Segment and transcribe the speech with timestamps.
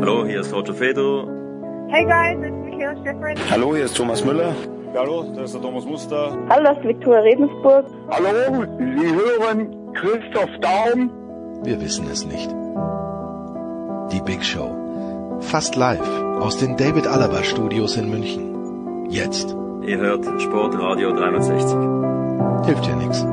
[0.00, 1.26] Hallo, hier ist Roger Fedor.
[1.88, 3.36] Hey guys, it's Michaela Schifrin.
[3.50, 4.54] Hallo, hier ist Thomas Müller.
[4.94, 6.36] Hallo, das ist der Thomas Muster.
[6.48, 7.86] Hallo, das ist Viktoria Redensburg.
[8.10, 11.10] Hallo, Sie hören Christoph Daum.
[11.64, 12.50] Wir wissen es nicht.
[14.12, 14.70] Die Big Show.
[15.40, 16.00] Fast live
[16.40, 19.06] aus den David Alaba Studios in München.
[19.10, 19.56] Jetzt.
[19.82, 22.66] Ihr hört Sportradio 360.
[22.66, 23.24] Hilft ja nichts.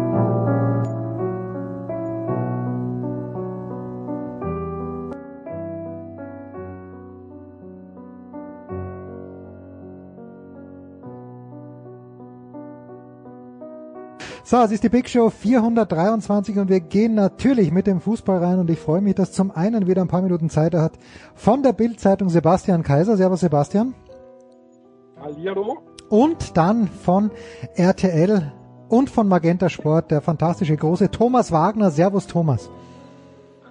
[14.50, 18.58] So, es ist die Big Show 423 und wir gehen natürlich mit dem Fußball rein
[18.58, 20.94] und ich freue mich, dass zum einen wieder ein paar Minuten Zeit hat
[21.36, 23.16] von der Bildzeitung Sebastian Kaiser.
[23.16, 23.94] Servus Sebastian.
[25.22, 25.78] Hallihallo.
[26.10, 27.30] Und dann von
[27.76, 28.52] RTL
[28.88, 31.92] und von Magenta Sport der fantastische große Thomas Wagner.
[31.92, 32.72] Servus Thomas.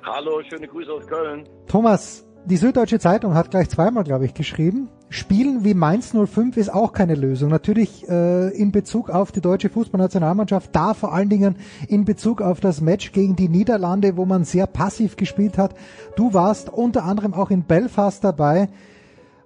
[0.04, 1.48] Hallo, schöne Grüße aus Köln.
[1.66, 4.88] Thomas, die Süddeutsche Zeitung hat gleich zweimal, glaube ich, geschrieben.
[5.10, 7.48] Spielen wie Mainz 05 ist auch keine Lösung.
[7.48, 11.56] Natürlich äh, in Bezug auf die deutsche Fußballnationalmannschaft, da vor allen Dingen
[11.88, 15.74] in Bezug auf das Match gegen die Niederlande, wo man sehr passiv gespielt hat.
[16.16, 18.68] Du warst unter anderem auch in Belfast dabei,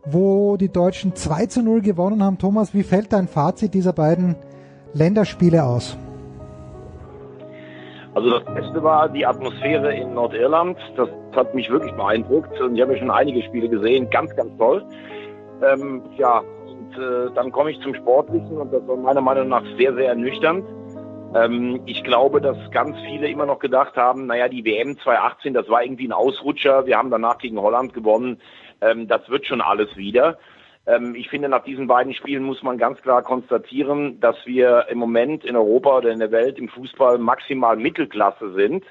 [0.04, 2.38] wo die Deutschen 2 zu 0 gewonnen haben.
[2.38, 4.34] Thomas, wie fällt dein Fazit dieser beiden
[4.94, 5.96] Länderspiele aus?
[8.14, 10.76] Also das Beste war die Atmosphäre in Nordirland.
[10.96, 14.10] Das hat mich wirklich beeindruckt und ich habe ja schon einige Spiele gesehen.
[14.10, 14.84] Ganz, ganz toll.
[15.62, 19.64] Ähm, ja, und äh, dann komme ich zum Sportlichen und das war meiner Meinung nach
[19.78, 20.64] sehr, sehr ernüchternd.
[21.34, 25.68] Ähm, ich glaube, dass ganz viele immer noch gedacht haben, naja, die WM 2018, das
[25.68, 26.86] war irgendwie ein Ausrutscher.
[26.86, 28.40] Wir haben danach gegen Holland gewonnen.
[28.80, 30.38] Ähm, das wird schon alles wieder.
[30.86, 34.98] Ähm, ich finde, nach diesen beiden Spielen muss man ganz klar konstatieren, dass wir im
[34.98, 38.84] Moment in Europa oder in der Welt im Fußball maximal Mittelklasse sind.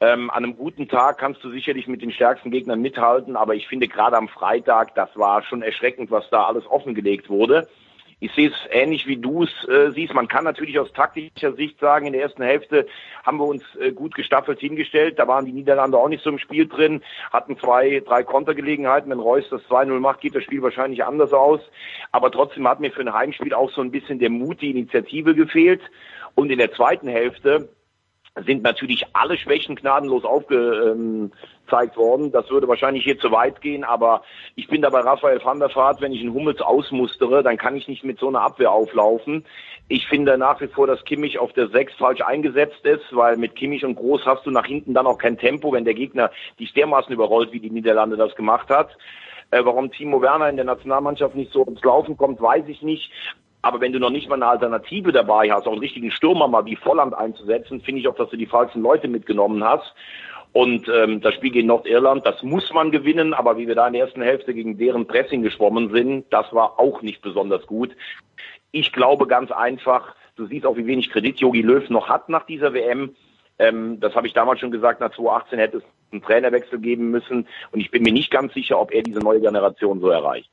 [0.00, 3.68] Ähm, an einem guten Tag kannst du sicherlich mit den stärksten Gegnern mithalten, aber ich
[3.68, 7.68] finde gerade am Freitag, das war schon erschreckend, was da alles offengelegt wurde.
[8.20, 10.14] Ich sehe es ähnlich wie du es äh, siehst.
[10.14, 12.86] Man kann natürlich aus taktischer Sicht sagen, in der ersten Hälfte
[13.22, 15.18] haben wir uns äh, gut gestaffelt hingestellt.
[15.18, 17.02] Da waren die Niederlande auch nicht so im Spiel drin,
[17.32, 19.10] hatten zwei, drei Kontergelegenheiten.
[19.10, 21.60] Wenn Reus das 2-0 macht, geht das Spiel wahrscheinlich anders aus.
[22.12, 25.34] Aber trotzdem hat mir für ein Heimspiel auch so ein bisschen der Mut, die Initiative
[25.34, 25.82] gefehlt.
[26.34, 27.68] Und in der zweiten Hälfte
[28.42, 32.32] sind natürlich alle Schwächen gnadenlos aufgezeigt worden.
[32.32, 34.22] Das würde wahrscheinlich hier zu weit gehen, aber
[34.56, 37.76] ich bin da bei Raphael van der Vaart, wenn ich einen Hummels ausmustere, dann kann
[37.76, 39.44] ich nicht mit so einer Abwehr auflaufen.
[39.88, 43.54] Ich finde nach wie vor, dass Kimmich auf der 6 falsch eingesetzt ist, weil mit
[43.54, 46.72] Kimmich und Groß hast du nach hinten dann auch kein Tempo, wenn der Gegner dich
[46.72, 48.96] dermaßen überrollt, wie die Niederlande das gemacht hat.
[49.50, 53.12] Äh, warum Timo Werner in der Nationalmannschaft nicht so ins Laufen kommt, weiß ich nicht.
[53.64, 56.66] Aber wenn du noch nicht mal eine Alternative dabei hast, auch einen richtigen Stürmer mal
[56.66, 59.94] wie Volland einzusetzen, finde ich auch, dass du die falschen Leute mitgenommen hast.
[60.52, 63.94] Und ähm, das Spiel gegen Nordirland, das muss man gewinnen, aber wie wir da in
[63.94, 67.96] der ersten Hälfte gegen deren Pressing geschwommen sind, das war auch nicht besonders gut.
[68.70, 72.44] Ich glaube ganz einfach, du siehst auch, wie wenig Kredit Jogi Löw noch hat nach
[72.44, 73.16] dieser WM.
[73.58, 77.48] Ähm, das habe ich damals schon gesagt, nach 2018 hätte es einen Trainerwechsel geben müssen.
[77.72, 80.50] Und ich bin mir nicht ganz sicher, ob er diese neue Generation so erreicht.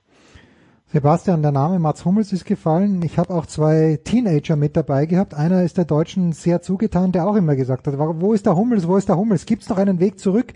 [0.93, 3.01] Sebastian, der Name Mats Hummels ist gefallen.
[3.01, 5.33] Ich habe auch zwei Teenager mit dabei gehabt.
[5.33, 8.85] Einer ist der Deutschen sehr zugetan, der auch immer gesagt hat, wo ist der Hummels,
[8.85, 9.45] wo ist der Hummels?
[9.45, 10.47] Gibt es noch einen Weg zurück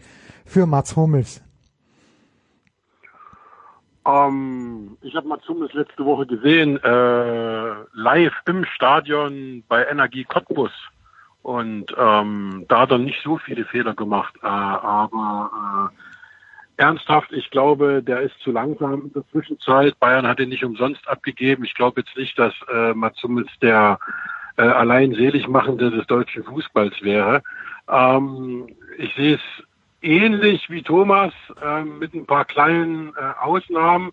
[0.45, 1.41] für Mats Hummels?
[4.05, 10.71] Ähm, ich habe Mats Hummels letzte Woche gesehen, äh, live im Stadion bei Energie Cottbus.
[11.43, 16.14] Und ähm, da hat er nicht so viele Fehler gemacht, äh, aber äh,
[16.77, 19.99] ernsthaft, ich glaube, der ist zu langsam in der Zwischenzeit.
[19.99, 21.63] Bayern hat ihn nicht umsonst abgegeben.
[21.63, 23.99] Ich glaube jetzt nicht, dass äh, Mats Hummels der
[24.57, 27.41] äh, allein Seligmachende des deutschen Fußballs wäre.
[27.89, 28.67] Ähm,
[28.97, 29.41] ich sehe es
[30.01, 34.11] ähnlich wie Thomas, äh, mit ein paar kleinen äh, Ausnahmen.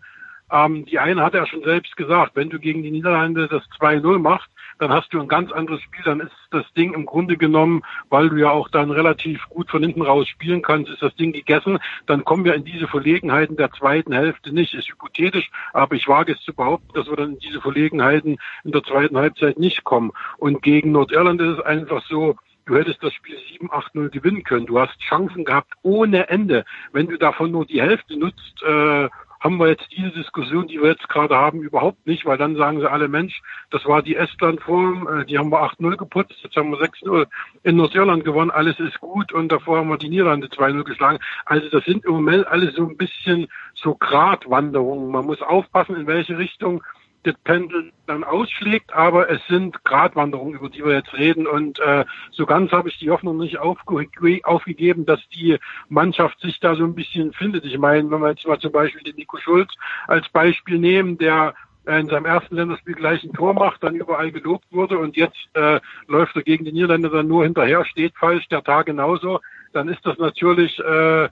[0.50, 4.18] Ähm, die eine hat er schon selbst gesagt, wenn du gegen die Niederlande das 2-0
[4.18, 4.48] machst,
[4.82, 8.28] dann hast du ein ganz anderes Spiel, dann ist das Ding im Grunde genommen, weil
[8.30, 11.78] du ja auch dann relativ gut von hinten raus spielen kannst, ist das Ding gegessen,
[12.06, 14.74] dann kommen wir in diese Verlegenheiten der zweiten Hälfte nicht.
[14.74, 18.72] Ist hypothetisch, aber ich wage es zu behaupten, dass wir dann in diese Verlegenheiten in
[18.72, 20.10] der zweiten Halbzeit nicht kommen.
[20.38, 24.66] Und gegen Nordirland ist es einfach so, du hättest das Spiel 7-8-0 gewinnen können.
[24.66, 26.64] Du hast Chancen gehabt ohne Ende.
[26.92, 29.08] Wenn du davon nur die Hälfte nutzt, äh,
[29.42, 32.78] haben wir jetzt diese Diskussion, die wir jetzt gerade haben, überhaupt nicht, weil dann sagen
[32.80, 36.70] sie alle, Mensch, das war die Estland-Form, äh, die haben wir 8-0 geputzt, jetzt haben
[36.70, 37.26] wir 6-0
[37.64, 41.18] in Nordirland gewonnen, alles ist gut und davor haben wir die Niederlande 2-0 geschlagen.
[41.44, 45.10] Also das sind im Moment alles so ein bisschen so Gratwanderungen.
[45.10, 46.82] Man muss aufpassen, in welche Richtung
[47.24, 51.46] das Pendel dann ausschlägt, aber es sind Gratwanderungen, über die wir jetzt reden.
[51.46, 54.08] Und äh, so ganz habe ich die Hoffnung nicht aufge
[54.44, 55.58] aufgegeben, dass die
[55.88, 57.64] Mannschaft sich da so ein bisschen findet.
[57.64, 59.72] Ich meine, wenn wir jetzt mal zum Beispiel den Nico Schulz
[60.06, 61.54] als Beispiel nehmen, der
[61.86, 65.80] in seinem ersten Länderspiel gleich ein Tor macht, dann überall gelobt wurde und jetzt äh,
[66.06, 69.40] läuft er gegen die Niederländer dann nur hinterher, steht falsch, der Tag genauso,
[69.72, 71.28] dann ist das natürlich äh,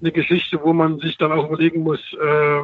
[0.00, 2.60] eine Geschichte, wo man sich dann auch überlegen muss, äh,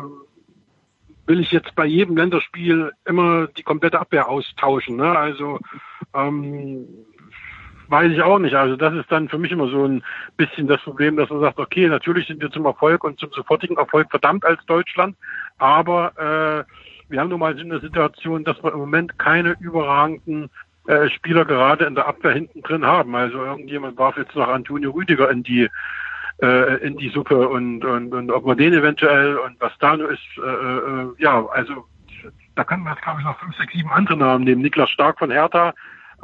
[1.27, 4.97] will ich jetzt bei jedem Länderspiel immer die komplette Abwehr austauschen.
[4.97, 5.17] Ne?
[5.17, 5.59] Also
[6.15, 6.87] ähm,
[7.89, 8.55] weiß ich auch nicht.
[8.55, 10.03] Also das ist dann für mich immer so ein
[10.37, 13.77] bisschen das Problem, dass man sagt, okay, natürlich sind wir zum Erfolg und zum sofortigen
[13.77, 15.17] Erfolg verdammt als Deutschland,
[15.59, 20.49] aber äh, wir haben nun mal in der Situation, dass wir im Moment keine überragenden
[20.87, 23.15] äh, Spieler gerade in der Abwehr hinten drin haben.
[23.15, 25.69] Also irgendjemand warf jetzt noch Antonio Rüdiger in die
[26.41, 30.11] äh, in die Suppe und, und, und ob man den eventuell und was da nur
[30.11, 31.87] ist, äh, äh, ja, also
[32.55, 34.63] da können wir jetzt glaube ich noch fünf, sechs, sieben andere Namen nehmen.
[34.63, 35.73] Niklas Stark von Hertha,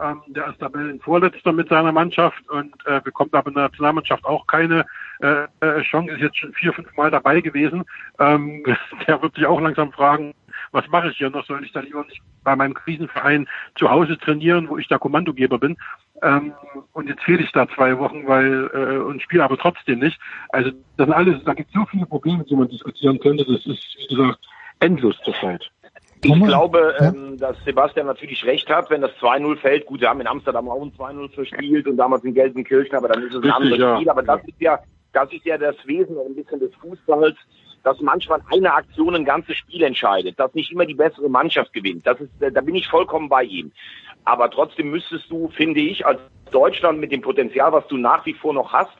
[0.00, 4.46] ähm, der ist Tabellenvorletzter mit seiner Mannschaft und äh, bekommt aber in der Nationalmannschaft auch
[4.46, 4.86] keine
[5.20, 7.84] äh, äh Chance, ist jetzt schon vier, fünf Mal dabei gewesen.
[8.18, 8.64] Ähm,
[9.06, 10.34] der wird sich auch langsam fragen,
[10.72, 11.44] was mache ich hier noch?
[11.46, 15.58] Soll ich da lieber nicht bei meinem Krisenverein zu Hause trainieren, wo ich der Kommandogeber
[15.58, 15.76] bin?
[16.22, 16.52] Ähm,
[16.92, 20.18] und jetzt fehle ich da zwei Wochen, weil äh, und spiele aber trotzdem nicht.
[20.50, 23.44] Also das sind alles, da gibt es so viele Probleme, die man diskutieren könnte.
[23.44, 24.38] Das ist, wie gesagt,
[24.80, 25.70] endlos zurzeit.
[26.22, 29.86] Ich glaube, ähm, dass Sebastian natürlich recht hat, wenn das 2-0 fällt.
[29.86, 33.22] Gut, wir haben in Amsterdam auch ein 2-0 verspielt und damals in Gelsenkirchen, aber dann
[33.22, 33.96] ist es ein Richtig, anderes ja.
[33.96, 34.10] Spiel.
[34.10, 34.80] Aber das ist ja,
[35.12, 37.36] das ist ja das Wesen ein bisschen des Fußballs,
[37.88, 42.06] dass manchmal eine Aktion ein ganzes Spiel entscheidet, dass nicht immer die bessere Mannschaft gewinnt.
[42.06, 43.72] Das ist, da bin ich vollkommen bei ihm.
[44.24, 46.20] Aber trotzdem müsstest du, finde ich, als
[46.50, 48.92] Deutschland mit dem Potenzial, was du nach wie vor noch hast,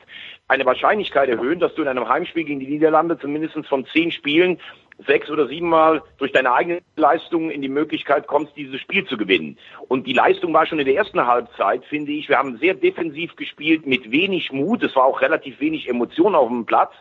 [0.47, 4.59] eine Wahrscheinlichkeit erhöhen, dass du in einem Heimspiel gegen die Niederlande zumindest von zehn Spielen
[5.05, 9.59] sechs oder siebenmal durch deine eigene Leistung in die Möglichkeit kommst, dieses Spiel zu gewinnen.
[9.87, 12.27] Und die Leistung war schon in der ersten Halbzeit, finde ich.
[12.27, 14.81] Wir haben sehr defensiv gespielt, mit wenig Mut.
[14.81, 16.91] Es war auch relativ wenig Emotion auf dem Platz.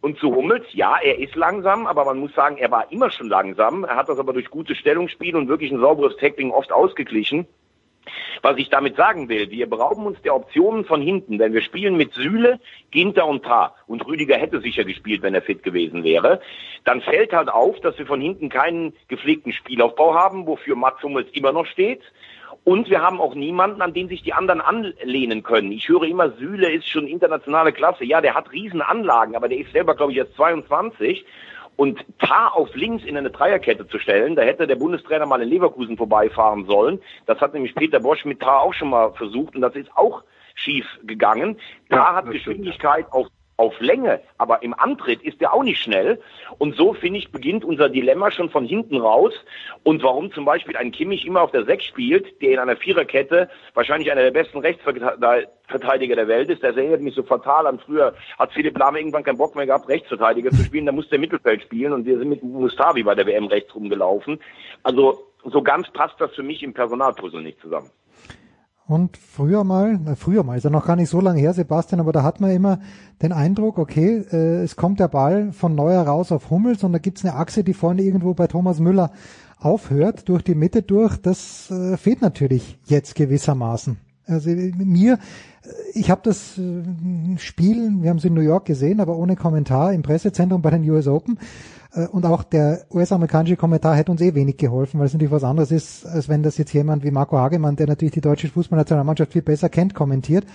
[0.00, 3.28] Und zu Hummels, ja, er ist langsam, aber man muss sagen, er war immer schon
[3.28, 3.84] langsam.
[3.84, 7.46] Er hat das aber durch gute Stellungsspiel und wirklich ein sauberes Tackling oft ausgeglichen.
[8.42, 11.96] Was ich damit sagen will, wir berauben uns der Optionen von hinten, denn wir spielen
[11.96, 12.60] mit Süle,
[12.90, 13.74] Ginter und Tar.
[13.86, 16.40] Und Rüdiger hätte sicher gespielt, wenn er fit gewesen wäre.
[16.84, 21.28] Dann fällt halt auf, dass wir von hinten keinen gepflegten Spielaufbau haben, wofür Mats Hummels
[21.32, 22.02] immer noch steht.
[22.68, 25.72] Und wir haben auch niemanden, an den sich die anderen anlehnen können.
[25.72, 28.04] Ich höre immer, Süle ist schon internationale Klasse.
[28.04, 31.24] Ja, der hat Riesenanlagen, aber der ist selber, glaube ich, erst 22.
[31.76, 35.48] Und Tar auf links in eine Dreierkette zu stellen, da hätte der Bundestrainer mal in
[35.48, 37.00] Leverkusen vorbeifahren sollen.
[37.24, 40.22] Das hat nämlich Peter Bosch mit Tar auch schon mal versucht und das ist auch
[40.54, 41.56] schief gegangen.
[41.88, 43.28] Tar ja, hat Geschwindigkeit stimmt, auf
[43.58, 46.20] auf Länge, aber im Antritt ist er auch nicht schnell.
[46.58, 49.34] Und so, finde ich, beginnt unser Dilemma schon von hinten raus.
[49.82, 53.50] Und warum zum Beispiel ein Kimmich immer auf der Sechs spielt, der in einer Viererkette
[53.74, 58.14] wahrscheinlich einer der besten Rechtsverteidiger der Welt ist, das erinnert mich so fatal an früher,
[58.38, 61.62] hat Philipp Lahm irgendwann keinen Bock mehr gehabt, Rechtsverteidiger zu spielen, da musste er Mittelfeld
[61.62, 64.38] spielen und wir sind mit Mustavi bei der WM rechts rumgelaufen.
[64.84, 67.90] Also so ganz passt das für mich im Personalpuzzle nicht zusammen.
[68.88, 72.00] Und früher mal, na, früher mal, ist ja noch gar nicht so lange her, Sebastian,
[72.00, 72.80] aber da hat man immer
[73.20, 76.98] den Eindruck, okay, äh, es kommt der Ball von Neuer raus auf Hummels und da
[76.98, 79.10] gibt's eine Achse, die vorne irgendwo bei Thomas Müller
[79.58, 81.18] aufhört, durch die Mitte durch.
[81.18, 83.98] Das äh, fehlt natürlich jetzt gewissermaßen.
[84.24, 85.18] Also mir, äh,
[85.92, 86.82] ich habe das äh,
[87.36, 90.88] Spiel, wir haben es in New York gesehen, aber ohne Kommentar im Pressezentrum bei den
[90.88, 91.38] US Open.
[91.92, 95.44] Äh, und auch der US-amerikanische Kommentar hätte uns eh wenig geholfen, weil es natürlich was
[95.44, 99.32] anderes ist, als wenn das jetzt jemand wie Marco Hagemann, der natürlich die deutsche Fußballnationalmannschaft
[99.32, 100.46] viel besser kennt, kommentiert.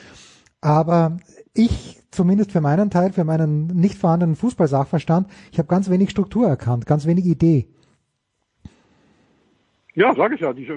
[0.61, 1.17] Aber
[1.53, 6.47] ich zumindest für meinen Teil, für meinen nicht vorhandenen Fußballsachverstand, ich habe ganz wenig Struktur
[6.47, 7.67] erkannt, ganz wenig Idee.
[9.95, 10.53] Ja, sage ich ja.
[10.53, 10.67] Die,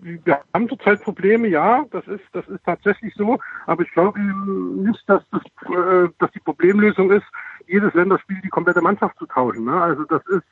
[0.00, 5.08] wir haben zurzeit Probleme, ja, das ist, das ist tatsächlich so, aber ich glaube nicht,
[5.08, 7.24] dass, das, äh, dass die Problemlösung ist,
[7.66, 9.64] jedes Länderspiel die komplette Mannschaft zu tauschen.
[9.64, 9.80] Ne?
[9.80, 10.44] Also das ist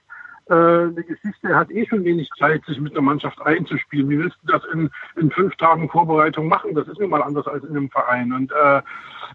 [0.51, 4.09] äh, eine Geschichte, er hat eh schon wenig Zeit, sich mit der Mannschaft einzuspielen.
[4.11, 6.75] Wie willst du das in, in fünf Tagen Vorbereitung machen?
[6.75, 8.33] Das ist nun mal anders als in einem Verein.
[8.33, 8.83] Und äh,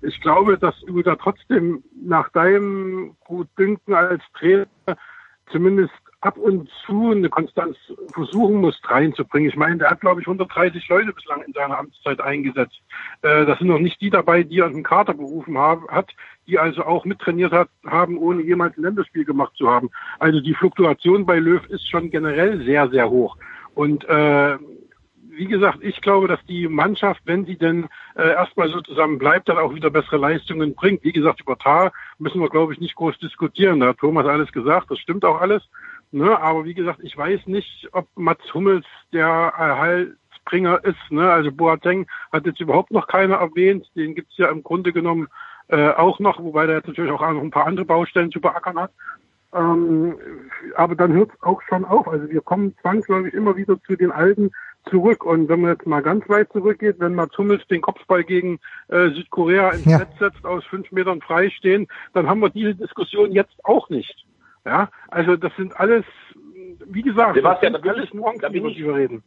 [0.01, 4.67] ich glaube, dass du da trotzdem nach deinem Gutdünken als Trainer
[5.51, 5.93] zumindest
[6.25, 7.77] ab und zu eine Konstanz
[8.11, 9.49] versuchen muss reinzubringen.
[9.49, 12.81] Ich meine, der hat, glaube ich, 130 Leute bislang in seiner Amtszeit eingesetzt.
[13.21, 16.09] Äh, das sind noch nicht die dabei, die er einen Kater berufen haben, hat,
[16.47, 19.91] die also auch mittrainiert hat, haben, ohne jemals ein Länderspiel gemacht zu haben.
[20.17, 23.37] Also die Fluktuation bei Löw ist schon generell sehr, sehr hoch.
[23.75, 24.57] Und äh,
[25.37, 29.49] wie gesagt, ich glaube, dass die Mannschaft, wenn sie denn äh, erstmal so zusammen bleibt,
[29.49, 31.03] dann auch wieder bessere Leistungen bringt.
[31.03, 33.81] Wie gesagt, über Tar müssen wir, glaube ich, nicht groß diskutieren.
[33.81, 35.61] Da hat Thomas alles gesagt, das stimmt auch alles.
[36.15, 36.39] Ne?
[36.39, 41.11] Aber wie gesagt, ich weiß nicht, ob Mats Hummels der Erhaltsbringer ist.
[41.11, 41.29] Ne?
[41.29, 43.91] Also Boateng hat jetzt überhaupt noch keiner erwähnt.
[43.95, 45.27] Den gibt's ja im Grunde genommen
[45.67, 48.79] äh, auch noch, wobei der jetzt natürlich auch noch ein paar andere Baustellen zu beackern
[48.79, 48.91] hat.
[49.53, 50.15] Ähm,
[50.75, 52.07] aber dann hört es auch schon auf.
[52.07, 54.51] Also wir kommen zwangsläufig immer wieder zu den alten
[54.89, 55.25] zurück.
[55.25, 59.09] Und wenn man jetzt mal ganz weit zurückgeht, wenn Mats Hummels den Kopfball gegen äh,
[59.09, 59.97] Südkorea ins ja.
[59.97, 64.25] Netz setzt, aus fünf Metern freistehen, dann haben wir diese Diskussion jetzt auch nicht.
[64.65, 66.05] Ja, also das sind alles,
[66.85, 69.23] wie gesagt, Sebastian, das sind alles Nuancen, über die wir reden.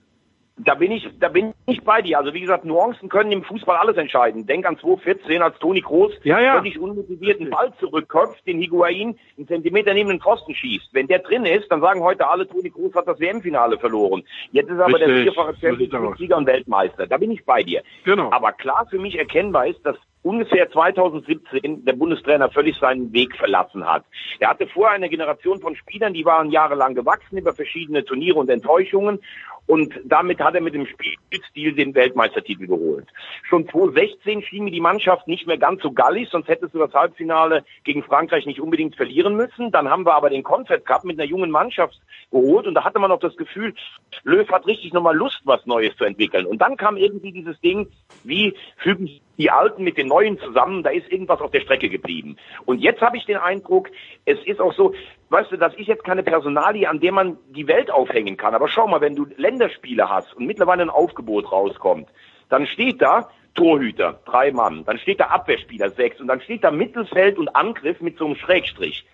[0.61, 2.18] Da bin ich, da bin ich bei dir.
[2.18, 4.45] Also wie gesagt, Nuancen können im Fußball alles entscheiden.
[4.45, 6.57] Denk an 2014, als Toni Kroos ja, ja.
[6.57, 10.88] völlig unmotivierten Ball zurückköpft, den Higuain einen Zentimeter neben den Pfosten schießt.
[10.92, 14.25] Wenn der drin ist, dann sagen heute alle, Toni Kroos hat das WM-Finale verloren.
[14.50, 15.07] Jetzt ist aber Richtig.
[15.07, 17.07] der vierfache Champions League-Sieger und Weltmeister.
[17.07, 17.83] Da bin ich bei dir.
[18.04, 18.33] Genau.
[18.33, 23.87] Aber klar für mich erkennbar ist, dass ungefähr 2017 der Bundestrainer völlig seinen Weg verlassen
[23.87, 24.04] hat.
[24.40, 28.50] Er hatte vorher eine Generation von Spielern, die waren jahrelang gewachsen über verschiedene Turniere und
[28.50, 29.20] Enttäuschungen
[29.68, 33.06] und damit hat er mit dem Spielstil den Weltmeistertitel geholt.
[33.48, 36.94] Schon 2016 schien mir die Mannschaft nicht mehr ganz so gallig, sonst hättest du das
[36.94, 39.70] Halbfinale gegen Frankreich nicht unbedingt verlieren müssen.
[39.70, 42.98] Dann haben wir aber den Confed Cup mit einer jungen Mannschaft geholt und da hatte
[42.98, 43.75] man auch das Gefühl,
[44.25, 46.46] Löw hat richtig nochmal Lust, was Neues zu entwickeln.
[46.46, 47.88] Und dann kam irgendwie dieses Ding,
[48.25, 52.37] wie fügen die Alten mit den Neuen zusammen, da ist irgendwas auf der Strecke geblieben.
[52.64, 53.88] Und jetzt habe ich den Eindruck,
[54.25, 54.94] es ist auch so,
[55.30, 58.54] weißt du, das ist jetzt keine Personalie, an der man die Welt aufhängen kann.
[58.54, 62.08] Aber schau mal, wenn du Länderspiele hast und mittlerweile ein Aufgebot rauskommt,
[62.49, 66.70] dann steht da Torhüter, drei Mann, dann steht da Abwehrspieler, sechs, und dann steht da
[66.70, 69.04] Mittelfeld und Angriff mit so einem Schrägstrich.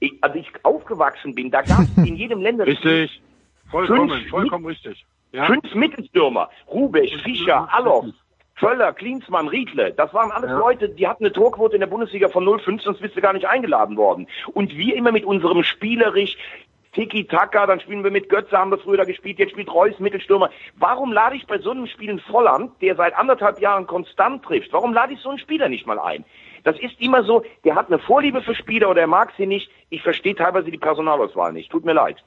[0.00, 3.22] Ich, als ich aufgewachsen bin, da gab es in jedem Länderspiel Richtig.
[3.70, 5.04] Vollkommen, fünf, vollkommen richtig.
[5.32, 5.46] Ja.
[5.46, 6.50] Fünf Mittelstürmer.
[6.68, 8.06] Rubesch, Fischer, Allof,
[8.56, 10.58] Völler, Klinsmann, Riedle, das waren alles ja.
[10.58, 13.48] Leute, die hatten eine Torquote in der Bundesliga von 0,5, sonst bist du gar nicht
[13.48, 14.28] eingeladen worden.
[14.52, 16.36] Und wir immer mit unserem spielerisch
[16.92, 20.50] Tiki-Taka, dann spielen wir mit Götze, haben das früher da gespielt, jetzt spielt Reus Mittelstürmer.
[20.76, 24.72] Warum lade ich bei so einem Spiel in Volland, der seit anderthalb Jahren konstant trifft,
[24.72, 26.24] warum lade ich so einen Spieler nicht mal ein?
[26.62, 29.70] Das ist immer so, der hat eine Vorliebe für Spieler oder er mag sie nicht.
[29.90, 31.70] Ich verstehe teilweise die Personalauswahl nicht.
[31.70, 32.24] Tut mir leid.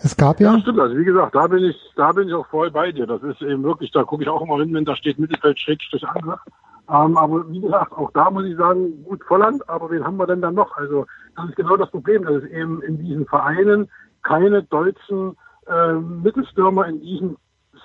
[0.00, 0.54] Es gab ja.
[0.54, 0.78] Ja, stimmt.
[0.78, 3.06] Also wie gesagt, da bin ich, da bin ich auch voll bei dir.
[3.06, 6.06] Das ist eben wirklich, da gucke ich auch immer hin, wenn da steht Mittelfeld Schrägstrich
[6.06, 6.40] Angriff.
[6.88, 10.26] Ähm, aber wie gesagt, auch da muss ich sagen, gut Volland, aber wen haben wir
[10.26, 10.76] denn dann noch?
[10.76, 13.90] Also das ist genau das Problem, dass es eben in diesen Vereinen
[14.22, 15.36] keine deutschen
[15.66, 17.36] äh, Mittelstürmer in diesem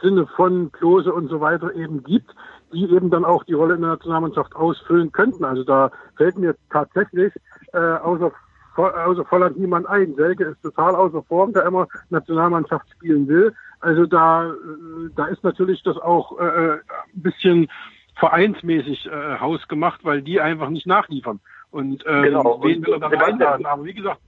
[0.01, 2.33] Sinne von Klose und so weiter eben gibt,
[2.71, 5.43] die eben dann auch die Rolle in der Nationalmannschaft ausfüllen könnten.
[5.43, 7.33] Also da fällt mir tatsächlich
[7.73, 8.31] äh, außer
[8.77, 10.15] außer Volland niemand ein.
[10.15, 13.53] Selke ist total außer Form, der immer Nationalmannschaft spielen will.
[13.79, 16.71] Also da, äh, da ist natürlich das auch äh, äh,
[17.13, 17.67] ein bisschen
[18.15, 21.39] vereinsmäßig äh, hausgemacht, weil die einfach nicht nachliefern.
[21.71, 22.63] Und ähm, genau.
[22.63, 23.65] wen will er dann einladen?
[23.65, 24.21] Aber wie gesagt,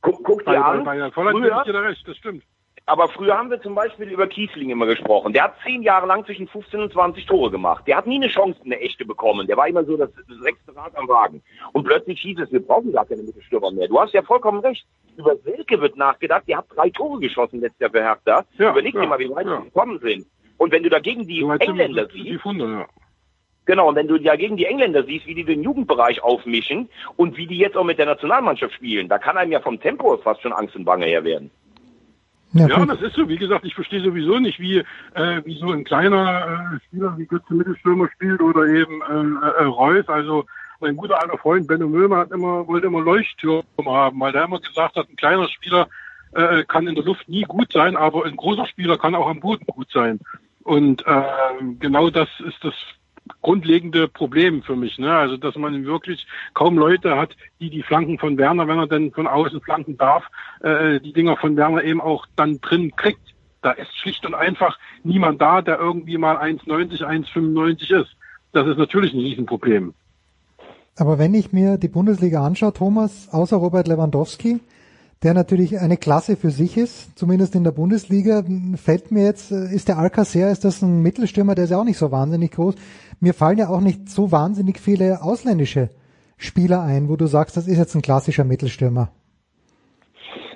[0.00, 0.84] guck, guck dir an.
[0.84, 2.42] Bei, bei Volland gebe ich dir recht, das stimmt.
[2.86, 5.32] Aber früher haben wir zum Beispiel über Kiesling immer gesprochen.
[5.32, 7.86] Der hat zehn Jahre lang zwischen 15 und 20 Tore gemacht.
[7.86, 9.46] Der hat nie eine Chance, eine echte bekommen.
[9.46, 10.10] Der war immer so das,
[10.42, 11.42] sechste Rad am Wagen.
[11.72, 13.88] Und plötzlich hieß es, wir brauchen gar keine Mittelstürmer mehr.
[13.88, 14.86] Du hast ja vollkommen recht.
[15.16, 16.44] Über Selke wird nachgedacht.
[16.46, 18.44] Der hat drei Tore geschossen letztes Jahr für Hertha.
[18.58, 19.58] Ja, Überleg ja, dir mal, wie weit ja.
[19.58, 20.26] sie gekommen sind.
[20.58, 22.86] Und wenn du dagegen die so Engländer siehst, die Funde, ja.
[23.66, 27.46] Genau, und wenn du dagegen die Engländer siehst, wie die den Jugendbereich aufmischen und wie
[27.46, 30.52] die jetzt auch mit der Nationalmannschaft spielen, da kann einem ja vom Tempo fast schon
[30.52, 31.50] Angst und Bange her werden.
[32.54, 33.28] Ja, ja das ist so.
[33.28, 34.78] Wie gesagt, ich verstehe sowieso nicht, wie,
[35.14, 39.64] äh, wie so ein kleiner äh, Spieler wie Götze Mittelstürmer spielt oder eben äh, äh,
[39.64, 40.08] Reus.
[40.08, 40.46] Also
[40.80, 44.60] mein guter alter Freund Benno Möhmer hat immer, wollte immer Leuchttürme haben, weil der immer
[44.60, 45.88] gesagt hat, ein kleiner Spieler
[46.32, 49.40] äh, kann in der Luft nie gut sein, aber ein großer Spieler kann auch am
[49.40, 50.20] Boden gut sein.
[50.62, 51.22] Und äh,
[51.80, 52.74] genau das ist das
[53.42, 54.98] grundlegende Problem für mich.
[54.98, 55.12] Ne?
[55.12, 59.12] Also dass man wirklich kaum Leute hat, die die Flanken von Werner, wenn er denn
[59.12, 60.24] von außen flanken darf,
[60.60, 63.20] äh, die Dinger von Werner eben auch dann drin kriegt.
[63.62, 68.16] Da ist schlicht und einfach niemand da, der irgendwie mal 1,90, 1,95 ist.
[68.52, 69.94] Das ist natürlich ein Riesenproblem.
[70.96, 74.60] Aber wenn ich mir die Bundesliga anschaue, Thomas, außer Robert Lewandowski,
[75.24, 78.44] der natürlich eine Klasse für sich ist, zumindest in der Bundesliga,
[78.76, 81.84] fällt mir jetzt, äh, ist der Alcacer, ist das ein Mittelstürmer, der ist ja auch
[81.84, 82.74] nicht so wahnsinnig groß.
[83.24, 85.88] Mir fallen ja auch nicht so wahnsinnig viele ausländische
[86.36, 89.08] Spieler ein, wo du sagst, das ist jetzt ein klassischer Mittelstürmer.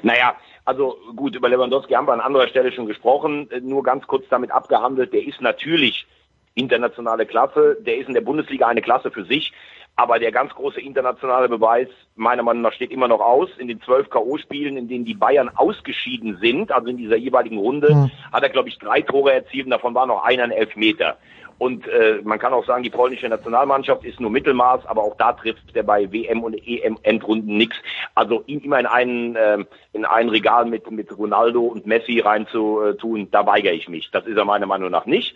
[0.02, 0.34] Naja,
[0.66, 4.50] also gut, über Lewandowski haben wir an anderer Stelle schon gesprochen, nur ganz kurz damit
[4.50, 5.14] abgehandelt.
[5.14, 6.06] Der ist natürlich
[6.52, 9.54] internationale Klasse, der ist in der Bundesliga eine Klasse für sich,
[9.96, 13.48] aber der ganz große internationale Beweis, meiner Meinung nach, steht immer noch aus.
[13.56, 17.94] In den zwölf K.O.-Spielen, in denen die Bayern ausgeschieden sind, also in dieser jeweiligen Runde,
[17.94, 18.10] Mhm.
[18.30, 21.16] hat er, glaube ich, drei Tore erzielt und davon war noch einer ein Elfmeter.
[21.58, 25.32] Und äh, man kann auch sagen, die polnische Nationalmannschaft ist nur Mittelmaß, aber auch da
[25.32, 27.76] trifft er bei WM und EM-Endrunden nichts.
[28.14, 33.30] Also ihn immer in einen ähm, in ein Regal mit mit Ronaldo und Messi reinzutun,
[33.32, 34.10] da weigere ich mich.
[34.12, 35.34] Das ist er meiner Meinung nach nicht.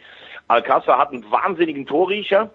[0.49, 2.51] Alcázar hat einen wahnsinnigen Torriecher.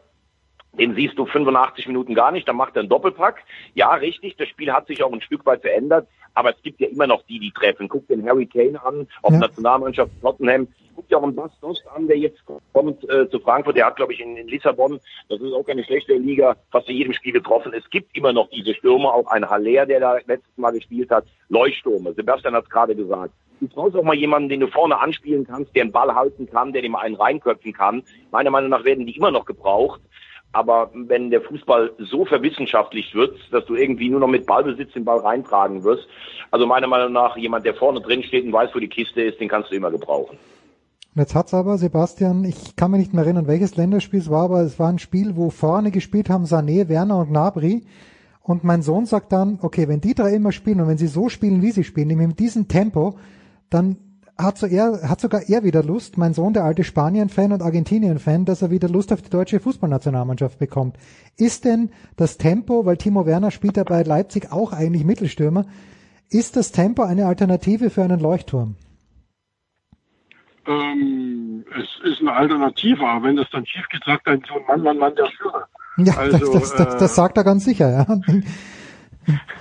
[0.78, 3.44] Den siehst du 85 Minuten gar nicht, dann macht er einen Doppelpack.
[3.74, 6.88] Ja, richtig, das Spiel hat sich auch ein Stück weit verändert, aber es gibt ja
[6.88, 7.90] immer noch die, die treffen.
[7.90, 9.40] Guck den Harry Kane an, ob Ja.
[9.40, 10.68] Nationalmannschaft Tottenham.
[10.98, 12.42] Guck dir auch einen Bas Dost an, der jetzt
[12.74, 13.77] kommt äh, zu Frankfurt.
[13.77, 15.00] Der hat, glaube ich, in, in Lissabon,
[15.30, 17.72] das ist auch keine schlechte Liga, fast in jedem Spiel getroffen.
[17.72, 21.25] Es gibt immer noch diese Stürmer, auch ein Haller, der da letztes Mal gespielt hat.
[21.50, 23.32] Leuchtstürme, Sebastian hat es gerade gesagt.
[23.60, 26.74] Du brauchst auch mal jemanden, den du vorne anspielen kannst, der einen Ball halten kann,
[26.74, 28.01] der dem einen reinköpfen kann.
[28.32, 30.01] Meiner Meinung nach werden die immer noch gebraucht.
[30.51, 35.06] Aber wenn der Fußball so verwissenschaftlicht wird, dass du irgendwie nur noch mit Ballbesitz den
[35.06, 36.08] Ball reintragen wirst,
[36.50, 39.39] also meiner Meinung nach jemand, der vorne drin steht und weiß, wo die Kiste ist,
[39.39, 40.39] den kannst du immer gebrauchen.
[41.18, 44.44] Und jetzt hat's aber, Sebastian, ich kann mir nicht mehr erinnern, welches Länderspiel es war,
[44.44, 47.86] aber es war ein Spiel, wo vorne gespielt haben Sané, Werner und Gnabry.
[48.44, 51.28] Und mein Sohn sagt dann, okay, wenn die drei immer spielen und wenn sie so
[51.28, 53.16] spielen, wie sie spielen, mit diesem Tempo,
[53.72, 53.98] dann
[54.38, 58.46] hat, so er, hat sogar er wieder Lust, mein Sohn, der alte Spanien-Fan und Argentinien-Fan,
[58.46, 60.98] dass er wieder Lust auf die deutsche Fußballnationalmannschaft bekommt.
[61.36, 65.66] Ist denn das Tempo, weil Timo Werner spielt ja bei Leipzig auch eigentlich Mittelstürmer,
[66.30, 68.76] ist das Tempo eine Alternative für einen Leuchtturm?
[70.68, 74.66] Ähm, es ist eine Alternative, aber wenn das dann schief geht, sagt ein so ein
[74.68, 75.68] Mann, Mann, Mann, der Führer.
[76.00, 78.06] Ja, Also, das, das, äh, das sagt er ganz sicher, ja.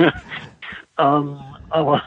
[0.99, 1.39] Ähm,
[1.71, 2.03] aber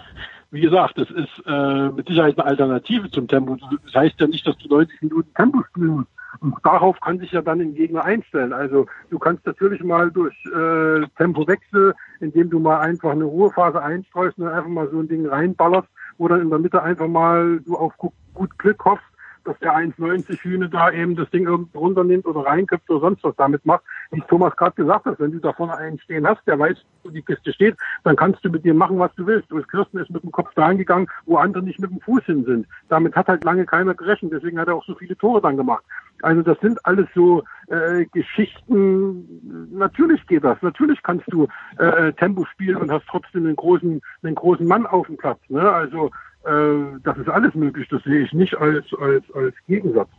[0.52, 3.56] wie gesagt, das ist äh, mit Sicherheit eine Alternative zum Tempo.
[3.86, 6.10] Das heißt ja nicht, dass du 90 Minuten Tempo spielen musst.
[6.42, 8.54] Und darauf kann sich ja dann ein Gegner einstellen.
[8.54, 14.38] Also du kannst natürlich mal durch äh, Tempowechsel, indem du mal einfach eine Ruhephase einstreust
[14.38, 15.90] und dann einfach mal so ein Ding reinballerst,
[16.28, 19.06] dann in der Mitte einfach mal du auf gut Glück hoffst,
[19.50, 23.36] dass der 1,90 Hühne da eben das Ding irgendwie runternimmt oder reinköpft oder sonst was
[23.36, 23.84] damit macht.
[24.12, 27.10] Wie Thomas gerade gesagt hat, wenn du da vorne einen stehen hast, der weiß, wo
[27.10, 29.52] die Kiste steht, dann kannst du mit dir machen, was du willst.
[29.52, 32.46] Und Kirsten ist mit dem Kopf dahin gegangen, wo andere nicht mit dem Fuß hin
[32.46, 32.68] sind.
[32.90, 35.84] Damit hat halt lange keiner gerechnet, deswegen hat er auch so viele Tore dann gemacht.
[36.22, 39.70] Also das sind alles so äh, Geschichten.
[39.72, 40.62] Natürlich geht das.
[40.62, 45.08] Natürlich kannst du äh, Tempo spielen und hast trotzdem einen großen, einen großen Mann auf
[45.08, 45.40] dem Platz.
[45.48, 45.62] Ne?
[45.62, 46.12] Also
[46.46, 47.88] äh, das ist alles möglich.
[47.90, 50.10] Das sehe ich nicht als als als Gegensatz.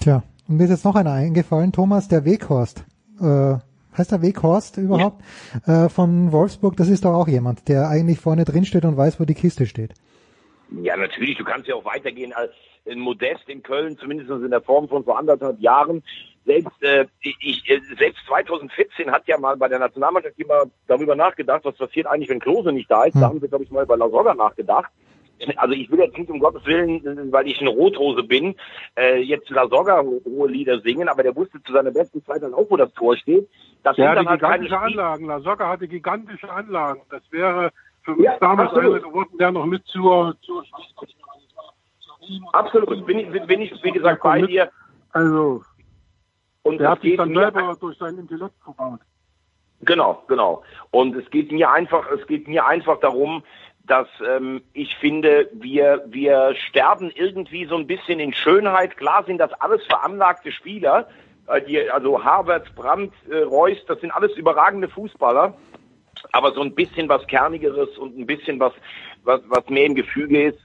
[0.00, 2.84] Tja, und mir ist jetzt noch einer eingefallen, Thomas, der Weghorst.
[3.20, 3.56] Äh,
[3.96, 5.22] heißt der Weghorst überhaupt?
[5.66, 9.20] Äh, von Wolfsburg, das ist doch auch jemand, der eigentlich vorne drin steht und weiß,
[9.20, 9.94] wo die Kiste steht.
[10.82, 12.52] Ja, natürlich, du kannst ja auch weitergehen als
[12.84, 16.02] in Modest in Köln, zumindest in der Form von vor anderthalb Jahren.
[16.46, 21.64] Selbst, äh, ich, äh, selbst 2014 hat ja mal bei der Nationalmannschaft jemand darüber nachgedacht,
[21.64, 23.16] was passiert eigentlich, wenn Klose nicht da ist.
[23.16, 24.90] Da haben wir, glaube ich, mal bei La Soga nachgedacht.
[25.56, 28.54] Also ich will jetzt nicht um Gottes Willen, weil ich eine Rothose bin,
[28.96, 32.54] äh, jetzt La Soga hohe Lieder singen, aber der wusste zu seiner besten Zeit dann
[32.54, 33.48] auch, wo das Tor steht.
[33.82, 35.26] Das Der sind hatte dann halt gigantische Anlagen.
[35.26, 37.02] La Soga hatte gigantische Anlagen.
[37.10, 37.70] Das wäre
[38.02, 40.64] für mich Ja, damals einer geworden, der noch mit zur, zur
[42.52, 44.70] Absolut, bin ich, bin ich, wie gesagt, bei dir.
[45.12, 45.62] Also,
[46.62, 49.00] Und der hat sich dann selber durch seinen Intellekt verbaut.
[49.82, 50.62] Genau, genau.
[50.90, 53.44] Und es geht mir einfach, es geht mir einfach darum,
[53.88, 58.96] dass ähm, ich finde, wir wir sterben irgendwie so ein bisschen in Schönheit.
[58.96, 61.08] Klar sind das alles veranlagte Spieler,
[61.48, 65.54] äh, die, also Havertz, Brandt, äh, Reus, das sind alles überragende Fußballer.
[66.32, 68.72] Aber so ein bisschen was Kernigeres und ein bisschen was,
[69.24, 70.58] was, was mehr im Gefüge ist,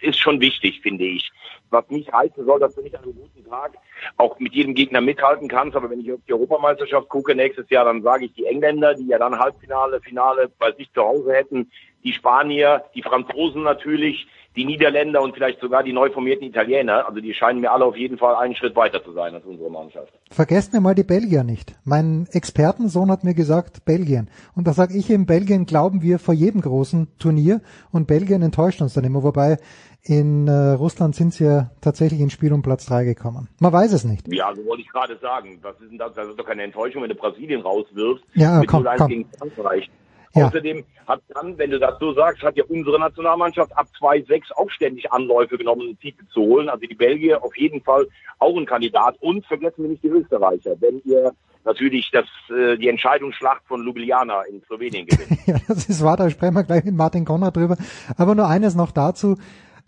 [0.00, 1.30] ist schon wichtig, finde ich.
[1.70, 3.74] Was nicht heißen soll, dass du nicht an einem guten Tag
[4.16, 5.76] auch mit jedem Gegner mithalten kannst.
[5.76, 9.06] Aber wenn ich auf die Europameisterschaft gucke nächstes Jahr, dann sage ich die Engländer, die
[9.06, 11.70] ja dann Halbfinale, Finale bei sich zu Hause hätten,
[12.08, 17.06] die Spanier, die Franzosen natürlich, die Niederländer und vielleicht sogar die neu formierten Italiener.
[17.06, 19.70] Also die scheinen mir alle auf jeden Fall einen Schritt weiter zu sein als unsere
[19.70, 20.12] Mannschaft.
[20.30, 21.74] Vergesst mir mal die Belgier nicht.
[21.84, 24.30] Mein Expertensohn hat mir gesagt, Belgien.
[24.56, 27.60] Und da sage ich in Belgien glauben wir vor jedem großen Turnier
[27.92, 29.22] und Belgien enttäuscht uns dann immer.
[29.22, 29.58] Wobei
[30.02, 33.48] in äh, Russland sind sie ja tatsächlich ins Spiel um Platz drei gekommen.
[33.60, 34.26] Man weiß es nicht.
[34.32, 35.58] Ja, so wollte ich gerade sagen.
[35.60, 36.14] Was ist denn das?
[36.14, 38.24] Das ist doch keine Enttäuschung, wenn du Brasilien rauswirfst.
[38.34, 39.08] Ja, mit komm, 0-1 komm.
[39.08, 39.90] gegen Frankreich.
[40.34, 40.46] Ja.
[40.46, 44.70] Außerdem hat dann, wenn du das so sagst, hat ja unsere Nationalmannschaft ab 2-6 auch
[44.70, 46.68] ständig Anläufe genommen, um einen Titel zu holen.
[46.68, 48.06] Also die Belgier auf jeden Fall
[48.38, 49.16] auch ein Kandidat.
[49.20, 50.76] Und vergessen wir nicht die Österreicher.
[50.80, 51.32] Wenn ihr
[51.64, 55.38] natürlich das, äh, die Entscheidungsschlacht von Ljubljana in Slowenien gewinnen.
[55.46, 57.76] ja, das ist wahr, da sprechen wir gleich mit Martin Konrad drüber.
[58.16, 59.36] Aber nur eines noch dazu.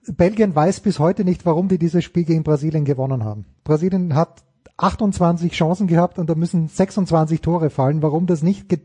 [0.06, 3.44] Belgien weiß bis heute nicht, warum die dieses Spiel gegen Brasilien gewonnen haben.
[3.64, 4.42] Brasilien hat
[4.76, 8.02] 28 Chancen gehabt und da müssen 26 Tore fallen.
[8.02, 8.80] Warum das nicht ge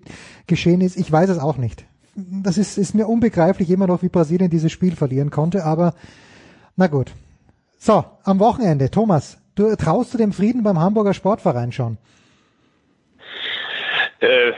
[0.47, 1.85] geschehen ist, ich weiß es auch nicht.
[2.15, 5.93] Das ist, ist mir unbegreiflich immer noch, wie Brasilien dieses Spiel verlieren konnte, aber
[6.75, 7.13] na gut.
[7.77, 11.97] So, am Wochenende, Thomas, du traust du dem Frieden beim Hamburger Sportverein schon?
[14.19, 14.53] Äh,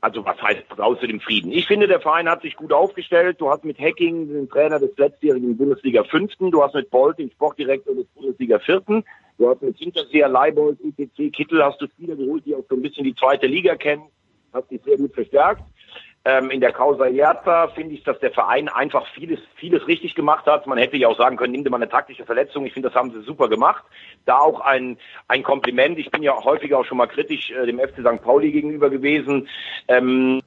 [0.00, 1.50] also was heißt raus zu dem Frieden?
[1.50, 3.40] Ich finde, der Verein hat sich gut aufgestellt.
[3.40, 7.30] Du hast mit Hacking den Trainer des letztjährigen Bundesliga Fünften, du hast mit Bolt den
[7.30, 9.04] Sportdirektor des Bundesliga Vierten,
[9.38, 12.82] du hast mit Hinterseher, Leibold, ITC, Kittel hast du Spieler geholt, die auch so ein
[12.82, 14.04] bisschen die zweite Liga kennen,
[14.52, 15.62] hast dich sehr gut verstärkt.
[16.30, 20.44] Ähm, in der Causa Hertha finde ich, dass der Verein einfach vieles, vieles richtig gemacht
[20.44, 20.66] hat.
[20.66, 22.66] Man hätte ja auch sagen können, nimm dir mal eine taktische Verletzung.
[22.66, 23.82] Ich finde, das haben sie super gemacht.
[24.26, 25.98] Da auch ein, ein Kompliment.
[25.98, 28.22] Ich bin ja häufiger auch schon mal kritisch äh, dem FC St.
[28.22, 29.48] Pauli gegenüber gewesen.
[29.88, 30.42] Ähm,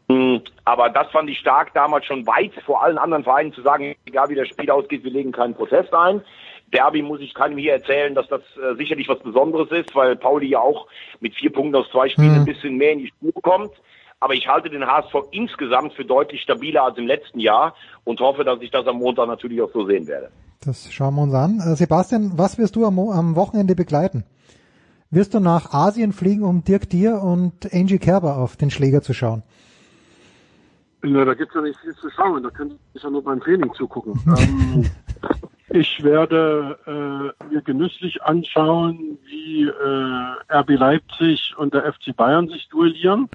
[0.65, 4.29] aber das fand ich stark, damals schon weit vor allen anderen Vereinen zu sagen, egal
[4.29, 6.21] wie das Spiel ausgeht, wir legen keinen Protest ein.
[6.71, 10.47] Derby muss ich keinem hier erzählen, dass das äh, sicherlich was Besonderes ist, weil Pauli
[10.47, 10.85] ja auch
[11.21, 12.39] mit vier Punkten aus zwei Spielen Mhm.
[12.41, 13.71] ein bisschen mehr in die Spur kommt.
[14.21, 18.43] Aber ich halte den HSV insgesamt für deutlich stabiler als im letzten Jahr und hoffe,
[18.43, 20.29] dass ich das am Montag natürlich auch so sehen werde.
[20.63, 21.59] Das schauen wir uns an.
[21.59, 24.23] Äh, Sebastian, was wirst du am, am Wochenende begleiten?
[25.09, 29.13] Wirst du nach Asien fliegen, um Dirk Dier und Angie Kerber auf den Schläger zu
[29.13, 29.43] schauen?
[31.01, 32.43] Na, da gibt's ja nicht viel zu schauen.
[32.43, 34.13] Da könnte ich ja nur beim Training zugucken.
[34.37, 34.91] ähm,
[35.69, 42.69] ich werde äh, mir genüsslich anschauen, wie äh, RB Leipzig und der FC Bayern sich
[42.69, 43.29] duellieren.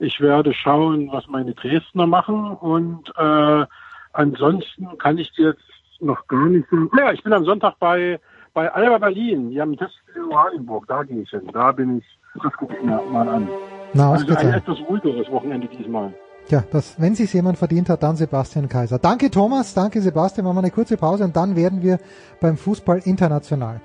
[0.00, 3.66] Ich werde schauen, was meine Dresdner machen und äh,
[4.12, 6.90] ansonsten kann ich dir jetzt noch gar nicht sagen.
[6.96, 8.20] Ja, ich bin am Sonntag bei
[8.54, 9.50] bei Alba Berlin.
[9.50, 10.86] Die haben das in Oranienburg.
[10.88, 11.48] Da gehe ich hin.
[11.52, 12.04] Da bin ich.
[12.42, 13.48] Das gucke ich mir mal an.
[13.94, 14.56] Na, Also ein ausgezeichnet.
[14.56, 16.12] etwas ruhigeres Wochenende diesmal.
[16.48, 18.98] Ja, das, wenn sich jemand verdient hat, dann Sebastian Kaiser.
[18.98, 20.44] Danke Thomas, danke Sebastian.
[20.46, 21.98] Machen wir eine kurze Pause und dann werden wir
[22.40, 23.80] beim Fußball international.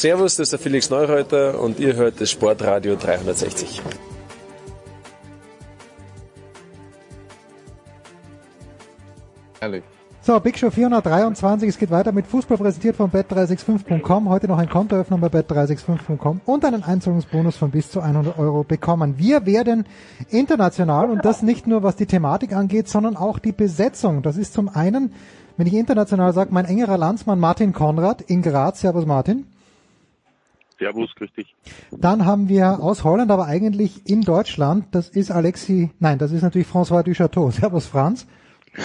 [0.00, 3.82] Servus, das ist der Felix Neureuter und ihr hört das Sportradio 360.
[9.60, 9.82] Ehrlich.
[10.22, 14.28] So, Big Show 423, es geht weiter mit Fußball präsentiert von bet365.com.
[14.28, 19.18] Heute noch ein Kontoöffnung bei bet365.com und einen Einzahlungsbonus von bis zu 100 Euro bekommen.
[19.18, 19.84] Wir werden
[20.28, 24.22] international und das nicht nur was die Thematik angeht, sondern auch die Besetzung.
[24.22, 25.12] Das ist zum einen,
[25.56, 28.80] wenn ich international sage, mein engerer Landsmann Martin Konrad in Graz.
[28.82, 29.46] Servus Martin.
[30.78, 31.54] Servus, grüß dich.
[31.90, 36.42] Dann haben wir aus Holland, aber eigentlich in Deutschland, das ist Alexi, nein, das ist
[36.42, 37.50] natürlich François Duchateau.
[37.50, 38.26] Servus Franz.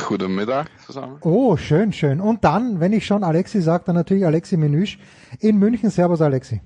[0.07, 1.17] Goedemiddag zusammen.
[1.21, 2.19] Oh, schön, schön.
[2.19, 4.97] Und dann, wenn ich schon Alexi sage, dann natürlich Alexi Menüsch
[5.39, 5.91] in München.
[5.91, 6.61] Servus Alexi.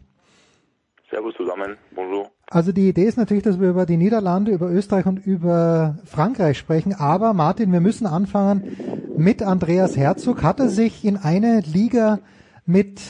[1.10, 2.30] Servus zusammen, bonjour.
[2.50, 6.58] Also die Idee ist natürlich, dass wir über die Niederlande, über Österreich und über Frankreich
[6.58, 6.94] sprechen.
[6.94, 8.78] Aber Martin, wir müssen anfangen
[9.18, 10.44] mit Andreas Herzog.
[10.44, 12.20] Hat er sich in eine Liga
[12.66, 13.02] mit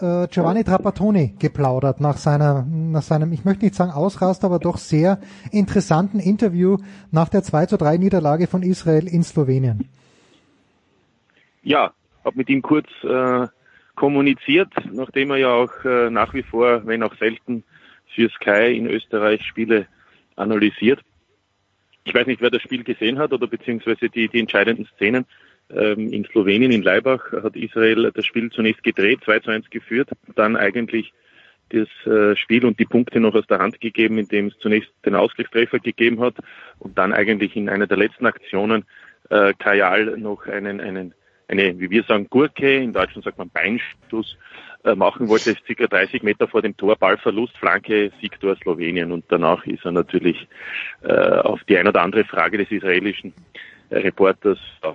[0.00, 4.78] äh, Giovanni Trapattoni geplaudert nach seiner, nach seinem, ich möchte nicht sagen Ausraster, aber doch
[4.78, 5.20] sehr
[5.52, 6.78] interessanten Interview
[7.10, 9.88] nach der 2 zu 3 Niederlage von Israel in Slowenien.
[11.62, 11.92] Ja,
[12.24, 13.46] habe mit ihm kurz äh,
[13.94, 17.64] kommuniziert, nachdem er ja auch äh, nach wie vor, wenn auch selten,
[18.14, 19.86] für Sky in Österreich Spiele
[20.36, 21.00] analysiert.
[22.04, 25.26] Ich weiß nicht, wer das Spiel gesehen hat oder beziehungsweise die, die entscheidenden Szenen.
[25.70, 30.08] Ähm, in Slowenien, in Leibach, hat Israel das Spiel zunächst gedreht, 2 zu 1 geführt,
[30.34, 31.12] dann eigentlich
[31.70, 35.14] das äh, Spiel und die Punkte noch aus der Hand gegeben, indem es zunächst den
[35.14, 36.34] Ausgleichstreffer gegeben hat
[36.78, 38.84] und dann eigentlich in einer der letzten Aktionen
[39.28, 41.14] äh, Kajal noch einen, einen,
[41.48, 44.36] eine, wie wir sagen, Gurke, in Deutschland sagt man Beinstoß,
[44.84, 49.66] äh, machen wollte, circa 30 Meter vor dem Tor, Ballverlust, Flanke, Siegtor Slowenien und danach
[49.66, 50.48] ist er natürlich
[51.02, 53.34] äh, auf die ein oder andere Frage des israelischen
[53.90, 54.92] äh, Reporters, äh,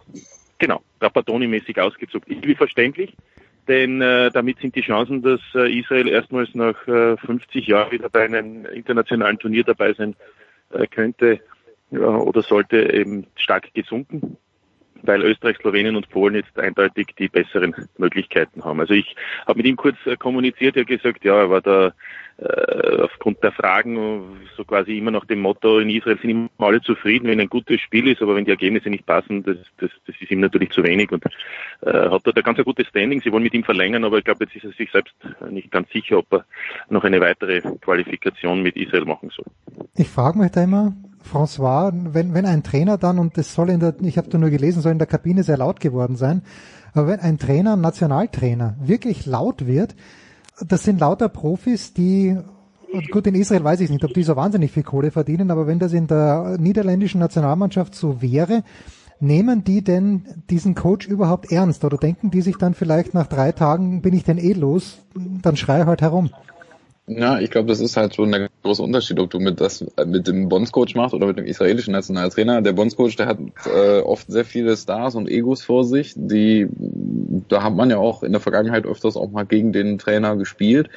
[0.63, 2.29] genau, Rapatoni-mäßig ausgezuckt.
[2.29, 3.13] Irgendwie verständlich,
[3.67, 8.09] denn äh, damit sind die Chancen, dass äh, Israel erstmals nach äh, 50 Jahren wieder
[8.09, 10.15] bei einem internationalen Turnier dabei sein
[10.71, 11.41] äh, könnte
[11.91, 14.37] ja, oder sollte eben stark gesunken,
[15.03, 18.79] weil Österreich, Slowenien und Polen jetzt eindeutig die besseren Möglichkeiten haben.
[18.79, 21.93] Also ich habe mit ihm kurz äh, kommuniziert, er hat gesagt, ja, er war da
[22.37, 26.81] äh, aufgrund der Fragen so quasi immer nach dem Motto, in Israel sind immer alle
[26.81, 30.15] zufrieden, wenn ein gutes Spiel ist, aber wenn die Ergebnisse nicht passen, das, das, das
[30.19, 31.29] ist ihm natürlich zu wenig und äh,
[32.09, 33.21] hat ein ganz ein gutes Standing.
[33.21, 35.13] Sie wollen mit ihm verlängern, aber ich glaube, jetzt ist er sich selbst
[35.49, 36.45] nicht ganz sicher, ob er
[36.89, 39.45] noch eine weitere Qualifikation mit Israel machen soll.
[39.95, 43.79] Ich frage mich da immer, François, wenn, wenn ein Trainer dann, und das soll in
[43.79, 46.41] der, ich habe da nur gelesen, soll in der Kabine sehr laut geworden sein,
[46.93, 49.95] Aber wenn ein Trainer, ein Nationaltrainer, wirklich laut wird,
[50.67, 52.37] das sind lauter Profis, die
[53.11, 55.79] gut, in Israel weiß ich nicht, ob die so wahnsinnig viel Kohle verdienen, aber wenn
[55.79, 58.63] das in der niederländischen Nationalmannschaft so wäre,
[59.19, 61.83] nehmen die denn diesen Coach überhaupt ernst?
[61.85, 65.55] Oder denken die sich dann vielleicht nach drei Tagen, bin ich denn eh los, dann
[65.55, 66.29] schrei halt herum?
[67.05, 70.25] Ja, ich glaube, das ist halt schon der große Unterschied, ob du mit das mit
[70.25, 72.61] dem Bondscoach machst oder mit dem israelischen Nationaltrainer.
[72.61, 76.69] Der Bondscoach, der hat äh, oft sehr viele Stars und Egos vor sich, die
[77.49, 80.89] da hat man ja auch in der Vergangenheit öfters auch mal gegen den Trainer gespielt.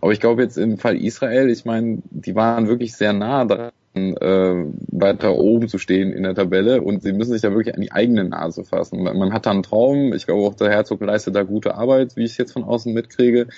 [0.00, 3.72] Aber ich glaube jetzt im Fall Israel, ich meine, die waren wirklich sehr nah daran,
[3.94, 7.82] äh, weiter oben zu stehen in der Tabelle und sie müssen sich da wirklich an
[7.82, 9.02] die eigene Nase fassen.
[9.02, 10.14] Man hat da einen Traum.
[10.14, 12.94] Ich glaube auch der Herzog leistet da gute Arbeit, wie ich es jetzt von außen
[12.94, 13.48] mitkriege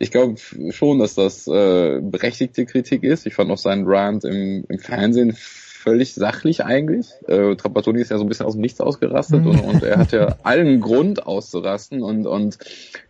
[0.00, 0.36] ich glaube
[0.70, 3.26] schon, dass das äh, berechtigte Kritik ist.
[3.26, 7.10] Ich fand auch seinen Rant im, im Fernsehen völlig sachlich eigentlich.
[7.28, 10.12] Äh, Trapattoni ist ja so ein bisschen aus dem Nichts ausgerastet und, und er hat
[10.12, 12.56] ja allen Grund auszurasten und, und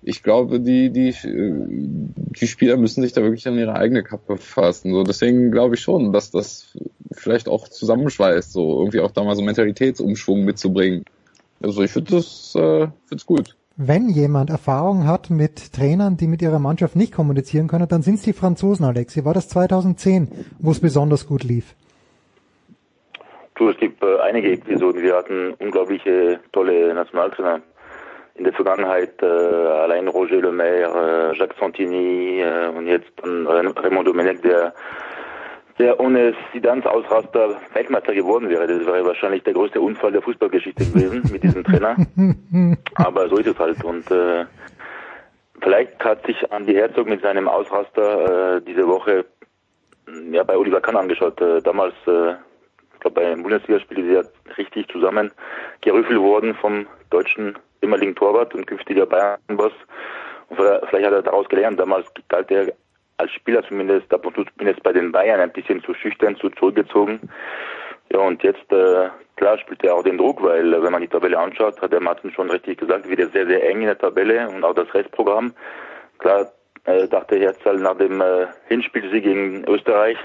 [0.02, 4.92] ich glaube, die, die, die Spieler müssen sich da wirklich an ihre eigene Kappe fassen.
[4.92, 6.76] So, deswegen glaube ich schon, dass das
[7.12, 11.04] vielleicht auch zusammenschweißt, so irgendwie auch da mal so Mentalitätsumschwung mitzubringen.
[11.62, 16.42] Also ich finde das äh, find's gut wenn jemand Erfahrung hat mit Trainern, die mit
[16.42, 19.24] ihrer Mannschaft nicht kommunizieren können, dann sind es die Franzosen, Alexi.
[19.24, 21.74] War das 2010, wo es besonders gut lief?
[23.54, 25.02] Du, es gibt äh, einige Episoden.
[25.02, 27.62] Wir hatten unglaubliche tolle Nationaltrainer
[28.34, 29.22] in der Vergangenheit.
[29.22, 34.74] Äh, allein Roger Lemaire, äh, Jacques Santini äh, und jetzt dann Raymond Domenech, der
[35.80, 38.66] der ohne Sidans Ausraster Weltmeister geworden wäre.
[38.66, 41.96] Das wäre wahrscheinlich der größte Unfall der Fußballgeschichte gewesen mit diesem Trainer.
[42.96, 43.82] Aber so ist es halt.
[43.82, 44.44] Und äh,
[45.62, 49.24] vielleicht hat sich Andi Herzog mit seinem Ausraster äh, diese Woche
[50.30, 51.40] ja bei Oliver Kahn angeschaut.
[51.40, 52.32] Äh, damals, äh,
[52.94, 55.32] ich glaube beim Bundesligaspiel ist er richtig zusammen
[55.80, 59.72] gerüffelt worden vom deutschen ehemaligen Torwart und künftiger Bayern-Boss.
[60.50, 61.80] Vielleicht hat er daraus gelernt.
[61.80, 62.74] Damals galt er
[63.20, 66.50] als Spieler zumindest ab und zu zumindest bei den Bayern ein bisschen zu schüchtern, zu
[66.50, 67.20] zurückgezogen.
[68.12, 71.08] Ja, und jetzt, äh, klar, spielt er auch den Druck, weil äh, wenn man die
[71.08, 74.48] Tabelle anschaut, hat der Martin schon richtig gesagt, wieder sehr, sehr eng in der Tabelle
[74.48, 75.54] und auch das Restprogramm.
[76.18, 76.50] Klar,
[76.84, 80.18] äh, dachte Herzl nach dem äh, Hinspielsieg gegen Österreich,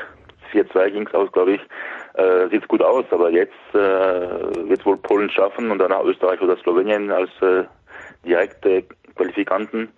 [0.51, 1.61] 4-2 ging es aus, glaube ich,
[2.15, 6.57] äh, sieht gut aus, aber jetzt äh, wird wohl Polen schaffen und danach Österreich oder
[6.57, 7.65] Slowenien als äh,
[8.25, 8.83] direkte
[9.15, 9.89] Qualifikanten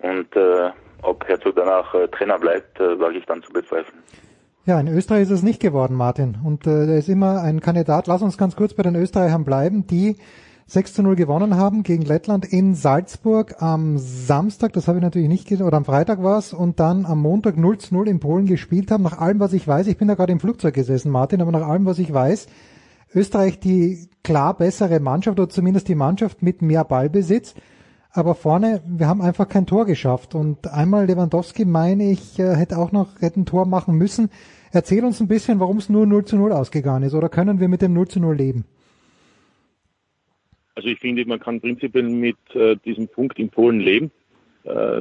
[0.00, 0.70] und äh,
[1.06, 3.98] ob Herzog danach äh, Trainer bleibt, äh, wage ich dann zu bezweifeln.
[4.66, 6.38] Ja, in Österreich ist es nicht geworden, Martin.
[6.44, 8.08] Und äh, er ist immer ein Kandidat.
[8.08, 10.16] Lass uns ganz kurz bei den Österreichern bleiben, die
[10.68, 15.28] 6 zu 0 gewonnen haben gegen Lettland in Salzburg am Samstag, das habe ich natürlich
[15.28, 18.18] nicht gesehen, oder am Freitag war es, und dann am Montag 0 zu 0 in
[18.18, 19.04] Polen gespielt haben.
[19.04, 21.68] Nach allem, was ich weiß, ich bin da gerade im Flugzeug gesessen, Martin, aber nach
[21.68, 22.48] allem, was ich weiß,
[23.14, 27.54] Österreich die klar bessere Mannschaft oder zumindest die Mannschaft mit mehr Ballbesitz
[28.16, 30.34] aber vorne, wir haben einfach kein Tor geschafft.
[30.34, 34.30] Und einmal Lewandowski, meine ich, äh, hätte auch noch hätte ein Tor machen müssen.
[34.72, 37.14] Erzähl uns ein bisschen, warum es nur 0 zu 0 ausgegangen ist.
[37.14, 38.64] Oder können wir mit dem 0 zu 0 leben?
[40.74, 44.10] Also ich finde, man kann prinzipiell mit äh, diesem Punkt in Polen leben.
[44.64, 45.00] Äh,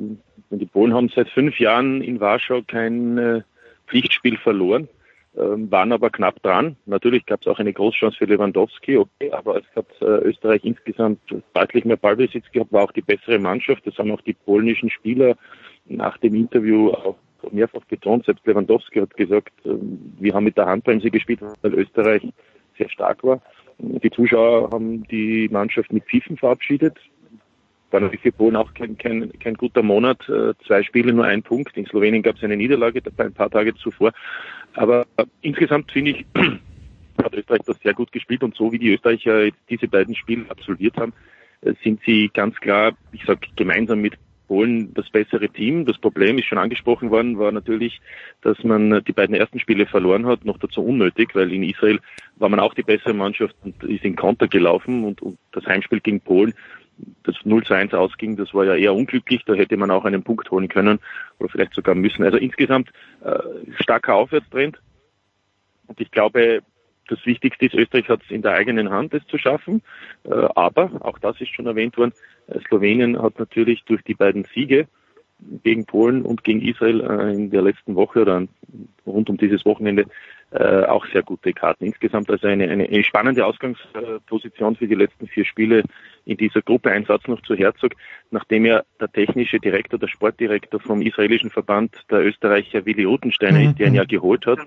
[0.51, 3.41] die Polen haben seit fünf Jahren in Warschau kein äh,
[3.88, 4.88] Pflichtspiel verloren
[5.37, 6.75] ähm, waren aber knapp dran.
[6.85, 11.19] Natürlich gab es auch eine Großchance für Lewandowski, okay, aber es hat äh, Österreich insgesamt
[11.53, 13.85] deutlich mehr Ballbesitz gehabt, war auch die bessere Mannschaft.
[13.85, 15.35] Das haben auch die polnischen Spieler
[15.85, 17.15] nach dem Interview auch
[17.51, 18.25] mehrfach betont.
[18.25, 19.71] Selbst Lewandowski hat gesagt, äh,
[20.19, 22.23] wir haben mit der Handbremse gespielt, weil Österreich
[22.77, 23.41] sehr stark war.
[23.77, 26.97] Die Zuschauer haben die Mannschaft mit Pfiffen verabschiedet.
[27.91, 30.27] War natürlich für Polen auch kein, kein, kein guter Monat.
[30.29, 31.77] Äh, zwei Spiele, nur ein Punkt.
[31.77, 34.11] In Slowenien gab es eine Niederlage ein paar Tage zuvor.
[34.75, 35.05] Aber
[35.41, 36.25] insgesamt finde ich,
[37.23, 40.97] hat Österreich das sehr gut gespielt und so wie die Österreicher diese beiden Spiele absolviert
[40.97, 41.13] haben,
[41.61, 44.15] äh, sind sie ganz klar, ich sage gemeinsam mit
[44.47, 45.85] Polen das bessere Team.
[45.85, 47.99] Das Problem ist schon angesprochen worden, war natürlich,
[48.41, 51.99] dass man die beiden ersten Spiele verloren hat, noch dazu unnötig, weil in Israel
[52.35, 55.99] war man auch die bessere Mannschaft und ist in Konter gelaufen und, und das Heimspiel
[55.99, 56.53] gegen Polen,
[57.23, 60.23] das 0 zu 1 ausging, das war ja eher unglücklich, da hätte man auch einen
[60.23, 60.99] Punkt holen können
[61.39, 62.23] oder vielleicht sogar müssen.
[62.23, 62.91] Also insgesamt
[63.23, 63.39] äh,
[63.81, 64.79] starker Aufwärtstrend.
[65.88, 66.62] Und ich glaube,
[67.08, 69.81] das Wichtigste ist, Österreich hat es in der eigenen Hand, es zu schaffen.
[70.23, 72.13] Äh, aber, auch das ist schon erwähnt worden,
[72.47, 74.88] äh, Slowenien hat natürlich durch die beiden Siege
[75.63, 78.47] gegen Polen und gegen Israel äh, in der letzten Woche oder
[79.05, 80.05] rund um dieses Wochenende
[80.51, 81.86] äh, auch sehr gute Karten.
[81.86, 85.84] Insgesamt also eine, eine, eine spannende Ausgangsposition für die letzten vier Spiele
[86.25, 86.91] in dieser Gruppe.
[86.91, 87.93] Ein Satz noch zu Herzog,
[88.31, 93.69] nachdem ja der technische Direktor, der Sportdirektor vom israelischen Verband, der Österreicher Willi Rutensteiner mhm.
[93.69, 94.60] ist, der ihn ja geholt hat,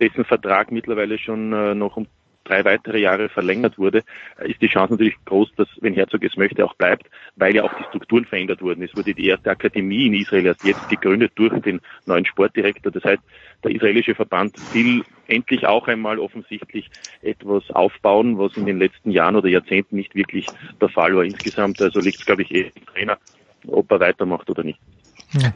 [0.00, 2.06] dessen Vertrag mittlerweile schon äh, noch um
[2.46, 4.02] drei weitere Jahre verlängert wurde,
[4.38, 7.64] äh, ist die Chance natürlich groß, dass, wenn Herzog es möchte, auch bleibt, weil ja
[7.64, 8.82] auch die Strukturen verändert wurden.
[8.82, 12.92] Es wurde die erste Akademie in Israel erst jetzt gegründet durch den neuen Sportdirektor.
[12.92, 13.22] Das heißt,
[13.64, 16.88] der israelische Verband will endlich auch einmal offensichtlich
[17.22, 20.46] etwas aufbauen, was in den letzten Jahren oder Jahrzehnten nicht wirklich
[20.80, 21.24] der Fall war.
[21.24, 23.18] Insgesamt also liegt es, glaube ich, eh im Trainer,
[23.66, 24.78] ob er weitermacht oder nicht.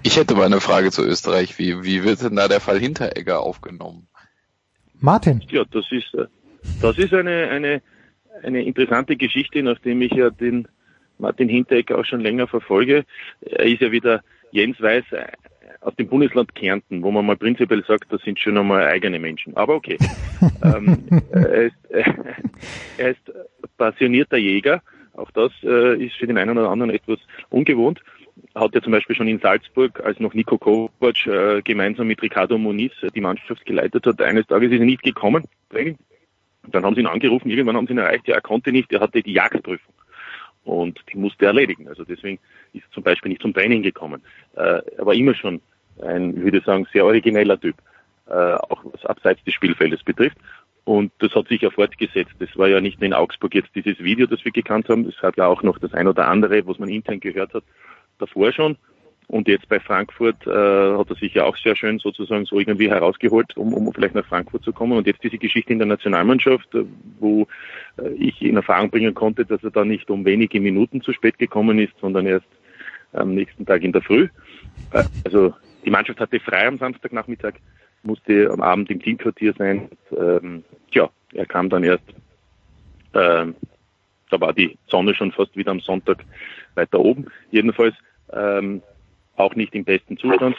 [0.03, 1.59] Ich hätte mal eine Frage zu Österreich.
[1.59, 4.09] Wie, wie wird denn da der Fall Hinteregger aufgenommen?
[4.99, 5.43] Martin.
[5.49, 6.27] Ja, das ist, äh,
[6.81, 7.83] das ist eine, eine,
[8.43, 10.69] eine interessante Geschichte, nachdem ich ja den
[11.19, 13.05] Martin Hinteregger auch schon länger verfolge.
[13.43, 15.27] Er ist ja wieder Jens Weiß äh,
[15.81, 19.57] aus dem Bundesland Kärnten, wo man mal prinzipiell sagt, das sind schon einmal eigene Menschen.
[19.57, 19.99] Aber okay.
[20.63, 22.05] ähm, er, ist, äh,
[22.99, 23.33] er ist
[23.77, 24.83] passionierter Jäger.
[25.15, 27.19] Auch das äh, ist für den einen oder anderen etwas
[27.51, 28.01] ungewohnt.
[28.55, 32.57] Hat ja zum Beispiel schon in Salzburg, als noch Nico Kovac äh, gemeinsam mit Ricardo
[32.59, 35.45] Moniz die Mannschaft geleitet hat, eines Tages ist er nicht gekommen.
[36.69, 39.01] Dann haben sie ihn angerufen, irgendwann haben sie ihn erreicht, ja, er konnte nicht, er
[39.01, 39.95] hatte die Jagdprüfung.
[40.65, 41.89] Und die musste er erledigen.
[41.89, 42.39] Also deswegen
[42.73, 44.23] ist er zum Beispiel nicht zum Training gekommen.
[44.57, 45.61] Äh, er war immer schon
[46.03, 47.77] ein, ich würde sagen, sehr origineller Typ,
[48.29, 50.37] äh, auch was abseits des Spielfeldes betrifft.
[50.85, 52.35] Und das hat sich ja fortgesetzt.
[52.39, 55.07] Das war ja nicht nur in Augsburg jetzt dieses Video, das wir gekannt haben.
[55.07, 57.65] Es hat ja auch noch das ein oder andere, was man intern gehört hat,
[58.19, 58.77] davor schon.
[59.31, 62.91] Und jetzt bei Frankfurt äh, hat er sich ja auch sehr schön sozusagen so irgendwie
[62.91, 64.99] herausgeholt, um, um vielleicht nach Frankfurt zu kommen.
[64.99, 66.85] Und jetzt diese Geschichte in der Nationalmannschaft, äh,
[67.21, 67.47] wo
[67.99, 71.39] äh, ich in Erfahrung bringen konnte, dass er da nicht um wenige Minuten zu spät
[71.39, 72.49] gekommen ist, sondern erst
[73.13, 74.27] am nächsten Tag in der Früh.
[74.91, 77.53] Äh, also die Mannschaft hatte frei am Samstagnachmittag,
[78.03, 79.91] musste am Abend im Teamquartier sein.
[80.11, 82.03] Ähm, tja, er kam dann erst,
[83.15, 83.55] ähm,
[84.29, 86.25] da war die Sonne schon fast wieder am Sonntag
[86.75, 87.27] weiter oben.
[87.53, 87.95] Jedenfalls
[88.33, 88.83] ähm,
[89.41, 90.57] auch nicht im besten Zustand.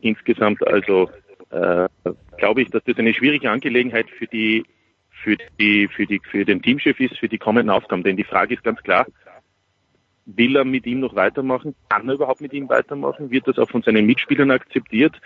[0.00, 1.10] Insgesamt also
[1.50, 1.88] äh,
[2.36, 4.64] glaube ich, dass das eine schwierige Angelegenheit für die
[5.22, 8.02] für die für die für den Teamchef ist für die kommenden Aufgaben.
[8.02, 9.06] Denn die Frage ist ganz klar:
[10.26, 11.74] Will er mit ihm noch weitermachen?
[11.88, 13.30] Kann er überhaupt mit ihm weitermachen?
[13.30, 15.20] Wird das auch von seinen Mitspielern akzeptiert,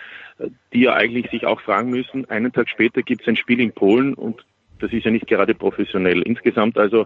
[0.73, 2.29] die ja eigentlich sich auch fragen müssen?
[2.29, 4.45] Einen Tag später gibt es ein Spiel in Polen und
[4.79, 6.21] das ist ja nicht gerade professionell.
[6.21, 7.05] Insgesamt also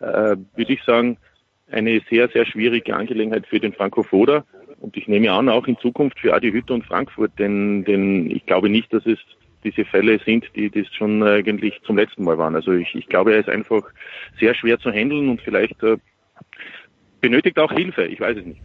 [0.00, 1.16] äh, würde ich sagen,
[1.70, 4.44] eine sehr, sehr schwierige Angelegenheit für den Franco Foda
[4.80, 8.44] und ich nehme an, auch in Zukunft für Adi Hütter und Frankfurt, denn, denn ich
[8.46, 9.18] glaube nicht, dass es
[9.64, 12.54] diese Fälle sind, die das schon eigentlich zum letzten Mal waren.
[12.54, 13.82] Also ich, ich glaube, er ist einfach
[14.38, 15.96] sehr schwer zu handeln und vielleicht äh,
[17.22, 18.60] benötigt auch Hilfe, ich weiß es nicht.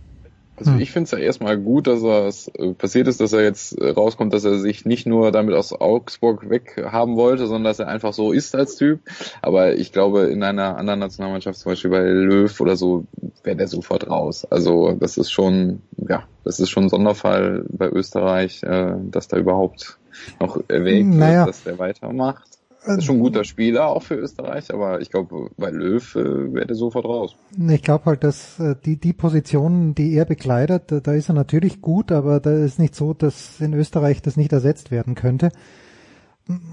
[0.59, 3.79] Also ich finde es ja erstmal gut, dass es äh, passiert ist, dass er jetzt
[3.79, 7.87] äh, rauskommt, dass er sich nicht nur damit aus Augsburg weghaben wollte, sondern dass er
[7.87, 8.99] einfach so ist als Typ.
[9.41, 13.05] Aber ich glaube, in einer anderen Nationalmannschaft, zum Beispiel bei Löw oder so,
[13.43, 14.45] wäre der sofort raus.
[14.45, 19.37] Also das ist schon, ja, das ist schon ein Sonderfall bei Österreich, äh, dass da
[19.37, 19.97] überhaupt
[20.39, 21.45] noch erwägt Naja.
[21.45, 22.58] wird, dass der weitermacht.
[22.85, 26.53] Das ist schon ein guter Spieler, auch für Österreich, aber ich glaube, bei Löw äh,
[26.53, 27.35] wäre der sofort raus.
[27.69, 31.35] Ich glaube halt, dass äh, die, die Position, die er bekleidet, da, da ist er
[31.35, 35.51] natürlich gut, aber da ist nicht so, dass in Österreich das nicht ersetzt werden könnte.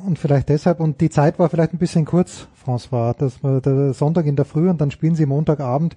[0.06, 3.92] Und vielleicht deshalb, und die Zeit war vielleicht ein bisschen kurz, François, dass wir der
[3.92, 5.96] Sonntag in der Früh und dann spielen sie Montagabend.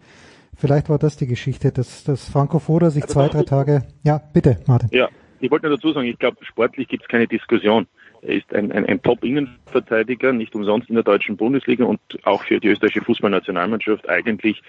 [0.55, 4.59] Vielleicht war das die Geschichte, dass, dass Franco Foda sich zwei, drei Tage, ja, bitte,
[4.65, 4.89] Martin.
[4.91, 5.07] Ja,
[5.39, 7.87] ich wollte nur dazu sagen, ich glaube, sportlich gibt es keine Diskussion.
[8.21, 12.59] Er ist ein, ein, ein Top-Innenverteidiger, nicht umsonst in der deutschen Bundesliga und auch für
[12.59, 14.61] die österreichische Fußballnationalmannschaft eigentlich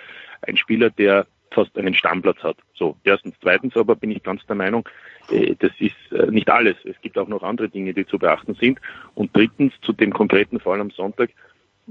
[0.42, 2.56] ein Spieler, der fast einen Stammplatz hat.
[2.74, 3.34] So, erstens.
[3.40, 4.88] Zweitens aber bin ich ganz der Meinung,
[5.30, 6.76] äh, das ist äh, nicht alles.
[6.84, 8.80] Es gibt auch noch andere Dinge, die zu beachten sind.
[9.14, 11.30] Und drittens, zu dem konkreten Fall am Sonntag,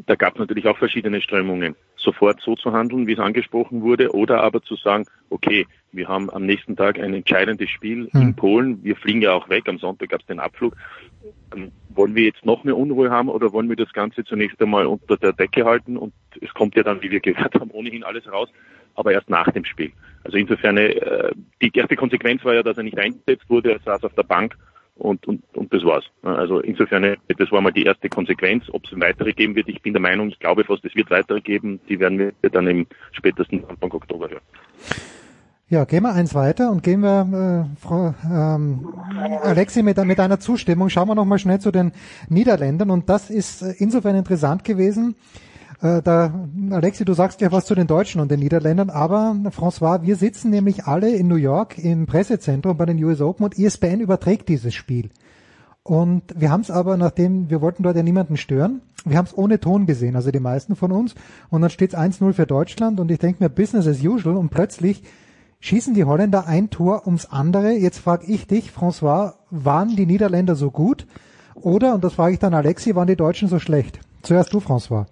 [0.06, 1.76] da gab es natürlich auch verschiedene Strömungen.
[1.96, 6.30] Sofort so zu handeln, wie es angesprochen wurde, oder aber zu sagen, okay, wir haben
[6.30, 8.22] am nächsten Tag ein entscheidendes Spiel Hm.
[8.22, 10.76] in Polen, wir fliegen ja auch weg, am Sonntag gab es den Abflug.
[11.56, 14.86] Ähm, Wollen wir jetzt noch mehr Unruhe haben oder wollen wir das Ganze zunächst einmal
[14.86, 18.32] unter der Decke halten und es kommt ja dann, wie wir gehört haben, ohnehin alles
[18.32, 18.48] raus,
[18.96, 19.92] aber erst nach dem Spiel.
[20.24, 21.32] Also insofern, äh,
[21.62, 24.56] die erste Konsequenz war ja, dass er nicht eingesetzt wurde, er saß auf der Bank
[25.00, 26.06] und, und, und das war's.
[26.22, 28.66] Also insofern, das war mal die erste Konsequenz.
[28.72, 31.42] Ob es weitere geben wird, ich bin der Meinung, ich glaube fast, es wird weitere
[31.42, 31.80] geben.
[31.90, 34.42] Die werden wir dann im spätesten Anfang Oktober hören.
[35.72, 38.88] Ja, gehen wir eins weiter und gehen wir, äh, Frau ähm,
[39.44, 41.92] Alexi, mit, mit einer Zustimmung, schauen wir nochmal schnell zu den
[42.28, 45.16] Niederländern und das ist äh, insofern interessant gewesen.
[45.82, 46.34] Äh, da,
[46.72, 50.49] Alexi, du sagst ja was zu den Deutschen und den Niederländern, aber François, wir sitzen
[50.49, 54.74] nämlich alle in New York im Pressezentrum bei den US Open und ESPN überträgt dieses
[54.74, 55.10] Spiel.
[55.84, 59.38] Und wir haben es aber, nachdem wir wollten dort ja niemanden stören, wir haben es
[59.38, 61.16] ohne Ton gesehen, also die meisten von uns.
[61.49, 64.49] Und dann steht es 1-0 für Deutschland und ich denke mir Business as usual und
[64.49, 65.03] plötzlich
[65.62, 67.72] schießen die Holländer ein Tor ums andere.
[67.72, 71.08] Jetzt frage ich dich, François, waren die Niederländer so gut?
[71.56, 73.99] Oder, und das frage ich dann Alexi, waren die Deutschen so schlecht?
[74.22, 75.06] Zuerst du, François.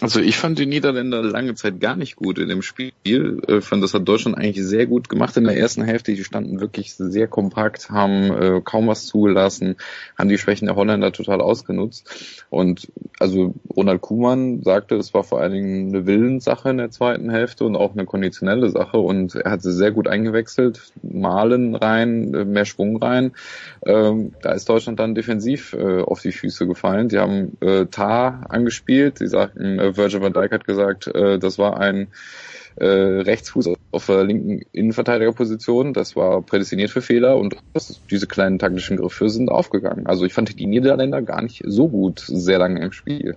[0.00, 2.92] Also ich fand die Niederländer lange Zeit gar nicht gut in dem Spiel.
[3.04, 6.12] Ich fand, das hat Deutschland eigentlich sehr gut gemacht in der ersten Hälfte.
[6.14, 9.76] Die standen wirklich sehr kompakt, haben äh, kaum was zugelassen,
[10.18, 12.44] haben die Schwächen der Holländer total ausgenutzt.
[12.50, 12.88] Und
[13.20, 17.64] also Ronald Kuhmann sagte, es war vor allen Dingen eine Willenssache in der zweiten Hälfte
[17.64, 18.98] und auch eine konditionelle Sache.
[18.98, 23.32] Und er hat sie sehr gut eingewechselt, Malen rein, äh, mehr Schwung rein.
[23.86, 27.08] Ähm, da ist Deutschland dann defensiv äh, auf die Füße gefallen.
[27.08, 29.18] Die haben äh, Tar angespielt.
[29.18, 32.08] Sie sagten, äh, Virgil van Dijk hat gesagt, äh, das war ein
[32.76, 35.92] äh, Rechtsfuß auf der linken Innenverteidigerposition.
[35.92, 40.06] Das war prädestiniert für Fehler und das, diese kleinen taktischen Griffe sind aufgegangen.
[40.06, 43.36] Also ich fand die Niederländer gar nicht so gut sehr lange im Spiel.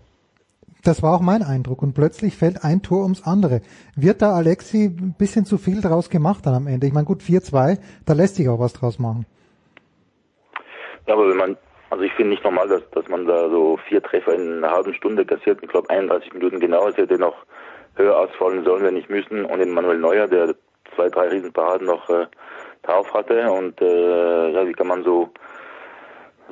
[0.83, 3.61] Das war auch mein Eindruck und plötzlich fällt ein Tor ums andere.
[3.95, 6.87] Wird da Alexi ein bisschen zu viel draus gemacht dann am Ende?
[6.87, 9.25] Ich meine, gut, 4-2, da lässt sich auch was draus machen.
[11.07, 11.57] Ja, aber wenn man
[11.89, 14.93] also ich finde nicht normal, dass, dass man da so vier Treffer in einer halben
[14.93, 15.59] Stunde kassiert.
[15.61, 16.87] Ich glaube 31 Minuten genau.
[16.87, 17.35] Es hätte noch
[17.95, 19.45] höher ausfallen sollen, wenn nicht müssen.
[19.45, 20.55] Und den Manuel Neuer, der
[20.95, 22.27] zwei, drei Riesenparaden noch äh,
[22.83, 23.51] drauf hatte.
[23.51, 25.29] Und äh, ja, wie kann man so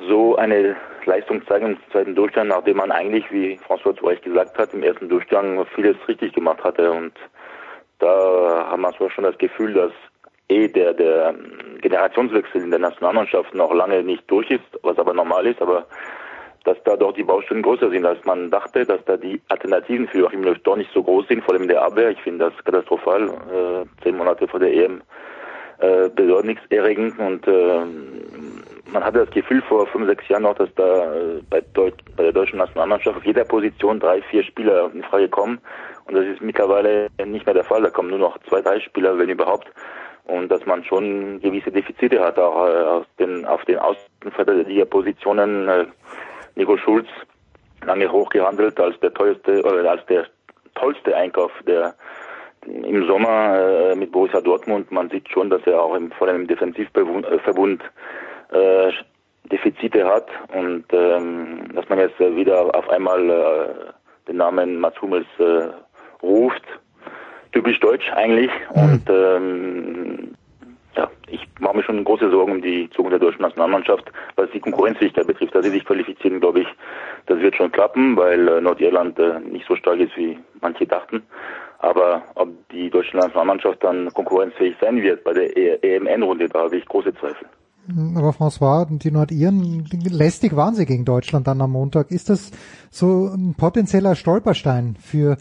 [0.08, 0.76] so eine
[1.06, 4.82] Leistung zeigen im zweiten Durchgang, nachdem man eigentlich, wie François zu Recht gesagt hat, im
[4.82, 6.90] ersten Durchgang vieles richtig gemacht hatte.
[6.90, 7.14] Und
[7.98, 9.92] da haben wir schon das Gefühl, dass
[10.48, 11.34] eh der, der
[11.78, 15.86] Generationswechsel in der Nationalmannschaft noch lange nicht durch ist, was aber normal ist, aber
[16.64, 20.18] dass da doch die Baustellen größer sind, als man dachte, dass da die Alternativen für
[20.18, 22.10] Joachim Löw doch nicht so groß sind, vor allem der Abwehr.
[22.10, 25.00] Ich finde das katastrophal, äh, zehn Monate vor der EM
[25.78, 27.80] äh, besorgniserregend und äh,
[28.90, 32.24] man hatte das Gefühl vor fünf, sechs Jahren noch, dass da äh, bei, Deut bei
[32.24, 35.60] der deutschen Nationalmannschaft auf jeder Position drei, vier Spieler in Frage kommen
[36.06, 37.82] und das ist mittlerweile nicht mehr der Fall.
[37.82, 39.68] Da kommen nur noch zwei, drei Spieler, wenn überhaupt
[40.26, 45.68] und dass man schon gewisse Defizite hat, auch äh, auf den, auf den Außenverteidigerpositionen.
[45.68, 45.86] Äh,
[46.56, 47.06] Nico Schulz
[47.84, 50.26] lange hochgehandelt als der teuerste oder als der
[50.74, 51.94] tollste Einkauf der
[52.66, 54.90] im Sommer äh, mit Borussia Dortmund.
[54.90, 57.82] Man sieht schon, dass er auch im, vor allem im Defensivverbund
[58.50, 58.92] äh,
[59.44, 65.26] Defizite hat und ähm, dass man jetzt wieder auf einmal äh, den Namen Mats Hummels
[65.38, 65.68] äh,
[66.22, 66.64] ruft,
[67.56, 68.50] typisch deutsch eigentlich.
[68.74, 68.82] Mhm.
[68.82, 70.34] Und ähm,
[70.96, 74.04] ja, ich mache mir schon große Sorgen um die Zukunft der deutschen Nationalmannschaft,
[74.36, 75.54] was die Konkurrenzfähigkeit betrifft.
[75.54, 76.68] Dass sie sich qualifizieren, glaube ich,
[77.26, 81.22] das wird schon klappen, weil äh, Nordirland äh, nicht so stark ist, wie manche dachten.
[81.78, 86.86] Aber ob die deutsche Nationalmannschaft dann konkurrenzfähig sein wird bei der EM-Runde, da habe ich
[86.86, 87.46] große Zweifel.
[88.16, 92.10] Aber François, die Nordiren, lästig waren sie gegen Deutschland dann am Montag.
[92.10, 92.50] Ist das
[92.90, 95.36] so ein potenzieller Stolperstein für,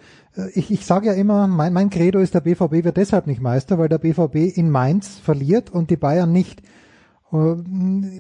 [0.54, 3.78] ich, ich sage ja immer, mein, mein Credo ist, der BVB wird deshalb nicht Meister,
[3.78, 6.62] weil der BVB in Mainz verliert und die Bayern nicht.
[7.32, 7.56] Äh,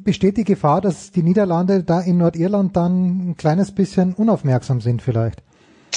[0.02, 5.02] besteht die Gefahr, dass die Niederlande da in Nordirland dann ein kleines bisschen unaufmerksam sind
[5.02, 5.44] vielleicht?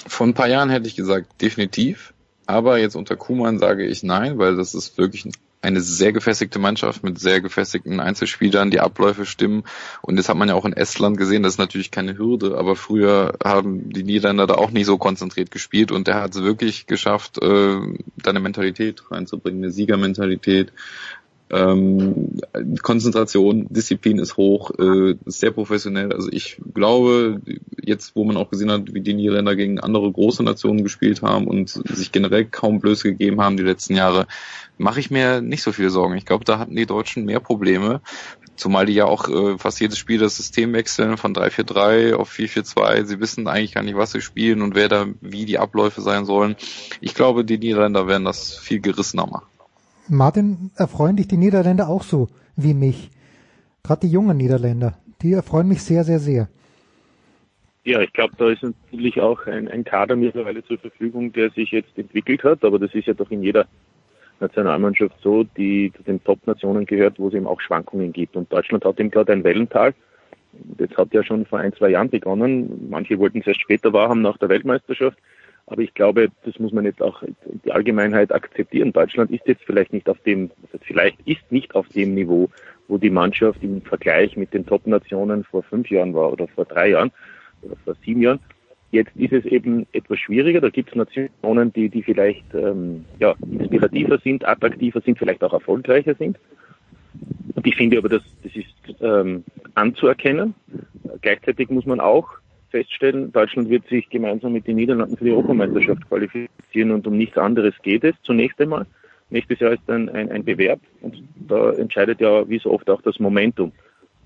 [0.07, 2.14] Vor ein paar Jahren hätte ich gesagt, definitiv.
[2.47, 6.59] Aber jetzt unter Kuhmann sage ich nein, weil das ist wirklich ein eine sehr gefestigte
[6.59, 9.64] Mannschaft mit sehr gefestigten Einzelspielern, die Abläufe stimmen.
[10.02, 12.76] Und das hat man ja auch in Estland gesehen, das ist natürlich keine Hürde, aber
[12.76, 16.86] früher haben die Niederländer da auch nicht so konzentriert gespielt und der hat es wirklich
[16.86, 17.80] geschafft, äh,
[18.16, 20.72] da eine Mentalität reinzubringen, eine Siegermentalität,
[21.51, 22.40] ähm,
[22.82, 26.12] Konzentration, Disziplin ist hoch, äh, sehr professionell.
[26.12, 27.40] Also ich glaube,
[27.82, 31.46] jetzt wo man auch gesehen hat, wie die Niederländer gegen andere große Nationen gespielt haben
[31.46, 34.26] und sich generell kaum Blöße gegeben haben die letzten Jahre,
[34.76, 36.16] mache ich mir nicht so viele Sorgen.
[36.16, 38.03] Ich glaube, da hatten die Deutschen mehr Probleme,
[38.57, 43.05] zumal die ja auch äh, fast jedes Spiel das System wechseln von 3-4-3 auf 4-4-2.
[43.05, 46.26] Sie wissen eigentlich gar nicht, was sie spielen und wer da wie die Abläufe sein
[46.26, 46.57] sollen.
[47.01, 49.46] Ich glaube, die Niederländer werden das viel gerissener machen.
[50.11, 53.11] Martin, erfreuen dich die Niederländer auch so wie mich?
[53.82, 56.48] Gerade die jungen Niederländer, die erfreuen mich sehr, sehr, sehr.
[57.84, 61.70] Ja, ich glaube, da ist natürlich auch ein, ein Kader mittlerweile zur Verfügung, der sich
[61.70, 63.66] jetzt entwickelt hat, aber das ist ja doch in jeder
[64.40, 68.36] Nationalmannschaft so, die zu den Top-Nationen gehört, wo es eben auch Schwankungen gibt.
[68.36, 69.94] Und Deutschland hat eben gerade ein Wellental.
[70.52, 72.88] Das hat ja schon vor ein, zwei Jahren begonnen.
[72.90, 75.18] Manche wollten es erst später wahrhaben nach der Weltmeisterschaft.
[75.71, 77.23] Aber ich glaube, das muss man jetzt auch
[77.64, 78.93] die Allgemeinheit akzeptieren.
[78.93, 80.51] Deutschland ist jetzt vielleicht nicht auf dem,
[80.83, 82.49] vielleicht ist nicht auf dem Niveau,
[82.89, 86.91] wo die Mannschaft im Vergleich mit den Top-Nationen vor fünf Jahren war oder vor drei
[86.91, 87.11] Jahren
[87.62, 88.41] oder vor sieben Jahren.
[88.91, 90.62] Jetzt ist es eben etwas schwieriger.
[90.62, 95.53] Da gibt es Nationen, die, die vielleicht ähm, ja, inspirativer sind, attraktiver sind, vielleicht auch
[95.53, 96.39] erfolgreicher sind.
[97.55, 99.45] Und ich finde aber, dass das ist ähm,
[99.75, 100.55] anzuerkennen.
[101.21, 102.39] Gleichzeitig muss man auch
[102.71, 107.39] feststellen, Deutschland wird sich gemeinsam mit den Niederlanden für die Europameisterschaft qualifizieren und um nichts
[107.39, 108.87] anderes geht es zunächst einmal.
[109.31, 113.03] Nächstes Jahr ist dann ein, ein Bewerb und da entscheidet ja wie so oft auch
[113.03, 113.73] das Momentum.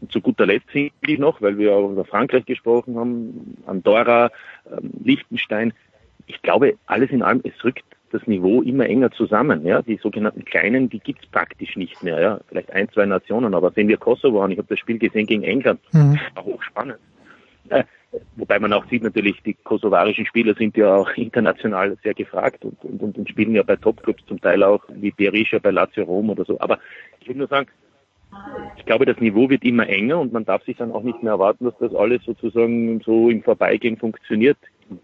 [0.00, 4.30] Und zu guter Letzt finde ich noch, weil wir auch über Frankreich gesprochen haben, Andorra,
[4.70, 5.72] ähm, Liechtenstein.
[6.26, 9.64] Ich glaube, alles in allem, es rückt das Niveau immer enger zusammen.
[9.64, 12.20] Ja, die sogenannten Kleinen, die gibt's praktisch nicht mehr.
[12.20, 14.50] Ja, vielleicht ein, zwei Nationen, aber sehen wir Kosovo an.
[14.50, 16.18] Ich habe das Spiel gesehen gegen England, Mhm.
[16.34, 16.98] war hochspannend.
[17.68, 17.84] Äh,
[18.36, 22.82] wobei man auch sieht natürlich, die kosovarischen Spieler sind ja auch international sehr gefragt und,
[22.84, 26.44] und, und, spielen ja bei Topclubs zum Teil auch wie Berisha bei Lazio Rom oder
[26.44, 26.60] so.
[26.60, 26.78] Aber
[27.20, 27.68] ich will nur sagen,
[28.78, 31.32] ich glaube, das Niveau wird immer enger und man darf sich dann auch nicht mehr
[31.32, 34.56] erwarten, dass das alles sozusagen so im Vorbeigehen funktioniert.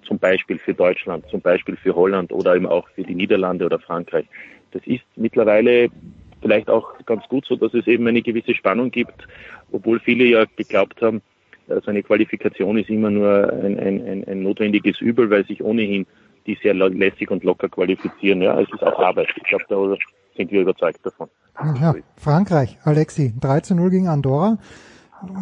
[0.07, 3.79] Zum Beispiel für Deutschland, zum Beispiel für Holland oder eben auch für die Niederlande oder
[3.79, 4.27] Frankreich.
[4.73, 5.89] Das ist mittlerweile
[6.41, 9.27] vielleicht auch ganz gut so, dass es eben eine gewisse Spannung gibt,
[9.73, 11.23] obwohl viele ja geglaubt haben,
[11.69, 15.63] äh, so eine Qualifikation ist immer nur ein, ein, ein, ein notwendiges Übel, weil sich
[15.63, 16.07] ohnehin
[16.47, 18.41] die sehr lässig und locker qualifizieren.
[18.41, 19.29] Ja, es ist auch Arbeit.
[19.37, 19.77] Ich glaube, da
[20.37, 21.29] sind wir überzeugt davon.
[21.81, 24.59] Ja, Frankreich, Alexi, 3 zu 0 gegen Andorra.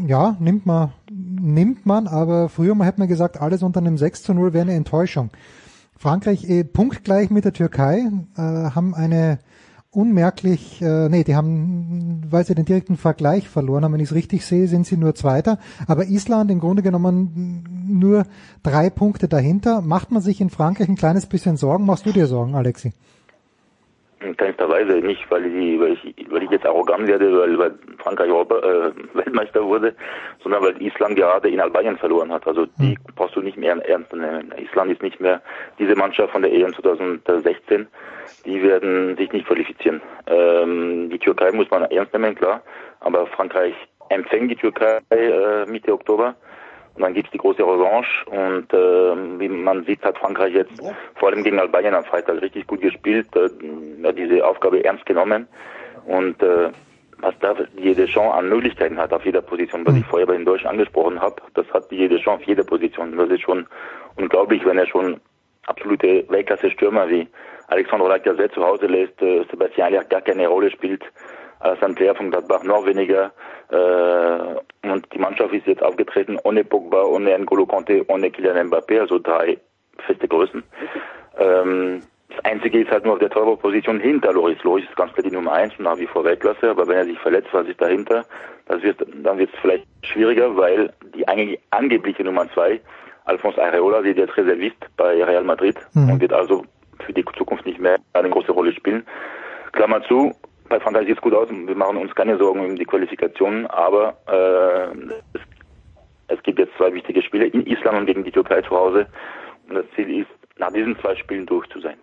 [0.07, 4.23] Ja, nimmt man, nimmt man, aber früher mal hätte man gesagt, alles unter einem 6
[4.23, 5.31] zu 0 wäre eine Enttäuschung.
[5.99, 8.05] Frankreich eh, punktgleich mit der Türkei,
[8.37, 9.39] äh, haben eine
[9.97, 14.15] unmerklich, äh, nee, die haben, weil sie den direkten Vergleich verloren haben, wenn ich es
[14.15, 15.59] richtig sehe, sind sie nur Zweiter.
[15.87, 18.27] Aber Island im Grunde genommen nur
[18.63, 19.81] drei Punkte dahinter.
[19.81, 21.87] Macht man sich in Frankreich ein kleines bisschen Sorgen?
[21.87, 22.93] Machst du dir Sorgen, Alexi?
[24.27, 27.75] In keinster Weise nicht, weil ich, weil ich, weil ich jetzt arrogant werde, weil, weil
[27.99, 29.95] Frankreich Europa, äh, Weltmeister wurde,
[30.43, 32.47] sondern weil Island gerade in Albanien verloren hat.
[32.47, 34.53] Also die brauchst du nicht mehr ernst nehmen.
[34.59, 35.41] Island ist nicht mehr
[35.79, 37.87] diese Mannschaft von der EM 2016.
[38.45, 40.03] Die werden sich nicht qualifizieren.
[40.27, 42.63] Ähm, die Türkei muss man ernst nehmen, klar.
[43.01, 43.75] Aber Frankreich
[44.09, 46.35] empfängt die Türkei äh, Mitte Oktober.
[46.97, 50.81] Und dann gibt's die große Revanche und äh, wie man sieht, hat Frankreich jetzt
[51.15, 53.51] vor allem gegen Albanien am Freitag richtig gut gespielt, äh,
[54.03, 55.47] hat diese Aufgabe ernst genommen
[56.07, 56.71] und äh,
[57.19, 60.45] was da jede Chance an Möglichkeiten hat auf jeder Position, was ich vorher bei den
[60.45, 63.17] Deutschen angesprochen habe, das hat jede Chance auf jeder Position.
[63.17, 63.67] Das ist schon
[64.17, 65.21] unglaublich, wenn er schon
[65.67, 67.29] absolute Weltklasse-Stürmer wie
[67.69, 71.03] Alexandre Lacazette zu Hause lässt, äh, Sebastian Aller gar keine Rolle spielt,
[71.61, 73.33] Alassane Player von Gladbach noch weniger.
[73.71, 79.01] Äh, und die Mannschaft ist jetzt aufgetreten ohne Pogba, ohne N'Golo Conte, ohne Kylian Mbappé,
[79.01, 79.59] also drei
[80.07, 80.63] feste Größen.
[81.39, 84.63] Ähm, das Einzige ist halt nur auf der Torwartposition hinter Loris.
[84.63, 87.05] Loris ist ganz klar die Nummer eins und nach wie vor Weltklasse, aber wenn er
[87.05, 88.25] sich verletzt, was ist dahinter?
[88.67, 92.81] Das wird, dann wird es vielleicht schwieriger, weil die eigentlich angebliche Nummer zwei,
[93.25, 96.11] Alphonse Areola, wird jetzt Reservist bei Real Madrid Mhm.
[96.13, 96.65] und wird also
[97.05, 99.07] für die Zukunft nicht mehr eine große Rolle spielen.
[99.73, 100.35] Klammer zu,
[100.69, 104.17] bei Frankreich sieht es gut aus, wir machen uns keine Sorgen um die Qualifikationen, aber
[104.27, 104.97] äh,
[105.35, 105.41] es,
[106.29, 109.07] es gibt jetzt zwei wichtige Spiele in Island und gegen die Türkei zu Hause.
[109.69, 111.97] Und das Ziel ist, nach diesen zwei Spielen durch zu sein.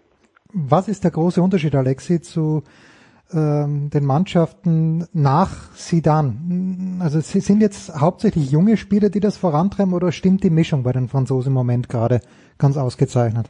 [0.53, 2.63] Was ist der große Unterschied, Alexi, zu
[3.33, 6.99] ähm, den Mannschaften nach Sidan?
[7.01, 11.07] Also sind jetzt hauptsächlich junge Spieler, die das vorantreiben, oder stimmt die Mischung bei den
[11.09, 12.21] Franzosen im Moment gerade
[12.59, 13.49] ganz ausgezeichnet?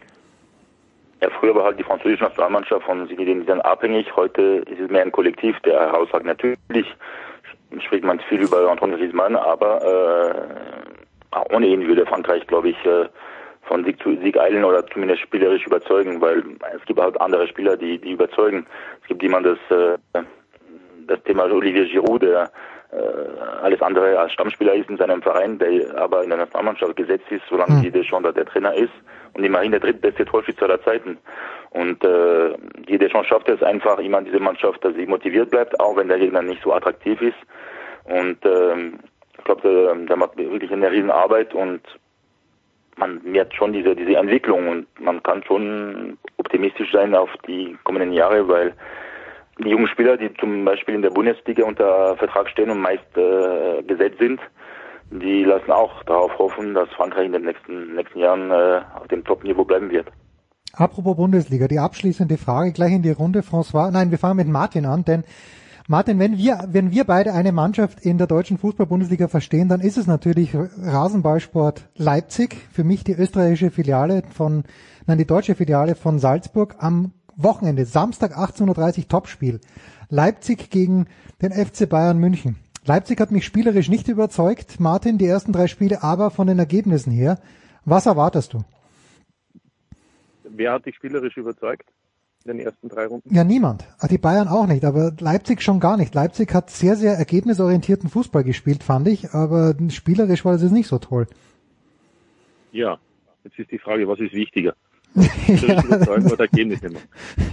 [1.24, 4.13] Ja, früher war halt die französische Nationalmannschaft von Zinedine abhängig.
[4.13, 6.26] Heute ist es mehr ein Kollektiv, der herausragt.
[6.26, 6.93] Natürlich
[7.80, 10.36] spricht man viel über Antoine Griezmann, aber
[11.32, 13.07] äh, ohne ihn würde Frankreich, glaube ich, äh,
[13.61, 16.43] von Sieg zu Sieg eilen oder zumindest spielerisch überzeugen, weil
[16.76, 18.65] es gibt halt andere Spieler, die, die überzeugen.
[19.01, 19.97] Es gibt jemand, das, äh,
[21.07, 22.51] das Thema Olivier Giroud, der
[22.91, 27.32] äh, alles andere als Stammspieler ist in seinem Verein, der aber in der Nationalmannschaft gesetzt
[27.32, 27.82] ist, solange Mhm.
[27.84, 28.91] die Deschamps da der Trainer ist
[29.34, 31.17] und immerhin der drittbeste Torschütze aller Zeiten.
[31.71, 32.53] Und äh,
[32.88, 36.19] die Deschamps schafft es einfach immer diese Mannschaft, dass sie motiviert bleibt, auch wenn der
[36.19, 37.38] Gegner nicht so attraktiv ist.
[38.05, 38.99] Und ähm,
[39.38, 41.81] ich glaube, der, der macht wirklich eine Riesenarbeit und
[42.97, 48.13] man merkt schon diese, diese Entwicklung und man kann schon optimistisch sein auf die kommenden
[48.13, 48.73] Jahre, weil
[49.59, 53.81] die jungen Spieler, die zum Beispiel in der Bundesliga unter Vertrag stehen und meist äh,
[53.84, 54.39] gesetzt sind,
[55.20, 59.24] die lassen auch darauf hoffen, dass Frankreich in den nächsten, nächsten Jahren äh, auf dem
[59.24, 60.07] Top-Niveau bleiben wird.
[60.74, 63.91] Apropos Bundesliga, die abschließende Frage gleich in die Runde, François.
[63.91, 65.24] Nein, wir fangen mit Martin an, denn
[65.88, 69.97] Martin, wenn wir, wenn wir beide eine Mannschaft in der deutschen Fußball-Bundesliga verstehen, dann ist
[69.97, 74.64] es natürlich Rasenballsport Leipzig, für mich die österreichische Filiale von,
[75.05, 79.59] nein, die deutsche Filiale von Salzburg am Wochenende, Samstag 18.30 Uhr Topspiel.
[80.09, 81.07] Leipzig gegen
[81.41, 82.62] den FC Bayern München.
[82.86, 87.11] Leipzig hat mich spielerisch nicht überzeugt, Martin, die ersten drei Spiele, aber von den Ergebnissen
[87.11, 87.39] her.
[87.86, 88.63] Was erwartest du?
[90.43, 91.86] Wer hat dich spielerisch überzeugt
[92.45, 93.34] in den ersten drei Runden?
[93.34, 93.86] Ja, niemand.
[93.99, 96.13] Ah, Die Bayern auch nicht, aber Leipzig schon gar nicht.
[96.13, 100.88] Leipzig hat sehr, sehr ergebnisorientierten Fußball gespielt, fand ich, aber spielerisch war das jetzt nicht
[100.88, 101.27] so toll.
[102.71, 102.97] Ja,
[103.43, 104.75] jetzt ist die Frage, was ist wichtiger?
[105.15, 106.89] Überzeugen oder Ergebnisse?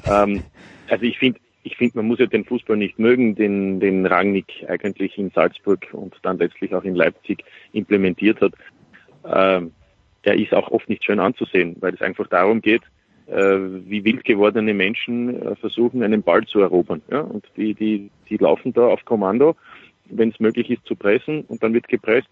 [0.06, 0.42] Ähm,
[0.88, 4.64] also ich finde, ich finde, man muss ja den Fußball nicht mögen, den, den Rangnick
[4.68, 8.52] eigentlich in Salzburg und dann letztlich auch in Leipzig implementiert hat.
[9.24, 9.72] Ähm,
[10.22, 12.82] er ist auch oft nicht schön anzusehen, weil es einfach darum geht,
[13.26, 17.02] äh, wie wild gewordene Menschen äh, versuchen, einen Ball zu erobern.
[17.10, 17.20] Ja?
[17.20, 19.56] Und die, die, die laufen da auf Kommando,
[20.06, 22.28] wenn es möglich ist, zu pressen und dann wird gepresst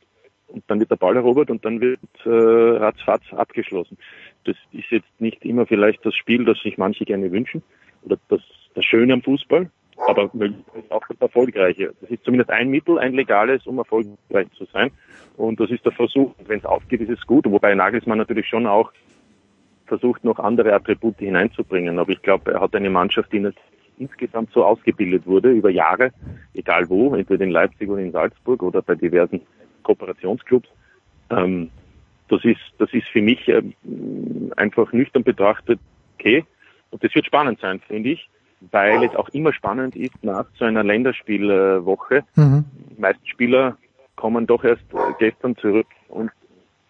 [0.48, 3.98] und dann wird der Ball erobert und dann wird äh, ratzfatz abgeschlossen.
[4.44, 7.62] Das ist jetzt nicht immer vielleicht das Spiel, das sich manche gerne wünschen
[8.02, 8.40] oder das
[8.78, 9.68] das Schöne am Fußball,
[10.06, 10.30] aber
[10.90, 11.92] auch das Erfolgreiche.
[12.00, 14.92] Das ist zumindest ein Mittel, ein legales, um erfolgreich zu sein.
[15.36, 16.32] Und das ist der Versuch.
[16.46, 17.44] Wenn es aufgeht, ist es gut.
[17.46, 18.92] Wobei Nagelsmann natürlich schon auch
[19.86, 21.98] versucht, noch andere Attribute hineinzubringen.
[21.98, 23.50] Aber ich glaube, er hat eine Mannschaft, die
[23.98, 26.12] insgesamt so ausgebildet wurde, über Jahre,
[26.54, 29.40] egal wo, entweder in Leipzig oder in Salzburg oder bei diversen
[29.82, 30.68] Kooperationsclubs.
[31.30, 31.70] Ähm,
[32.28, 35.80] das ist, das ist für mich ähm, einfach nüchtern betrachtet
[36.14, 36.44] okay.
[36.90, 38.28] Und das wird spannend sein, finde ich
[38.72, 42.24] weil es auch immer spannend ist nach so einer Länderspielwoche.
[42.36, 42.64] Mhm.
[42.96, 43.76] Die meisten Spieler
[44.16, 44.82] kommen doch erst
[45.18, 46.30] gestern zurück und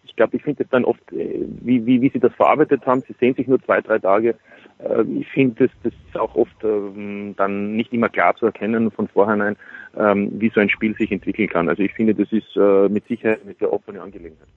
[0.03, 3.01] ich glaube, ich finde es dann oft, äh, wie, wie, wie sie das verarbeitet haben,
[3.07, 4.35] sie sehen sich nur zwei, drei Tage.
[4.79, 8.91] Äh, ich finde, das, das ist auch oft ähm, dann nicht immer klar zu erkennen
[8.91, 9.55] von vornherein,
[9.95, 11.69] ähm, wie so ein Spiel sich entwickeln kann.
[11.69, 14.47] Also ich finde, das ist äh, mit Sicherheit eine sehr offene Angelegenheit.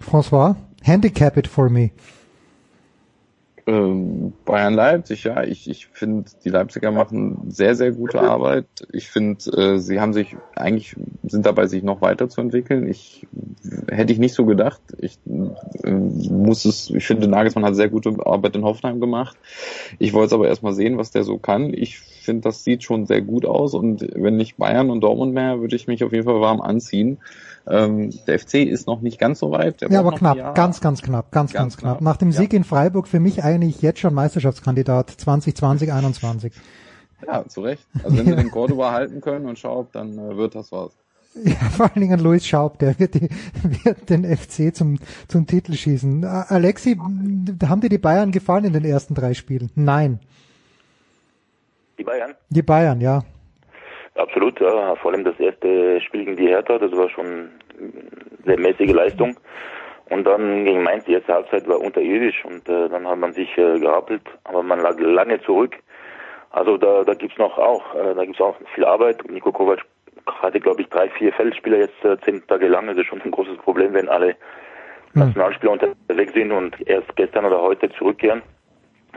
[0.00, 1.90] François, handicap it for me.
[3.70, 8.66] Ähm, Bayern Leipzig, ja, ich, ich finde, die Leipziger machen sehr, sehr gute Arbeit.
[8.92, 12.88] Ich finde, äh, sie haben sich eigentlich sind dabei, sich noch weiterzuentwickeln.
[12.88, 13.28] Ich
[13.88, 14.80] hätte ich nicht so gedacht.
[14.98, 15.18] Ich
[15.84, 19.36] äh, muss es, ich finde, Nagelsmann hat sehr gute Arbeit in Hoffenheim gemacht.
[20.00, 21.72] Ich wollte es aber erstmal sehen, was der so kann.
[21.72, 25.60] Ich finde, das sieht schon sehr gut aus und wenn nicht Bayern und Dortmund mehr,
[25.60, 27.18] würde ich mich auf jeden Fall warm anziehen.
[27.66, 29.82] Ähm, der FC ist noch nicht ganz so weit.
[29.82, 31.98] ja, aber knapp, ganz, ganz knapp, ganz, ganz, ganz knapp.
[31.98, 32.00] knapp.
[32.02, 32.58] Nach dem Sieg ja.
[32.58, 36.52] in Freiburg für mich eigentlich jetzt schon Meisterschaftskandidat 2020, 21.
[37.26, 37.86] Ja, zu Recht.
[38.02, 40.92] Also wenn sie den Cordoba halten können und Schaub, dann äh, wird das was.
[41.44, 43.28] Ja, vor allen Dingen Louis Schaub, der wird, die,
[43.84, 44.98] wird den FC zum,
[45.28, 46.24] zum Titel schießen.
[46.24, 49.70] Alexi, haben dir die Bayern gefallen in den ersten drei Spielen?
[49.76, 50.18] Nein.
[52.00, 52.34] Die Bayern?
[52.48, 53.20] Die Bayern, ja.
[54.14, 54.96] Absolut, ja.
[54.96, 57.92] Vor allem das erste Spiel gegen die Hertha, das war schon eine
[58.46, 59.36] sehr mäßige Leistung.
[60.08, 63.50] Und dann gegen Mainz, die erste Halbzeit war unterirdisch und äh, dann hat man sich
[63.58, 65.76] äh, gerappelt, aber man lag lange zurück.
[66.52, 69.22] Also da, da gibt's noch auch, äh, da gibt's auch viel Arbeit.
[69.30, 69.84] Nico Kovac
[70.26, 72.86] hatte, glaube ich, drei, vier Feldspieler jetzt äh, zehn Tage lang.
[72.86, 74.36] Das ist schon ein großes Problem, wenn alle.
[75.12, 78.42] Nationalspieler unterwegs sind und erst gestern oder heute zurückkehren.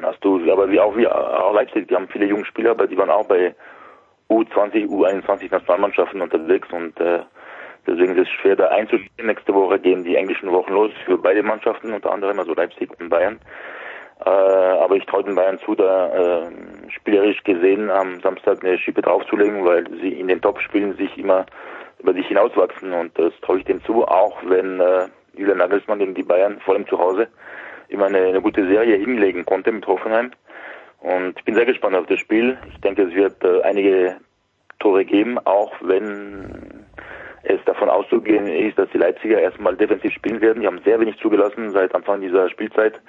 [0.02, 2.98] Hast du, aber wie auch wie auch Leipzig, die haben viele junge Spieler, aber die
[2.98, 3.56] waren auch bei
[4.30, 7.20] U20, U21 Nationalmannschaften unterwegs und äh,
[7.86, 9.28] deswegen ist es schwer da einzustehen.
[9.28, 13.10] Nächste Woche gehen die englischen Wochen los für beide Mannschaften, unter anderem also Leipzig und
[13.10, 13.40] Bayern.
[14.26, 16.52] Äh, aber ich traue den Bayern zu, da äh,
[16.90, 21.46] spielerisch gesehen am Samstag eine Schippe draufzulegen, weil sie in den Top-Spielen sich immer
[22.00, 26.16] über sich hinauswachsen und das traue ich denen zu, auch wenn äh, Julian Nagelsmann gegen
[26.16, 27.28] die Bayern vor allem zu Hause
[27.90, 30.32] immer eine, eine gute Serie hinlegen konnte mit Hoffenheim.
[31.00, 32.58] Und ich bin sehr gespannt auf das Spiel.
[32.70, 34.18] Ich denke, es wird äh, einige
[34.80, 36.86] Tore geben, auch wenn
[37.44, 40.62] es davon auszugehen ist, dass die Leipziger erstmal defensiv spielen werden.
[40.62, 43.00] Die haben sehr wenig zugelassen seit Anfang dieser Spielzeit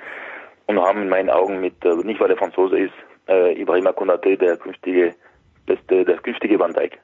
[0.66, 2.94] und haben in meinen Augen mit, äh, nicht weil der Franzose ist,
[3.28, 5.14] äh, Ibrahima Konate der künftige
[5.66, 6.98] beste, der künftige Van Dijk.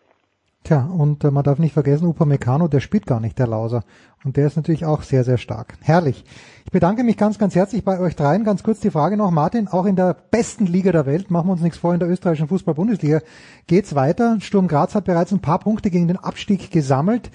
[0.62, 3.82] Tja, und äh, man darf nicht vergessen, Upamecano, der spielt gar nicht, der Lauser.
[4.24, 5.74] Und der ist natürlich auch sehr, sehr stark.
[5.80, 6.24] Herrlich.
[6.66, 8.44] Ich bedanke mich ganz, ganz herzlich bei euch dreien.
[8.44, 11.52] Ganz kurz die Frage noch, Martin, auch in der besten Liga der Welt, machen wir
[11.52, 13.20] uns nichts vor, in der österreichischen Fußball-Bundesliga
[13.66, 14.36] geht's weiter.
[14.40, 17.30] Sturm Graz hat bereits ein paar Punkte gegen den Abstieg gesammelt.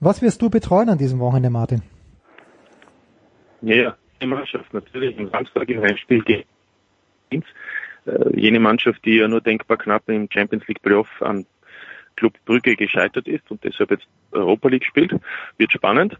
[0.00, 1.82] Was wirst du betreuen an diesem Wochenende, Martin?
[3.60, 6.44] Ja, die Mannschaft natürlich am Samstag im Heimspiel gegen
[7.30, 7.44] Linz.
[8.06, 11.44] Äh, jene Mannschaft, die ja nur denkbar knapp im Champions League Playoff an
[12.20, 15.12] Club Brügge gescheitert ist und deshalb jetzt Europa League spielt.
[15.56, 16.16] Wird spannend.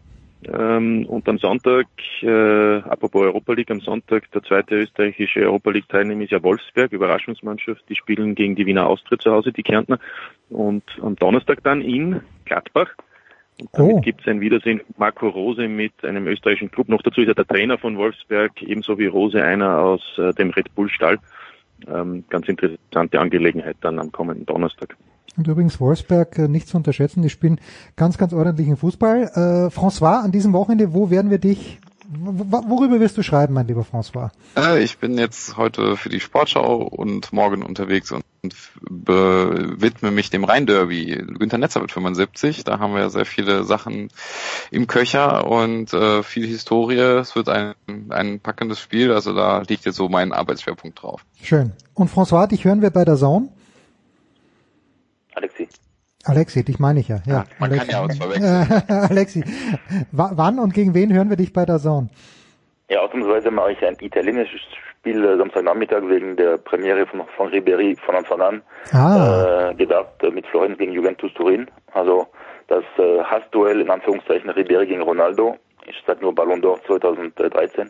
[0.51, 1.85] Ähm, und am Sonntag,
[2.23, 6.91] äh, apropos Europa League, am Sonntag der zweite österreichische Europa League Teilnehmer ist ja Wolfsberg,
[6.91, 7.83] Überraschungsmannschaft.
[7.87, 9.99] Die spielen gegen die Wiener Austria zu Hause, die Kärntner.
[10.49, 12.89] Und am Donnerstag dann in Gladbach.
[13.59, 14.01] Und damit oh.
[14.01, 16.89] gibt es ein Wiedersehen Marco Rose mit einem österreichischen Club.
[16.89, 20.49] Noch dazu ist er der Trainer von Wolfsberg, ebenso wie Rose einer aus äh, dem
[20.49, 21.19] Red Bull Stall.
[21.87, 24.97] Ähm, ganz interessante Angelegenheit dann am kommenden Donnerstag.
[25.37, 27.59] Und übrigens Wolfsberg äh, nicht zu unterschätzen, die spielen
[27.95, 29.23] ganz, ganz ordentlichen Fußball.
[29.23, 31.79] Äh, François, an diesem Wochenende, wo werden wir dich,
[32.09, 34.31] worüber wirst du schreiben, mein lieber François?
[34.57, 40.43] Äh, ich bin jetzt heute für die Sportschau und morgen unterwegs und widme mich dem
[40.43, 41.23] Rhein-Derby.
[41.37, 44.09] Günter Netzer wird 75, da haben wir sehr viele Sachen
[44.71, 46.97] im Köcher und äh, viel Historie.
[46.97, 47.75] Es wird ein,
[48.09, 51.23] ein packendes Spiel, also da liegt jetzt so mein Arbeitsschwerpunkt drauf.
[51.41, 51.71] Schön.
[51.93, 53.49] Und François, dich hören wir bei der Zone?
[55.35, 55.67] Alexi.
[56.25, 57.21] Alexi, dich meine ich ja.
[57.25, 57.87] ja, man Alexi.
[57.87, 58.83] kann ja auch zwei wechseln.
[59.09, 59.43] Alexi,
[60.11, 62.09] wann und gegen wen hören wir dich bei der Zone?
[62.89, 64.59] Ja, ausnahmsweise mache ich ein italienisches
[64.99, 68.61] Spiel äh, Samstagnachmittag wegen der Premiere von, von Ribéry von Anfang an
[68.91, 71.67] Ah, äh, gedacht äh, mit Florenz gegen Juventus Turin.
[71.93, 72.27] Also
[72.67, 75.55] das äh, Hassduell in Anführungszeichen Ribéry gegen Ronaldo.
[75.87, 77.89] Ich sag nur Ballon d'Or 2013.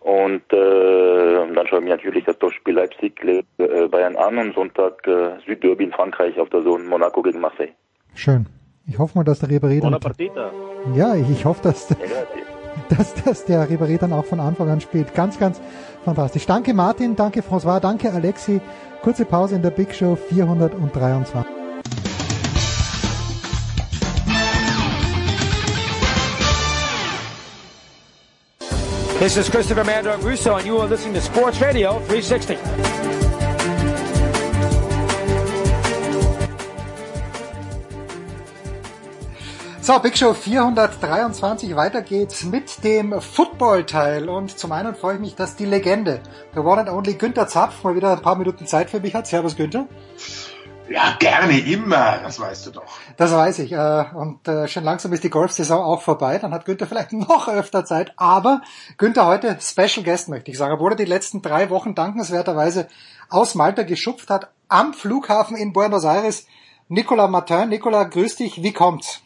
[0.00, 5.06] Und äh, dann schaue ich mir natürlich das Topspiel Leipzig äh, Bayern an und Sonntag
[5.06, 7.72] äh, Südderby in Frankreich auf der Zone Monaco gegen Marseille.
[8.14, 8.46] schön.
[8.90, 12.08] Ich hoffe mal, dass der Ribéry dann, ja, ich, ich hoffe, dass, grazie.
[12.96, 15.14] dass, dass der Ribéry dann auch von Anfang an spielt.
[15.14, 15.60] Ganz, ganz
[16.04, 16.46] fantastisch.
[16.46, 18.60] Danke Martin, danke François, danke Alexi.
[19.02, 21.57] Kurze Pause in der Big Show 423.
[29.18, 32.56] This is Christopher Mandor Russo, and you are listening to Sports Radio 360.
[39.82, 44.28] So, Big Show 423, weiter geht's mit dem Football-Teil.
[44.28, 46.20] Und zum einen freue ich mich, dass die Legende,
[46.54, 49.26] der One and Only Günther Zapf, mal wieder ein paar Minuten Zeit für mich hat.
[49.26, 49.88] Servus Günther.
[50.90, 52.98] Ja, gerne, immer, das weißt du doch.
[53.16, 53.72] Das weiß ich.
[53.72, 56.38] äh, Und äh, schon langsam ist die Golfsaison auch vorbei.
[56.38, 58.12] Dann hat Günther vielleicht noch öfter Zeit.
[58.16, 58.62] Aber
[58.96, 60.72] Günther heute Special Guest, möchte ich sagen.
[60.74, 62.88] Obwohl er die letzten drei Wochen dankenswerterweise
[63.28, 66.46] aus Malta geschupft hat, am Flughafen in Buenos Aires.
[66.88, 67.68] Nicola Martin.
[67.68, 68.62] Nicola, grüß dich.
[68.62, 69.20] Wie kommt's?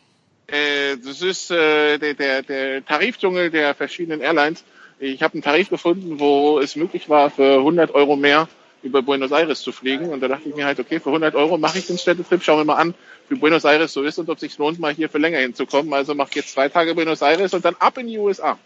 [0.49, 4.65] Äh, das ist äh, der, der, der Tarifdschungel der verschiedenen Airlines.
[4.99, 8.49] Ich habe einen Tarif gefunden, wo es möglich war, für 100 Euro mehr
[8.83, 10.11] über Buenos Aires zu fliegen.
[10.11, 12.59] Und da dachte ich mir halt, okay, für 100 Euro mache ich den Städtetrip, schauen
[12.61, 12.95] wir mal an,
[13.29, 15.93] wie Buenos Aires so ist und ob es sich lohnt, mal hier für länger hinzukommen.
[15.93, 18.59] Also mache ich jetzt zwei Tage Buenos Aires und dann ab in die USA.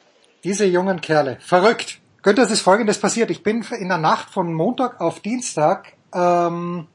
[0.45, 1.39] Diese jungen Kerle.
[1.41, 1.99] Verrückt.
[2.23, 3.31] Günther, es ist Folgendes passiert.
[3.31, 6.87] Ich bin in der Nacht von Montag auf Dienstag ähm,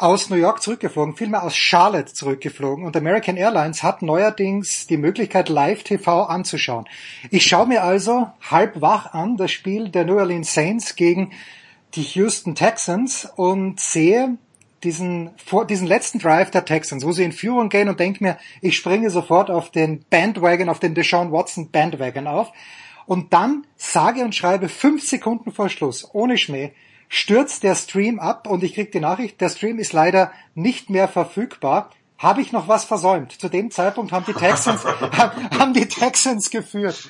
[0.00, 2.86] aus New York zurückgeflogen, vielmehr aus Charlotte zurückgeflogen.
[2.86, 6.86] Und American Airlines hat neuerdings die Möglichkeit, Live-TV anzuschauen.
[7.30, 11.32] Ich schaue mir also halb wach an das Spiel der New Orleans Saints gegen
[11.94, 14.36] die Houston Texans und sehe
[14.82, 18.38] diesen, vor, diesen letzten Drive der Texans, wo sie in Führung gehen und denke mir,
[18.62, 22.50] ich springe sofort auf den Bandwagon, auf den Deshaun Watson Bandwagon auf.
[23.06, 26.72] Und dann sage und schreibe fünf Sekunden vor Schluss, ohne Schmäh,
[27.08, 31.08] stürzt der Stream ab und ich krieg die Nachricht, der Stream ist leider nicht mehr
[31.08, 31.90] verfügbar.
[32.18, 33.32] Habe ich noch was versäumt?
[33.32, 34.84] Zu dem Zeitpunkt haben die Texans,
[35.58, 37.08] haben die Texans geführt.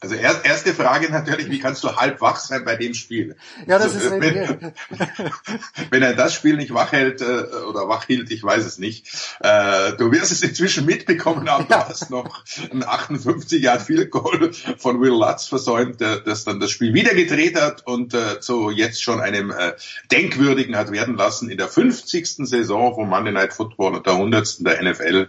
[0.00, 3.36] Also erst, erste Frage natürlich, wie kannst du halb wach sein bei dem Spiel?
[3.66, 4.72] Ja, das also, ist wenn,
[5.90, 9.08] wenn er das Spiel nicht wach hält äh, oder wach hielt, ich weiß es nicht.
[9.40, 11.82] Äh, du wirst es inzwischen mitbekommen haben, ja.
[11.82, 16.70] du hast noch ein 58 Jahr Field Goal von Will Lutz versäumt, das dann das
[16.70, 19.72] Spiel wieder gedreht hat und äh, so jetzt schon einem äh,
[20.12, 21.50] denkwürdigen hat werden lassen.
[21.50, 22.46] In der 50.
[22.48, 24.64] Saison vom Monday Night Football und der 100.
[24.64, 25.28] der NFL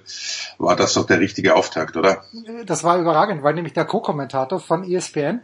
[0.60, 2.24] war das doch der richtige Auftakt, oder?
[2.66, 5.42] Das war überragend, weil nämlich der Co-Kommentator von ESPN,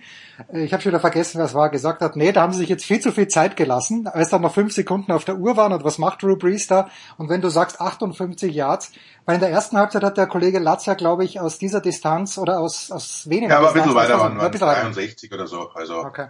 [0.53, 2.69] ich habe schon wieder vergessen, wer es war, gesagt hat, nee, da haben sie sich
[2.69, 5.71] jetzt viel zu viel Zeit gelassen, als dann noch fünf Sekunden auf der Uhr waren
[5.73, 6.89] und was macht Drew Brees da?
[7.17, 8.91] Und wenn du sagst 58 Yards,
[9.25, 12.37] weil in der ersten Halbzeit hat der Kollege Latz ja, glaube ich, aus dieser Distanz
[12.37, 14.81] oder aus, aus weniger Ja, aber ein Distanz, bisschen weiter waren, ein waren bisschen weiter.
[14.81, 15.69] 63 oder so.
[15.73, 16.27] Also Okay.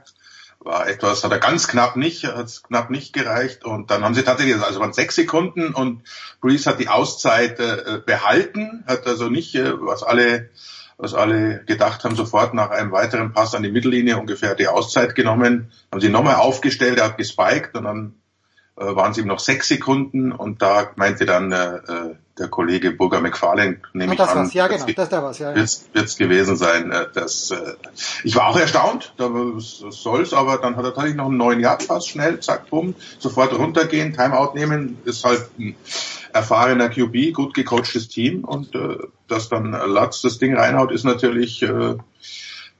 [0.60, 4.24] war etwas, hat er ganz knapp nicht, hat knapp nicht gereicht und dann haben sie
[4.24, 6.04] tatsächlich, also waren sechs Sekunden und
[6.42, 10.50] Brees hat die Auszeit äh, behalten, hat also nicht, äh, was alle
[10.98, 15.16] was alle gedacht haben, sofort nach einem weiteren Pass an die Mittellinie ungefähr die Auszeit
[15.16, 18.14] genommen, haben sie nochmal aufgestellt, er hat gespiked und dann
[18.78, 22.92] äh, waren es ihm noch sechs Sekunden und da meinte dann äh, äh, der Kollege
[22.92, 25.52] Burger McFarlane, nehme Und ich das an, war's, ja genau, das der was, ja.
[25.52, 25.56] ja.
[25.56, 26.92] wird's, wird's gewesen sein.
[26.92, 27.76] Äh, dass, äh,
[28.24, 32.08] ich war auch erstaunt, da soll's, aber dann hat er tatsächlich noch einen neuen Yard-Pass,
[32.08, 35.76] schnell, zack, bumm, sofort runtergehen, Timeout nehmen, ist halt ein
[36.36, 41.64] erfahrener QB, gut gecoachtes Team und äh, dass dann Latz das Ding reinhaut, ist natürlich
[41.64, 41.96] äh,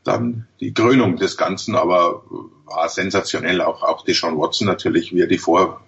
[0.04, 2.24] dann die Krönung des Ganzen, aber
[2.66, 3.62] war sensationell.
[3.62, 5.82] Auch, auch Deshaun Watson natürlich, wie er die vor,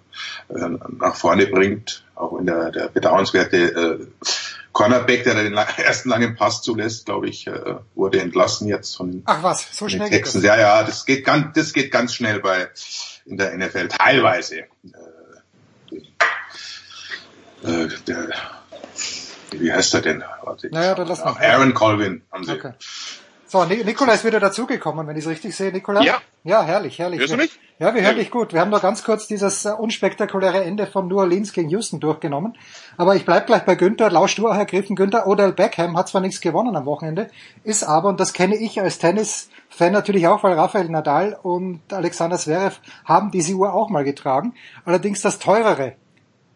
[0.48, 4.06] äh, nach vorne bringt, auch in der, der bedauernswerte äh,
[4.72, 9.22] Cornerback, der den ersten langen Pass zulässt, glaube ich, äh, wurde entlassen jetzt von den
[9.26, 10.42] Ach was, so schnell geht Texans.
[10.42, 10.56] das.
[10.56, 12.68] Ja, ja, das geht ganz, das geht ganz schnell bei
[13.26, 14.60] in der NFL teilweise.
[14.60, 14.66] Äh,
[17.64, 18.28] äh, der,
[19.52, 20.24] wie heißt er denn?
[20.42, 21.36] Warte, Naja, dann lass mal.
[21.40, 22.52] Aaron Colvin haben sie.
[22.52, 22.72] Okay.
[23.50, 26.02] So, Ni- Nikola ist wieder dazugekommen, wenn ich es richtig sehe, Nikola.
[26.02, 26.18] Ja.
[26.44, 27.18] Ja, herrlich, herrlich.
[27.20, 27.58] Hörst du Wir- mich?
[27.78, 28.22] Ja, wir hören Ja.
[28.22, 28.52] dich gut.
[28.52, 32.58] Wir haben nur ganz kurz dieses äh, unspektakuläre Ende von New Orleans gegen Houston durchgenommen.
[32.98, 34.10] Aber ich bleib gleich bei Günther.
[34.10, 34.96] Lausch du auch ergriffen.
[34.96, 37.30] Günther Odell Beckham hat zwar nichts gewonnen am Wochenende,
[37.64, 42.36] ist aber, und das kenne ich als Tennis-Fan natürlich auch, weil Rafael Nadal und Alexander
[42.36, 44.54] Zverev haben diese Uhr auch mal getragen.
[44.84, 45.94] Allerdings das teurere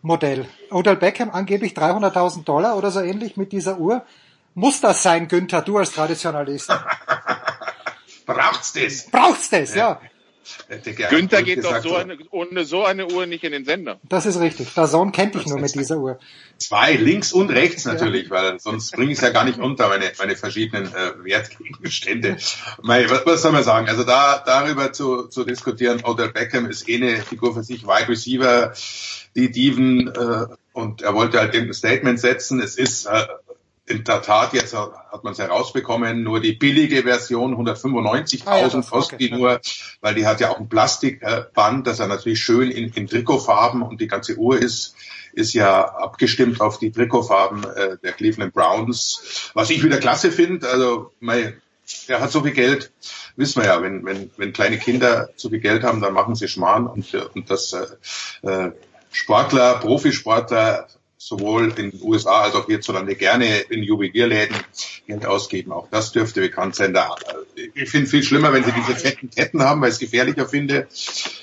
[0.02, 0.46] Modell.
[0.70, 4.04] Odell Beckham angeblich 300.000 Dollar oder so ähnlich mit dieser Uhr.
[4.54, 6.68] Muss das sein, Günther, du als Traditionalist?
[8.26, 9.06] Braucht's das?
[9.10, 10.00] Braucht's das, ja.
[11.10, 14.00] Günther geht doch so eine, ohne so eine Uhr nicht in den Sender.
[14.08, 14.74] Das ist richtig.
[14.74, 16.18] Der Sohn kennt dich nur mit dieser Uhr.
[16.58, 18.30] Zwei, links und rechts natürlich, ja.
[18.30, 22.36] weil sonst bringe ich es ja gar nicht unter, meine, meine verschiedenen äh, Wertgegenstände.
[22.82, 23.88] Mei, was, was soll man sagen?
[23.88, 28.08] Also da darüber zu, zu diskutieren, Odell Beckham ist eh eine Figur für sich, Wide
[28.08, 28.72] Receiver,
[29.34, 32.60] die Diven äh, und er wollte halt ein Statement setzen.
[32.60, 33.26] Es ist äh,
[33.86, 38.82] in der Tat, jetzt hat man es herausbekommen, nur die billige Version, 195.000 ah, ja,
[38.82, 39.60] kostet die nur,
[40.00, 44.00] weil die hat ja auch ein Plastikband, das er natürlich schön in, in Trikotfarben und
[44.00, 44.94] die ganze Uhr ist,
[45.32, 50.68] ist ja abgestimmt auf die Trikotfarben äh, der Cleveland Browns, was ich wieder klasse finde.
[50.68, 51.60] Also, mein,
[52.06, 52.92] er hat so viel Geld,
[53.36, 56.48] wissen wir ja, wenn, wenn, wenn kleine Kinder zu viel Geld haben, dann machen sie
[56.48, 58.72] Schmarrn und, und das äh, äh
[59.12, 60.88] Sportler, Profisportler
[61.18, 64.56] sowohl in den USA als auch hierzulande gerne in Juwelierläden
[65.06, 65.70] Geld ausgeben.
[65.70, 66.92] Auch das dürfte bekannt sein.
[66.92, 67.14] Da,
[67.74, 70.88] ich finde viel schlimmer, wenn sie diese fetten Ketten haben, weil ich es gefährlicher finde.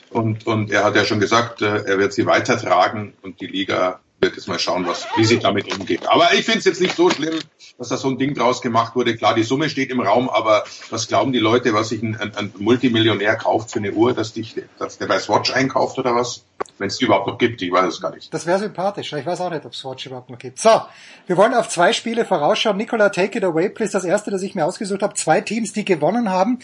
[0.10, 4.02] Und, und er hat ja schon gesagt, äh, er wird sie weitertragen und die Liga
[4.22, 6.08] wird jetzt mal schauen, was, wie sie damit umgeht.
[6.08, 7.40] Aber ich finde es jetzt nicht so schlimm,
[7.78, 9.16] dass da so ein Ding draus gemacht wurde.
[9.16, 12.36] Klar, die Summe steht im Raum, aber was glauben die Leute, was sich ein, ein,
[12.36, 16.44] ein Multimillionär kauft für eine Uhr, dass, dich, dass der bei Swatch einkauft oder was?
[16.78, 18.34] Wenn es die überhaupt noch gibt, ich weiß es gar nicht.
[18.34, 19.12] Das wäre sympathisch.
[19.14, 20.60] Ich weiß auch nicht, ob Swatch überhaupt noch gibt.
[20.60, 20.82] So,
[21.28, 22.78] wir wollen auf zwei Spiele vorausschauen.
[22.78, 23.92] Nicola, take it away, please.
[23.92, 25.14] Das erste, das ich mir ausgesucht habe.
[25.14, 26.60] Zwei Teams, die gewonnen haben.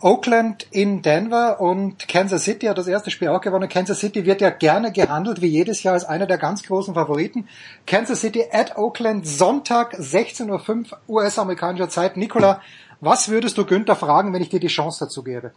[0.00, 3.68] Oakland in Denver und Kansas City hat das erste Spiel auch gewonnen.
[3.68, 7.48] Kansas City wird ja gerne gehandelt, wie jedes Jahr, als einer der ganz großen Favoriten.
[7.86, 12.16] Kansas City at Oakland, Sonntag, 16.05 Uhr US-amerikanischer Zeit.
[12.16, 12.62] Nicola,
[13.00, 15.52] was würdest du Günther fragen, wenn ich dir die Chance dazu gebe?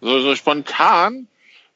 [0.00, 1.28] So, so spontan,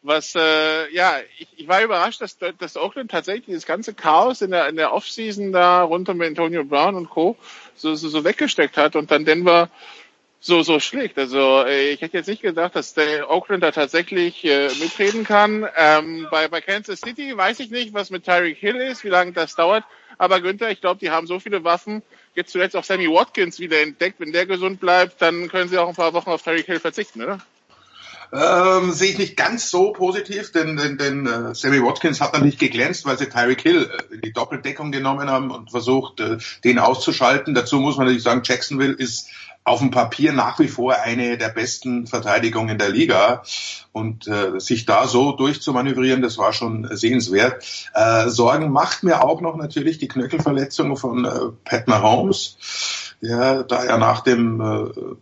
[0.03, 4.51] was, äh, ja, ich, ich war überrascht, dass, dass Oakland tatsächlich das ganze Chaos in
[4.51, 7.37] der, in der Offseason da rund um Antonio Brown und Co.
[7.75, 9.69] so, so, so weggesteckt hat und dann Denver
[10.41, 11.19] so, so schlägt.
[11.19, 15.69] Also äh, ich hätte jetzt nicht gedacht, dass der Oakland da tatsächlich äh, mitreden kann.
[15.77, 19.33] Ähm, bei, bei Kansas City weiß ich nicht, was mit Tyreek Hill ist, wie lange
[19.33, 19.85] das dauert.
[20.17, 22.03] Aber Günther, ich glaube, die haben so viele Waffen.
[22.35, 24.19] Jetzt zuletzt auch Sammy Watkins wieder entdeckt.
[24.19, 27.23] Wenn der gesund bleibt, dann können sie auch ein paar Wochen auf Tyreek Hill verzichten,
[27.23, 27.39] oder?
[28.33, 32.59] Ähm, sehe ich nicht ganz so positiv, denn, denn, denn äh, Sammy Watkins hat natürlich
[32.59, 36.79] geglänzt, weil sie Tyreek Hill äh, in die Doppeldeckung genommen haben und versucht, äh, den
[36.79, 37.55] auszuschalten.
[37.55, 39.31] Dazu muss man natürlich sagen, Jacksonville ist
[39.71, 43.43] auf dem Papier nach wie vor eine der besten Verteidigungen der Liga.
[43.93, 47.65] Und äh, sich da so durchzumanövrieren, das war schon sehenswert.
[47.95, 51.31] Äh, Sorgen macht mir auch noch natürlich die Knöchelverletzung von äh,
[51.65, 52.57] Pat Mahomes,
[53.23, 55.17] der da ja nach dem äh,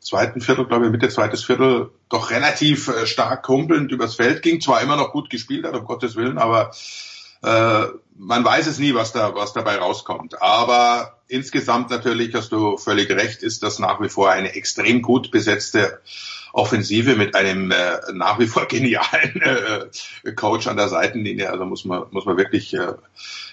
[0.00, 4.62] zweiten Viertel, glaube ich, Mitte zweites Viertel, doch relativ äh, stark humpelnd übers Feld ging.
[4.62, 6.70] Zwar immer noch gut gespielt hat, um Gottes Willen, aber
[7.42, 7.86] äh,
[8.18, 10.42] man weiß es nie, was da, was dabei rauskommt.
[10.42, 15.30] Aber insgesamt natürlich hast du völlig recht, ist das nach wie vor eine extrem gut
[15.30, 16.00] besetzte
[16.52, 21.50] Offensive mit einem äh, nach wie vor genialen äh, Coach an der Seitenlinie.
[21.50, 22.94] Also muss man, muss man wirklich äh,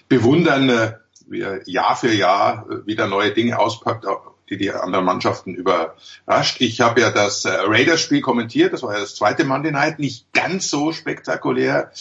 [0.09, 0.93] bewundern, äh,
[1.27, 4.05] wie er Jahr für Jahr äh, wieder neue Dinge auspackt,
[4.49, 6.57] die die anderen Mannschaften überrascht.
[6.59, 10.31] Ich habe ja das äh, Raiders-Spiel kommentiert, das war ja das zweite Monday Night, nicht
[10.33, 11.91] ganz so spektakulär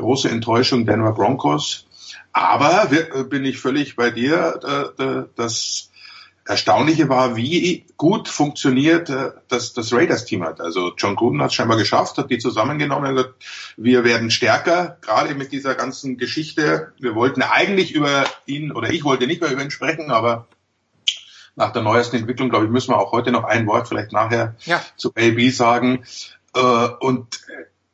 [0.00, 1.86] große Enttäuschung Denver Broncos.
[2.32, 4.60] Aber äh, bin ich völlig bei dir.
[4.98, 5.90] Äh, äh, das
[6.44, 9.10] Erstaunliche war, wie gut funktioniert
[9.48, 10.60] das, das Raiders-Team hat.
[10.60, 13.16] Also John Gruden hat es scheinbar geschafft, hat die zusammengenommen.
[13.16, 13.34] Gesagt,
[13.76, 16.92] wir werden stärker, gerade mit dieser ganzen Geschichte.
[17.00, 20.46] Wir wollten eigentlich über ihn, oder ich wollte nicht mehr über ihn sprechen, aber
[21.56, 24.54] nach der neuesten Entwicklung, glaube ich, müssen wir auch heute noch ein Wort vielleicht nachher
[24.66, 24.80] ja.
[24.96, 26.04] zu AB sagen.
[27.00, 27.40] Und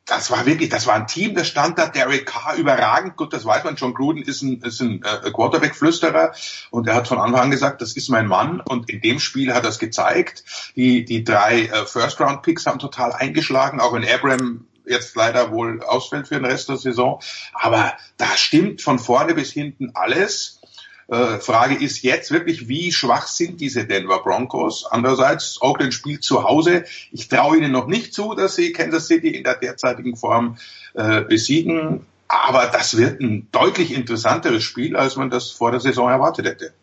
[0.05, 3.45] das war wirklich, das war ein Team, das stand da, Derek Carr überragend, gut, das
[3.45, 6.33] weiß man, John Gruden ist ein, ist ein äh, Quarterback-Flüsterer.
[6.71, 8.59] Und er hat von Anfang an gesagt, das ist mein Mann.
[8.59, 10.43] Und in dem Spiel hat er es gezeigt.
[10.75, 16.27] Die, die drei äh, First-Round-Picks haben total eingeschlagen, auch wenn Abram jetzt leider wohl ausfällt
[16.27, 17.21] für den Rest der Saison,
[17.53, 20.59] aber da stimmt von vorne bis hinten alles.
[21.13, 24.83] Äh, Frage ist jetzt wirklich, wie schwach sind diese Denver Broncos?
[24.89, 26.85] Andererseits, Oakland spielt zu Hause.
[27.11, 30.57] Ich traue ihnen noch nicht zu, dass sie Kansas City in der derzeitigen Form
[30.95, 32.07] äh, besiegen.
[32.27, 36.73] Aber das wird ein deutlich interessanteres Spiel, als man das vor der Saison erwartet hätte.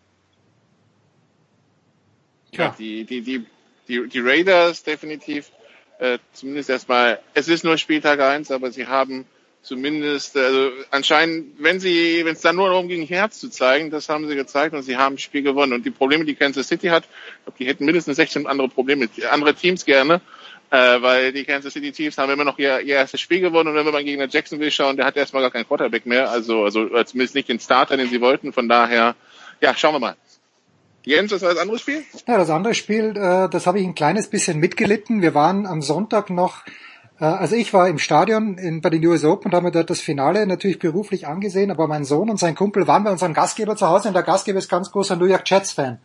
[2.53, 3.47] Ja, die, die, die,
[3.89, 5.51] die, die Raiders definitiv,
[5.99, 9.26] äh, zumindest erstmal, es ist nur Spieltag eins, aber sie haben
[9.63, 14.09] zumindest, also anscheinend, wenn sie, wenn es dann nur darum ging, Herz zu zeigen, das
[14.09, 15.73] haben sie gezeigt und sie haben das Spiel gewonnen.
[15.73, 19.09] Und die Probleme, die Kansas City hat, ich glaube, die hätten mindestens 16 andere Probleme,
[19.31, 20.21] andere Teams gerne.
[20.73, 23.75] Äh, weil die Kansas City Chiefs haben immer noch ihr, ihr erstes Spiel gewonnen und
[23.75, 26.63] wenn wir mal gegen den Jacksonville schauen, der hat erstmal gar keinen Quarterback mehr, also,
[26.63, 28.53] also zumindest nicht den Starter, den sie wollten.
[28.53, 29.17] Von daher,
[29.61, 30.17] ja, schauen wir mal.
[31.05, 32.05] Jens, was war das andere Spiel?
[32.29, 35.23] Ja, das andere Spiel, äh, das habe ich ein kleines bisschen mitgelitten.
[35.23, 36.63] Wir waren am Sonntag noch,
[37.27, 40.01] also ich war im Stadion in, bei den US Open und habe mir dort das
[40.01, 43.89] Finale natürlich beruflich angesehen, aber mein Sohn und sein Kumpel waren bei unserem Gastgeber zu
[43.89, 45.99] Hause und der Gastgeber ist ganz großer New York Jets Fan.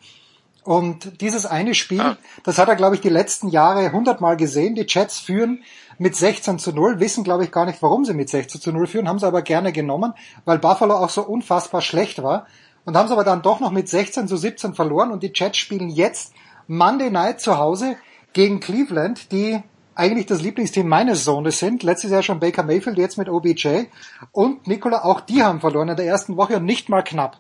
[0.66, 2.18] Und dieses eine Spiel, ah.
[2.44, 4.74] das hat er, glaube ich, die letzten Jahre hundertmal gesehen.
[4.74, 5.64] Die Jets führen
[6.00, 8.88] mit 16 zu 0, wissen, glaube ich, gar nicht, warum sie mit 16 zu 0
[8.88, 10.14] führen, haben sie aber gerne genommen,
[10.44, 12.48] weil Buffalo auch so unfassbar schlecht war
[12.84, 15.60] und haben es aber dann doch noch mit 16 zu 17 verloren und die Jets
[15.60, 16.34] spielen jetzt
[16.68, 17.96] Monday Night zu Hause
[18.34, 19.62] gegen Cleveland, die
[19.96, 21.84] eigentlich das Lieblingsteam meines Sohnes sind.
[21.84, 23.86] Letztes Jahr schon Baker Mayfield, jetzt mit OBJ.
[24.32, 27.38] Und Nicola, auch die haben verloren in der ersten Woche und nicht mal knapp.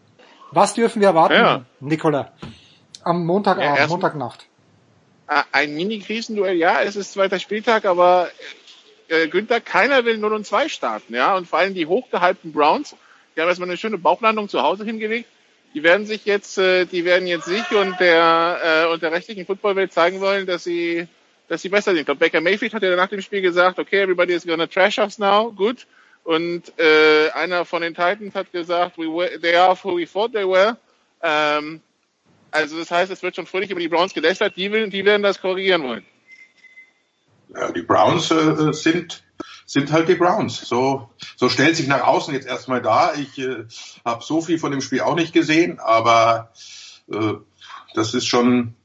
[0.51, 1.65] Was dürfen wir erwarten, ja.
[1.79, 2.31] Nicola?
[3.03, 4.45] Am Montagabend, ja, Montagnacht.
[5.51, 8.29] Ein Mini-Krisenduell, ja, es ist zweiter Spieltag, aber
[9.07, 11.35] äh, Günther, keiner will 0 und 2 starten, ja.
[11.35, 12.95] Und vor allem die hochgehaltenen Browns,
[13.35, 15.27] die haben erstmal eine schöne Bauchlandung zu Hause hingelegt
[15.75, 19.45] die werden sich jetzt, äh, die werden jetzt sich und der äh, und der rechtlichen
[19.45, 21.07] Footballwelt zeigen wollen, dass sie,
[21.47, 22.01] dass sie besser sind.
[22.01, 24.97] Ich glaube, Baker Mayfield hat ja nach dem Spiel gesagt, okay, everybody is gonna trash
[24.97, 25.87] us now, gut.
[26.23, 30.33] Und äh, einer von den Titans hat gesagt, we were, they are who we thought
[30.33, 30.77] they were.
[31.21, 31.81] Ähm,
[32.51, 35.23] also das heißt, es wird schon fröhlich über die Browns gelästert, die, will, die werden
[35.23, 36.05] das korrigieren wollen.
[37.53, 39.23] Ja, die Browns äh, sind
[39.65, 40.61] sind halt die Browns.
[40.61, 43.15] So, so stellt sich nach außen jetzt erstmal dar.
[43.17, 43.65] Ich äh,
[44.03, 46.51] habe so viel von dem Spiel auch nicht gesehen, aber
[47.11, 47.33] äh,
[47.93, 48.75] das ist schon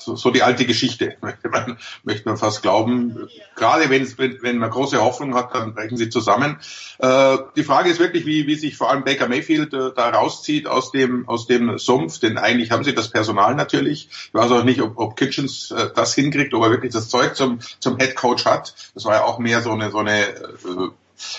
[0.00, 3.28] so, so die alte Geschichte, möchte man, möchte man fast glauben.
[3.56, 4.06] Gerade wenn,
[4.42, 6.58] wenn, man große Hoffnung hat, dann brechen sie zusammen.
[6.98, 10.66] Äh, die Frage ist wirklich, wie, wie sich vor allem Baker Mayfield äh, da rauszieht
[10.66, 14.08] aus dem, aus dem Sumpf, denn eigentlich haben sie das Personal natürlich.
[14.10, 17.36] Ich weiß auch nicht, ob, ob Kitchens äh, das hinkriegt, ob er wirklich das Zeug
[17.36, 18.74] zum, zum Head Coach hat.
[18.94, 20.90] Das war ja auch mehr so eine, so eine äh,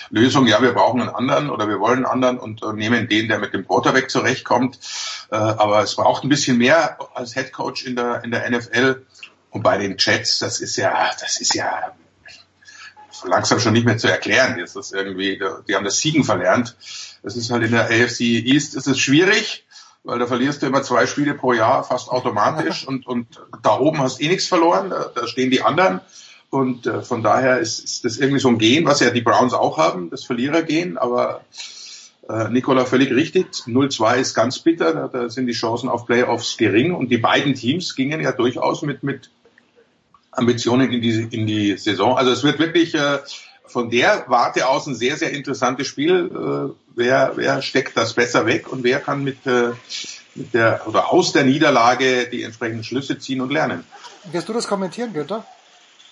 [0.10, 3.28] Lösung, ja, wir brauchen einen anderen oder wir wollen einen anderen und äh, nehmen den,
[3.28, 4.80] der mit dem Quarterback zurechtkommt.
[5.32, 9.06] Äh, aber es braucht ein bisschen mehr als Head Coach in der, in der NFL.
[9.50, 11.94] Und bei den Jets, das ist ja, das ist ja
[13.26, 14.60] langsam schon nicht mehr zu erklären.
[14.60, 16.76] Ist das irgendwie, die haben das Siegen verlernt.
[17.24, 19.66] Das ist halt in der AFC East ist es schwierig,
[20.04, 24.00] weil da verlierst du immer zwei Spiele pro Jahr fast automatisch und, und da oben
[24.00, 26.02] hast du eh nichts verloren, da, da stehen die anderen.
[26.52, 29.54] Und äh, von daher ist, ist das irgendwie so ein Gen, was ja die Browns
[29.54, 30.98] auch haben, das Verlierergehen.
[30.98, 31.46] Aber
[32.30, 33.48] äh, Nicola völlig richtig.
[33.66, 34.94] 0-2 ist ganz bitter.
[34.94, 36.94] Da, da sind die Chancen auf Playoffs gering.
[36.94, 39.32] Und die beiden Teams gingen ja durchaus mit, mit
[40.32, 42.18] Ambitionen in die, in die Saison.
[42.18, 43.20] Also es wird wirklich äh,
[43.66, 46.30] von der Warte aus ein sehr, sehr interessantes Spiel.
[46.34, 49.70] Äh, wer, wer steckt das besser weg und wer kann mit, äh,
[50.36, 53.86] mit der oder aus der Niederlage die entsprechenden Schlüsse ziehen und lernen.
[54.32, 55.46] Wirst du das kommentieren, Günther?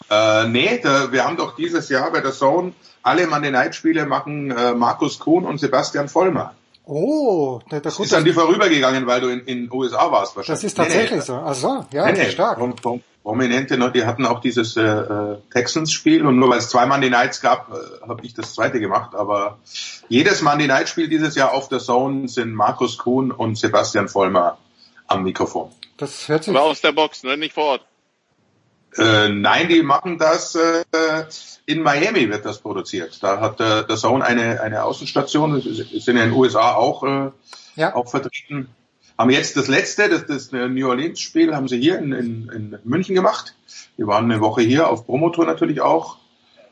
[0.09, 2.73] Äh, nee, da, wir haben doch dieses Jahr bei der Zone
[3.03, 6.53] alle Monday Night Spiele machen äh, Markus Kuhn und Sebastian Vollmer.
[6.85, 10.61] Oh, der, der ist an die vorübergegangen, weil du in in USA warst wahrscheinlich.
[10.61, 11.21] Das ist tatsächlich nee, nee.
[11.21, 11.35] so.
[11.35, 12.31] Ach so, ja, nee, nee.
[12.31, 12.57] stark.
[12.57, 16.69] Und, und, Prominente, ne, die hatten auch dieses äh, äh, Texans-Spiel und nur weil es
[16.69, 19.13] zwei Monday Nights gab, äh, habe ich das zweite gemacht.
[19.13, 19.59] Aber
[20.07, 24.57] jedes Monday Night-Spiel dieses Jahr auf der Zone sind Markus Kuhn und Sebastian Vollmer
[25.05, 25.69] am Mikrofon.
[25.97, 26.55] Das hört sich.
[26.55, 27.37] Aber aus der Box, ne?
[27.37, 27.85] nicht vor Ort.
[28.97, 30.83] Äh, nein, die machen das äh,
[31.65, 33.21] in Miami wird das produziert.
[33.21, 37.31] Da hat äh, der Zone eine eine Außenstation, sind ja in den USA auch äh,
[37.75, 37.95] ja.
[37.95, 38.69] auch vertreten.
[39.17, 42.79] Haben jetzt das letzte, das, das New Orleans Spiel, haben sie hier in, in, in
[42.85, 43.53] München gemacht.
[43.97, 46.17] Wir waren eine Woche hier auf Promotour natürlich auch.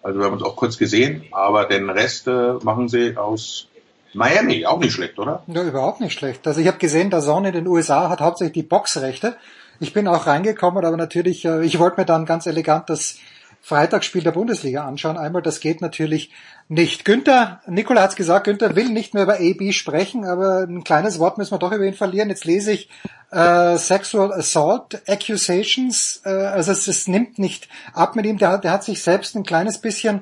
[0.01, 3.67] Also wir haben uns auch kurz gesehen, aber den Rest äh, machen sie aus
[4.13, 5.43] Miami, auch nicht schlecht, oder?
[5.47, 6.47] Ja, überhaupt nicht schlecht.
[6.47, 9.35] Also ich habe gesehen, der Zone in den USA hat hauptsächlich die Boxrechte.
[9.79, 13.17] Ich bin auch reingekommen, aber natürlich, äh, ich wollte mir dann ganz elegant das
[13.61, 15.17] Freitagsspiel der Bundesliga anschauen.
[15.17, 16.31] Einmal, das geht natürlich
[16.69, 17.03] nicht.
[17.03, 21.37] Günther, Nikola hat's gesagt, Günther will nicht mehr über AB sprechen, aber ein kleines Wort
[21.37, 22.29] müssen wir doch über ihn verlieren.
[22.29, 22.89] Jetzt lese ich
[23.31, 28.37] äh, Sexual Assault Accusations, äh, also es, es nimmt nicht ab mit ihm.
[28.37, 30.21] Der, der hat sich selbst ein kleines bisschen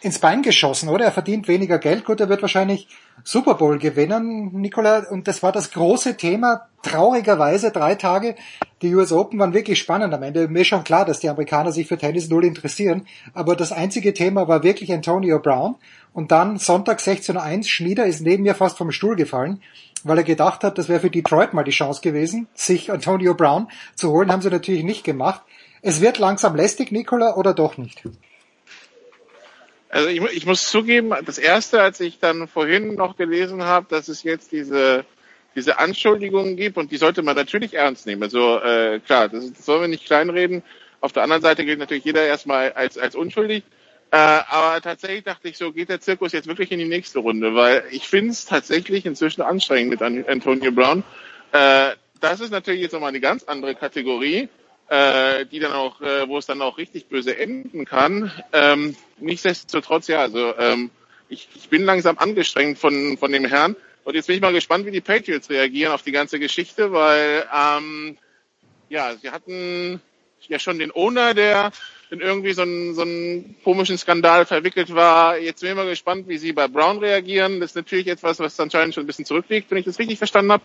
[0.00, 1.04] ins Bein geschossen, oder?
[1.04, 2.04] Er verdient weniger Geld.
[2.04, 2.88] Gut, er wird wahrscheinlich
[3.24, 5.08] Super Bowl gewinnen, Nicola.
[5.10, 6.68] Und das war das große Thema.
[6.82, 8.36] Traurigerweise drei Tage.
[8.82, 10.46] Die US Open waren wirklich spannend am Ende.
[10.46, 13.06] Mir ist schon klar, dass die Amerikaner sich für Tennis null interessieren.
[13.34, 15.74] Aber das einzige Thema war wirklich Antonio Brown.
[16.12, 19.62] Und dann Sonntag 16.01 Schmieder ist neben mir fast vom Stuhl gefallen,
[20.04, 23.68] weil er gedacht hat, das wäre für Detroit mal die Chance gewesen, sich Antonio Brown
[23.96, 24.30] zu holen.
[24.30, 25.42] Haben sie natürlich nicht gemacht.
[25.82, 28.02] Es wird langsam lästig, Nicola, oder doch nicht?
[29.90, 34.08] Also ich, ich muss zugeben, das erste, als ich dann vorhin noch gelesen habe, dass
[34.08, 35.04] es jetzt diese
[35.58, 38.22] diese Anschuldigungen gibt und die sollte man natürlich ernst nehmen.
[38.22, 40.62] Also äh, klar, das, das sollen wir nicht kleinreden,
[41.00, 43.64] Auf der anderen Seite gilt natürlich jeder erstmal als, als unschuldig.
[44.10, 47.54] Äh, aber tatsächlich dachte ich so, geht der Zirkus jetzt wirklich in die nächste Runde,
[47.54, 51.04] weil ich finde es tatsächlich inzwischen anstrengend mit Antonio Brown.
[51.52, 54.48] Äh, das ist natürlich jetzt nochmal eine ganz andere Kategorie,
[54.88, 58.32] äh, die dann auch, äh, wo es dann auch richtig böse enden kann.
[58.52, 60.90] Ähm, nichtsdestotrotz, ja, also ähm,
[61.28, 63.76] ich, ich bin langsam angestrengt von, von dem Herrn.
[64.04, 67.46] Und jetzt bin ich mal gespannt, wie die Patriots reagieren auf die ganze Geschichte, weil
[67.54, 68.16] ähm,
[68.88, 70.00] ja, sie hatten
[70.48, 71.72] ja schon den Owner, der
[72.10, 75.36] in irgendwie so einen, so einen komischen Skandal verwickelt war.
[75.36, 77.60] Jetzt bin ich mal gespannt, wie sie bei Brown reagieren.
[77.60, 80.52] Das ist natürlich etwas, was anscheinend schon ein bisschen zurückliegt, wenn ich das richtig verstanden
[80.52, 80.64] habe.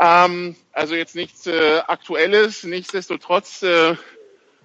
[0.00, 3.94] Ähm, also jetzt nichts äh, Aktuelles, nichtsdestotrotz, äh,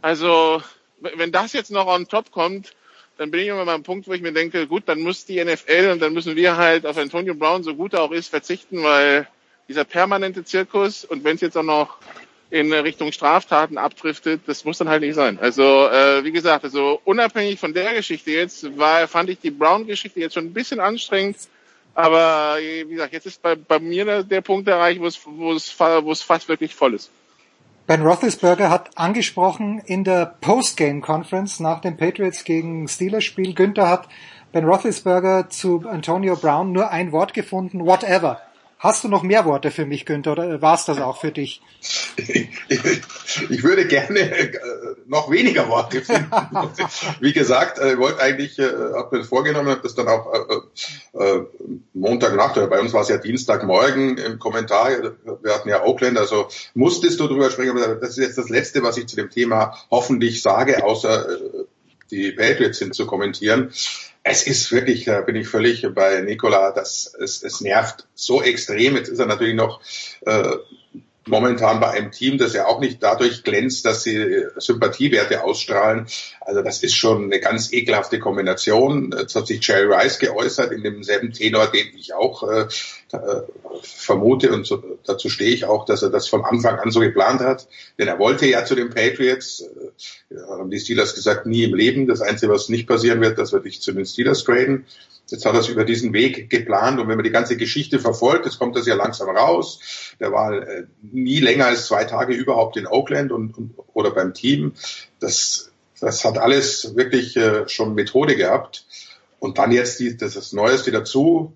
[0.01, 0.63] also
[0.99, 2.71] wenn das jetzt noch on top kommt,
[3.17, 5.43] dann bin ich immer mal am Punkt, wo ich mir denke, gut, dann muss die
[5.43, 8.81] NFL und dann müssen wir halt auf Antonio Brown, so gut er auch ist, verzichten,
[8.83, 9.27] weil
[9.67, 11.97] dieser permanente Zirkus und wenn es jetzt auch noch
[12.49, 15.37] in Richtung Straftaten abdriftet, das muss dann halt nicht sein.
[15.41, 20.19] Also äh, wie gesagt, also unabhängig von der Geschichte jetzt, war, fand ich die Brown-Geschichte
[20.21, 21.37] jetzt schon ein bisschen anstrengend.
[21.95, 25.73] Aber wie gesagt, jetzt ist bei, bei mir der, Punkt erreicht, wo es, wo, es,
[25.79, 27.09] wo es fast wirklich voll ist.
[27.87, 33.53] Ben Roethlisberger hat angesprochen in der Postgame Conference nach dem Patriots gegen Steelers Spiel.
[33.53, 34.09] Günther hat
[34.51, 38.41] Ben Roethlisberger zu Antonio Brown nur ein Wort gefunden, whatever.
[38.85, 41.59] Hast du noch mehr Worte für mich, Günther, oder war es das auch für dich?
[42.17, 44.59] Ich würde gerne äh,
[45.07, 46.29] noch weniger Worte finden.
[47.19, 51.45] Wie gesagt, ich wollte eigentlich, äh, habe mir vorgenommen, habe das dann auch äh, äh,
[51.95, 54.91] Montagnacht, oder bei uns war es ja Dienstagmorgen im Kommentar,
[55.41, 58.83] wir hatten ja Oakland, also musstest du drüber sprechen, aber das ist jetzt das Letzte,
[58.83, 61.65] was ich zu dem Thema hoffentlich sage, außer äh,
[62.11, 63.71] die Patriots sind zu kommentieren.
[64.27, 68.95] Es ist wirklich, da bin ich völlig bei Nikola, das, es, es nervt so extrem.
[68.95, 69.81] Jetzt ist er natürlich noch
[70.25, 70.49] äh,
[71.27, 76.07] momentan bei einem Team, das ja auch nicht dadurch glänzt, dass sie Sympathiewerte ausstrahlen.
[76.41, 79.13] Also das ist schon eine ganz ekelhafte Kombination.
[79.15, 82.61] Jetzt hat sich Jerry Rice geäußert in demselben Tenor, den ich auch äh,
[83.11, 83.41] äh,
[83.81, 87.41] vermute und so, dazu stehe ich auch, dass er das von Anfang an so geplant
[87.41, 87.67] hat.
[87.97, 89.61] Denn er wollte ja zu den Patriots,
[90.29, 90.35] äh,
[90.69, 92.07] die Steelers gesagt, nie im Leben.
[92.07, 94.85] Das Einzige, was nicht passieren wird, dass wir dich zu den Steelers traden.
[95.29, 98.45] Jetzt hat er es über diesen Weg geplant und wenn man die ganze Geschichte verfolgt,
[98.45, 99.79] jetzt kommt das ja langsam raus.
[100.19, 104.33] Der war äh, nie länger als zwei Tage überhaupt in Oakland und, und oder beim
[104.33, 104.73] Team.
[105.19, 108.85] Das, das hat alles wirklich äh, schon Methode gehabt.
[109.39, 111.53] Und dann jetzt die, das, das Neueste dazu.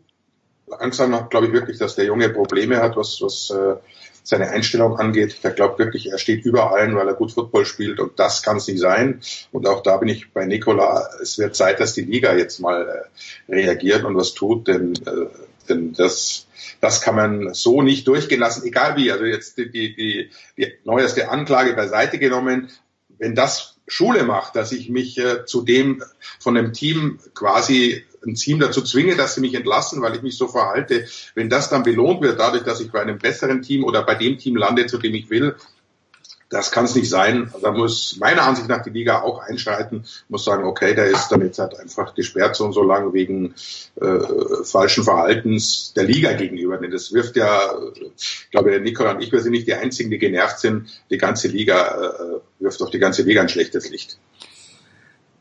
[0.70, 3.76] Langsam glaube ich wirklich, dass der Junge Probleme hat, was, was äh,
[4.24, 5.44] seine Einstellung angeht.
[5.44, 8.58] Der glaubt wirklich, er steht über allen, weil er gut Football spielt und das kann
[8.58, 9.22] es nicht sein.
[9.52, 11.10] Und auch da bin ich bei Nikola.
[11.22, 13.10] Es wird Zeit, dass die Liga jetzt mal
[13.50, 15.28] äh, reagiert und was tut, denn, äh,
[15.68, 16.48] denn das,
[16.82, 19.12] das kann man so nicht durchgehen lassen, egal wie.
[19.12, 22.70] Also jetzt die, die, die, die neueste Anklage beiseite genommen.
[23.18, 26.04] Wenn das Schule macht, dass ich mich äh, zu dem
[26.40, 30.38] von dem Team quasi ein Team dazu zwinge, dass sie mich entlassen, weil ich mich
[30.38, 31.06] so verhalte.
[31.36, 34.38] Wenn das dann belohnt wird, dadurch, dass ich bei einem besseren Team oder bei dem
[34.38, 35.56] Team lande, zu dem ich will,
[36.50, 37.54] das kann es nicht sein.
[37.62, 41.42] Da muss meiner Ansicht nach die Liga auch einschreiten, muss sagen, okay, der ist dann
[41.42, 43.54] jetzt halt einfach gesperrt so und so lang wegen
[44.02, 46.78] äh, falschen Verhaltens der Liga gegenüber.
[46.78, 50.18] Denn das wirft ja, ich glaube, Nikola und ich, wir sind nicht die Einzigen, die
[50.18, 50.90] genervt sind.
[51.12, 54.18] Die ganze Liga äh, wirft auf die ganze Liga ein schlechtes Licht.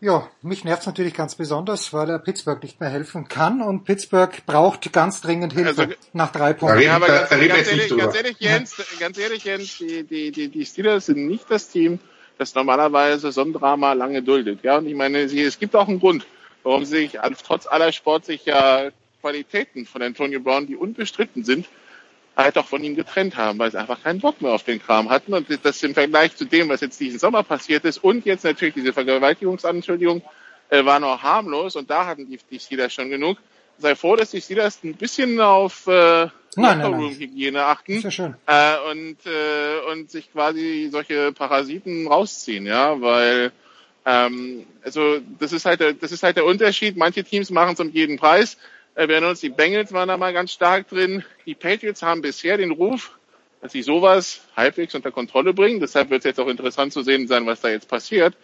[0.01, 4.47] Ja, mich nervt's natürlich ganz besonders, weil er Pittsburgh nicht mehr helfen kann und Pittsburgh
[4.47, 6.83] braucht ganz dringend Hilfe also, nach drei Punkten.
[6.83, 10.65] Ja, aber ganz, ganz, ehrlich, ganz ehrlich, Jens, ganz ehrlich, Jens, die, die, die, die
[10.65, 11.99] Steelers sind nicht das Team,
[12.39, 14.61] das normalerweise so ein Drama lange duldet.
[14.63, 16.25] Ja, und ich meine, es gibt auch einen Grund,
[16.63, 21.67] warum sich trotz aller sportlicher Qualitäten von Antonio Brown, die unbestritten sind,
[22.39, 25.11] halt auch von ihm getrennt haben, weil sie einfach keinen Bock mehr auf den Kram
[25.11, 25.35] hatten.
[25.35, 28.75] Und das im Vergleich zu dem, was jetzt diesen Sommer passiert ist und jetzt natürlich
[28.75, 30.23] diese Vergewaltigungsanschuldigung,
[30.71, 33.39] äh, war noch harmlos und da hatten die, die Steelers schon genug.
[33.79, 36.29] Sei froh, dass die Steelers ein bisschen auf äh,
[37.19, 38.35] Hygiene achten ja schön.
[38.47, 43.53] Äh, und, äh, und sich quasi solche Parasiten rausziehen, ja, weil
[44.05, 46.97] ähm, also das ist halt der, das ist halt der Unterschied.
[46.97, 48.57] Manche Teams machen es um jeden Preis.
[48.99, 51.23] Äh, wir erinnern uns, die Bengals waren da mal ganz stark drin.
[51.47, 53.17] Die Patriots haben bisher den Ruf,
[53.63, 55.79] dass sie sowas halbwegs unter Kontrolle bringen.
[55.79, 58.37] Deshalb wird es jetzt auch interessant zu sehen sein, was da jetzt passiert.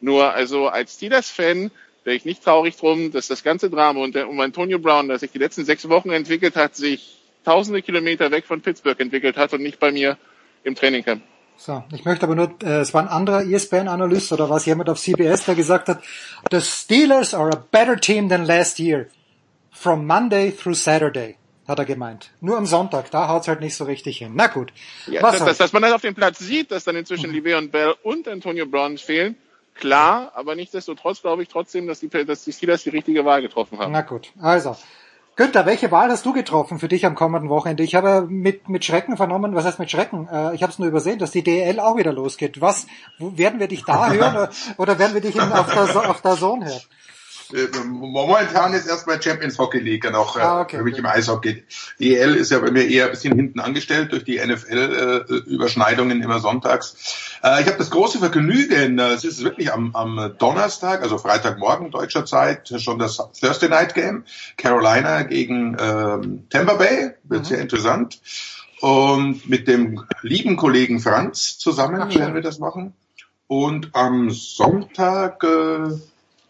[0.00, 1.70] Nur also als Steelers-Fan
[2.02, 5.38] wäre ich nicht traurig drum, dass das ganze Drama um Antonio Brown, das sich die
[5.38, 9.78] letzten sechs Wochen entwickelt hat, sich tausende Kilometer weg von Pittsburgh entwickelt hat und nicht
[9.78, 10.18] bei mir
[10.64, 11.22] im Trainingcamp.
[11.56, 14.98] So, ich möchte aber nur, äh, es war ein anderer ESPN-Analyst oder was jemand auf
[14.98, 16.02] CBS, der gesagt hat,
[16.50, 19.06] the Steelers are a better team than last year
[19.70, 21.36] from Monday through Saturday.
[21.68, 22.30] hat er gemeint.
[22.40, 24.32] Nur am Sonntag, da haut's halt nicht so richtig hin.
[24.34, 24.72] Na gut.
[25.06, 25.50] Ja, Was dass, soll's?
[25.50, 28.66] dass, dass man dann auf dem Platz sieht, dass dann inzwischen Le'Veon Bell und Antonio
[28.66, 29.36] Brown fehlen,
[29.74, 33.78] klar, aber nichtsdestotrotz glaube ich trotzdem, dass die, dass die Steelers die richtige Wahl getroffen
[33.78, 33.92] haben.
[33.92, 34.76] Na gut, also.
[35.36, 37.82] Günther, welche Wahl hast du getroffen für dich am kommenden Wochenende?
[37.82, 40.28] Ich habe mit, mit Schrecken vernommen, was heißt mit Schrecken?
[40.30, 42.60] Äh, ich habe es nur übersehen, dass die DL auch wieder losgeht.
[42.60, 42.86] Was,
[43.18, 46.20] wo, werden wir dich da hören oder, oder werden wir dich in, auf, der, auf
[46.20, 46.80] der Zone hören?
[47.52, 51.64] Äh, Momentan ist erstmal Champions Hockey League noch äh, Ah, okay, für mich im Eishockey.
[51.98, 56.40] Die EL ist ja bei mir eher ein bisschen hinten angestellt durch die NFL-Überschneidungen immer
[56.40, 57.38] sonntags.
[57.42, 61.90] Äh, ich habe das große Vergnügen, äh, es ist wirklich am, am Donnerstag, also Freitagmorgen
[61.90, 64.24] deutscher Zeit, schon das Thursday Night Game.
[64.56, 68.20] Carolina gegen ähm, Tampa Bay, wird sehr interessant.
[68.80, 72.94] Und mit dem lieben Kollegen Franz zusammen Ach, werden wir das machen.
[73.46, 75.90] Und am Sonntag, äh,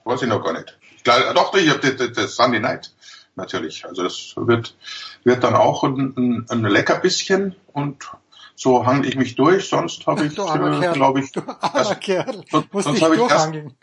[0.05, 0.79] weiß ich noch gar nicht.
[1.05, 2.93] Glaube, doch, ich habe das, das Sunday Night
[3.37, 3.85] natürlich.
[3.87, 4.75] Also das wird,
[5.25, 8.11] wird dann auch ein, ein, ein lecker bisschen und
[8.55, 9.69] so handle ich mich durch.
[9.69, 11.33] Sonst habe ich, äh, glaube ich,
[11.95, 13.75] Kerl, sonst, habe ich erst, durchhangeln.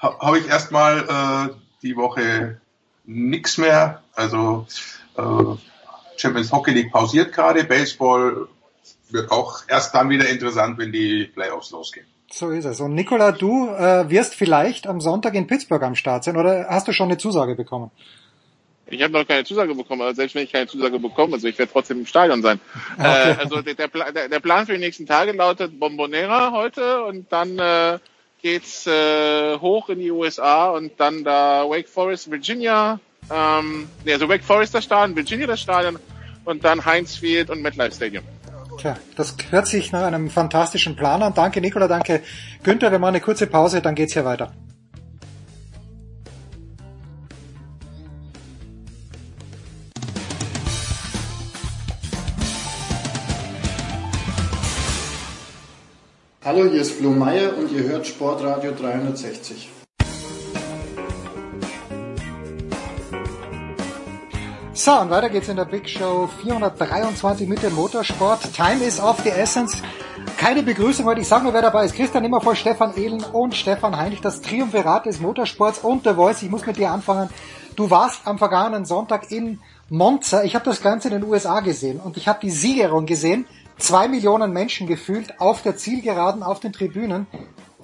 [0.00, 2.60] ha- habe ich erstmal äh, die Woche
[3.04, 4.02] nix mehr.
[4.14, 4.66] Also
[5.16, 5.22] äh,
[6.16, 7.64] Champions Hockey League pausiert gerade.
[7.64, 8.48] Baseball
[9.10, 12.06] wird auch erst dann wieder interessant, wenn die Playoffs losgehen.
[12.30, 12.80] So ist es.
[12.80, 16.88] Und Nicola, du äh, wirst vielleicht am Sonntag in Pittsburgh am Start sein oder hast
[16.88, 17.90] du schon eine Zusage bekommen?
[18.88, 21.58] Ich habe noch keine Zusage bekommen, aber selbst wenn ich keine Zusage bekomme, also ich
[21.58, 22.60] werde trotzdem im Stadion sein.
[22.98, 27.58] Äh, also der, der, der Plan für die nächsten Tage lautet Bombonera heute und dann
[27.58, 27.98] äh,
[28.42, 33.00] geht's äh, hoch in die USA und dann da Wake Forest, Virginia,
[33.30, 35.98] ähm, nee, also Wake Forest das Stadion, Virginia das Stadion
[36.44, 38.24] und dann Heinz Field und MetLife Stadium.
[38.78, 41.32] Tja, das hört sich nach einem fantastischen Plan an.
[41.34, 42.22] Danke Nicola, danke
[42.62, 42.92] Günther.
[42.92, 44.52] Wir machen eine kurze Pause, dann geht's hier weiter.
[56.44, 59.75] Hallo, hier ist Flo Meyer und ihr hört Sportradio 360.
[64.76, 68.52] So, und weiter geht's in der Big Show 423 mit dem Motorsport.
[68.54, 69.80] Time is of the essence.
[70.36, 71.22] Keine Begrüßung heute.
[71.22, 71.94] Ich sage nur, wer dabei ist.
[71.94, 74.20] Christian Immervoll, Stefan Ehlen und Stefan Heinrich.
[74.20, 76.42] Das Triumvirat des Motorsports und der Voice.
[76.42, 77.30] Ich muss mit dir anfangen.
[77.74, 80.44] Du warst am vergangenen Sonntag in Monza.
[80.44, 83.46] Ich habe das Ganze in den USA gesehen und ich habe die Siegerung gesehen.
[83.78, 87.26] Zwei Millionen Menschen gefühlt auf der Zielgeraden, auf den Tribünen.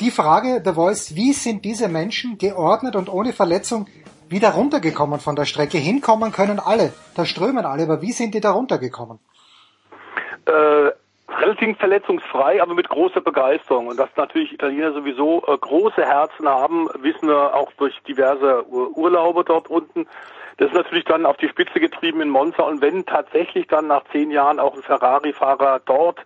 [0.01, 3.86] Die Frage, der Voice, wie sind diese Menschen geordnet und ohne Verletzung
[4.33, 5.79] wieder runtergekommen von der Strecke?
[5.79, 9.19] Hinkommen können alle, da strömen alle, aber wie sind die da runtergekommen?
[10.47, 10.93] äh,
[11.33, 13.89] relativ verletzungsfrei, aber mit großer Begeisterung.
[13.89, 18.97] Und dass natürlich Italiener sowieso äh, große Herzen haben, wissen wir auch durch diverse Ur
[18.97, 20.07] Urlaube dort unten.
[20.59, 22.63] Das ist natürlich dann auf die Spitze getrieben in Monza.
[22.63, 26.21] Und wenn tatsächlich dann nach zehn Jahren auch ein Ferrari-Fahrer dort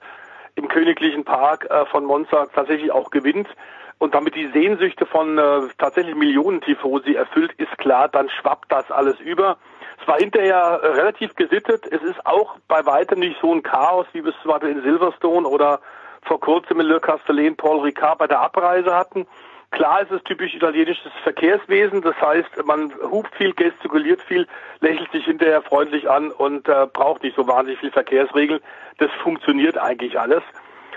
[0.56, 3.48] im königlichen Park äh, von Monza tatsächlich auch gewinnt
[3.98, 8.90] und damit die Sehnsüchte von äh, tatsächlich Millionen Tifosi erfüllt, ist klar, dann schwappt das
[8.90, 9.56] alles über.
[10.00, 11.86] Es war hinterher äh, relativ gesittet.
[11.90, 14.82] Es ist auch bei weitem nicht so ein Chaos, wie wir es zum Beispiel in
[14.82, 15.80] Silverstone oder
[16.22, 19.26] vor kurzem in Le Castellet Paul Ricard bei der Abreise hatten.
[19.70, 24.46] Klar ist es typisch italienisches Verkehrswesen, das heißt, man hupt viel, gestikuliert viel,
[24.80, 28.60] lächelt sich hinterher freundlich an und äh, braucht nicht so wahnsinnig viel Verkehrsregeln.
[28.98, 30.42] Das funktioniert eigentlich alles.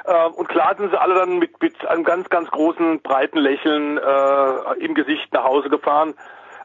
[0.06, 3.98] Äh, und klar sind sie alle dann mit, mit einem ganz, ganz großen, breiten Lächeln
[3.98, 6.14] äh, im Gesicht nach Hause gefahren.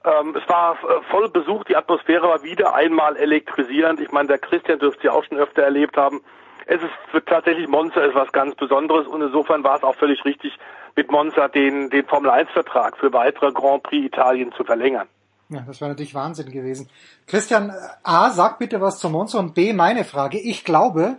[0.04, 4.00] Ähm, es war äh, voll besucht, die Atmosphäre war wieder einmal elektrisierend.
[4.00, 6.20] Ich meine, der Christian dürfte sie auch schon öfter erlebt haben.
[6.66, 10.56] Es ist tatsächlich Monza ist was ganz Besonderes und insofern war es auch völlig richtig,
[10.96, 15.08] mit Monza den, den Formel 1 Vertrag für weitere Grand Prix Italien zu verlängern.
[15.50, 16.88] Ja, das wäre natürlich Wahnsinn gewesen.
[17.26, 20.38] Christian, äh, A, sag bitte was zu Monza und B, meine Frage.
[20.38, 21.16] Ich glaube,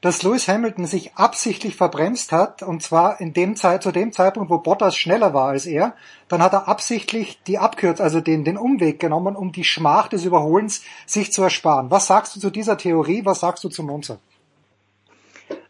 [0.00, 4.50] dass Lewis Hamilton sich absichtlich verbremst hat, und zwar in dem Zeit, zu dem Zeitpunkt,
[4.50, 5.94] wo Bottas schneller war als er,
[6.28, 10.24] dann hat er absichtlich die Abkürz, also den, den Umweg genommen, um die Schmach des
[10.24, 11.90] Überholens sich zu ersparen.
[11.90, 13.24] Was sagst du zu dieser Theorie?
[13.24, 14.18] Was sagst du zu Monza?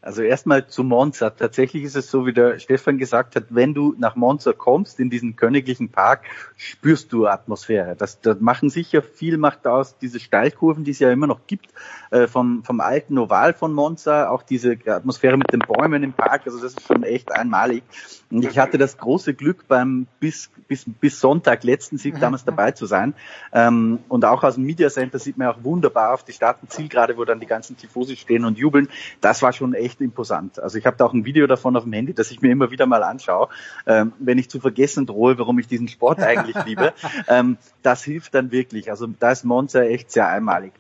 [0.06, 1.30] Also erstmal zu Monza.
[1.30, 5.10] Tatsächlich ist es so, wie der Stefan gesagt hat, wenn du nach Monza kommst, in
[5.10, 6.22] diesen königlichen Park,
[6.56, 7.96] spürst du Atmosphäre.
[7.96, 11.70] Das, das machen sicher viel macht aus diese Steilkurven, die es ja immer noch gibt,
[12.12, 16.42] äh, vom, vom alten Oval von Monza, auch diese Atmosphäre mit den Bäumen im Park.
[16.46, 17.82] Also das ist schon echt einmalig.
[18.30, 22.72] Und ich hatte das große Glück beim bis, bis, bis Sonntag letzten Sieg damals dabei
[22.72, 23.14] zu sein.
[23.52, 27.24] Ähm, und auch aus dem Media Center sieht man auch wunderbar auf die Startenzielgerade, wo
[27.24, 28.88] dann die ganzen Tifosi stehen und jubeln.
[29.20, 30.58] Das war schon echt imposant.
[30.58, 32.70] Also ich habe da auch ein Video davon auf dem Handy, das ich mir immer
[32.70, 33.48] wieder mal anschaue,
[33.86, 36.92] ähm, wenn ich zu vergessen drohe, warum ich diesen Sport eigentlich liebe.
[37.28, 38.90] Ähm, das hilft dann wirklich.
[38.90, 40.72] Also da ist Monza echt sehr einmalig.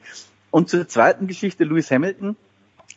[0.50, 2.36] und zur zweiten Geschichte, Lewis Hamilton.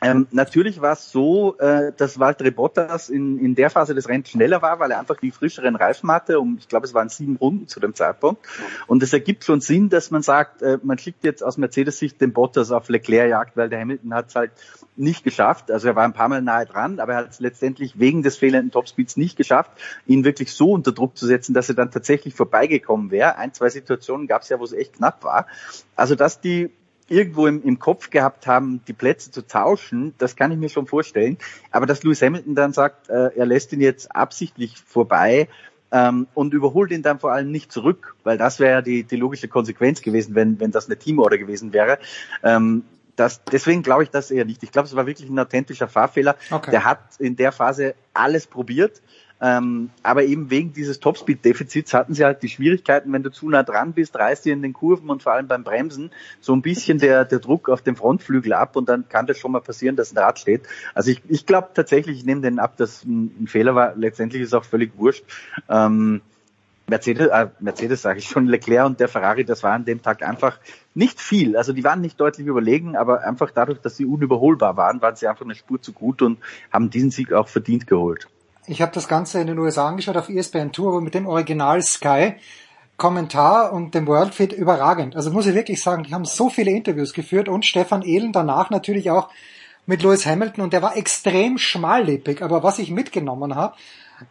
[0.01, 4.29] Ähm, natürlich war es so, äh, dass Valtteri Bottas in, in der Phase des Rennens
[4.29, 6.39] schneller war, weil er einfach die frischeren Reifen hatte.
[6.39, 8.45] Um, ich glaube, es waren sieben Runden zu dem Zeitpunkt.
[8.87, 12.31] Und es ergibt schon Sinn, dass man sagt, äh, man schickt jetzt aus Mercedes-Sicht den
[12.31, 14.51] Bottas auf Leclerc-Jagd, weil der Hamilton hat es halt
[14.95, 15.69] nicht geschafft.
[15.69, 18.37] Also er war ein paar Mal nahe dran, aber er hat es letztendlich wegen des
[18.37, 19.71] fehlenden Topspeeds nicht geschafft,
[20.05, 23.37] ihn wirklich so unter Druck zu setzen, dass er dann tatsächlich vorbeigekommen wäre.
[23.37, 25.47] Ein, zwei Situationen gab es ja, wo es echt knapp war.
[25.95, 26.71] Also dass die
[27.09, 30.87] irgendwo im, im Kopf gehabt haben, die Plätze zu tauschen, das kann ich mir schon
[30.87, 31.37] vorstellen.
[31.71, 35.47] Aber dass Lewis Hamilton dann sagt, äh, er lässt ihn jetzt absichtlich vorbei
[35.91, 39.15] ähm, und überholt ihn dann vor allem nicht zurück, weil das wäre ja die, die
[39.15, 41.99] logische Konsequenz gewesen, wenn, wenn das eine Teamorder gewesen wäre.
[42.43, 42.83] Ähm,
[43.15, 44.63] das, deswegen glaube ich das eher nicht.
[44.63, 46.37] Ich glaube, es war wirklich ein authentischer Fahrfehler.
[46.51, 46.71] Okay.
[46.71, 49.01] Der hat in der Phase alles probiert.
[49.41, 53.63] Ähm, aber eben wegen dieses Topspeed-Defizits hatten sie halt die Schwierigkeiten, wenn du zu nah
[53.63, 56.11] dran bist, reißt dir in den Kurven und vor allem beim Bremsen
[56.41, 59.51] so ein bisschen der, der Druck auf dem Frontflügel ab und dann kann das schon
[59.51, 60.63] mal passieren, dass ein Rad steht.
[60.93, 63.95] Also ich, ich glaube tatsächlich, ich nehme den ab, dass ein, ein Fehler war.
[63.95, 65.23] Letztendlich ist auch völlig wurscht.
[65.69, 66.21] Ähm,
[66.89, 70.23] Mercedes, äh, Mercedes sage ich schon, Leclerc und der Ferrari, das war an dem Tag
[70.23, 70.59] einfach
[70.95, 71.55] nicht viel.
[71.55, 75.27] Also die waren nicht deutlich überlegen, aber einfach dadurch, dass sie unüberholbar waren, waren sie
[75.27, 76.39] einfach eine Spur zu gut und
[76.73, 78.27] haben diesen Sieg auch verdient geholt.
[78.69, 81.81] Ich habe das Ganze in den USA angeschaut auf ESPN Tour, aber mit dem Original
[81.81, 82.35] Sky
[82.97, 85.15] Kommentar und dem Worldfit überragend.
[85.15, 88.69] Also muss ich wirklich sagen, die haben so viele Interviews geführt und Stefan Ehlen danach
[88.69, 89.29] natürlich auch
[89.87, 92.43] mit Lewis Hamilton und der war extrem schmallippig.
[92.43, 93.75] Aber was ich mitgenommen habe,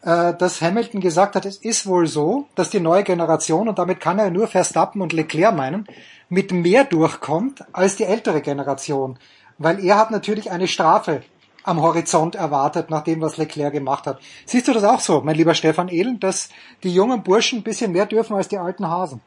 [0.03, 3.99] äh, dass Hamilton gesagt hat, es ist wohl so, dass die neue Generation, und damit
[3.99, 5.85] kann er nur Verstappen und Leclerc meinen,
[6.29, 9.19] mit mehr durchkommt als die ältere Generation.
[9.59, 11.23] Weil er hat natürlich eine Strafe
[11.69, 14.21] am Horizont erwartet, nach dem, was Leclerc gemacht hat.
[14.47, 16.49] Siehst du das auch so, mein lieber Stefan Ehlen, dass
[16.83, 19.21] die jungen Burschen ein bisschen mehr dürfen als die alten Hasen?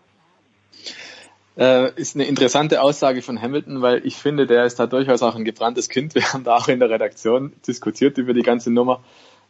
[1.57, 5.35] Äh, ist eine interessante Aussage von Hamilton, weil ich finde, der ist da durchaus auch
[5.35, 6.15] ein gebranntes Kind.
[6.15, 9.01] Wir haben da auch in der Redaktion diskutiert über die ganze Nummer.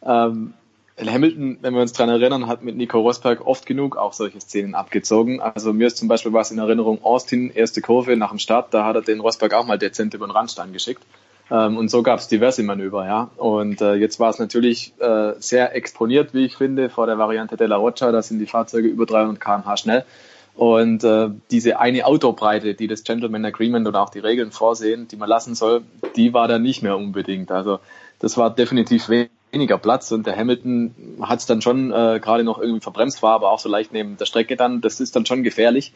[0.03, 0.53] Ähm,
[0.99, 4.75] Hamilton, wenn wir uns dran erinnern, hat mit Nico Rosberg oft genug auch solche Szenen
[4.75, 5.41] abgezogen.
[5.41, 8.85] Also mir ist zum Beispiel was in Erinnerung, Austin, erste Kurve nach dem Start, da
[8.85, 11.03] hat er den Rosberg auch mal dezent über den Randstein geschickt.
[11.51, 13.29] Ähm, und so gab es diverse Manöver, ja.
[13.35, 17.57] Und äh, jetzt war es natürlich äh, sehr exponiert, wie ich finde, vor der Variante
[17.57, 18.11] Della Roccia.
[18.11, 20.05] Da sind die Fahrzeuge über 300 km/h schnell.
[20.55, 25.15] Und äh, diese eine Autobreite, die das Gentleman Agreement oder auch die Regeln vorsehen, die
[25.17, 25.83] man lassen soll,
[26.15, 27.51] die war da nicht mehr unbedingt.
[27.51, 27.79] Also
[28.19, 32.59] das war definitiv weniger Platz und der Hamilton hat es dann schon äh, gerade noch
[32.59, 34.81] irgendwie verbremst war, aber auch so leicht neben der Strecke dann.
[34.81, 35.93] Das ist dann schon gefährlich.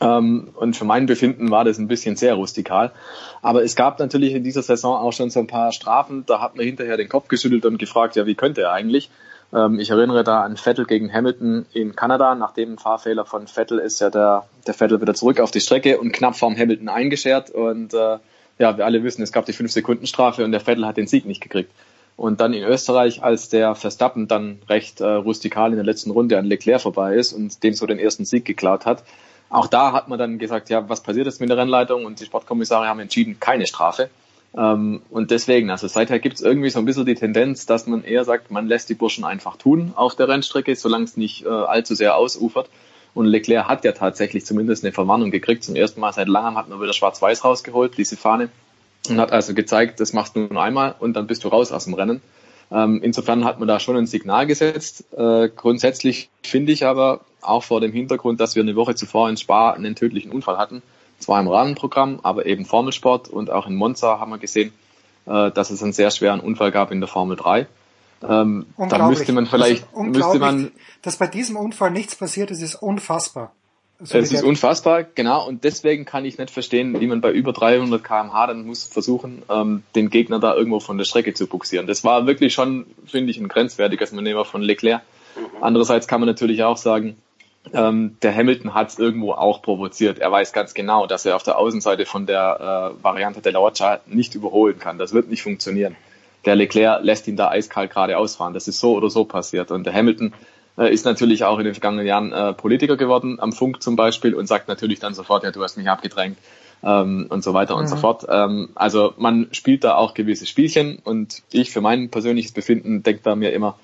[0.00, 2.92] Ähm, und für mein Befinden war das ein bisschen sehr rustikal.
[3.40, 6.24] Aber es gab natürlich in dieser Saison auch schon so ein paar Strafen.
[6.26, 9.10] Da hat man hinterher den Kopf geschüttelt und gefragt, ja, wie könnte er eigentlich?
[9.52, 12.34] Ähm, ich erinnere da an Vettel gegen Hamilton in Kanada.
[12.34, 15.98] Nach dem Fahrfehler von Vettel ist ja der, der Vettel wieder zurück auf die Strecke
[15.98, 17.50] und knapp vorm Hamilton eingeschert.
[17.50, 18.18] Und äh,
[18.58, 21.40] ja, wir alle wissen, es gab die 5-Sekunden-Strafe und der Vettel hat den Sieg nicht
[21.40, 21.70] gekriegt.
[22.16, 26.38] Und dann in Österreich, als der Verstappen dann recht äh, rustikal in der letzten Runde
[26.38, 29.02] an Leclerc vorbei ist und dem so den ersten Sieg geklaut hat,
[29.52, 32.04] auch da hat man dann gesagt, ja, was passiert jetzt mit der Rennleitung?
[32.06, 34.08] Und die Sportkommissare haben entschieden, keine Strafe.
[34.56, 38.02] Ähm, und deswegen, also seither gibt es irgendwie so ein bisschen die Tendenz, dass man
[38.02, 41.48] eher sagt, man lässt die Burschen einfach tun auf der Rennstrecke, solange es nicht äh,
[41.48, 42.68] allzu sehr ausufert.
[43.14, 45.64] Und Leclerc hat ja tatsächlich zumindest eine Verwarnung gekriegt.
[45.64, 48.48] Zum ersten Mal seit langem hat man wieder Schwarz-Weiß rausgeholt, diese Fahne.
[49.08, 51.84] Und hat also gezeigt, das machst du nur einmal und dann bist du raus aus
[51.84, 52.22] dem Rennen.
[52.72, 55.04] Ähm, insofern hat man da schon ein Signal gesetzt.
[55.12, 59.36] Äh, grundsätzlich finde ich aber auch vor dem Hintergrund, dass wir eine Woche zuvor in
[59.36, 60.82] Spa einen tödlichen Unfall hatten,
[61.18, 64.72] zwar im Rahmenprogramm, aber eben Formelsport und auch in Monza haben wir gesehen,
[65.26, 67.66] äh, dass es einen sehr schweren Unfall gab in der Formel 3.
[68.22, 70.70] Ähm, da müsste man vielleicht, müsste man,
[71.02, 73.52] dass bei diesem Unfall nichts passiert ist, ist unfassbar.
[74.04, 77.52] So es ist unfassbar, genau, und deswegen kann ich nicht verstehen, wie man bei über
[77.52, 81.86] 300 kmh dann muss versuchen, ähm, den Gegner da irgendwo von der Strecke zu buxieren.
[81.86, 85.02] Das war wirklich schon, finde ich, ein grenzwertiges Manöver von Leclerc.
[85.60, 87.16] Andererseits kann man natürlich auch sagen,
[87.72, 90.18] ähm, der Hamilton hat es irgendwo auch provoziert.
[90.18, 94.00] Er weiß ganz genau, dass er auf der Außenseite von der äh, Variante der Roccia
[94.06, 94.98] nicht überholen kann.
[94.98, 95.96] Das wird nicht funktionieren.
[96.44, 98.52] Der Leclerc lässt ihn da eiskalt gerade ausfahren.
[98.52, 99.70] Das ist so oder so passiert.
[99.70, 100.34] Und der Hamilton
[100.76, 104.46] ist natürlich auch in den vergangenen Jahren äh, Politiker geworden, am Funk zum Beispiel, und
[104.46, 106.38] sagt natürlich dann sofort, ja, du hast mich abgedrängt
[106.82, 107.80] ähm, und so weiter mhm.
[107.80, 108.26] und so fort.
[108.28, 113.22] Ähm, also man spielt da auch gewisse Spielchen und ich für mein persönliches Befinden denke
[113.22, 113.76] da mir immer,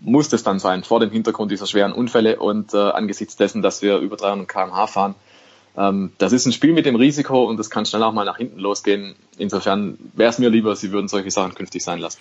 [0.00, 3.80] muss das dann sein, vor dem Hintergrund dieser schweren Unfälle und äh, angesichts dessen, dass
[3.80, 5.14] wir über 300 km/h fahren.
[5.76, 8.36] Ähm, das ist ein Spiel mit dem Risiko und das kann schnell auch mal nach
[8.36, 9.14] hinten losgehen.
[9.38, 12.18] Insofern wäre es mir lieber, Sie würden solche Sachen künftig sein lassen.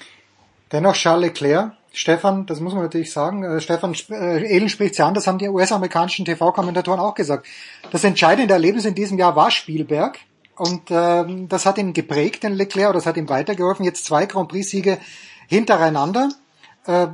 [0.72, 5.08] Dennoch Charles Leclerc, Stefan, das muss man natürlich sagen, äh, Stefan äh, Ehlen spricht ja
[5.08, 7.46] an, das haben die US-amerikanischen TV-Kommentatoren auch gesagt.
[7.92, 10.18] Das entscheidende Erlebnis in diesem Jahr war Spielberg
[10.56, 13.86] Und ähm, das hat ihn geprägt, den Leclerc, oder das hat ihm weitergeholfen.
[13.86, 14.98] Jetzt zwei Grand Prix-Siege
[15.48, 16.30] hintereinander.
[16.88, 17.08] Äh,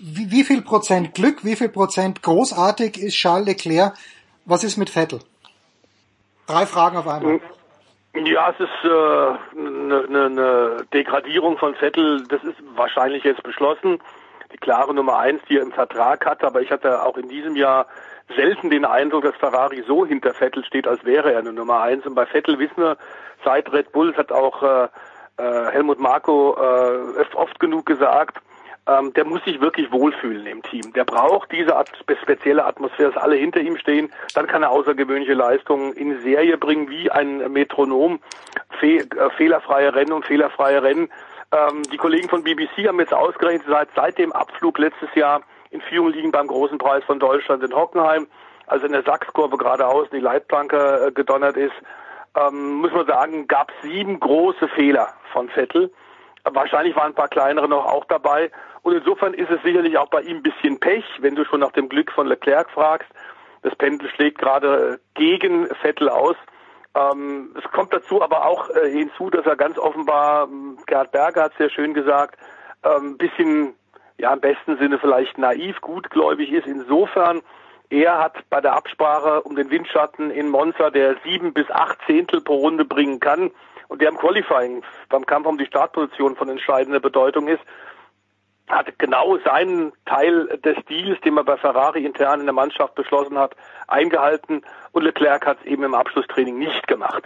[0.00, 3.94] wie, wie viel Prozent Glück, wie viel Prozent großartig ist Charles Leclerc?
[4.46, 5.20] Was ist mit Vettel?
[6.46, 7.40] Drei Fragen auf einmal.
[8.24, 12.24] Ja, es ist eine äh, ne, ne, ne Degradierung von Vettel.
[12.28, 13.98] Das ist wahrscheinlich jetzt beschlossen.
[14.52, 16.42] Die klare Nummer eins, die er im Vertrag hat.
[16.42, 17.86] Aber ich hatte auch in diesem Jahr
[18.34, 22.06] selten den Eindruck, dass Ferrari so hinter Vettel steht, als wäre er eine Nummer eins.
[22.06, 22.96] Und bei Vettel wissen wir,
[23.44, 24.88] seit Red Bull hat auch äh,
[25.38, 28.38] äh, Helmut Marko äh, oft genug gesagt,
[28.86, 30.92] ähm, der muss sich wirklich wohlfühlen im Team.
[30.92, 31.90] Der braucht diese At
[32.20, 34.10] spezielle Atmosphäre, dass alle hinter ihm stehen.
[34.34, 38.20] Dann kann er außergewöhnliche Leistungen in Serie bringen, wie ein Metronom.
[38.78, 41.08] Fe äh, fehlerfreie Rennen und fehlerfreie Rennen.
[41.52, 45.80] Ähm, die Kollegen von BBC haben jetzt ausgerechnet, seit, seit dem Abflug letztes Jahr in
[45.80, 48.26] Führung liegen beim großen Preis von Deutschland in Hockenheim,
[48.66, 51.74] also in der Sachskurve geradeaus die Leitplanke äh, gedonnert ist,
[52.36, 55.90] ähm, muss man sagen, gab es sieben große Fehler von Vettel.
[56.52, 58.50] Wahrscheinlich waren ein paar kleinere noch auch dabei.
[58.82, 61.72] Und insofern ist es sicherlich auch bei ihm ein bisschen Pech, wenn du schon nach
[61.72, 63.08] dem Glück von Leclerc fragst.
[63.62, 66.36] Das Pendel schlägt gerade gegen Vettel aus.
[66.94, 71.44] Ähm, es kommt dazu aber auch äh, hinzu, dass er ganz offenbar, ähm, Gerhard Berger
[71.44, 72.38] hat es sehr schön gesagt,
[72.82, 73.74] ein ähm, bisschen,
[74.18, 76.66] ja im besten Sinne vielleicht naiv, gutgläubig ist.
[76.66, 77.42] Insofern,
[77.90, 82.40] er hat bei der Absprache um den Windschatten in Monza, der sieben bis acht Zehntel
[82.40, 83.50] pro Runde bringen kann
[83.88, 87.62] und der im Qualifying beim Kampf um die Startposition von entscheidender Bedeutung ist,
[88.68, 93.38] hat genau seinen Teil des Deals, den man bei Ferrari intern in der Mannschaft beschlossen
[93.38, 93.54] hat,
[93.86, 97.24] eingehalten und Leclerc hat es eben im Abschlusstraining nicht gemacht.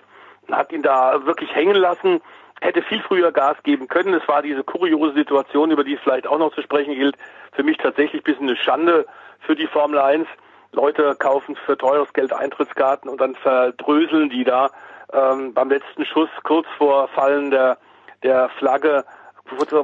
[0.51, 2.21] Hat ihn da wirklich hängen lassen,
[2.61, 4.15] hätte viel früher Gas geben können.
[4.15, 7.17] Es war diese kuriose Situation, über die es vielleicht auch noch zu sprechen gilt.
[7.53, 9.07] Für mich tatsächlich ein bisschen eine Schande
[9.41, 10.27] für die Formel 1.
[10.73, 14.71] Leute kaufen für teures Geld Eintrittskarten und dann verdröseln die da
[15.13, 17.79] ähm, beim letzten Schuss kurz vor Fallen der,
[18.23, 19.05] der Flagge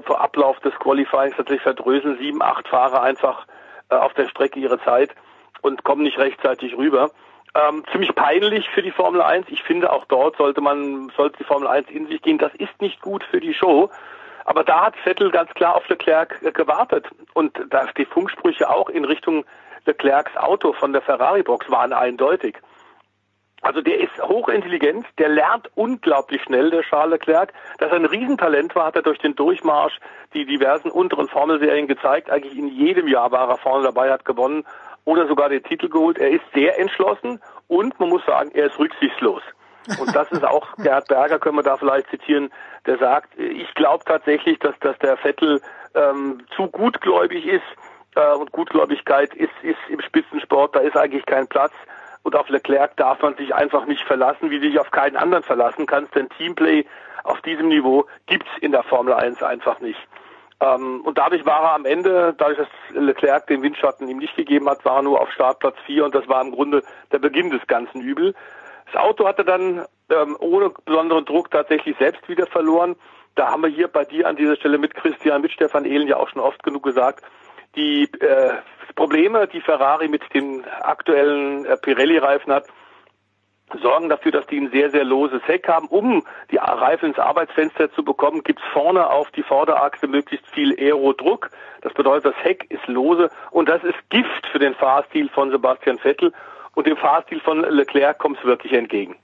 [0.04, 3.46] vor Ablauf des Qualifyings natürlich verdröseln sieben, acht Fahrer einfach
[3.90, 5.10] äh, auf der Strecke ihre Zeit
[5.62, 7.10] und kommen nicht rechtzeitig rüber.
[7.54, 9.46] Ähm, ziemlich peinlich für die Formel 1.
[9.48, 12.38] Ich finde, auch dort sollte man, sollte die Formel 1 in sich gehen.
[12.38, 13.90] Das ist nicht gut für die Show.
[14.44, 17.06] Aber da hat Vettel ganz klar auf Leclerc äh, gewartet.
[17.34, 19.44] Und da die Funksprüche auch in Richtung
[19.86, 22.58] Leclercs Auto von der Ferrari-Box waren eindeutig.
[23.62, 27.52] Also der ist hochintelligent, der lernt unglaublich schnell, der Charles Leclerc.
[27.78, 29.98] Dass er ein Riesentalent war, hat er durch den Durchmarsch
[30.34, 32.30] die diversen unteren Formelserien gezeigt.
[32.30, 34.64] Eigentlich in jedem Jahr war er vorne dabei, hat gewonnen
[35.04, 36.18] oder sogar den Titel geholt.
[36.18, 39.42] Er ist sehr entschlossen und man muss sagen, er ist rücksichtslos.
[40.00, 42.50] Und das ist auch Gerhard Berger, können wir da vielleicht zitieren,
[42.86, 45.60] der sagt, ich glaube tatsächlich, dass, dass der Vettel
[45.94, 47.64] ähm, zu gutgläubig ist
[48.16, 51.72] äh, und Gutgläubigkeit ist, ist im Spitzensport, da ist eigentlich kein Platz.
[52.26, 55.44] Und auf Leclerc darf man sich einfach nicht verlassen, wie du dich auf keinen anderen
[55.44, 56.84] verlassen kannst, denn Teamplay
[57.22, 60.00] auf diesem Niveau gibt's in der Formel 1 einfach nicht.
[60.58, 64.68] Ähm, und dadurch war er am Ende, dadurch, dass Leclerc den Windschatten ihm nicht gegeben
[64.68, 66.82] hat, war er nur auf Startplatz 4 und das war im Grunde
[67.12, 68.34] der Beginn des ganzen Übel.
[68.86, 72.96] Das Auto hatte dann ähm, ohne besonderen Druck tatsächlich selbst wieder verloren.
[73.36, 76.16] Da haben wir hier bei dir an dieser Stelle mit Christian, mit Stefan Ehlen ja
[76.16, 77.22] auch schon oft genug gesagt,
[77.76, 78.54] die äh,
[78.94, 82.64] Probleme, die Ferrari mit den aktuellen äh, Pirelli-Reifen hat,
[83.82, 85.88] sorgen dafür, dass die ein sehr, sehr loses Heck haben.
[85.88, 91.50] Um die Reifen ins Arbeitsfenster zu bekommen, gibt's vorne auf die Vorderachse möglichst viel Aerodruck.
[91.82, 95.98] Das bedeutet, das Heck ist lose und das ist Gift für den Fahrstil von Sebastian
[95.98, 96.32] Vettel
[96.74, 99.16] und dem Fahrstil von Leclerc kommt es wirklich entgegen.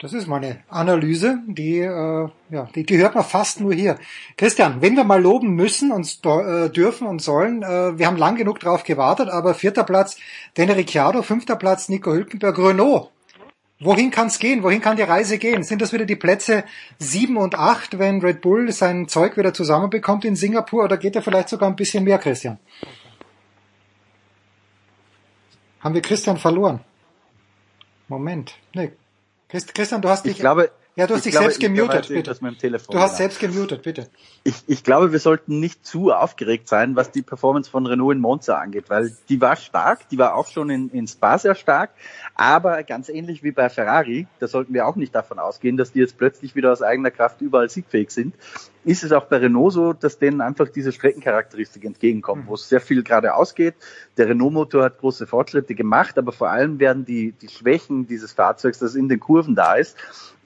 [0.00, 3.98] Das ist meine Analyse, die, äh, ja, die, die hört man fast nur hier.
[4.38, 8.36] Christian, wenn wir mal loben müssen und äh, dürfen und sollen, äh, wir haben lang
[8.36, 10.16] genug drauf gewartet, aber vierter Platz
[10.54, 13.10] Daniel Ricciardo, fünfter Platz Nico Hülkenberg, Renault.
[13.78, 14.62] Wohin kann es gehen?
[14.62, 15.62] Wohin kann die Reise gehen?
[15.64, 16.64] Sind das wieder die Plätze
[16.98, 21.22] sieben und acht, wenn Red Bull sein Zeug wieder zusammenbekommt in Singapur oder geht er
[21.22, 22.58] vielleicht sogar ein bisschen mehr, Christian?
[25.80, 26.80] Haben wir Christian verloren?
[28.08, 28.54] Moment.
[28.74, 28.92] Nee,
[29.50, 32.22] Christian, du hast dich, ich glaube, ja, du hast dich glaube, selbst gemutet, bitte.
[32.24, 33.06] Du hast genau.
[33.06, 34.08] selbst gemutet, bitte.
[34.44, 38.20] Ich, ich glaube, wir sollten nicht zu aufgeregt sein, was die Performance von Renault in
[38.20, 41.90] Monza angeht, weil die war stark, die war auch schon in, in Spa sehr stark,
[42.34, 46.00] aber ganz ähnlich wie bei Ferrari, da sollten wir auch nicht davon ausgehen, dass die
[46.00, 48.34] jetzt plötzlich wieder aus eigener Kraft überall siegfähig sind,
[48.84, 52.80] ist es auch bei Renault so, dass denen einfach diese Streckencharakteristik entgegenkommt, wo es sehr
[52.80, 53.74] viel geradeaus geht.
[54.16, 58.78] Der Renault-Motor hat große Fortschritte gemacht, aber vor allem werden die, die Schwächen dieses Fahrzeugs,
[58.78, 59.96] das in den Kurven da ist,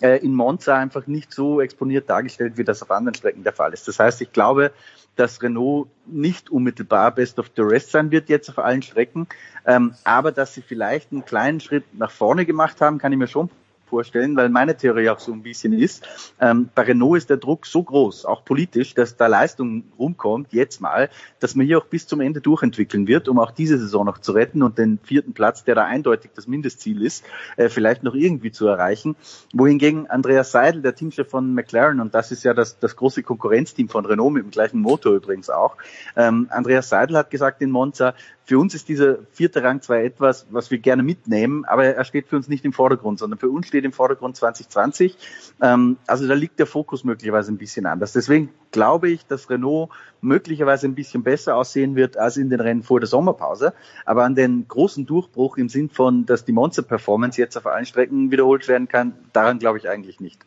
[0.01, 3.73] äh, in Monza einfach nicht so exponiert dargestellt, wie das auf anderen Strecken der Fall
[3.73, 3.87] ist.
[3.87, 4.73] Das heißt, ich glaube,
[5.17, 9.29] dass Renault nicht unmittelbar Best of the Rest sein wird jetzt auf allen Strecken,
[9.65, 13.29] ähm, aber dass sie vielleicht einen kleinen Schritt nach vorne gemacht haben, kann ich mir
[13.29, 13.49] schon
[13.87, 16.07] vorstellen, weil meine Theorie auch so ein bisschen ist,
[16.41, 20.81] ähm, bei Renault ist der Druck so groß, auch politisch, dass da Leistung rumkommt, jetzt
[20.81, 24.19] mal, dass man hier auch bis zum Ende durchentwickeln wird, um auch diese Saison noch
[24.19, 27.25] zu retten und den vierten Platz, der da eindeutig das Mindestziel ist,
[27.57, 29.17] äh, vielleicht noch irgendwie zu erreichen.
[29.53, 33.89] Wohingegen Andreas Seidel, der Teamchef von McLaren, und das ist ja das, das große Konkurrenzteam
[33.89, 35.77] von Renault mit dem gleichen Motor übrigens auch,
[36.17, 38.15] ähm, Andreas Seidel hat gesagt in Monza,
[38.47, 42.29] für uns ist dieser vierte Rang zwar etwas, was wir gerne mitnehmen, aber er steht
[42.29, 45.17] für uns nicht im Vordergrund, sondern für uns steht im Vordergrund 2020.
[45.63, 48.13] Ähm, also da liegt der Fokus möglicherweise ein bisschen anders.
[48.13, 49.91] Deswegen glaube ich, dass Renault
[50.21, 53.73] möglicherweise ein bisschen besser aussehen wird als in den Rennen vor der Sommerpause.
[54.05, 58.31] Aber an den großen Durchbruch im Sinn von, dass die Monster-Performance jetzt auf allen Strecken
[58.31, 60.45] wiederholt werden kann, daran glaube ich eigentlich nicht.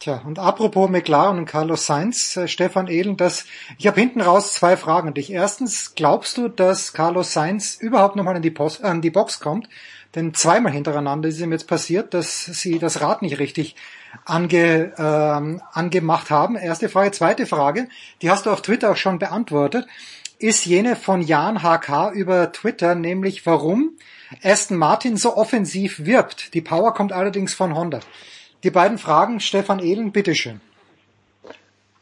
[0.00, 3.44] Tja, und apropos McLaren und Carlos Sainz, äh, Stefan Ehlen, das,
[3.76, 5.30] ich habe hinten raus zwei Fragen an dich.
[5.30, 9.40] Erstens, glaubst du, dass Carlos Sainz überhaupt nochmal in die, Post, äh, an die Box
[9.40, 9.68] kommt?
[10.14, 13.76] Denn zweimal hintereinander ist ihm jetzt passiert, dass sie das Rad nicht richtig
[14.24, 16.56] ange, ähm, angemacht haben.
[16.56, 17.10] Erste Frage.
[17.10, 17.86] Zweite Frage,
[18.22, 19.86] die hast du auf Twitter auch schon beantwortet,
[20.38, 23.98] ist jene von Jan HK über Twitter, nämlich warum
[24.42, 26.54] Aston Martin so offensiv wirbt.
[26.54, 28.00] Die Power kommt allerdings von Honda.
[28.62, 30.60] Die beiden Fragen, Stefan Ehlen, bitteschön.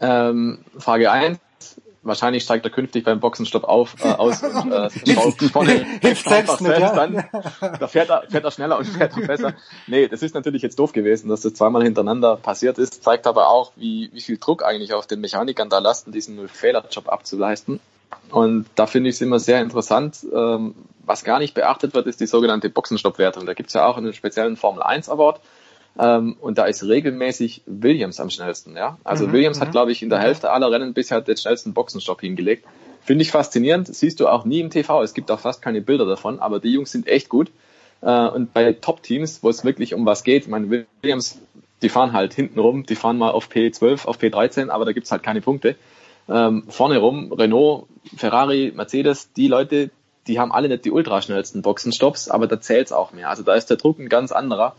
[0.00, 1.38] Ähm, Frage 1.
[2.02, 6.60] Wahrscheinlich steigt er künftig beim Boxenstopp auf, äh, aus und äh, schraubt vorne Hilft selbst
[6.60, 6.94] nicht, ja.
[6.94, 7.24] dann.
[7.60, 9.54] Da fährt er, fährt er schneller und fährt er besser.
[9.86, 13.02] Nee, das ist natürlich jetzt doof gewesen, dass das zweimal hintereinander passiert ist.
[13.02, 17.08] Zeigt aber auch, wie, wie viel Druck eigentlich auf den Mechanikern da lasten, diesen Null-Fehler-Job
[17.08, 17.80] abzuleisten.
[18.30, 20.24] Und da finde ich es immer sehr interessant.
[20.32, 20.74] Ähm,
[21.04, 23.44] was gar nicht beachtet wird, ist die sogenannte Boxenstoppwertung.
[23.44, 25.40] Da gibt's ja auch einen speziellen Formel 1 Award
[25.98, 28.76] ähm, und da ist regelmäßig Williams am schnellsten.
[28.76, 28.98] Ja?
[29.04, 29.72] Also Mhm, Williams hat, mhm.
[29.72, 32.64] glaube ich, in der Hälfte aller Rennen bisher den schnellsten Boxenstopp hingelegt.
[33.02, 33.88] Finde ich faszinierend.
[33.88, 35.02] Siehst du auch nie im TV.
[35.02, 37.50] Es gibt auch fast keine Bilder davon, aber die Jungs sind echt gut.
[38.00, 41.38] Äh, und bei Top-Teams, wo es wirklich um was geht, ich meine, Williams,
[41.82, 45.10] die fahren halt hinten rum, die fahren mal auf P12, auf P13, aber da gibt's
[45.10, 45.76] halt keine Punkte.
[46.28, 49.90] Ähm, vorne rum, Renault, Ferrari, Mercedes, die Leute,
[50.26, 53.30] die haben alle nicht die ultraschnellsten Boxenstopps, aber da zählt's auch mehr.
[53.30, 54.76] Also da ist der Druck ein ganz anderer.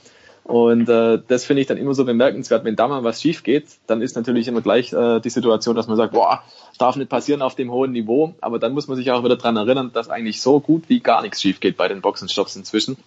[0.50, 3.68] Und äh, das finde ich dann immer so bemerkenswert, wenn da mal was schief geht,
[3.86, 6.42] dann ist natürlich immer gleich äh, die Situation, dass man sagt, boah,
[6.80, 9.58] darf nicht passieren auf dem hohen Niveau, aber dann muss man sich auch wieder dran
[9.58, 12.98] erinnern, dass eigentlich so gut wie gar nichts schief geht bei den Boxenstopps inzwischen.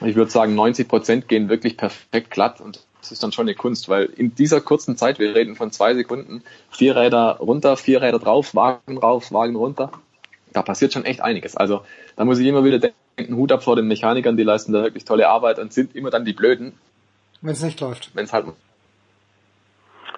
[0.00, 3.54] Ich würde sagen, 90 Prozent gehen wirklich perfekt glatt und das ist dann schon eine
[3.54, 8.02] Kunst, weil in dieser kurzen Zeit, wir reden von zwei Sekunden, vier Räder runter, vier
[8.02, 9.92] Räder drauf, Wagen rauf, Wagen runter,
[10.52, 11.56] da passiert schon echt einiges.
[11.56, 11.82] Also
[12.16, 15.04] da muss ich immer wieder denken, Hut ab vor den Mechanikern, die leisten da wirklich
[15.04, 16.72] tolle Arbeit und sind immer dann die Blöden,
[17.40, 18.14] Wenn es nicht läuft.
[18.14, 18.46] wenn es halt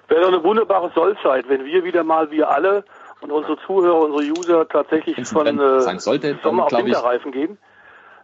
[0.07, 2.83] Wäre doch eine wunderbare Sollzeit, wenn wir wieder mal, wir alle
[3.21, 7.57] und unsere Zuhörer, unsere User tatsächlich Wenn's von äh, sollte, dann Sommer auf Winterreifen gehen.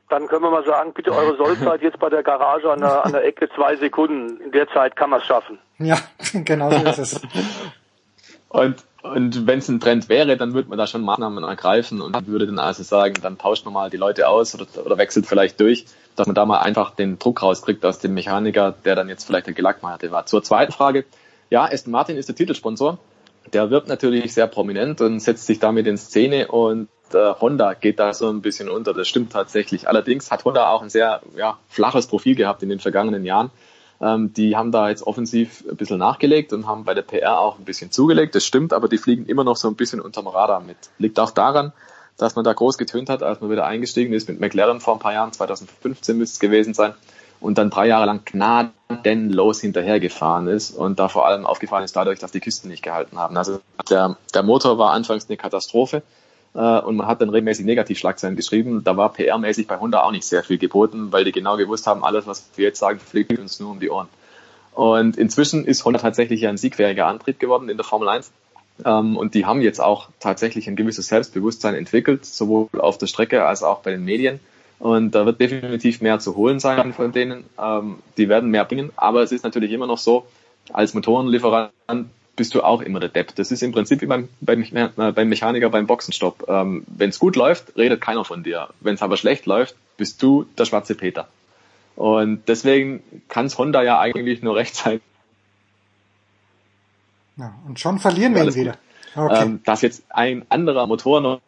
[0.10, 3.12] Dann können wir mal sagen, bitte eure Sollzeit jetzt bei der Garage an der, an
[3.12, 4.40] der Ecke zwei Sekunden.
[4.42, 5.60] In der Zeit kann man es schaffen.
[5.80, 5.98] Ja,
[6.34, 7.22] genau so ist es.
[8.58, 12.26] Und, und wenn es ein Trend wäre, dann würde man da schon Maßnahmen ergreifen und
[12.26, 15.60] würde dann also sagen, dann tauscht man mal die Leute aus oder, oder wechselt vielleicht
[15.60, 15.86] durch,
[16.16, 19.46] dass man da mal einfach den Druck rauskriegt aus dem Mechaniker, der dann jetzt vielleicht
[19.46, 20.26] der Gelackmeierte war.
[20.26, 21.06] Zur zweiten Frage.
[21.52, 22.98] Ja, Aston Martin ist der Titelsponsor.
[23.54, 28.00] Der wirbt natürlich sehr prominent und setzt sich damit in Szene und äh, Honda geht
[28.00, 28.96] da so ein bisschen unter.
[28.96, 29.88] Das stimmt tatsächlich.
[29.88, 33.52] Allerdings hat Honda auch ein sehr ja, flaches Profil gehabt in den vergangenen Jahren.
[34.02, 37.58] Ähm, die haben da jetzt offensiv ein bisschen nachgelegt und haben bei der PR auch
[37.58, 38.36] ein bisschen zugelegt.
[38.36, 40.78] Das stimmt, aber die fliegen immer noch so ein bisschen unterm Radar mit.
[41.00, 41.74] Liegt auch daran,
[42.18, 45.00] dass man da groß getönt hat, als man wieder eingestiegen ist mit McLaren vor ein
[45.00, 46.94] paar Jahren, 2015 müsste es gewesen sein,
[47.40, 52.20] und dann drei Jahre lang gnadenlos hinterhergefahren ist und da vor allem aufgefallen ist dadurch,
[52.20, 53.38] dass die Küsten nicht gehalten haben.
[53.38, 53.60] Also
[53.90, 56.02] der, der Motor war anfangs eine Katastrophe
[56.58, 58.84] äh, und man hat dann regelmäßig Negativschlagzeilen geschrieben.
[58.84, 62.04] Da war PR-mäßig bei Honda auch nicht sehr viel geboten, weil die genau gewusst haben,
[62.04, 64.08] alles, was wir jetzt sagen, fliegt uns nur um die Ohren.
[64.74, 68.32] Und inzwischen ist Honda tatsächlich ein siegfähiger Antrieb geworden in der Formel 1.
[68.86, 73.46] Ähm, und die haben jetzt auch tatsächlich ein gewisses Selbstbewusstsein entwickelt, sowohl auf der Strecke
[73.46, 74.40] als auch bei den Medien.
[74.80, 77.46] Und da wird definitiv mehr zu holen sein von denen.
[77.60, 78.92] Ähm, die werden mehr bringen.
[78.96, 80.26] Aber es ist natürlich immer noch so,
[80.74, 81.72] als Motorenlieferant
[82.38, 83.36] bist du auch immer der Depp.
[83.36, 86.46] Das ist im Prinzip wie beim, beim, äh, beim Mechaniker beim Boxenstopp.
[86.48, 88.70] Ähm, Wenn es gut läuft, redet keiner von dir.
[88.80, 91.28] Wenn es aber schlecht läuft, bist du der schwarze Peter.
[91.98, 95.02] Und deswegen kann es Honda ja eigentlich nur recht sein,
[97.38, 98.78] Ja, und schon verlieren wir ihn wieder.
[99.16, 99.44] Okay.
[99.44, 101.40] ähm, dass jetzt ein anderer Motoren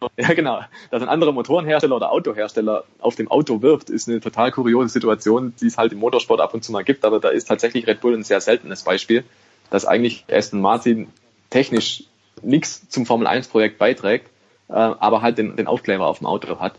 [0.16, 0.60] ja genau,
[0.90, 5.54] dass ein anderer Motorenhersteller oder Autohersteller auf dem Auto wirbt, ist eine total kuriose Situation,
[5.60, 8.00] die es halt im Motorsport ab und zu mal gibt, aber da ist tatsächlich Red
[8.00, 9.24] Bull ein sehr seltenes Beispiel,
[9.70, 11.08] dass eigentlich Aston Martin
[11.50, 12.04] technisch
[12.42, 14.28] nichts zum Formel 1 Projekt beiträgt,
[14.68, 16.74] äh, aber halt den, den Aufkleber auf dem Auto hat.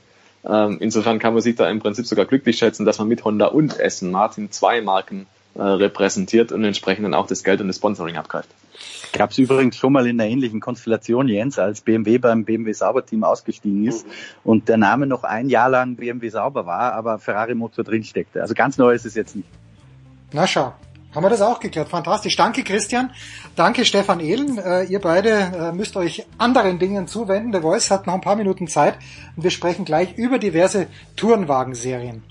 [0.45, 3.47] Ähm, insofern kann man sich da im Prinzip sogar glücklich schätzen, dass man mit Honda
[3.47, 7.77] und Essen Martin zwei Marken äh, repräsentiert und entsprechend dann auch das Geld und das
[7.77, 8.49] Sponsoring abgreift.
[9.11, 13.05] Gab es übrigens schon mal in einer ähnlichen Konstellation, Jens, als BMW beim BMW Sauber
[13.05, 14.11] Team ausgestiegen ist mhm.
[14.43, 18.41] und der Name noch ein Jahr lang BMW Sauber war, aber Ferrari Motor drinsteckte.
[18.41, 19.49] Also ganz neu ist es jetzt nicht.
[20.31, 20.73] Na schau,
[21.13, 21.89] haben wir das auch geklärt.
[21.89, 22.35] Fantastisch.
[22.35, 23.11] Danke Christian.
[23.55, 24.57] Danke Stefan Ehlen.
[24.57, 27.51] Äh, ihr beide äh, müsst euch anderen Dingen zuwenden.
[27.51, 28.95] Der Voice hat noch ein paar Minuten Zeit
[29.35, 32.23] und wir sprechen gleich über diverse Tourenwagen-Serien.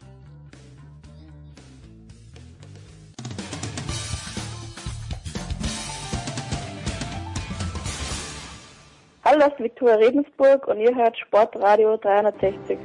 [9.24, 12.78] Hallo, das ist Viktoria Regensburg und ihr hört Sportradio 360.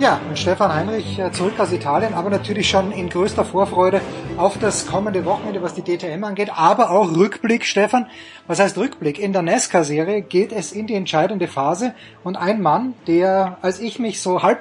[0.00, 4.00] Ja, und Stefan Heinrich äh, zurück aus Italien, aber natürlich schon in größter Vorfreude
[4.38, 8.06] auf das kommende Wochenende, was die DTM angeht, aber auch Rückblick, Stefan.
[8.46, 9.18] Was heißt Rückblick?
[9.18, 11.92] In der NASCAR-Serie geht es in die entscheidende Phase
[12.24, 14.60] und ein Mann, der, als ich mich so halb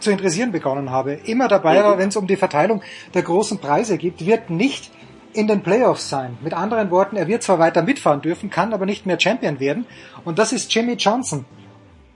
[0.00, 2.82] zu interessieren begonnen habe, immer dabei war, wenn es um die Verteilung
[3.14, 4.90] der großen Preise geht, wird nicht
[5.32, 6.36] in den Playoffs sein.
[6.42, 9.86] Mit anderen Worten, er wird zwar weiter mitfahren dürfen, kann aber nicht mehr Champion werden.
[10.24, 11.44] Und das ist Jimmy Johnson.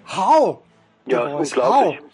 [0.09, 0.59] How?
[1.07, 1.57] Ja, unglaublich.
[1.57, 2.14] How?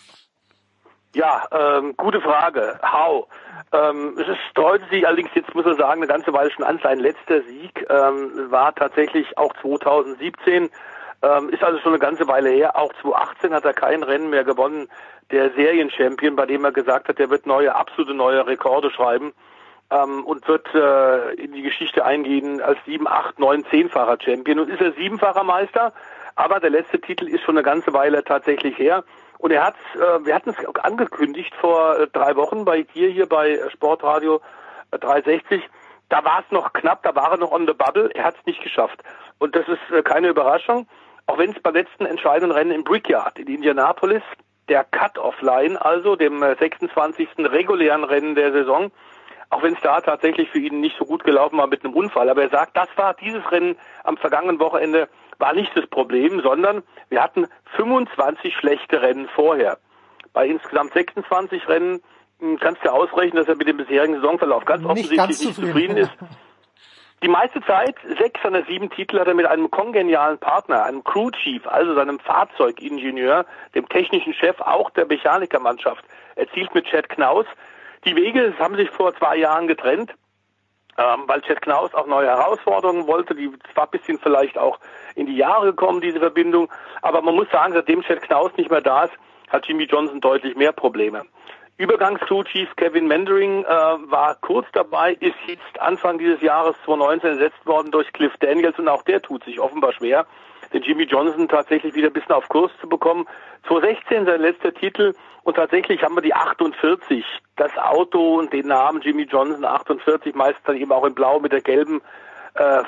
[1.14, 2.78] Ja, ähm, gute Frage.
[2.82, 3.26] How?
[3.72, 6.78] Ähm, es ist deutet sich allerdings jetzt muss man sagen eine ganze Weile schon an.
[6.82, 10.70] Sein letzter Sieg ähm, war tatsächlich auch 2017.
[11.22, 12.76] Ähm, ist also schon eine ganze Weile her.
[12.76, 14.88] Auch 2018 hat er kein Rennen mehr gewonnen
[15.30, 19.32] der Serienchampion, bei dem er gesagt hat, er wird neue, absolute neue Rekorde schreiben
[19.90, 24.60] ähm, und wird äh, in die Geschichte eingehen als sieben, acht, neun, zehnfacher Champion.
[24.60, 25.92] Und ist er siebenfacher Meister,
[26.36, 29.04] aber der letzte Titel ist schon eine ganze Weile tatsächlich her.
[29.40, 33.26] Und er hat, äh, wir hatten es angekündigt vor äh, drei Wochen bei dir hier
[33.26, 34.42] bei Sportradio
[34.90, 35.62] äh, 360.
[36.10, 38.10] Da war es noch knapp, da war er noch on the bubble.
[38.14, 39.02] Er hat es nicht geschafft.
[39.38, 40.86] Und das ist äh, keine Überraschung.
[41.26, 44.22] Auch wenn es beim letzten entscheidenden Rennen im Brickyard in Indianapolis
[44.68, 47.28] der Cut-Off-Line, also dem 26.
[47.38, 48.92] Äh, regulären Rennen der Saison,
[49.48, 52.28] auch wenn es da tatsächlich für ihn nicht so gut gelaufen war mit einem Unfall.
[52.28, 55.08] Aber er sagt, das war dieses Rennen am vergangenen Wochenende
[55.40, 57.46] war nicht das Problem, sondern wir hatten
[57.76, 59.78] 25 schlechte Rennen vorher.
[60.32, 62.02] Bei insgesamt 26 Rennen
[62.38, 65.54] hm, kannst du ausrechnen, dass er mit dem bisherigen Saisonverlauf ganz nicht offensichtlich ganz nicht
[65.54, 66.12] zufrieden ist.
[67.22, 71.30] Die meiste Zeit, sechs seiner sieben Titel, hat er mit einem kongenialen Partner, einem Crew
[71.30, 73.44] Chief, also seinem Fahrzeugingenieur,
[73.74, 76.02] dem technischen Chef auch der Mechanikermannschaft,
[76.36, 77.44] erzielt mit Chad Knaus.
[78.06, 80.14] Die Wege haben sich vor zwei Jahren getrennt,
[81.00, 83.34] ähm, weil Chad Knaus auch neue Herausforderungen wollte.
[83.34, 84.78] Die war ein bisschen vielleicht auch
[85.14, 86.68] in die Jahre gekommen, diese Verbindung.
[87.00, 89.14] Aber man muss sagen, seitdem Chad Knaus nicht mehr da ist,
[89.48, 91.22] hat Jimmy Johnson deutlich mehr Probleme.
[91.78, 97.90] Übergangs-Crew-Chief Kevin Mendering äh, war kurz dabei, ist jetzt Anfang dieses Jahres 2019 ersetzt worden
[97.90, 100.26] durch Cliff Daniels und auch der tut sich offenbar schwer,
[100.72, 103.26] den Jimmy Johnson tatsächlich wieder ein bisschen auf Kurs zu bekommen.
[103.68, 107.24] 2016 sein letzter Titel und tatsächlich haben wir die 48,
[107.56, 111.52] das Auto und den Namen Jimmy Johnson 48, meist dann eben auch in Blau mit
[111.52, 112.00] der gelben
[112.54, 112.84] äh, äh,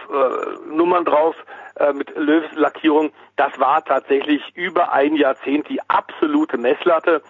[0.67, 1.37] Nummern drauf,
[1.77, 3.13] äh, mit Löwenlackierung.
[3.37, 7.23] Das war tatsächlich über ein Jahrzehnt die absolute Messlatte.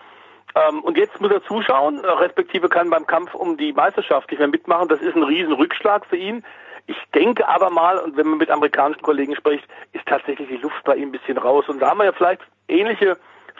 [0.54, 4.48] Ähm, und jetzt muss er zuschauen, respektive kann beim Kampf um die Meisterschaft nicht mehr
[4.48, 4.88] mitmachen.
[4.88, 6.44] Das ist ein Riesenrückschlag für ihn.
[6.86, 10.82] Ich denke aber mal, und wenn man mit amerikanischen Kollegen spricht, ist tatsächlich die Luft
[10.84, 11.68] bei ihm ein bisschen raus.
[11.68, 13.16] Und da haben wir ja vielleicht ähnliche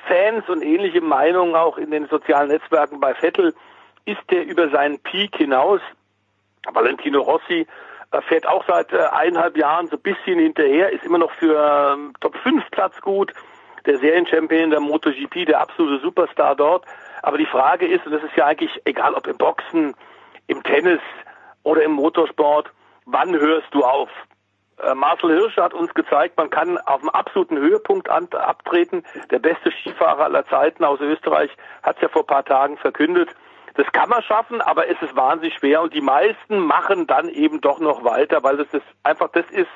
[0.07, 3.55] Fans und ähnliche Meinungen auch in den sozialen Netzwerken bei Vettel.
[4.05, 5.81] Ist der über seinen Peak hinaus?
[6.73, 7.67] Valentino Rossi
[8.11, 11.95] äh, fährt auch seit äh, eineinhalb Jahren so ein bisschen hinterher, ist immer noch für
[11.95, 13.33] ähm, Top 5 Platz gut
[13.87, 16.85] der Serienchampion der MotoGP, der absolute Superstar dort.
[17.23, 19.95] Aber die Frage ist, und das ist ja eigentlich egal, ob im Boxen,
[20.47, 21.01] im Tennis
[21.63, 22.71] oder im Motorsport,
[23.07, 24.09] wann hörst du auf?
[24.83, 29.05] Äh, Marcel Hirsch hat uns gezeigt, man kann auf dem absoluten Höhepunkt abtreten.
[29.31, 31.51] Der beste Skifahrer aller Zeiten aus Österreich
[31.83, 33.31] hat es ja vor ein paar Tagen verkündet.
[33.75, 37.61] Das kann man schaffen, aber es ist wahnsinnig schwer und die meisten machen dann eben
[37.61, 39.71] doch noch weiter, weil das ist einfach das ist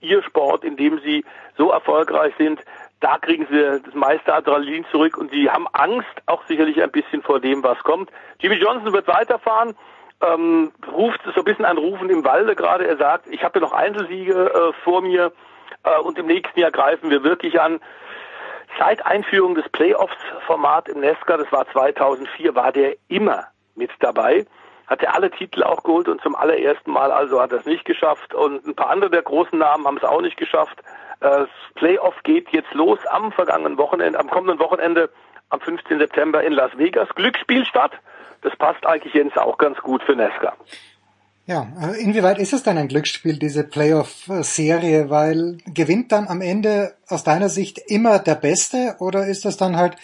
[0.00, 1.24] ihr Sport, in dem sie
[1.56, 2.60] so erfolgreich sind,
[3.00, 7.22] da kriegen sie das meiste Adrenalin zurück und sie haben Angst auch sicherlich ein bisschen
[7.22, 8.10] vor dem, was kommt.
[8.38, 9.76] Jimmy Johnson wird weiterfahren,
[10.22, 12.86] ähm, ruft so ein bisschen ein Rufen im Walde gerade.
[12.86, 15.32] Er sagt, ich habe noch Einzelsiege äh, vor mir
[15.84, 17.80] äh, und im nächsten Jahr greifen wir wirklich an.
[18.78, 24.46] Seit Einführung des Playoffs-Format im Nesca, das war 2004, war der immer mit dabei
[24.92, 27.86] hat er alle Titel auch geholt und zum allerersten Mal also hat er es nicht
[27.86, 30.78] geschafft und ein paar andere der großen Namen haben es auch nicht geschafft.
[31.20, 35.08] Das Playoff geht jetzt los am vergangenen Wochenende, am kommenden Wochenende,
[35.48, 35.98] am 15.
[35.98, 37.08] September in Las Vegas.
[37.14, 37.92] Glücksspielstadt.
[38.42, 40.54] Das passt eigentlich Jens auch ganz gut für Nesca.
[41.46, 45.10] Ja, äh, inwieweit ist es denn ein Glücksspiel, diese Playoff-Serie?
[45.10, 49.76] Weil gewinnt dann am Ende aus deiner Sicht immer der Beste oder ist das dann
[49.76, 49.96] halt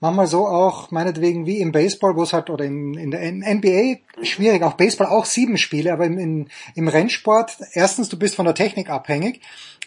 [0.00, 4.00] manchmal so auch, meinetwegen wie im Baseball, wo es halt, oder in, in der NBA
[4.22, 8.44] schwierig, auch Baseball auch sieben Spiele, aber im, in, im Rennsport, erstens, du bist von
[8.44, 9.40] der Technik abhängig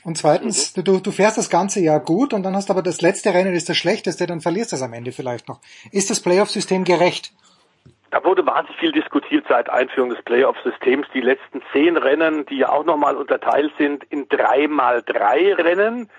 [0.04, 0.84] und zweitens, mhm.
[0.84, 3.70] du, du fährst das ganze Jahr gut und dann hast aber das letzte Rennen ist
[3.70, 5.60] das schlechteste, dann verlierst du es am Ende vielleicht noch.
[5.92, 7.34] Ist das Playoff-System gerecht?
[8.16, 11.06] Da wurde wahnsinnig viel diskutiert seit Einführung des Playoff-Systems.
[11.14, 16.10] Die letzten zehn Rennen, die ja auch nochmal unterteilt sind in drei mal drei Rennen,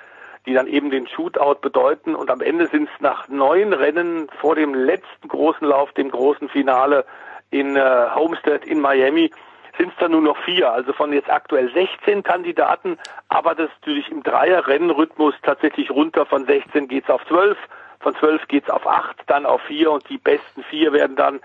[0.45, 2.15] die dann eben den Shootout bedeuten.
[2.15, 6.51] Und am Ende sind es nach neun Rennen vor dem letzten großen Lauf, dem großen
[6.51, 7.07] Finale
[7.51, 9.31] in äh, Homestead in Miami,
[9.79, 10.71] sind es dann nur noch vier.
[10.71, 12.99] Also von jetzt aktuell 16 Kandidaten,
[13.31, 16.27] aber das natürlich im Dreier-Rennrhythmus tatsächlich runter.
[16.27, 17.57] Von 16 geht's auf 12,
[18.01, 21.41] von 12 geht's auf 8, dann auf 4 und die besten vier werden dann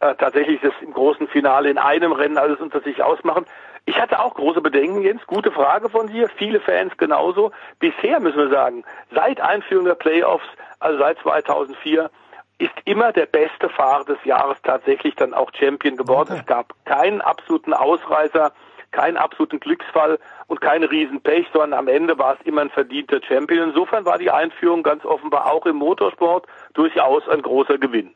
[0.00, 3.46] äh, tatsächlich das im großen Finale in einem Rennen alles unter sich ausmachen.
[3.86, 5.26] Ich hatte auch große Bedenken, Jens.
[5.26, 6.28] Gute Frage von dir.
[6.36, 7.52] Viele Fans genauso.
[7.78, 8.84] Bisher müssen wir sagen,
[9.14, 10.44] seit Einführung der Playoffs,
[10.78, 12.10] also seit 2004,
[12.58, 16.32] ist immer der beste Fahrer des Jahres tatsächlich dann auch Champion geworden.
[16.32, 16.40] Okay.
[16.40, 18.52] Es gab keinen absoluten Ausreißer,
[18.90, 20.18] keinen absoluten Glücksfall
[20.48, 23.70] und kein Riesenpech, sondern am Ende war es immer ein verdienter Champion.
[23.70, 28.14] Insofern war die Einführung ganz offenbar auch im Motorsport durchaus ein großer Gewinn.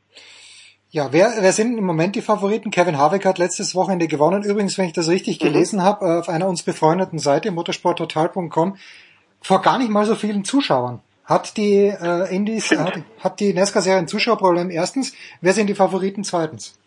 [0.94, 2.70] Ja, wer, wer sind im Moment die Favoriten?
[2.70, 4.43] Kevin Harvick hat letztes Wochenende gewonnen.
[4.43, 5.47] Übrigens, wenn ich das richtig mhm.
[5.47, 8.77] gelesen habe, äh, auf einer uns befreundeten Seite, motorsporttotal.com,
[9.40, 11.01] vor gar nicht mal so vielen Zuschauern.
[11.24, 14.69] Hat die äh, Indies, hat, hat die NASCAR-Serie ein Zuschauerproblem?
[14.69, 16.24] Erstens, wer sind die Favoriten?
[16.24, 16.78] Zweitens.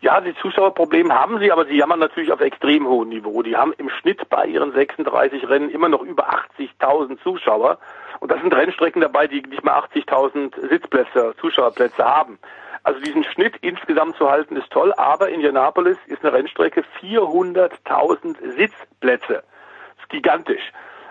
[0.00, 3.42] Ja, die Zuschauerprobleme haben sie, aber sie jammern natürlich auf extrem hohem Niveau.
[3.42, 7.76] Die haben im Schnitt bei ihren 36 Rennen immer noch über 80.000 Zuschauer.
[8.20, 12.38] Und das sind Rennstrecken dabei, die nicht mal 80.000 Sitzplätze, Zuschauerplätze haben.
[12.86, 19.42] Also diesen Schnitt insgesamt zu halten ist toll, aber Indianapolis ist eine Rennstrecke 400.000 Sitzplätze.
[19.42, 20.62] Das ist gigantisch.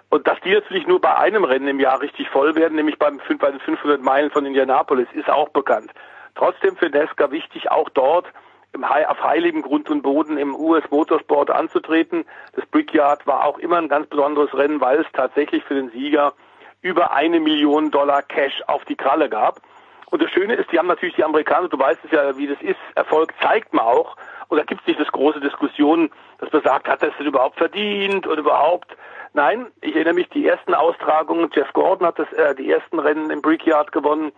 [0.10, 3.20] Und dass die natürlich nur bei einem Rennen im Jahr richtig voll werden, nämlich beim,
[3.40, 5.92] bei den 500 Meilen von Indianapolis, ist auch bekannt.
[6.36, 8.26] Trotzdem für Nesca wichtig, auch dort
[8.72, 12.24] im, auf heiligem Grund und Boden im US Motorsport anzutreten.
[12.54, 16.36] Das Brickyard war auch immer ein ganz besonderes Rennen, weil es tatsächlich für den Sieger
[16.82, 19.60] über eine Million Dollar Cash auf die Kralle gab.
[20.11, 22.61] Und das Schöne ist, die haben natürlich die Amerikaner, du weißt es ja, wie das
[22.61, 24.15] ist, Erfolg zeigt man auch.
[24.48, 27.27] Und da gibt es nicht das große Diskussion, dass man sagt, hat er es denn
[27.27, 28.95] überhaupt verdient oder überhaupt?
[29.34, 33.32] Nein, ich erinnere mich, die ersten Austragungen, Jeff Gordon hat das, äh, die ersten Rennen
[33.32, 34.32] im Brickyard gewonnen.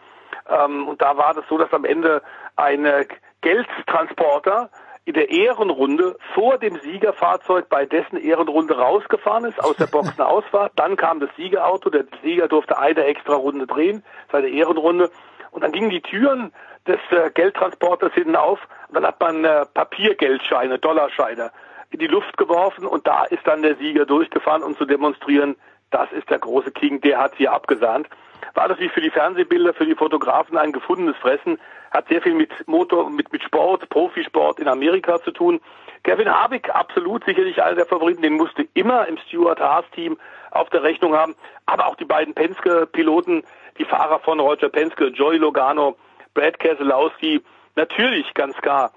[0.49, 2.21] Ähm, und da war das so, dass am Ende
[2.55, 3.05] ein äh,
[3.41, 4.69] Geldtransporter
[5.05, 10.73] in der Ehrenrunde vor dem Siegerfahrzeug bei dessen Ehrenrunde rausgefahren ist, aus der Boxenausfahrt.
[10.75, 15.09] Dann kam das Siegerauto, der Sieger durfte eine extra Runde drehen, seine Ehrenrunde.
[15.51, 16.51] Und dann gingen die Türen
[16.87, 21.51] des äh, Geldtransporters hinten auf und dann hat man äh, Papiergeldscheine, Dollarscheine
[21.91, 25.55] in die Luft geworfen und da ist dann der Sieger durchgefahren, um zu demonstrieren,
[25.91, 28.07] das ist der große King, der hat hier abgesahnt.
[28.53, 31.59] War wie für die Fernsehbilder, für die Fotografen ein gefundenes Fressen,
[31.91, 35.61] hat sehr viel mit Motor, mit, mit Sport, Profisport in Amerika zu tun.
[36.03, 40.17] Kevin Harvick, absolut sicherlich einer der Favoriten, den musste immer im Stuart Haas Team
[40.51, 43.43] auf der Rechnung haben, aber auch die beiden Penske-Piloten,
[43.77, 45.97] die Fahrer von Roger Penske, Joey Logano,
[46.33, 47.41] Brad Keselowski,
[47.75, 48.91] natürlich ganz klar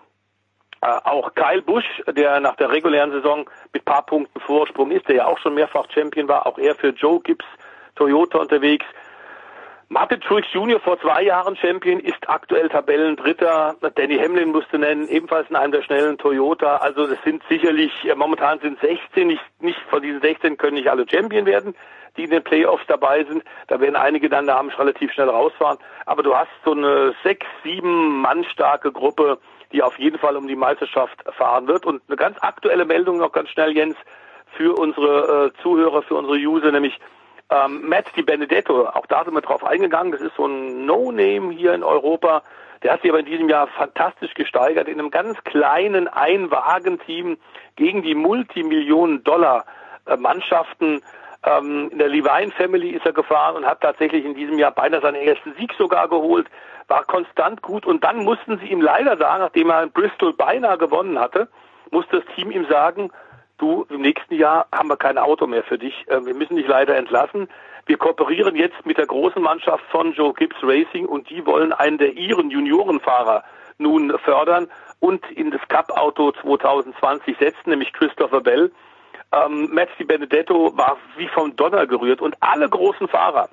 [0.82, 5.16] äh, auch Kyle Busch, der nach der regulären Saison mit paar Punkten Vorsprung ist, der
[5.16, 7.44] ja auch schon mehrfach Champion war, auch er für Joe Gibbs
[7.96, 8.86] Toyota unterwegs.
[9.92, 10.78] Martin Truex Jr.
[10.78, 13.74] vor zwei Jahren Champion, ist aktuell Tabellendritter.
[13.96, 16.76] Danny Hamlin musste nennen, ebenfalls in einem der schnellen Toyota.
[16.76, 21.06] Also das sind sicherlich, momentan sind 16, nicht, nicht von diesen 16 können nicht alle
[21.10, 21.74] Champion werden,
[22.16, 23.42] die in den Playoffs dabei sind.
[23.66, 25.78] Da werden einige dann da relativ schnell rausfahren.
[26.06, 29.38] Aber du hast so eine sechs, sieben Mann starke Gruppe,
[29.72, 31.84] die auf jeden Fall um die Meisterschaft fahren wird.
[31.84, 33.96] Und eine ganz aktuelle Meldung noch ganz schnell, Jens,
[34.56, 36.96] für unsere äh, Zuhörer, für unsere User, nämlich
[37.50, 41.52] ähm, Matt Di Benedetto, auch da sind wir drauf eingegangen, das ist so ein No-Name
[41.52, 42.42] hier in Europa.
[42.82, 47.36] Der hat sich aber in diesem Jahr fantastisch gesteigert in einem ganz kleinen Einwagenteam
[47.76, 51.02] gegen die Multimillionen-Dollar-Mannschaften.
[51.44, 55.00] Ähm, in der Levine Family ist er gefahren und hat tatsächlich in diesem Jahr beinahe
[55.00, 56.46] seinen ersten Sieg sogar geholt,
[56.88, 60.78] war konstant gut und dann mussten sie ihm leider sagen, nachdem er in Bristol beinahe
[60.78, 61.48] gewonnen hatte,
[61.90, 63.10] musste das Team ihm sagen,
[63.60, 66.66] du, im nächsten Jahr haben wir kein Auto mehr für dich, äh, wir müssen dich
[66.66, 67.48] leider entlassen.
[67.86, 71.98] Wir kooperieren jetzt mit der großen Mannschaft von Joe Gibbs Racing und die wollen einen
[71.98, 73.44] der ihren Juniorenfahrer
[73.78, 74.68] nun fördern
[75.00, 78.70] und in das Cup-Auto 2020 setzen, nämlich Christopher Bell.
[79.32, 83.48] Ähm, Matt Benedetto war wie vom Donner gerührt und alle großen Fahrer,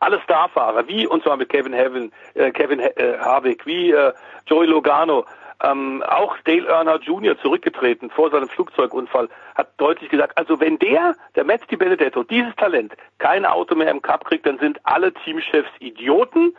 [0.00, 4.12] alle Starfahrer, wie und zwar mit Kevin Heaven, äh, Kevin äh, Harvick, wie äh,
[4.46, 5.26] Joey Logano,
[5.62, 7.38] ähm, auch Dale Earnhardt Jr.
[7.38, 12.54] zurückgetreten vor seinem Flugzeugunfall, hat deutlich gesagt, also wenn der, der Matt Di Benedetto, dieses
[12.56, 16.54] Talent, kein Auto mehr im Cup kriegt, dann sind alle Teamchefs Idioten.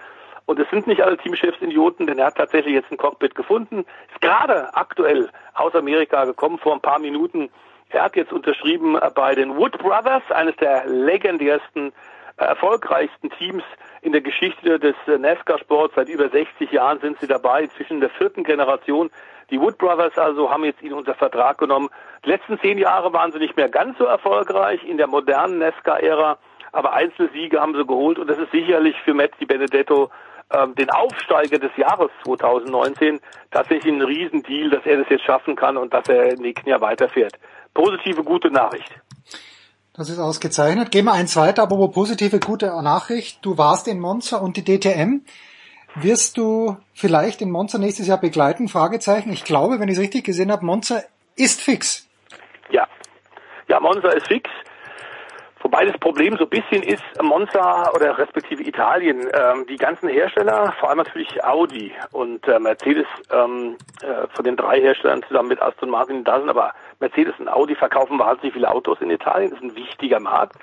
[0.46, 3.86] Und es sind nicht alle Teamchefs Idioten, denn er hat tatsächlich jetzt ein Cockpit gefunden,
[4.12, 7.50] ist gerade aktuell aus Amerika gekommen, vor ein paar Minuten.
[7.90, 11.92] Er hat jetzt unterschrieben bei den Wood Brothers, eines der legendärsten, äh,
[12.38, 13.64] erfolgreichsten Teams
[14.02, 15.96] in der Geschichte des äh, NASCAR-Sports.
[15.96, 19.10] Seit über 60 Jahren sind sie dabei, inzwischen in der vierten Generation.
[19.50, 21.90] Die Wood Brothers also haben jetzt ihn unter Vertrag genommen.
[22.26, 26.38] Die letzten zehn Jahre waren sie nicht mehr ganz so erfolgreich in der modernen NASCAR-Ära,
[26.72, 30.10] aber Einzelsiege haben sie geholt und das ist sicherlich für Matt Di Benedetto
[30.54, 33.20] ähm, den Aufsteiger des Jahres 2019
[33.52, 36.82] tatsächlich ein Riesendeal, dass er das jetzt schaffen kann und dass er im nächsten Jahr
[36.82, 37.34] weiterfährt.
[37.74, 39.02] Positive, gute Nachricht.
[39.94, 40.92] Das ist ausgezeichnet.
[40.92, 43.40] Gehen wir eins weiter, aber wo positive, gute Nachricht.
[43.42, 45.22] Du warst in Monza und die DTM.
[45.96, 48.70] Wirst du vielleicht in Monza nächstes Jahr begleiten?
[48.70, 49.34] Fragezeichen.
[49.34, 51.04] Ich glaube, wenn ich es richtig gesehen habe, Monza
[51.36, 52.08] ist fix.
[52.70, 52.88] Ja.
[53.68, 54.50] Ja, Monza ist fix.
[55.64, 60.74] Wobei das Problem so ein bisschen ist, Monza oder respektive Italien, ähm, die ganzen Hersteller,
[60.80, 65.62] vor allem natürlich Audi und äh, Mercedes, ähm, äh, von den drei Herstellern zusammen mit
[65.62, 69.60] Aston Martin, da sind aber Mercedes und Audi verkaufen wahnsinnig viele Autos in Italien, das
[69.60, 70.56] ist ein wichtiger Markt.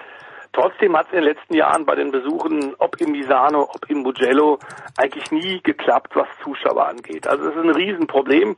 [0.53, 3.99] Trotzdem hat es in den letzten Jahren bei den Besuchen, ob im Misano, ob im
[3.99, 4.59] Mugello,
[4.97, 7.29] eigentlich nie geklappt, was Zuschauer angeht.
[7.29, 8.57] Also es ist ein Riesenproblem.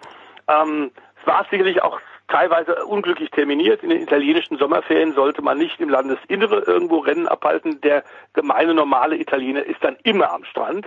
[0.48, 0.90] Ähm,
[1.20, 2.00] es war sicherlich auch
[2.31, 3.82] teilweise unglücklich terminiert.
[3.82, 7.81] In den italienischen Sommerferien sollte man nicht im Landesinnere irgendwo Rennen abhalten.
[7.82, 10.86] Der gemeine normale Italiener ist dann immer am Strand.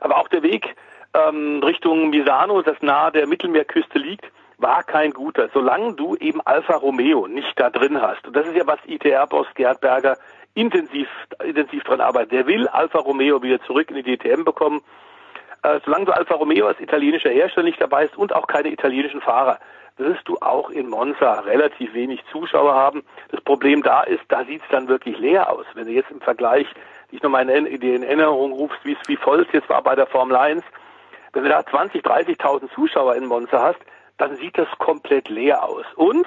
[0.00, 0.74] Aber auch der Weg
[1.14, 4.26] ähm, Richtung Misano, das nahe der Mittelmeerküste liegt,
[4.58, 8.26] war kein guter, solange du eben Alfa Romeo nicht da drin hast.
[8.26, 10.16] Und das ist ja, was ITR-Boss Gerd Berger
[10.54, 11.08] intensiv,
[11.44, 12.32] intensiv dran arbeitet.
[12.32, 14.80] Der will Alfa Romeo wieder zurück in die DTM bekommen.
[15.62, 19.20] Äh, solange du Alfa Romeo als italienischer Hersteller nicht dabei ist und auch keine italienischen
[19.20, 19.58] Fahrer,
[19.98, 23.02] wirst du auch in Monza relativ wenig Zuschauer haben.
[23.30, 25.64] Das Problem da ist, da sieht es dann wirklich leer aus.
[25.74, 26.66] Wenn du jetzt im Vergleich
[27.10, 30.36] dich nochmal in, in Erinnerung rufst, wie wie voll es jetzt war bei der Formel
[30.36, 30.62] 1,
[31.32, 33.80] wenn du da 20, 30.000 Zuschauer in Monza hast,
[34.18, 35.84] dann sieht das komplett leer aus.
[35.96, 36.26] Und,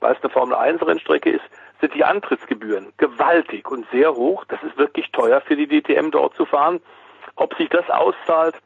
[0.00, 1.44] weil es eine Formel 1 Rennstrecke ist,
[1.80, 4.44] sind die Antrittsgebühren gewaltig und sehr hoch.
[4.46, 6.80] Das ist wirklich teuer für die DTM dort zu fahren.
[7.36, 8.56] Ob sich das auszahlt,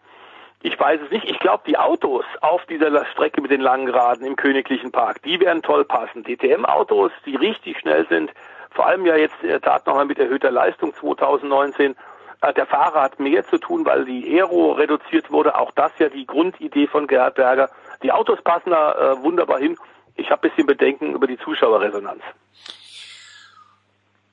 [0.62, 1.24] ich weiß es nicht.
[1.24, 5.40] Ich glaube, die Autos auf dieser Strecke mit den langen Geraden im Königlichen Park, die
[5.40, 6.22] werden toll passen.
[6.22, 8.30] DTM-Autos, die richtig schnell sind,
[8.70, 11.96] vor allem ja jetzt in der Tat nochmal mit erhöhter Leistung 2019.
[12.42, 15.58] Äh, der Fahrer hat mehr zu tun, weil die Aero reduziert wurde.
[15.58, 17.70] Auch das ja die Grundidee von Gerhard Berger.
[18.02, 19.76] Die Autos passen da äh, wunderbar hin.
[20.16, 22.22] Ich habe bisschen Bedenken über die Zuschauerresonanz.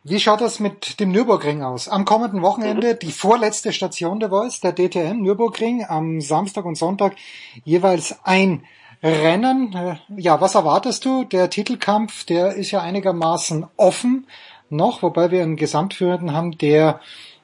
[0.09, 1.89] Wie schaut das mit dem Nürburgring aus?
[1.89, 7.17] Am kommenden Wochenende die vorletzte Station der Voice, der DTM Nürburgring, am Samstag und Sonntag
[7.65, 8.63] jeweils ein
[9.03, 9.73] Rennen.
[9.73, 11.25] Äh, ja, was erwartest du?
[11.25, 14.27] Der Titelkampf, der ist ja einigermaßen offen
[14.69, 17.01] noch, wobei wir einen Gesamtführenden haben, der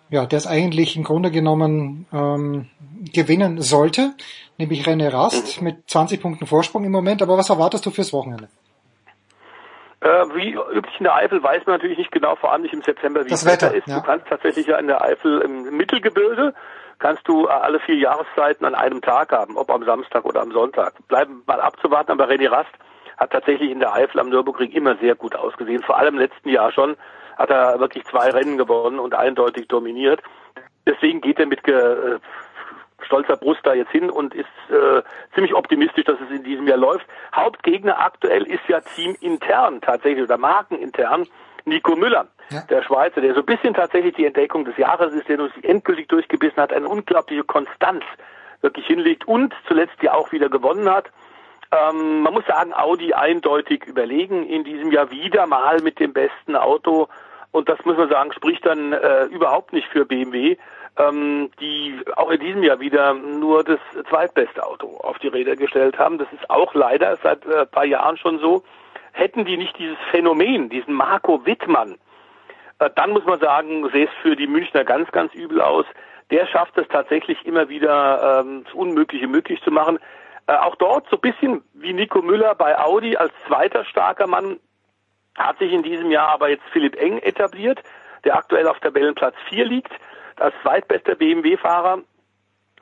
[0.10, 2.70] ja, der es eigentlich im Grunde genommen ähm,
[3.12, 4.14] gewinnen sollte,
[4.58, 7.22] nämlich René Rast mit 20 Punkten Vorsprung im Moment.
[7.22, 8.48] Aber was erwartest du fürs Wochenende?
[10.04, 12.82] Äh, wie üblich in der Eifel weiß man natürlich nicht genau, vor allem nicht im
[12.82, 13.88] September, wie das Wetter ist.
[13.88, 14.00] Ja.
[14.00, 16.54] Du kannst tatsächlich ja in der Eifel im Mittelgebirge
[17.00, 20.52] kannst du äh, alle vier Jahreszeiten an einem Tag haben, ob am Samstag oder am
[20.52, 20.94] Sonntag.
[21.08, 22.72] Bleiben mal abzuwarten, aber René Rast
[23.18, 26.50] hat tatsächlich in der Eifel am Nürburgring immer sehr gut ausgesehen, vor allem im letzten
[26.50, 26.98] Jahr schon
[27.38, 30.22] hat er wirklich zwei Rennen gewonnen und eindeutig dominiert.
[30.86, 32.20] Deswegen geht er mit ge, äh,
[33.06, 35.02] stolzer Brust da jetzt hin und ist äh,
[35.34, 37.06] ziemlich optimistisch, dass es in diesem Jahr läuft.
[37.36, 41.28] Hauptgegner aktuell ist ja teamintern tatsächlich oder markenintern
[41.66, 42.62] Nico Müller, ja.
[42.70, 46.10] der Schweizer, der so ein bisschen tatsächlich die Entdeckung des Jahres ist, der sich endgültig
[46.10, 48.04] durchgebissen hat, eine unglaubliche Konstanz
[48.62, 51.10] wirklich hinlegt und zuletzt ja auch wieder gewonnen hat.
[51.72, 56.56] Ähm, man muss sagen, Audi eindeutig überlegen in diesem Jahr wieder mal mit dem besten
[56.56, 57.08] Auto.
[57.52, 60.58] Und das muss man sagen, spricht dann äh, überhaupt nicht für BMW,
[60.98, 63.80] ähm, die auch in diesem Jahr wieder nur das
[64.10, 66.18] zweitbeste Auto auf die Räder gestellt haben.
[66.18, 68.64] Das ist auch leider seit äh, paar Jahren schon so.
[69.12, 71.98] Hätten die nicht dieses Phänomen, diesen Marco Wittmann,
[72.80, 75.86] äh, dann muss man sagen, sähe es für die Münchner ganz, ganz übel aus.
[76.32, 80.00] Der schafft es tatsächlich immer wieder, ähm, das Unmögliche möglich zu machen.
[80.48, 84.60] Äh, auch dort so ein bisschen wie Nico Müller bei Audi als zweiter starker Mann
[85.36, 87.82] hat sich in diesem Jahr aber jetzt Philipp Eng etabliert,
[88.24, 89.92] der aktuell auf Tabellenplatz 4 liegt,
[90.44, 92.00] als zweitbester BMW-Fahrer.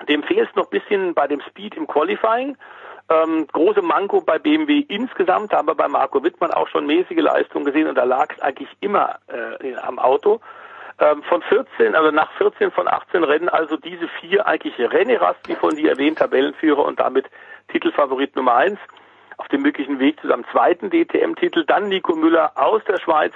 [0.09, 2.57] Dem fehlt es noch ein bisschen bei dem Speed im Qualifying.
[3.09, 7.65] Ähm, große Manko bei BMW insgesamt, haben wir bei Marco Wittmann auch schon mäßige Leistungen
[7.65, 10.39] gesehen und da lag es eigentlich immer äh, am Auto.
[10.99, 15.55] Ähm, von 14, also nach 14 von 18 Rennen, also diese vier eigentlich René Rasti
[15.55, 17.25] von dir erwähnt, Tabellenführer und damit
[17.69, 18.79] Titelfavorit Nummer eins
[19.37, 21.65] auf dem möglichen Weg zu seinem zweiten DTM-Titel.
[21.65, 23.33] Dann Nico Müller aus der Schweiz,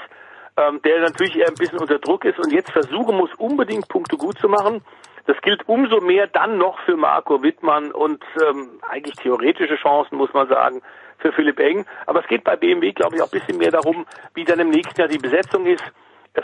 [0.58, 4.18] ähm, der natürlich eher ein bisschen unter Druck ist und jetzt versuchen muss, unbedingt Punkte
[4.18, 4.82] gut zu machen.
[5.28, 10.34] Das gilt umso mehr dann noch für Marco Wittmann und ähm, eigentlich theoretische Chancen, muss
[10.34, 10.82] man sagen,
[11.18, 11.86] für Philipp Eng.
[12.06, 14.06] Aber es geht bei BMW, glaube ich, auch ein bisschen mehr darum,
[14.36, 15.84] wie dann im nächsten Jahr die Besetzung ist.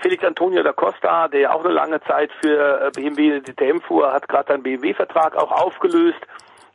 [0.01, 3.53] Felix Antonio da Costa, der ja auch eine lange Zeit für äh, BMW in die
[3.53, 6.19] DTM fuhr, hat gerade seinen BMW-Vertrag auch aufgelöst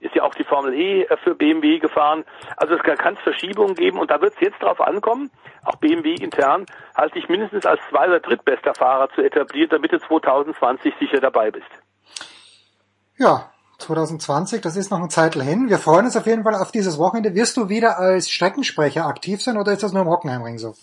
[0.01, 2.25] ist ja auch die Formel E äh, für BMW gefahren.
[2.57, 5.31] Also es kann es Verschiebungen geben und da wird es jetzt darauf ankommen,
[5.65, 9.99] auch BMW intern, halte ich mindestens als zwei- oder drittbester Fahrer zu etablieren, damit du
[9.99, 11.67] 2020 sicher dabei bist.
[13.19, 15.69] Ja, 2020, das ist noch ein Zeitl hin.
[15.69, 17.35] Wir freuen uns auf jeden Fall auf dieses Wochenende.
[17.35, 20.75] Wirst du wieder als Streckensprecher aktiv sein oder ist das nur im Hockenheimring so?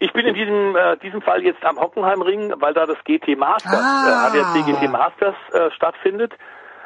[0.00, 3.72] Ich bin in diesem, äh, diesem Fall jetzt am Hockenheimring, weil da das GT Masters,
[3.74, 4.30] ah.
[4.32, 6.32] äh, ADAC GT Masters äh, stattfindet.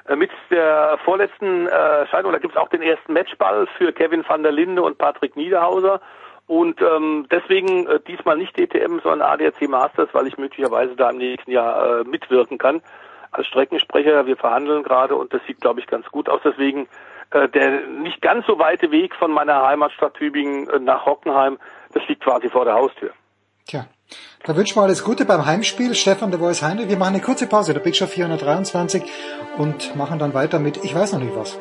[0.07, 4.24] Äh, mit der vorletzten äh, Scheidung, da gibt es auch den ersten Matchball für Kevin
[4.27, 6.01] van der Linde und Patrick Niederhauser.
[6.47, 11.19] Und ähm, deswegen äh, diesmal nicht DTM, sondern ADAC Masters, weil ich möglicherweise da im
[11.19, 12.83] nächsten Jahr äh, mitwirken kann
[13.31, 14.27] als Streckensprecher.
[14.27, 16.41] Wir verhandeln gerade und das sieht, glaube ich, ganz gut aus.
[16.45, 16.89] Deswegen
[17.31, 21.59] äh, der nicht ganz so weite Weg von meiner Heimatstadt Tübingen äh, nach Hockenheim,
[21.95, 23.11] das liegt quasi vor der Haustür.
[23.66, 23.87] Tja,
[24.44, 25.94] da wünschen wir alles Gute beim Heimspiel.
[25.94, 26.89] Stefan de Voice Heinrich.
[26.89, 29.02] Wir machen eine kurze Pause, der Big Show 423
[29.59, 31.56] und machen dann weiter mit Ich weiß noch nicht was.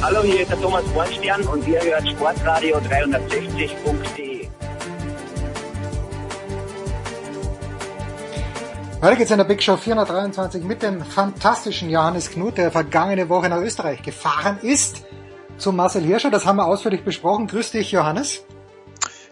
[0.00, 4.37] Hallo, hier ist der Thomas Bornstern und ihr hört Sportradio 360.de.
[9.00, 13.48] Weiter geht's in der Big Show 423 mit dem fantastischen Johannes Knut, der vergangene Woche
[13.48, 15.04] nach Österreich gefahren ist,
[15.56, 16.32] zu Marcel Hirscher.
[16.32, 17.46] Das haben wir ausführlich besprochen.
[17.46, 18.44] Grüß dich, Johannes.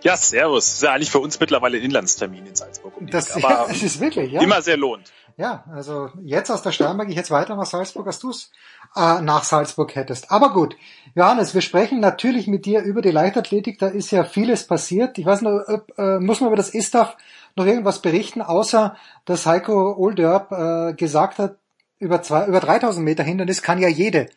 [0.03, 0.67] Ja, servus.
[0.67, 2.97] Das ist ja eigentlich für uns mittlerweile ein Inlandstermin in Salzburg.
[2.97, 4.41] Um das, ja, es ist wirklich, ja.
[4.41, 5.11] Immer sehr lohnt.
[5.37, 8.53] Ja, also jetzt aus der Sternberg, ich jetzt weiter nach Salzburg, als du es
[8.95, 10.31] äh, nach Salzburg hättest.
[10.31, 10.77] Aber gut,
[11.17, 13.81] Johannes, wir sprechen natürlich mit dir über die Leichtathletik.
[13.81, 15.19] Da ist ja vieles passiert.
[15.19, 17.17] Ich weiß nur, äh, muss man über das ISTAF
[17.57, 21.57] noch irgendwas berichten, außer dass Heiko Olderb äh, gesagt hat,
[21.99, 24.29] über, zwei, über 3000 Meter Hindernis kann ja jede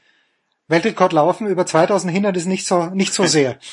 [0.68, 3.60] Weltrekord laufen, über 2000 Hindernis nicht so, nicht so sehr.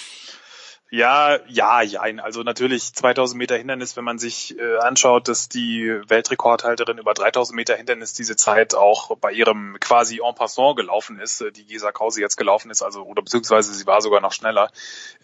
[0.89, 2.02] Ja, ja, ja.
[2.23, 7.56] Also natürlich 2000 Meter Hindernis, wenn man sich äh, anschaut, dass die Weltrekordhalterin über 3000
[7.56, 11.90] Meter Hindernis diese Zeit auch bei ihrem quasi en passant gelaufen ist, äh, die Gesa
[11.90, 14.70] Krause jetzt gelaufen ist, also oder beziehungsweise sie war sogar noch schneller,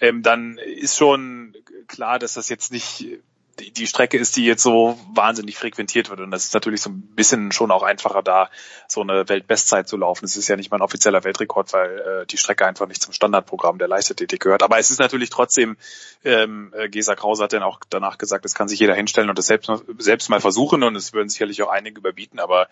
[0.01, 3.21] ähm, dann ist schon klar, dass das jetzt nicht
[3.61, 6.21] die, die Strecke ist, die jetzt so wahnsinnig frequentiert wird.
[6.21, 8.51] Und das ist natürlich so ein bisschen schon auch einfacher da,
[8.89, 10.25] so eine Weltbestzeit zu laufen.
[10.25, 13.13] Es ist ja nicht mal ein offizieller Weltrekord, weil äh, die Strecke einfach nicht zum
[13.13, 14.63] Standardprogramm der Leichtathletik gehört.
[14.63, 15.77] Aber es ist natürlich trotzdem,
[16.25, 19.39] ähm, äh, Gesa Krause hat dann auch danach gesagt, es kann sich jeder hinstellen und
[19.39, 22.69] das selbst, selbst mal versuchen und es würden sicherlich auch einige überbieten, aber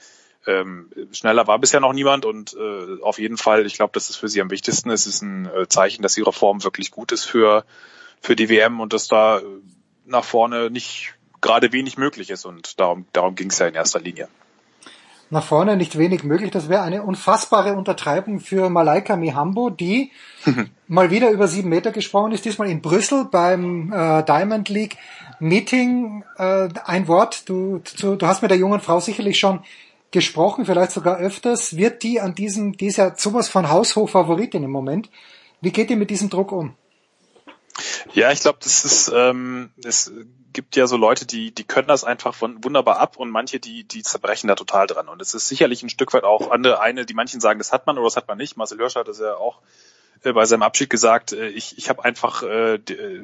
[0.47, 4.16] ähm, schneller war bisher noch niemand und äh, auf jeden Fall, ich glaube, das ist
[4.16, 4.89] für sie am wichtigsten.
[4.89, 7.65] Es ist ein äh, Zeichen, dass ihre Form wirklich gut ist für
[8.20, 9.43] für die WM und dass da äh,
[10.11, 14.01] nach vorne nicht gerade wenig möglich ist und darum, darum ging es ja in erster
[14.01, 14.28] Linie.
[15.32, 16.51] Nach vorne nicht wenig möglich.
[16.51, 20.11] Das wäre eine unfassbare Untertreibung für Malaika Mihambo, die
[20.89, 24.97] mal wieder über sieben Meter gesprungen ist, diesmal in Brüssel beim äh, Diamond League
[25.39, 26.24] Meeting.
[26.37, 29.61] Äh, ein Wort, du, du, du hast mit der jungen Frau sicherlich schon
[30.11, 31.77] gesprochen, vielleicht sogar öfters.
[31.77, 35.09] Wird die an diesem, die ist ja sowas von haushoch Favoritin im Moment.
[35.61, 36.74] Wie geht ihr mit diesem Druck um?
[38.15, 40.12] Ja, ich glaube, das ist, ähm, es
[40.52, 43.85] gibt ja so Leute, die, die können das einfach von wunderbar ab und manche, die,
[43.85, 45.09] die zerbrechen da total dran.
[45.09, 47.86] Und es ist sicherlich ein Stück weit auch andere, eine, die manchen sagen, das hat
[47.86, 48.57] man oder das hat man nicht.
[48.57, 49.61] Marcel Hirscher hat das ja auch
[50.23, 52.78] äh, bei seinem Abschied gesagt, äh, ich, ich habe einfach äh,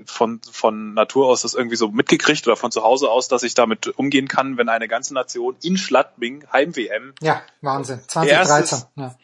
[0.06, 3.54] von, von Natur aus das irgendwie so mitgekriegt oder von zu Hause aus, dass ich
[3.54, 7.14] damit umgehen kann, wenn eine ganze Nation in Schladming, Heim-WM.
[7.20, 8.00] Ja, Wahnsinn.
[8.06, 8.56] 2013.
[8.56, 9.14] Erstes, ja.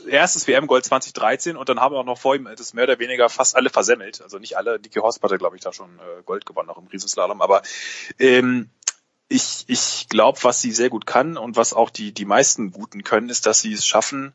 [0.00, 3.28] Erstes WM-Gold 2013 und dann haben wir auch noch vor ihm das mehr oder weniger
[3.28, 4.22] fast alle versemmelt.
[4.22, 6.86] Also nicht alle, Niki Horst hatte, glaube ich, da schon äh, Gold gewonnen, auch im
[6.86, 7.40] Riesenslalom.
[7.40, 7.62] Aber
[8.18, 8.70] ähm,
[9.28, 13.02] ich, ich glaube, was sie sehr gut kann und was auch die, die meisten Guten
[13.02, 14.32] können, ist, dass sie es schaffen,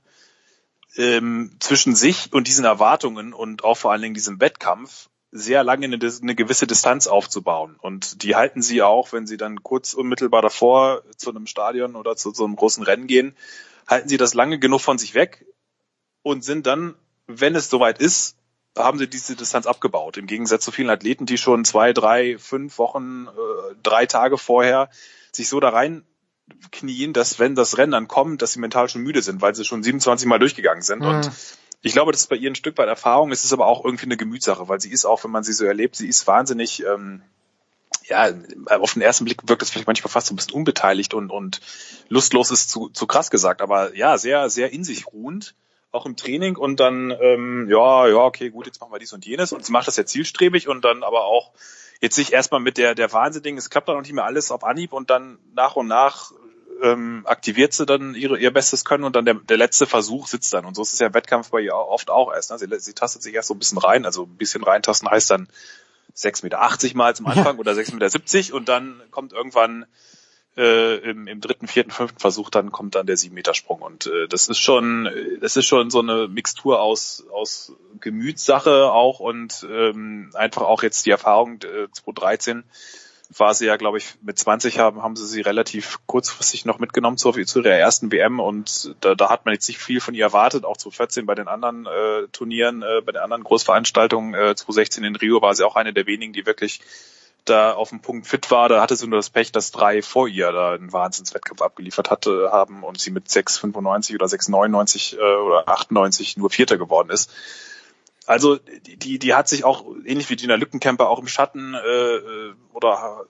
[0.95, 5.85] ähm, zwischen sich und diesen Erwartungen und auch vor allen Dingen diesem Wettkampf sehr lange
[5.85, 7.75] eine, eine, gewisse Distanz aufzubauen.
[7.79, 12.15] Und die halten sie auch, wenn sie dann kurz unmittelbar davor zu einem Stadion oder
[12.15, 13.35] zu so einem großen Rennen gehen,
[13.87, 15.45] halten sie das lange genug von sich weg
[16.21, 16.95] und sind dann,
[17.27, 18.37] wenn es soweit ist,
[18.77, 20.17] haben sie diese Distanz abgebaut.
[20.17, 24.89] Im Gegensatz zu vielen Athleten, die schon zwei, drei, fünf Wochen, äh, drei Tage vorher
[25.31, 26.03] sich so da rein
[26.71, 29.65] knien, dass wenn das Rennen dann kommt, dass sie mental schon müde sind, weil sie
[29.65, 31.01] schon 27 Mal durchgegangen sind.
[31.01, 31.07] Mhm.
[31.07, 31.31] Und
[31.81, 33.31] ich glaube, das ist bei ihr ein Stück weit Erfahrung.
[33.31, 35.65] Es ist aber auch irgendwie eine Gemütssache, weil sie ist auch, wenn man sie so
[35.65, 37.21] erlebt, sie ist wahnsinnig, ähm,
[38.07, 38.29] ja,
[38.79, 41.61] auf den ersten Blick wirkt das vielleicht manchmal fast ein bisschen unbeteiligt und, und
[42.09, 45.55] lustlos ist zu, zu krass gesagt, aber ja, sehr, sehr in sich ruhend,
[45.91, 49.25] auch im Training und dann, ähm, ja, ja, okay, gut, jetzt machen wir dies und
[49.25, 51.51] jenes und sie macht das ja zielstrebig und dann aber auch
[52.01, 54.63] jetzt nicht erstmal mit der, der Wahnsinn, es klappt dann noch nicht mehr alles auf
[54.63, 56.31] Anhieb und dann nach und nach
[56.81, 60.53] ähm, aktiviert sie dann ihre, ihr bestes Können und dann der, der letzte Versuch sitzt
[60.53, 60.65] dann.
[60.65, 62.51] Und so ist es ja im Wettkampf bei ihr oft auch erst.
[62.51, 62.59] Ne?
[62.59, 65.47] Sie, sie tastet sich erst so ein bisschen rein, also ein bisschen reintasten heißt dann
[66.17, 67.59] 6,80 Meter mal zum Anfang ja.
[67.59, 67.93] oder 6,70
[68.37, 69.85] Meter und dann kommt irgendwann
[70.57, 73.81] äh, im, im dritten, vierten, fünften Versuch, dann kommt dann der 7 Meter Sprung.
[73.81, 79.19] Und äh, das ist schon, das ist schon so eine Mixtur aus, aus Gemütssache auch
[79.19, 82.63] und ähm, einfach auch jetzt die Erfahrung äh, 2013
[83.35, 87.17] war sie ja, glaube ich, mit 20 haben, haben sie sie relativ kurzfristig noch mitgenommen
[87.17, 90.25] zu, zu ihrer ersten WM und da, da hat man jetzt nicht viel von ihr
[90.25, 94.55] erwartet, auch zu 14 bei den anderen äh, Turnieren, äh, bei den anderen Großveranstaltungen, äh,
[94.55, 96.81] 2016 in Rio war sie auch eine der wenigen, die wirklich
[97.45, 100.27] da auf dem Punkt fit war, da hatte sie nur das Pech, dass drei vor
[100.27, 105.67] ihr da einen Wahnsinnswettkampf abgeliefert hatte, haben und sie mit 6,95 oder 6,99 äh, oder
[105.67, 107.31] 98 nur Vierter geworden ist.
[108.27, 113.25] Also die, die hat sich auch, ähnlich wie Gina Lückenkämper, auch im Schatten äh, oder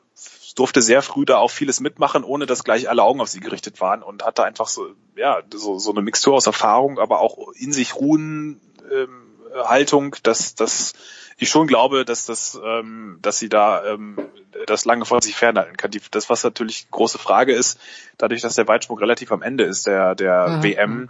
[0.56, 3.80] durfte sehr früh da auch vieles mitmachen, ohne dass gleich alle Augen auf sie gerichtet
[3.80, 7.72] waren und hatte einfach so, ja, so, so eine Mixtur aus Erfahrung, aber auch in
[7.72, 8.60] sich ruhen
[8.91, 10.94] ähm, Haltung, dass, dass
[11.38, 14.18] ich schon glaube, dass das, ähm, dass sie da ähm,
[14.65, 15.91] das lange von sich fernhalten kann.
[15.91, 17.80] Die, das, was natürlich große Frage ist,
[18.18, 20.64] dadurch, dass der Weitsprung relativ am Ende ist, der, der mhm.
[20.64, 21.10] WM,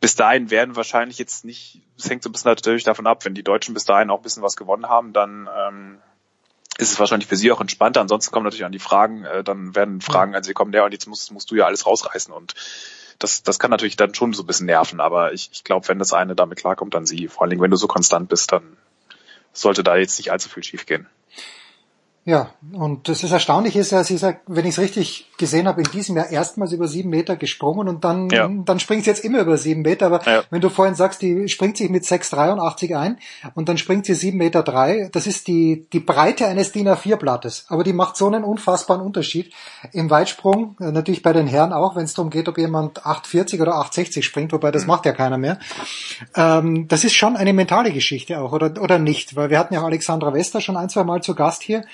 [0.00, 3.34] bis dahin werden wahrscheinlich jetzt nicht, es hängt so ein bisschen natürlich davon ab, wenn
[3.34, 5.98] die Deutschen bis dahin auch ein bisschen was gewonnen haben, dann ähm,
[6.76, 8.00] ist es wahrscheinlich für sie auch entspannter.
[8.00, 10.92] Ansonsten kommen natürlich an die Fragen, äh, dann werden Fragen an sie kommen, ja, und
[10.92, 12.54] jetzt musst, musst du ja alles rausreißen und
[13.18, 15.98] das, das kann natürlich dann schon so ein bisschen nerven, aber ich, ich glaube, wenn
[15.98, 17.26] das eine damit klarkommt, dann sie.
[17.26, 18.76] Vor allen Dingen, wenn du so konstant bist, dann
[19.52, 21.08] sollte da jetzt nicht allzu viel schiefgehen.
[22.28, 25.66] Ja, und das ist erstaunlich ist ja, sie ist ja, wenn ich es richtig gesehen
[25.66, 28.50] habe, in diesem Jahr erstmals über sieben Meter gesprungen und dann, ja.
[28.66, 30.04] dann springt sie jetzt immer über sieben Meter.
[30.04, 30.42] Aber ja.
[30.50, 33.16] wenn du vorhin sagst, die springt sich mit 6,83 ein
[33.54, 37.16] und dann springt sie sieben Meter drei, das ist die, die Breite eines DIN A4
[37.16, 37.64] Blattes.
[37.68, 39.54] Aber die macht so einen unfassbaren Unterschied.
[39.92, 43.62] Im Weitsprung, äh, natürlich bei den Herren auch, wenn es darum geht, ob jemand 8,40
[43.62, 44.88] oder 8,60 springt, wobei das mhm.
[44.88, 45.58] macht ja keiner mehr.
[46.36, 49.34] Ähm, das ist schon eine mentale Geschichte auch, oder, oder nicht?
[49.34, 51.84] Weil wir hatten ja auch Alexandra Wester schon ein, zwei Mal zu Gast hier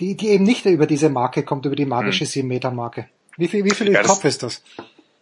[0.00, 2.46] die, die eben nicht über diese Marke kommt, über die magische hm.
[2.46, 3.08] 7-Meter-Marke.
[3.36, 4.62] Wie viel, wie viel ja, im Kopf ist das?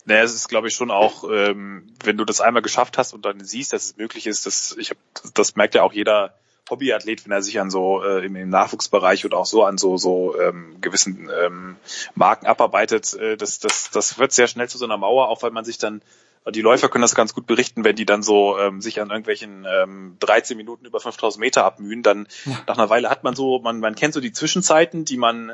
[0.05, 3.24] Naja, es ist, glaube ich, schon auch, ähm, wenn du das einmal geschafft hast und
[3.24, 4.98] dann siehst, dass es möglich ist, dass ich hab,
[5.34, 6.34] das merkt ja auch jeder
[6.70, 9.97] Hobbyathlet, wenn er sich an so äh, im, im Nachwuchsbereich oder auch so an so
[9.97, 11.76] so ähm, gewissen ähm,
[12.14, 15.51] Marken abarbeitet, äh, das das das wird sehr schnell zu so einer Mauer, auch weil
[15.51, 16.02] man sich dann
[16.51, 19.64] die Läufer können das ganz gut berichten, wenn die dann so ähm, sich an irgendwelchen
[19.64, 22.59] ähm, 13 Minuten über 5000 Meter abmühen, dann ja.
[22.66, 25.52] nach einer Weile hat man so, man, man kennt so die Zwischenzeiten, die man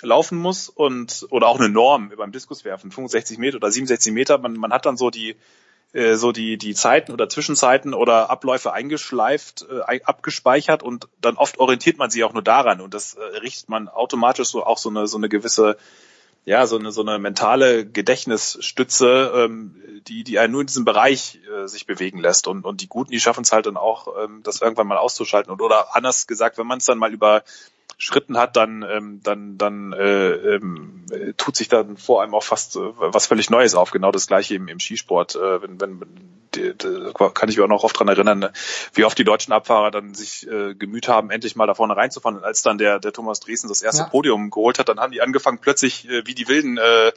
[0.00, 4.54] laufen muss und oder auch eine Norm beim Diskuswerfen, 65 Meter oder 67 Meter, man,
[4.54, 5.36] man hat dann so die
[5.92, 11.58] äh, so die die Zeiten oder Zwischenzeiten oder Abläufe eingeschleift, äh, abgespeichert und dann oft
[11.58, 14.90] orientiert man sich auch nur daran und das äh, richtet man automatisch so auch so
[14.90, 15.76] eine so eine gewisse
[16.44, 19.76] ja, so eine, so eine mentale Gedächtnisstütze, ähm,
[20.06, 22.46] die, die einen nur in diesem Bereich äh, sich bewegen lässt.
[22.46, 25.50] Und, und die Guten, die schaffen es halt dann auch, ähm, das irgendwann mal auszuschalten.
[25.50, 27.44] Und, oder anders gesagt, wenn man es dann mal über
[27.98, 31.04] Schritten hat, dann, ähm, dann, dann äh, ähm,
[31.36, 33.90] tut sich dann vor allem auch fast äh, was völlig Neues auf.
[33.90, 35.36] Genau das gleiche im, im Skisport.
[35.36, 36.00] Äh, wenn, wenn,
[36.54, 38.50] die, die, kann ich mich auch noch oft dran erinnern,
[38.92, 42.38] wie oft die deutschen Abfahrer dann sich äh, gemüht haben, endlich mal da vorne reinzufahren.
[42.38, 44.08] Und als dann der, der Thomas Dresden das erste ja.
[44.08, 47.12] Podium geholt hat, dann haben die angefangen plötzlich äh, wie die Wilden äh,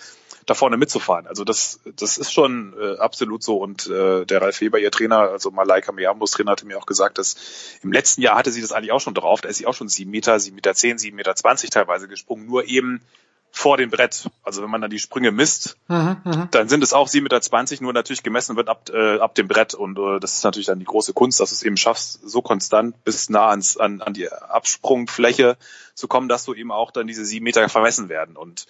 [0.47, 1.27] da vorne mitzufahren.
[1.27, 3.57] Also das, das ist schon äh, absolut so.
[3.57, 7.17] Und äh, der Ralf Weber, ihr Trainer, also Malaika Miyambos Trainer, hatte mir auch gesagt,
[7.17, 7.35] dass
[7.83, 9.41] im letzten Jahr hatte sie das eigentlich auch schon drauf.
[9.41, 12.45] Da ist sie auch schon sieben Meter, sieben Meter zehn, sieben Meter zwanzig teilweise gesprungen,
[12.45, 13.01] nur eben
[13.49, 14.29] vor dem Brett.
[14.43, 16.47] Also wenn man dann die Sprünge misst, mhm, mhm.
[16.51, 19.47] dann sind es auch sieben Meter, zwanzig, nur natürlich gemessen wird ab, äh, ab dem
[19.47, 19.73] Brett.
[19.73, 22.41] Und äh, das ist natürlich dann die große Kunst, dass du es eben schaffst, so
[22.41, 25.57] konstant bis nah ans, an, an die Absprungfläche
[25.95, 28.35] zu kommen, dass du eben auch dann diese sieben Meter vermessen werden.
[28.35, 28.67] Und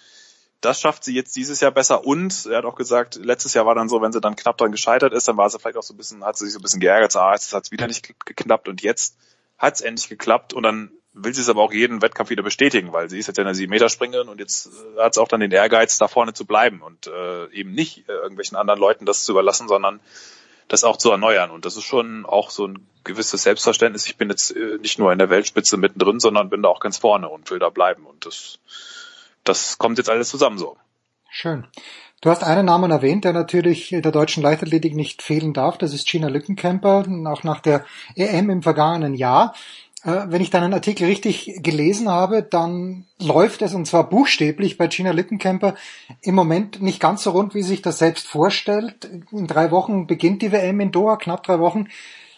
[0.61, 3.75] das schafft sie jetzt dieses Jahr besser und er hat auch gesagt, letztes Jahr war
[3.75, 5.93] dann so, wenn sie dann knapp dran gescheitert ist, dann war sie vielleicht auch so
[5.93, 7.85] ein bisschen, hat sie sich so ein bisschen geärgert, so, ah, jetzt hat es wieder
[7.85, 9.17] nicht geklappt und jetzt
[9.59, 10.89] hat es endlich geklappt und dann
[11.23, 13.69] will sie es aber auch jeden Wettkampf wieder bestätigen, weil sie ist jetzt eine 7
[13.69, 16.81] Meter Springerin und jetzt äh, hat sie auch dann den Ehrgeiz, da vorne zu bleiben
[16.81, 19.99] und äh, eben nicht äh, irgendwelchen anderen Leuten das zu überlassen, sondern
[20.67, 21.51] das auch zu erneuern.
[21.51, 24.05] Und das ist schon auch so ein gewisses Selbstverständnis.
[24.05, 26.97] Ich bin jetzt äh, nicht nur in der Weltspitze mittendrin, sondern bin da auch ganz
[26.97, 28.05] vorne und will da bleiben.
[28.05, 28.59] Und das
[29.47, 30.77] das kommt jetzt alles zusammen so.
[31.29, 31.65] Schön.
[32.21, 35.77] Du hast einen Namen erwähnt, der natürlich der deutschen Leichtathletik nicht fehlen darf.
[35.77, 37.85] Das ist Gina Lückenkämper, auch nach der
[38.15, 39.53] EM im vergangenen Jahr.
[40.07, 44.87] Äh, wenn ich deinen Artikel richtig gelesen habe, dann läuft es, und zwar buchstäblich, bei
[44.87, 45.75] Gina Lückenkämper
[46.21, 49.09] im Moment nicht ganz so rund, wie sich das selbst vorstellt.
[49.31, 51.89] In drei Wochen beginnt die WM in Doha, knapp drei Wochen.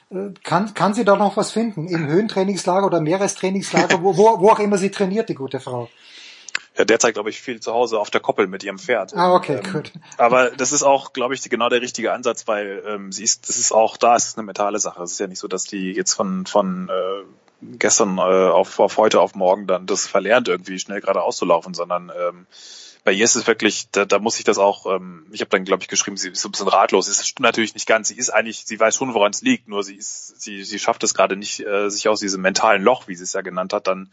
[0.10, 1.88] Äh, kann, kann sie da noch was finden?
[1.88, 5.90] Im Höhentrainingslager oder Meerestrainingslager, wo, wo, wo auch immer sie trainiert, die gute Frau?
[6.80, 9.14] Ja, derzeit, glaube ich, viel zu Hause auf der Koppel mit ihrem Pferd.
[9.14, 9.92] Ah, okay, ähm, gut.
[10.18, 13.58] Aber das ist auch, glaube ich, genau der richtige Ansatz, weil ähm, sie ist, das
[13.58, 15.04] ist auch, da ist es eine mentale Sache.
[15.04, 17.26] Es ist ja nicht so, dass die jetzt von, von äh,
[17.62, 21.74] gestern äh, auf, auf heute auf morgen dann das verlernt, irgendwie schnell geradeaus zu laufen,
[21.74, 22.48] sondern ähm,
[23.04, 25.64] bei ihr ist es wirklich, da, da muss ich das auch, ähm, ich habe dann,
[25.64, 27.08] glaube ich, geschrieben, sie ist so ein bisschen ratlos.
[27.08, 28.10] Es stimmt natürlich nicht ganz.
[28.10, 31.04] Sie ist eigentlich, sie weiß schon, woran es liegt, nur sie ist, sie, sie schafft
[31.04, 33.88] es gerade nicht, äh, sich aus diesem mentalen Loch, wie sie es ja genannt hat,
[33.88, 34.12] dann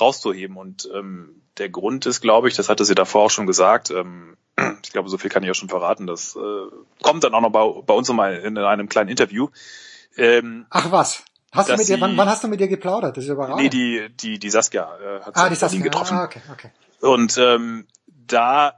[0.00, 0.56] rauszuheben.
[0.56, 4.36] Und ähm, der Grund ist, glaube ich, das hatte sie davor auch schon gesagt, ähm,
[4.84, 7.50] ich glaube, so viel kann ich auch schon verraten, das äh, kommt dann auch noch
[7.50, 9.48] bei, bei uns nochmal in einem kleinen Interview.
[10.16, 11.24] Ähm, Ach was?
[11.52, 13.16] Hast du mit ihr, wann, wann hast du mit ihr geplaudert?
[13.16, 13.62] Das ist überraschend.
[13.62, 15.82] Nee, die, die, die Saskia äh, hat ah, sie die Saskia.
[15.82, 16.18] Getroffen.
[16.18, 16.70] Ah, okay, okay.
[17.00, 18.74] Und ähm, da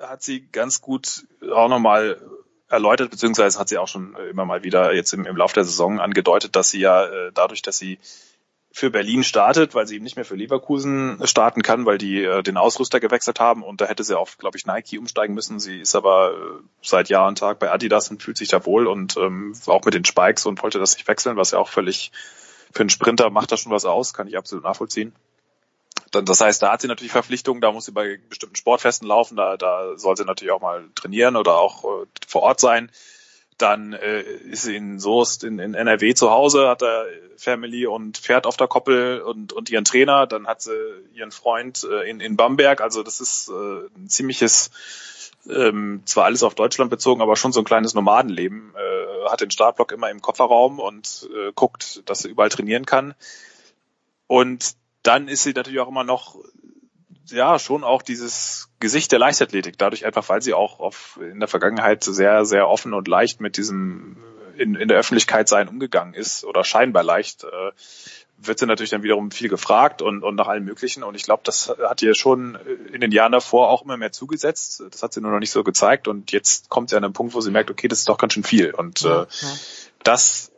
[0.00, 2.20] hat sie ganz gut auch nochmal
[2.68, 6.00] erläutert, beziehungsweise hat sie auch schon immer mal wieder jetzt im, im Laufe der Saison
[6.00, 7.98] angedeutet, dass sie ja äh, dadurch, dass sie
[8.76, 12.42] für Berlin startet, weil sie eben nicht mehr für Leverkusen starten kann, weil die äh,
[12.42, 15.58] den Ausrüster gewechselt haben und da hätte sie auf, glaube ich, Nike umsteigen müssen.
[15.58, 18.86] Sie ist aber äh, seit Jahr und Tag bei Adidas und fühlt sich da wohl
[18.86, 22.12] und ähm, auch mit den Spikes und wollte das nicht wechseln, was ja auch völlig
[22.70, 25.14] für einen Sprinter macht das schon was aus, kann ich absolut nachvollziehen.
[26.10, 29.38] Dann, das heißt, da hat sie natürlich Verpflichtungen, da muss sie bei bestimmten Sportfesten laufen,
[29.38, 32.90] da, da soll sie natürlich auch mal trainieren oder auch äh, vor Ort sein.
[33.58, 37.04] Dann äh, ist sie in Soest in, in NRW zu Hause, hat da
[37.36, 40.26] Family und Pferd auf der Koppel und, und ihren Trainer.
[40.26, 40.76] Dann hat sie
[41.14, 42.80] ihren Freund äh, in, in Bamberg.
[42.80, 44.70] Also das ist äh, ein ziemliches,
[45.48, 48.74] ähm, zwar alles auf Deutschland bezogen, aber schon so ein kleines Nomadenleben.
[48.74, 53.14] Äh, hat den Startblock immer im Kofferraum und äh, guckt, dass sie überall trainieren kann.
[54.26, 56.36] Und dann ist sie natürlich auch immer noch
[57.30, 61.48] ja schon auch dieses Gesicht der Leichtathletik, dadurch einfach, weil sie auch auf, in der
[61.48, 64.16] Vergangenheit sehr, sehr offen und leicht mit diesem
[64.56, 67.72] in, in der Öffentlichkeit sein umgegangen ist oder scheinbar leicht, äh,
[68.38, 71.02] wird sie natürlich dann wiederum viel gefragt und, und nach allem Möglichen.
[71.02, 72.58] Und ich glaube, das hat ihr schon
[72.92, 74.82] in den Jahren davor auch immer mehr zugesetzt.
[74.90, 76.06] Das hat sie nur noch nicht so gezeigt.
[76.06, 78.34] Und jetzt kommt sie an einen Punkt, wo sie merkt, okay, das ist doch ganz
[78.34, 78.74] schön viel.
[78.74, 79.24] Und äh,
[80.02, 80.52] das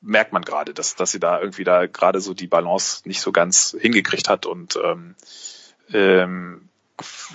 [0.00, 3.32] merkt man gerade, dass, dass sie da irgendwie da gerade so die Balance nicht so
[3.32, 4.46] ganz hingekriegt hat.
[4.46, 5.14] Und ähm,
[5.94, 6.68] ähm,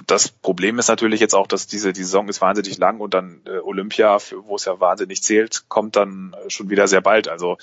[0.07, 3.41] das Problem ist natürlich jetzt auch, dass diese die Saison ist wahnsinnig lang und dann
[3.45, 7.27] äh, Olympia, wo es ja wahnsinnig zählt, kommt dann schon wieder sehr bald.
[7.27, 7.57] Also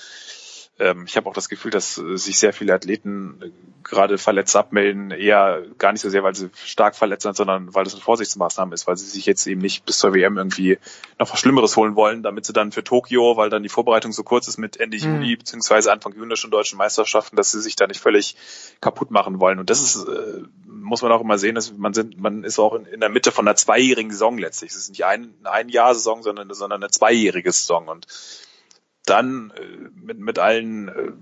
[1.07, 3.51] ich habe auch das Gefühl, dass äh, sich sehr viele Athleten äh,
[3.83, 7.85] gerade verletzt abmelden, eher gar nicht so sehr, weil sie stark verletzt sind, sondern weil
[7.85, 10.79] das eine Vorsichtsmaßnahme ist, weil sie sich jetzt eben nicht bis zur WM irgendwie
[11.19, 14.23] noch was Schlimmeres holen wollen, damit sie dann für Tokio, weil dann die Vorbereitung so
[14.23, 15.15] kurz ist mit Ende Mhm.
[15.15, 18.37] Juli beziehungsweise Anfang Juni schon deutschen Meisterschaften, dass sie sich da nicht völlig
[18.81, 19.59] kaputt machen wollen.
[19.59, 22.75] Und das ist, äh, muss man auch immer sehen, dass man sind, man ist auch
[22.75, 24.71] in, in der Mitte von einer zweijährigen Saison letztlich.
[24.73, 27.89] Es ist nicht ein, eine ein Jahr Saison, sondern, sondern eine zweijährige Saison.
[27.89, 28.07] Und
[29.07, 31.13] dann äh, mit, mit allen äh,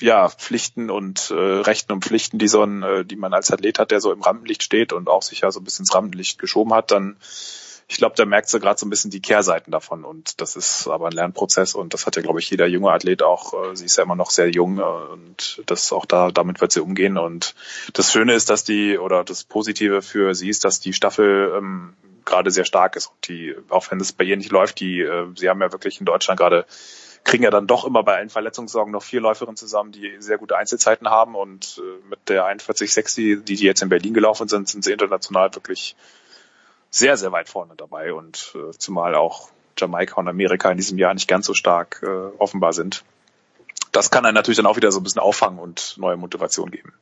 [0.00, 3.78] ja, Pflichten und äh, Rechten und Pflichten, die so ein, äh, die man als Athlet
[3.78, 6.38] hat, der so im Rampenlicht steht und auch sich ja so ein bisschen ins Rampenlicht
[6.38, 7.16] geschoben hat, dann
[7.88, 10.88] ich glaube, da merkt sie gerade so ein bisschen die Kehrseiten davon und das ist
[10.88, 13.52] aber ein Lernprozess und das hat ja, glaube ich, jeder junge Athlet auch.
[13.52, 16.72] Äh, sie ist ja immer noch sehr jung äh, und das auch da, damit wird
[16.72, 17.54] sie umgehen und
[17.92, 21.92] das Schöne ist, dass die oder das Positive für sie ist, dass die Staffel ähm,
[22.24, 25.26] gerade sehr stark ist und die, auch wenn es bei ihr nicht läuft, die, äh,
[25.36, 26.64] sie haben ja wirklich in Deutschland gerade
[27.24, 30.56] kriegen ja dann doch immer bei allen Verletzungssorgen noch vier Läuferinnen zusammen, die sehr gute
[30.56, 34.84] Einzelzeiten haben und äh, mit der 41,6, die, die jetzt in Berlin gelaufen sind, sind
[34.84, 35.96] sie international wirklich
[36.90, 41.14] sehr, sehr weit vorne dabei und äh, zumal auch Jamaika und Amerika in diesem Jahr
[41.14, 42.06] nicht ganz so stark äh,
[42.38, 43.04] offenbar sind.
[43.92, 46.92] Das kann einen natürlich dann auch wieder so ein bisschen auffangen und neue Motivation geben.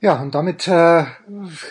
[0.00, 1.06] Ja, und damit äh,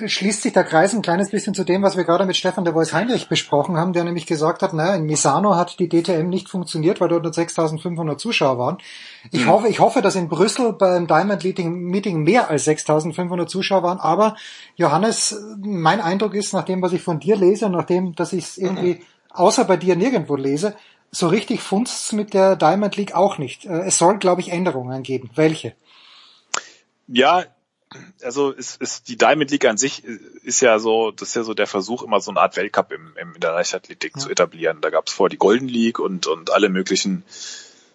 [0.05, 2.73] schließt sich der Kreis ein kleines bisschen zu dem, was wir gerade mit Stefan de
[2.73, 6.49] Vois Heinrich besprochen haben, der nämlich gesagt hat, naja, in Misano hat die DTM nicht
[6.49, 8.77] funktioniert, weil dort nur 6.500 Zuschauer waren.
[9.31, 9.49] Ich Mhm.
[9.49, 13.99] hoffe, ich hoffe, dass in Brüssel beim Diamond Meeting, Meeting mehr als 6.500 Zuschauer waren.
[14.01, 14.35] Aber
[14.75, 18.33] Johannes, mein Eindruck ist, nach dem, was ich von dir lese und nach dem, dass
[18.33, 20.75] ich es irgendwie außer bei dir nirgendwo lese,
[21.11, 23.65] so richtig funzt mit der Diamond League auch nicht.
[23.65, 25.29] Äh, Es soll, glaube ich, Änderungen geben.
[25.35, 25.75] Welche?
[27.07, 27.45] Ja,
[28.22, 31.53] also ist, ist die Diamond League an sich ist ja so, das ist ja so
[31.53, 34.81] der Versuch, immer so eine Art Weltcup im, im, in der Leichtathletik zu etablieren.
[34.81, 37.23] Da gab es vor die Golden League und, und alle möglichen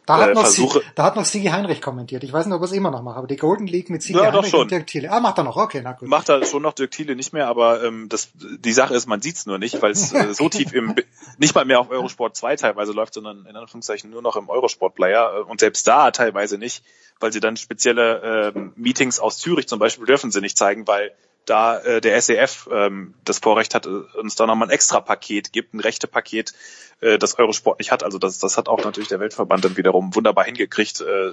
[0.06, 0.80] Da hat, äh, noch versuche.
[0.80, 2.24] Sie, da hat noch Sigi Heinrich kommentiert.
[2.24, 4.18] Ich weiß nicht, ob er es immer noch macht, aber die Golden League mit Sigi
[4.18, 4.62] Ja, Heinrich schon.
[4.62, 5.10] und Dirk Thiele.
[5.10, 5.56] Ah, macht er noch.
[5.56, 6.08] Okay, na gut.
[6.08, 9.22] Macht er schon noch Dirk Thiele nicht mehr, aber ähm, das, die Sache ist, man
[9.22, 10.96] sieht's nur nicht, weil es äh, so tief im,
[11.38, 15.38] nicht mal mehr auf Eurosport 2 teilweise läuft, sondern in Anführungszeichen nur noch im Eurosport-Player
[15.38, 16.82] äh, und selbst da teilweise nicht,
[17.20, 21.12] weil sie dann spezielle ähm, Meetings aus Zürich zum Beispiel dürfen sie nicht zeigen, weil
[21.46, 25.52] da äh, der SEF ähm, das Vorrecht hat, äh, uns da nochmal ein extra Paket
[25.52, 26.52] gibt, ein rechte Paket,
[27.00, 28.02] äh, das Eurosport nicht hat.
[28.02, 31.32] Also das, das hat auch natürlich der Weltverband dann wiederum wunderbar hingekriegt, äh,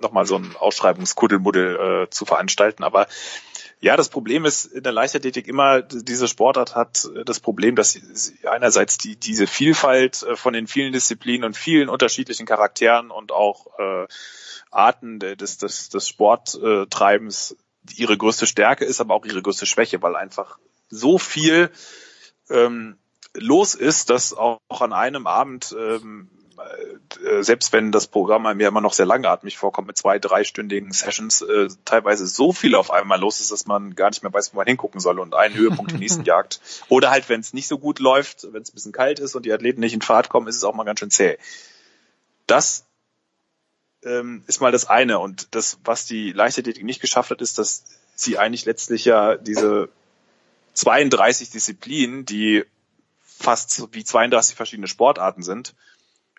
[0.00, 2.82] nochmal so ein Ausschreibungskuddelmuddel äh, zu veranstalten.
[2.82, 3.06] Aber
[3.80, 8.46] ja, das Problem ist in der Leichtathletik immer, diese Sportart hat das Problem, dass sie
[8.46, 13.66] einerseits die, diese Vielfalt äh, von den vielen Disziplinen und vielen unterschiedlichen Charakteren und auch
[13.78, 14.06] äh,
[14.70, 17.56] Arten de- des, des, des Sporttreibens
[17.96, 21.70] ihre größte Stärke ist, aber auch ihre größte Schwäche, weil einfach so viel
[22.50, 22.96] ähm,
[23.34, 26.28] los ist, dass auch an einem Abend, ähm,
[27.24, 31.42] äh, selbst wenn das Programm mir immer noch sehr langatmig vorkommt mit zwei, dreistündigen Sessions,
[31.42, 34.58] äh, teilweise so viel auf einmal los ist, dass man gar nicht mehr weiß, wo
[34.58, 36.60] man hingucken soll und einen Höhepunkt den nächsten jagt.
[36.88, 39.46] Oder halt, wenn es nicht so gut läuft, wenn es ein bisschen kalt ist und
[39.46, 41.38] die Athleten nicht in Fahrt kommen, ist es auch mal ganz schön zäh.
[42.46, 42.86] Das
[44.04, 45.18] ähm, ist mal das eine.
[45.18, 47.84] Und das, was die Leichtathletik nicht geschafft hat, ist, dass
[48.14, 49.88] sie eigentlich letztlich ja diese
[50.74, 52.64] 32 Disziplinen, die
[53.24, 55.74] fast wie 32 verschiedene Sportarten sind,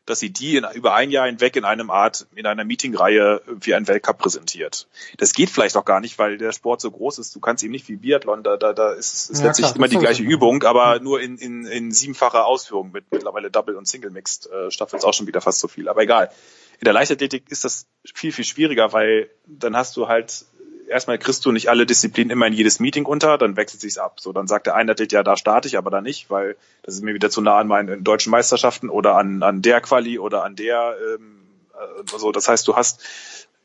[0.05, 3.73] dass sie die in, über ein Jahr hinweg in einem Art, in einer Meetingreihe wie
[3.73, 4.87] ein Weltcup präsentiert.
[5.17, 7.35] Das geht vielleicht auch gar nicht, weil der Sport so groß ist.
[7.35, 9.87] Du kannst eben nicht wie Biathlon, da, da, da ist, ist Ja, letztlich klar, immer
[9.87, 10.23] die gleiche.
[10.23, 14.71] Übung, aber nur in, in, in siebenfacher Ausführung mit mittlerweile Double und Single Mixed äh,
[14.71, 15.87] staffelt es auch schon wieder fast so viel.
[15.87, 16.29] Aber egal.
[16.83, 20.43] In der Leichtathletik ist das viel, viel schwieriger, weil dann hast du halt
[20.89, 24.19] erstmal kriegst du nicht alle Disziplinen immer in jedes Meeting unter, dann wechselt sich's ab.
[24.19, 26.95] So, dann sagt der eine Athlet, ja, da starte ich, aber da nicht, weil das
[26.95, 30.43] ist mir wieder zu nah an meinen deutschen Meisterschaften oder an, an der Quali oder
[30.43, 32.33] an der, ähm, äh, so.
[32.33, 33.01] Das heißt, du hast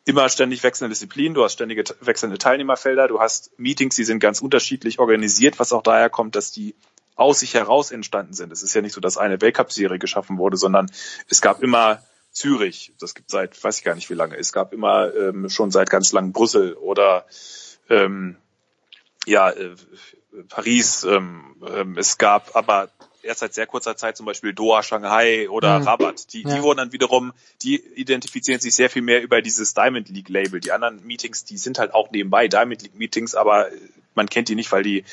[0.05, 4.40] immer ständig wechselnde Disziplinen, du hast ständige wechselnde Teilnehmerfelder, du hast Meetings, die sind ganz
[4.40, 6.77] unterschiedlich organisiert, was auch daher kommt, dass die
[7.16, 8.53] aus sich heraus entstanden sind.
[8.53, 10.89] Es ist ja nicht so, dass eine Weltcup-Serie geschaffen wurde, sondern
[11.28, 12.01] es gab immer
[12.39, 15.70] Zürich, das gibt seit, weiß ich gar nicht wie lange, es gab immer ähm, schon
[15.70, 17.27] seit ganz lang Brüssel oder
[17.89, 18.36] ähm,
[19.27, 19.74] ja, äh,
[20.48, 22.90] Paris, ähm, ähm, es gab aber
[23.23, 25.89] erst seit sehr kurzer Zeit zum Beispiel Doha, Shanghai oder Mhm.
[25.89, 26.32] Rabat.
[26.32, 26.55] Die, Ja.
[26.56, 27.32] die wurden dann wiederum,
[27.62, 30.60] die identifizieren sich sehr viel mehr über dieses Diamond League Label.
[30.60, 33.69] Die anderen Meetings, die sind halt auch nebenbei Diamond League Meetings, aber
[34.15, 35.05] man kennt die nicht, weil die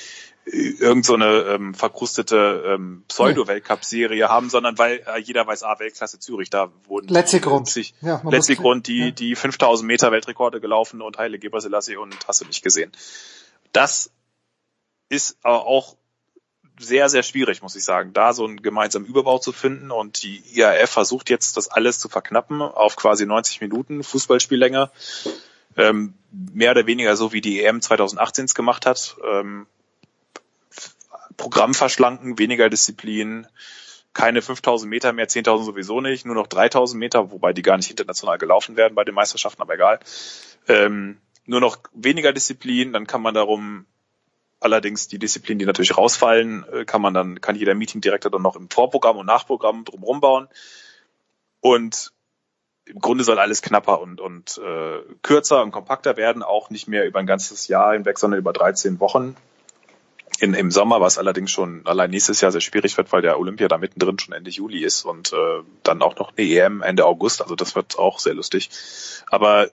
[0.45, 6.19] irgend so eine ähm, verkrustete ähm, Pseudo-Weltcup-Serie haben, sondern weil äh, jeder weiß, ah, Weltklasse
[6.19, 7.67] Zürich, da wurden Letzte Grund.
[7.67, 12.41] sich Ja, muss- Grund die, die 5000 Meter Weltrekorde gelaufen und Heile Gebrselassie und hast
[12.41, 12.91] du nicht gesehen.
[13.72, 14.11] Das
[15.09, 15.95] ist aber auch
[16.80, 20.43] sehr, sehr schwierig, muss ich sagen, da so einen gemeinsamen Überbau zu finden und die
[20.53, 24.91] IAF versucht jetzt, das alles zu verknappen auf quasi 90 Minuten Fußballspiellänge.
[25.77, 29.15] Ähm, mehr oder weniger so wie die EM 2018 es gemacht hat.
[29.26, 29.67] Ähm,
[31.38, 33.48] Programm verschlanken, weniger Disziplin,
[34.14, 37.90] keine 5000 Meter mehr, 10.000 sowieso nicht, nur noch 3000 Meter, wobei die gar nicht
[37.90, 39.99] international gelaufen werden bei den Meisterschaften, aber egal.
[40.68, 43.86] Ähm, nur noch weniger Disziplin, dann kann man darum
[44.60, 48.56] allerdings die Disziplinen, die natürlich rausfallen, äh, kann man dann, kann jeder Meetingdirektor dann noch
[48.56, 50.48] im Vorprogramm und Nachprogramm drumherum bauen.
[51.60, 52.14] Und
[52.86, 57.06] im Grunde soll alles knapper und, und äh, kürzer und kompakter werden, auch nicht mehr
[57.06, 59.36] über ein ganzes Jahr hinweg, sondern über 13 Wochen
[60.40, 63.68] in, im Sommer, was allerdings schon allein nächstes Jahr sehr schwierig wird, weil der Olympia
[63.68, 67.41] da mittendrin schon Ende Juli ist und äh, dann auch noch eine EM Ende August.
[67.41, 68.70] Also das wird auch sehr lustig.
[69.30, 69.70] Aber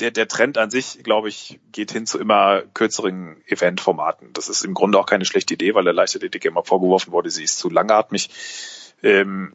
[0.00, 4.32] der, der Trend an sich, glaube ich, geht hin zu immer kürzeren Eventformaten.
[4.32, 7.44] Das ist im Grunde auch keine schlechte Idee, weil der Leichtathletik immer vorgeworfen wurde, sie
[7.44, 8.30] ist zu langatmig.
[9.02, 9.54] Ähm,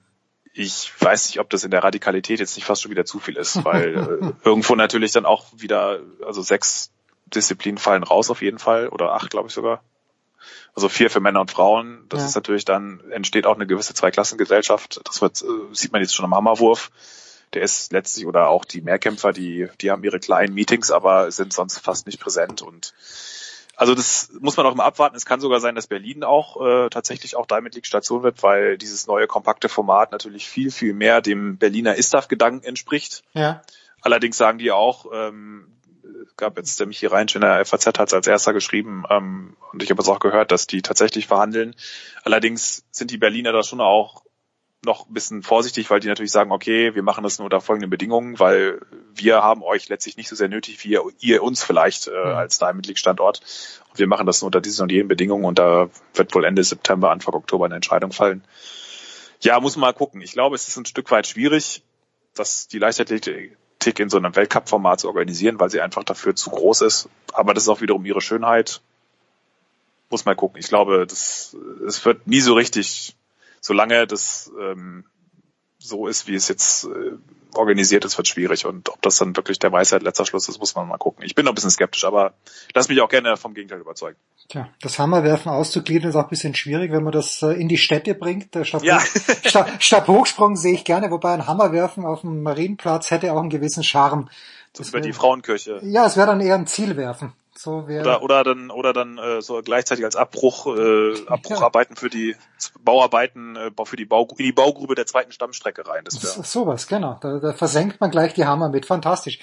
[0.54, 3.38] ich weiß nicht, ob das in der Radikalität jetzt nicht fast schon wieder zu viel
[3.38, 6.92] ist, weil äh, irgendwo natürlich dann auch wieder, also sechs
[7.26, 9.84] Disziplinen fallen raus auf jeden Fall oder acht, glaube ich sogar.
[10.74, 12.06] Also vier für Männer und Frauen.
[12.10, 12.28] Das Ja.
[12.28, 15.02] ist natürlich dann, entsteht auch eine gewisse Zweiklassengesellschaft.
[15.06, 16.92] Das wird, äh, sieht man jetzt schon am Hammerwurf.
[17.54, 21.52] Der ist letztlich, oder auch die Mehrkämpfer, die, die haben ihre kleinen Meetings, aber sind
[21.52, 22.94] sonst fast nicht präsent und
[23.76, 25.16] also das muss man auch immer abwarten.
[25.16, 28.78] Es kann sogar sein, dass Berlin auch äh, tatsächlich auch Diamond League Station wird, weil
[28.78, 33.24] dieses neue kompakte Format natürlich viel, viel mehr dem Berliner Istaf-Gedanken entspricht.
[33.34, 33.64] Ja.
[34.02, 35.66] Allerdings sagen die auch, ähm,
[36.38, 39.84] gab jetzt der Michi Reinsch in der FAZ hat es als erster geschrieben ähm, und
[39.84, 41.76] ich habe es auch gehört, dass die tatsächlich verhandeln.
[42.24, 44.24] Allerdings sind die Berliner da schon auch
[44.84, 47.92] noch ein bisschen vorsichtig, weil die natürlich sagen, okay, wir machen das nur unter folgenden
[47.92, 48.82] Bedingungen, weil
[49.14, 52.58] wir haben euch letztlich nicht so sehr nötig, wie ihr, ihr uns vielleicht äh, als
[52.58, 53.42] Diamond League Standort.
[53.90, 56.64] Und wir machen das nur unter diesen und jenen Bedingungen und da wird wohl Ende
[56.64, 58.44] September, Anfang Oktober eine Entscheidung fallen.
[59.42, 60.22] Ja, muss man mal gucken.
[60.22, 61.84] Ich glaube, es ist ein Stück weit schwierig.
[62.34, 66.82] das die Leichtathletik in so einem Weltcup-Format zu organisieren, weil sie einfach dafür zu groß
[66.82, 67.10] ist.
[67.34, 68.82] Aber das ist auch wiederum ihre Schönheit.
[70.10, 70.60] Muss mal gucken.
[70.60, 71.56] Ich glaube, das,
[71.88, 73.16] es wird nie so richtig,
[73.60, 75.06] solange das ähm,
[75.82, 77.18] so ist, wie es jetzt äh,
[77.56, 78.66] organisiert ist, wird schwierig.
[78.66, 81.24] Und ob das dann wirklich der Weisheit letzter Schluss ist, muss man mal gucken.
[81.26, 82.34] Ich bin noch ein bisschen skeptisch, aber
[82.74, 84.18] lass mich auch gerne vom Gegenteil überzeugen.
[84.48, 87.78] Tja, das Hammerwerfen auszugliedern ist auch ein bisschen schwierig, wenn man das äh, in die
[87.78, 88.54] Städte bringt.
[88.54, 89.00] Der Stab, Ja.
[89.46, 93.84] Stab, Stabhochsprung sehe ich gerne, wobei ein Hammerwerfen auf dem Marienplatz hätte auch einen gewissen
[93.84, 94.30] Charme.
[94.74, 95.82] Das über die Frauenkirche.
[95.84, 97.34] Ja, es wäre dann eher ein Zielwerfen.
[97.64, 102.10] So wäre Oder, oder dann, oder dann äh, so gleichzeitig als Abbruch, äh, Abbrucharbeiten für
[102.10, 102.36] die
[102.80, 106.04] Bauarbeiten, äh, für die, Bau, in die Baugrube der zweiten Stammstrecke rein.
[106.06, 107.20] Das So- wäre Sowas, genau.
[107.22, 108.86] Da, da versenkt man gleich die Hammer mit.
[108.88, 109.40] Fantastisch.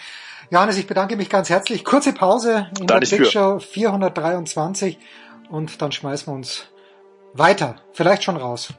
[0.51, 1.85] Johannes, ich bedanke mich ganz herzlich.
[1.85, 3.27] Kurze Pause in Da der Big.
[3.27, 4.99] Show 423
[5.51, 6.66] und dann schmeißen wir uns
[7.35, 7.77] weiter.
[7.93, 8.73] Vielleicht schon raus.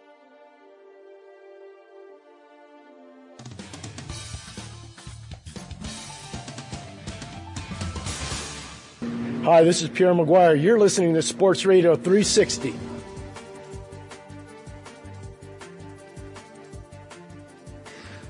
[9.46, 10.54] Hi, this is Pierre Maguire.
[10.54, 12.74] You're listening to Sports Radio 360.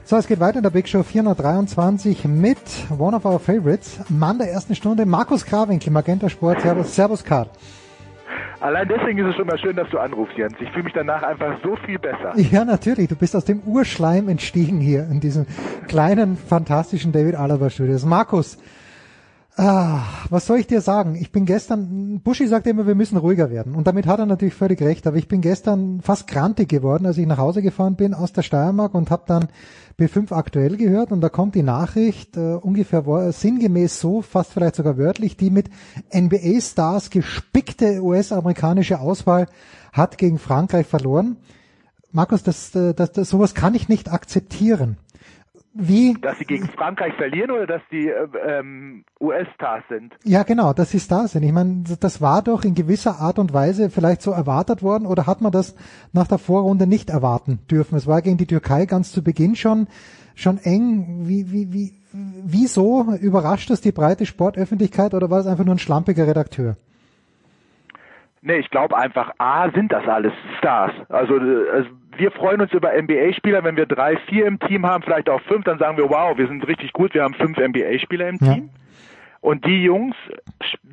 [0.06, 2.60] So, es geht weiter in der Big Show 423 mit
[2.95, 6.61] One of Our Favorites, Mann der ersten Stunde, Markus Krawinkel, Magenta Sport.
[6.61, 7.49] Servus, Servus Karl.
[8.60, 10.53] Allein deswegen ist es schon mal schön, dass du anrufst, Jens.
[10.60, 12.34] Ich fühle mich danach einfach so viel besser.
[12.52, 13.07] Ja, natürlich.
[13.07, 15.48] Du bist aus dem Urschleim entstiegen hier in diesem
[15.88, 18.06] kleinen, fantastischen David Alaba Studios.
[18.06, 18.60] Markus,
[19.55, 21.15] ah, was soll ich dir sagen?
[21.15, 23.76] Ich bin gestern, Buschi sagt immer, wir müssen ruhiger werden.
[23.76, 25.05] Und damit hat er natürlich völlig recht.
[25.07, 28.41] Aber ich bin gestern fast grantig geworden, als ich nach Hause gefahren bin aus der
[28.41, 29.47] Steiermark und habe dann
[29.99, 31.11] B5 aktuell gehört.
[31.11, 35.69] Und da kommt die Nachricht, äh, ungefähr sinngemäß so, fast vielleicht sogar wörtlich, die mit
[36.13, 39.47] NBA-Stars gespickte US-amerikanische Auswahl
[39.91, 41.38] hat gegen Frankreich verloren.
[42.11, 44.97] Markus, das, äh, das, das, sowas kann ich nicht akzeptieren.
[45.81, 50.14] Wie, Dass sie gegen Frankreich verlieren oder dass die äh, ähm, US-Stars sind?
[50.26, 51.43] ja genau, dass sie Stars sind.
[51.43, 55.26] Ich meine, das war doch in gewisser Art und Weise vielleicht so erwartet worden oder
[55.26, 55.76] hat man das
[56.11, 57.95] nach der Vorrunde nicht erwarten dürfen?
[57.95, 59.88] Es war gegen die Türkei ganz zu Beginn schon,
[60.35, 61.22] schon eng.
[61.27, 65.80] Wie, wie, wie, wieso überrascht das die breite Sportöffentlichkeit oder war es einfach nur ein
[65.80, 66.76] schlampiger Redakteur?
[68.41, 70.91] Nee, ich glaube einfach, A, sind das alles Stars.
[71.10, 71.89] Also, äh, also
[72.20, 75.64] wir freuen uns über NBA-Spieler, wenn wir drei, vier im Team haben, vielleicht auch fünf,
[75.64, 78.54] dann sagen wir, wow, wir sind richtig gut, wir haben fünf NBA-Spieler im Ja.
[78.54, 78.70] Team.
[79.41, 80.16] Und die Jungs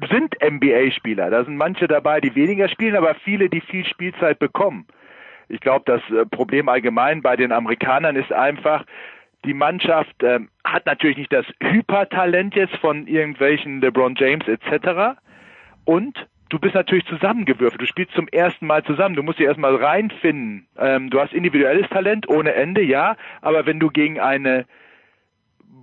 [0.09, 1.31] sind NBA-Spieler.
[1.31, 4.87] Da sind manche dabei, die weniger spielen, aber viele, die viel Spielzeit bekommen.
[5.49, 8.85] Ich glaube, das äh, Problem allgemein bei den Amerikanern ist einfach,
[9.45, 15.19] die Mannschaft ähm, hat natürlich nicht das Hypertalent jetzt von irgendwelchen LeBron James etc.
[15.85, 17.81] Und du bist natürlich zusammengewürfelt.
[17.81, 19.17] Du spielst zum ersten Mal zusammen.
[19.17, 20.67] Du musst dich erstmal reinfinden.
[20.79, 23.17] Ähm, du hast individuelles Talent ohne Ende, ja.
[23.41, 24.67] Aber wenn du gegen eine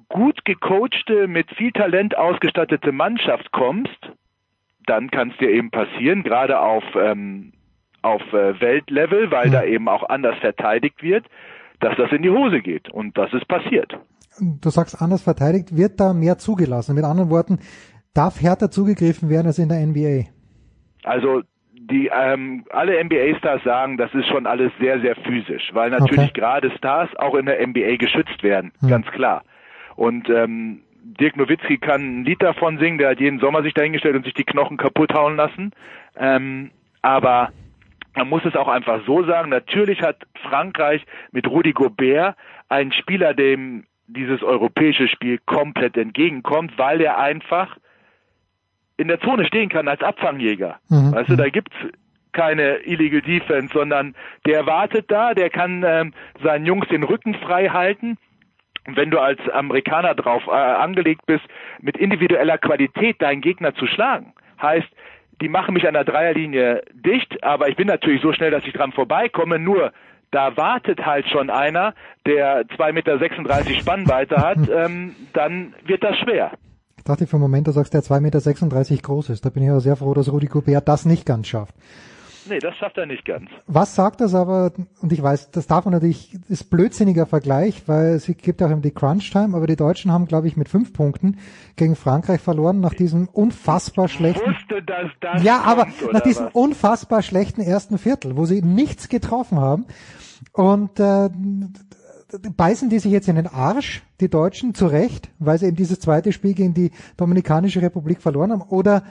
[0.10, 4.11] gut gecoachte, mit viel Talent ausgestattete Mannschaft kommst,
[4.85, 7.53] dann kann es dir eben passieren, gerade auf, ähm,
[8.02, 11.26] auf äh, Weltlevel, weil da eben auch anders verteidigt wird,
[11.80, 12.90] dass das in die Hose geht.
[12.90, 13.98] Und das ist passiert.
[14.40, 16.95] Du sagst anders verteidigt, wird da mehr zugelassen?
[16.95, 17.60] Mit anderen Worten,
[18.14, 20.26] darf härter zugegriffen werden als in der NBA?
[21.03, 21.43] Also
[21.75, 26.39] die ähm, alle NBA-Stars sagen, das ist schon alles sehr, sehr physisch, weil natürlich Okay.
[26.39, 28.89] gerade Stars auch in der NBA geschützt werden, Hm.
[28.89, 29.43] ganz klar.
[29.95, 34.15] Und ähm, Dirk Nowitzki kann ein Lied davon singen, der hat jeden Sommer sich dahingestellt
[34.15, 35.71] und sich die Knochen kaputt hauen lassen.
[36.17, 36.71] Ähm,
[37.01, 37.51] aber
[38.15, 42.35] man muss es auch einfach so sagen, natürlich hat Frankreich mit Rudi Gobert
[42.69, 47.77] einen Spieler, dem dieses europäische Spiel komplett entgegenkommt, weil er einfach
[48.98, 50.80] in der Zone stehen kann als Abfangjäger.
[50.90, 51.14] Mhm.
[51.14, 51.76] Weißt du, da gibt's
[52.32, 54.15] keine Illegal Defense, sondern
[54.45, 56.14] der wartet da, der kann ähm,
[56.44, 58.18] seinen Jungs den Rücken frei halten.
[58.86, 61.45] Und wenn du als Amerikaner drauf äh, angelegt bist,
[61.80, 64.90] mit individueller Qualität deinen Gegner zu schlagen, heißt,
[65.41, 68.74] die machen mich an der Dreierlinie dicht, aber ich bin natürlich so schnell, dass ich
[68.74, 69.94] dran vorbeikomme, nur
[70.32, 71.94] da wartet halt schon einer,
[72.26, 76.52] der 2,36 Meter Spannweite hat, ähm, dann wird das schwer.
[77.03, 79.43] Ich dachte für einen Moment, du sagst, der 2,36 Meter groß ist.
[79.43, 81.75] Da bin ich aber sehr froh, dass Rudi Gobert das nicht ganz schafft.
[82.47, 83.49] Nee, das schafft er nicht ganz.
[83.67, 84.71] Was sagt das aber,
[85.01, 88.80] und ich weiß, das darf man natürlich, ist blödsinniger Vergleich, weil es gibt auch immer
[88.80, 91.39] die Crunch-Time, aber die Deutschen haben, glaube ich, mit fünf Punkten
[91.75, 96.45] gegen Frankreich verloren nach diesem unfassbar schlechten, Wusste, dass das ja, aber kommt, nach diesem
[96.45, 96.55] was?
[96.55, 99.88] unfassbar schlechten ersten Viertel, wo sie nichts getroffen haben
[100.53, 101.30] und äh,
[102.39, 105.99] beißen die sich jetzt in den Arsch, die Deutschen, zu Recht, weil sie eben dieses
[105.99, 109.03] zweite Spiel gegen die Dominikanische Republik verloren haben, oder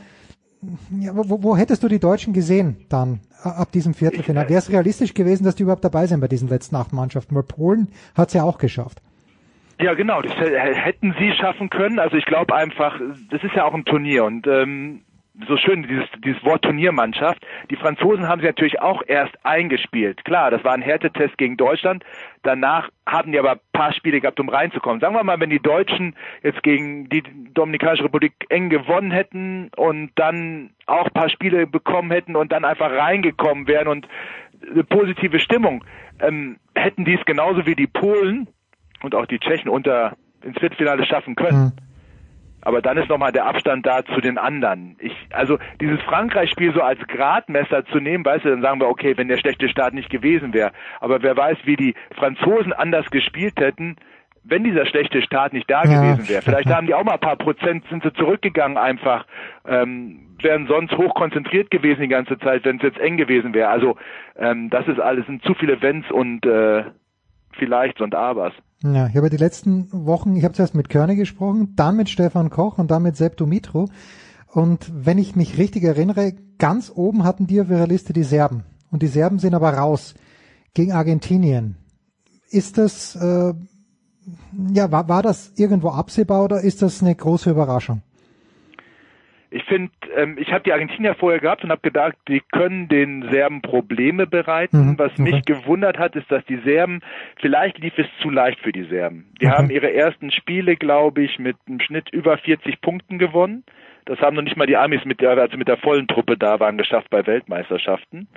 [1.00, 4.48] ja, wo, wo hättest du die Deutschen gesehen dann ab diesem Viertelfinale?
[4.48, 7.34] Wäre es realistisch gewesen, dass die überhaupt dabei sind bei diesen letzten acht Mannschaften?
[7.34, 9.02] Weil Polen hat es ja auch geschafft.
[9.80, 11.98] Ja, genau, das hätten sie schaffen können.
[11.98, 13.00] Also ich glaube einfach,
[13.30, 15.00] das ist ja auch ein Turnier und ähm,
[15.48, 17.44] so schön dieses, dieses Wort Turniermannschaft.
[17.70, 20.24] Die Franzosen haben sie natürlich auch erst eingespielt.
[20.24, 22.04] Klar, das war ein Härtetest gegen Deutschland.
[22.42, 25.00] Danach hatten die aber ein paar Spiele gehabt, um reinzukommen.
[25.00, 27.22] Sagen wir mal, wenn die Deutschen jetzt gegen die
[27.54, 32.64] Dominikanische Republik eng gewonnen hätten und dann auch ein paar Spiele bekommen hätten und dann
[32.64, 34.06] einfach reingekommen wären und
[34.70, 35.84] eine positive Stimmung,
[36.20, 38.48] ähm, hätten die es genauso wie die Polen
[39.02, 41.72] und auch die Tschechen unter ins Viertelfinale schaffen können.
[42.62, 44.96] Aber dann ist nochmal der Abstand da zu den anderen.
[45.00, 49.16] Ich, also dieses Frankreich-Spiel so als Gradmesser zu nehmen, weißt du, dann sagen wir, okay,
[49.16, 50.72] wenn der schlechte Start nicht gewesen wäre.
[51.00, 53.96] Aber wer weiß, wie die Franzosen anders gespielt hätten,
[54.44, 56.00] wenn dieser schlechte Start nicht da Ja.
[56.00, 56.42] gewesen wäre.
[56.42, 59.26] Vielleicht haben die auch mal ein paar Prozent, sind sie zurückgegangen einfach,
[59.66, 63.68] ähm, wären sonst hoch konzentriert gewesen die ganze Zeit, wenn es jetzt eng gewesen wäre.
[63.68, 63.96] Also
[64.36, 66.84] ähm, das ist alles, sind zu viele Wenns und äh,
[67.52, 68.52] vielleicht und Abers.
[68.82, 72.50] Ja, ich habe die letzten Wochen, ich habe zuerst mit Körne gesprochen, dann mit Stefan
[72.50, 73.88] Koch und dann mit Sepp Dumitro.
[74.48, 78.64] Und wenn ich mich richtig erinnere, ganz oben hatten die auf ihrer Liste die Serben.
[78.90, 80.14] Und die Serben sind aber raus
[80.74, 81.76] gegen Argentinien.
[82.50, 83.54] Ist das, äh,
[84.72, 88.02] ja, war, war das irgendwo absehbar oder ist das eine große Überraschung?
[89.54, 93.28] Ich finde, ähm, ich habe die Argentinier vorher gehabt und habe gedacht, die können den
[93.30, 94.92] Serben Probleme bereiten.
[94.92, 95.22] Mhm, Was okay.
[95.22, 97.00] mich gewundert hat, ist, dass die Serben,
[97.36, 99.30] vielleicht lief es zu leicht für die Serben.
[99.42, 103.64] Die haben ihre ersten Spiele, glaube ich, mit einem Schnitt über 40 Punkten gewonnen.
[104.06, 106.58] Das haben noch nicht mal die Amis mit der, also mit der vollen Truppe da
[106.58, 108.28] waren, geschafft bei Weltmeisterschaften.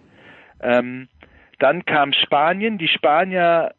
[0.61, 1.07] Ähm,
[1.59, 2.77] dann kam Spanien.
[2.77, 3.73] Die Spanier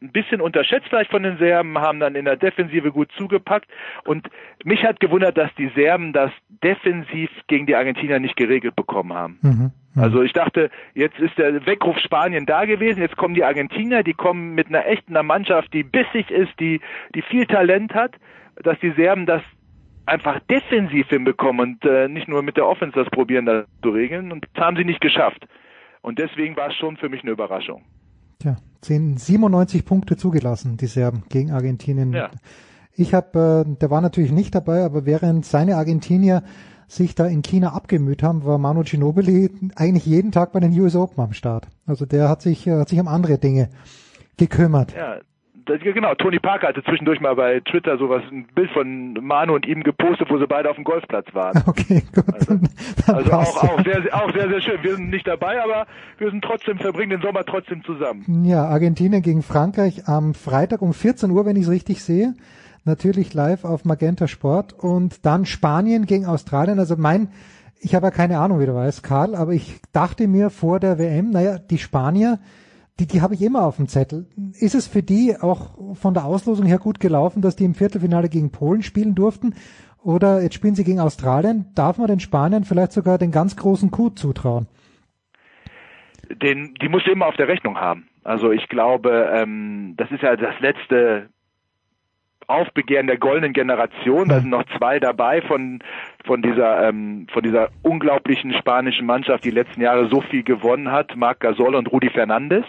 [0.00, 3.68] ein bisschen unterschätzt vielleicht von den Serben, haben dann in der Defensive gut zugepackt.
[4.04, 4.28] Und
[4.64, 6.30] mich hat gewundert, dass die Serben das
[6.62, 9.38] defensiv gegen die Argentinier nicht geregelt bekommen haben.
[9.42, 9.72] Mhm.
[9.96, 14.14] Also ich dachte, jetzt ist der Weckruf Spanien da gewesen, jetzt kommen die Argentinier, die
[14.14, 16.80] kommen mit einer echten Mannschaft, die bissig ist, die,
[17.14, 18.14] die viel Talent hat,
[18.62, 19.42] dass die Serben das
[20.06, 24.32] einfach defensiv hinbekommen und äh, nicht nur mit der Offense das probieren, das zu regeln.
[24.32, 25.46] Und das haben sie nicht geschafft.
[26.00, 27.84] Und deswegen war es schon für mich eine Überraschung.
[28.40, 32.12] Tja, 10, 97 Punkte zugelassen, die Serben gegen Argentinien.
[32.12, 32.30] Ja.
[32.94, 36.44] Ich habe, äh, der war natürlich nicht dabei, aber während seine Argentinier
[36.86, 40.94] sich da in China abgemüht haben, war Manu Ginobili eigentlich jeden Tag bei den US
[40.94, 41.68] Open am Start.
[41.84, 43.70] Also der hat sich, äh, hat sich um andere Dinge
[44.36, 44.94] gekümmert.
[44.94, 45.18] Ja,
[45.68, 46.14] das, ja, genau.
[46.14, 50.28] Tony Parker hatte zwischendurch mal bei Twitter sowas, ein Bild von Manu und ihm gepostet,
[50.30, 51.62] wo sie beide auf dem Golfplatz waren.
[51.68, 52.24] Okay, gut.
[52.32, 52.58] Also
[53.28, 54.82] passt auch, auch, sehr, auch sehr, sehr schön.
[54.82, 55.86] Wir sind nicht dabei, aber
[56.16, 58.44] wir sind trotzdem, verbringen den Sommer trotzdem zusammen.
[58.44, 62.34] Ja, Argentinien gegen Frankreich am Freitag um 14 Uhr, wenn ich es richtig sehe.
[62.84, 64.72] Natürlich live auf Magenta Sport.
[64.72, 66.78] Und dann Spanien gegen Australien.
[66.78, 67.28] Also mein,
[67.80, 70.98] ich habe ja keine Ahnung, wie du weißt, Karl, aber ich dachte mir vor der
[70.98, 72.38] WM, naja, die Spanier,
[72.98, 74.26] die, die habe ich immer auf dem Zettel.
[74.58, 78.28] Ist es für die auch von der Auslosung her gut gelaufen, dass die im Viertelfinale
[78.28, 79.54] gegen Polen spielen durften?
[80.02, 81.66] Oder jetzt spielen sie gegen Australien.
[81.74, 84.66] Darf man den Spaniern vielleicht sogar den ganz großen Coup zutrauen?
[86.42, 88.08] Den, die musst du immer auf der Rechnung haben.
[88.24, 91.30] Also ich glaube, ähm, das ist ja das letzte
[92.46, 94.28] Aufbegehren der goldenen Generation.
[94.28, 95.80] Da sind noch zwei dabei von
[96.24, 101.16] von dieser ähm, von dieser unglaublichen spanischen Mannschaft, die letzten Jahre so viel gewonnen hat.
[101.16, 102.64] Marc Gasol und Rudi Fernandes,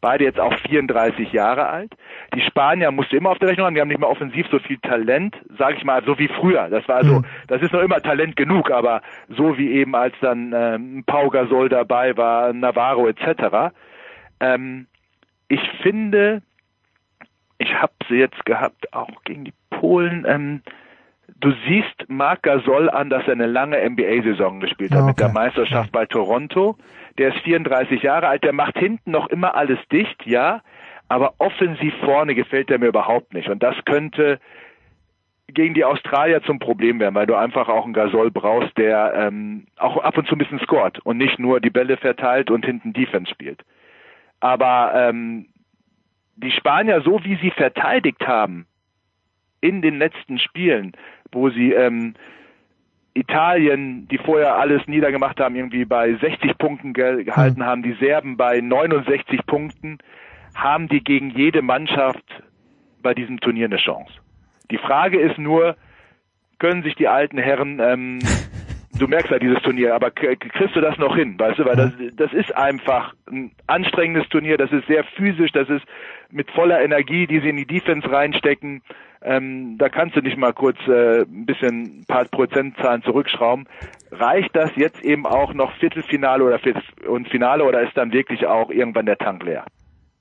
[0.00, 1.92] beide jetzt auch 34 Jahre alt.
[2.34, 3.74] Die Spanier musst du immer auf der Rechnung haben.
[3.74, 6.68] Die haben nicht mehr offensiv so viel Talent, sage ich mal, so wie früher.
[6.68, 10.52] Das war also, das ist noch immer Talent genug, aber so wie eben als dann
[10.54, 13.74] ähm, Pau Gasol dabei war, Navarro etc.
[14.40, 14.86] Ähm,
[15.48, 16.42] ich finde,
[17.58, 20.24] ich habe sie jetzt gehabt, auch gegen die Polen.
[20.26, 20.62] Ähm,
[21.44, 25.26] du siehst Marc Gasol an, dass er eine lange NBA-Saison gespielt hat Ah, mit der
[25.26, 25.34] okay.
[25.34, 26.76] Meisterschaft bei Toronto.
[27.18, 30.62] Der ist 34 Jahre alt, der macht hinten noch immer alles dicht, ja,
[31.08, 33.48] aber offensiv vorne gefällt er mir überhaupt nicht.
[33.48, 34.40] Und das könnte
[35.48, 39.66] gegen die Australier zum Problem werden, weil du einfach auch einen Gasol brauchst, der ähm,
[39.76, 42.92] auch ab und zu ein bisschen scored und nicht nur die Bälle verteilt und hinten
[42.92, 43.62] Defense spielt.
[44.40, 45.46] Aber ähm,
[46.36, 48.66] die Spanier, so wie sie verteidigt haben
[49.60, 50.92] in den letzten Spielen,
[51.34, 52.14] wo sie ähm,
[53.14, 58.36] Italien, die vorher alles niedergemacht haben, irgendwie bei 60 Punkten ge gehalten haben, die Serben
[58.36, 59.98] bei 69 Punkten,
[60.54, 62.24] haben die gegen jede Mannschaft
[63.02, 64.12] bei diesem Turnier eine Chance.
[64.70, 65.76] Die Frage ist nur,
[66.58, 68.18] können sich die alten Herren, ähm,
[68.98, 71.92] du merkst ja dieses Turnier, aber kriegst du das noch hin, weißt du, weil das,
[72.16, 75.84] das ist einfach ein anstrengendes Turnier, das ist sehr physisch, das ist
[76.30, 78.82] mit voller Energie, die sie in die Defense reinstecken,
[79.24, 83.66] ähm, da kannst du nicht mal kurz äh, ein bisschen ein paar Prozentzahlen zurückschrauben.
[84.10, 88.46] Reicht das jetzt eben auch noch Viertelfinale oder Viertel und Finale oder ist dann wirklich
[88.46, 89.64] auch irgendwann der Tank leer?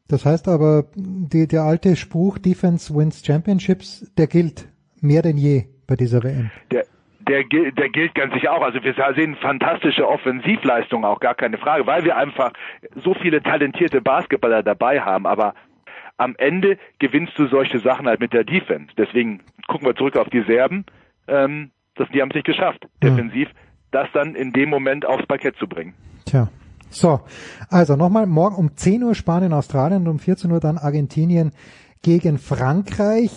[0.08, 4.70] Das heißt aber, die, der alte Spruch Defense wins Championships, der gilt
[5.02, 6.50] mehr denn je bei dieser WM.
[6.72, 6.86] Der,
[7.28, 8.62] der, der gilt ganz sicher auch.
[8.62, 12.52] Also wir sehen fantastische Offensivleistungen, auch gar keine Frage, weil wir einfach
[12.95, 15.26] so viele talentierte Basketballer dabei haben.
[15.26, 15.54] Aber
[16.18, 18.91] am Ende gewinnst du solche Sachen halt mit der Defense.
[18.98, 20.86] Deswegen gucken wir zurück auf die Serben.
[21.28, 23.50] Ähm, das, die haben es nicht geschafft, defensiv,
[23.91, 25.94] das dann in dem Moment aufs Parkett zu bringen.
[26.26, 26.48] Tja.
[26.90, 27.22] So,
[27.70, 31.52] also nochmal, morgen um 10 Uhr Spanien, Australien und um 14 Uhr dann Argentinien
[32.04, 33.32] gegen Frankreich.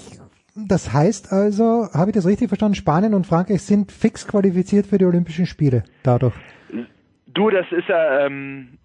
[0.56, 4.98] Das heißt also, habe ich das richtig verstanden, Spanien und Frankreich sind fix qualifiziert für
[4.98, 6.34] die Olympischen Spiele dadurch.
[7.26, 8.78] Du, das ist ja ähm,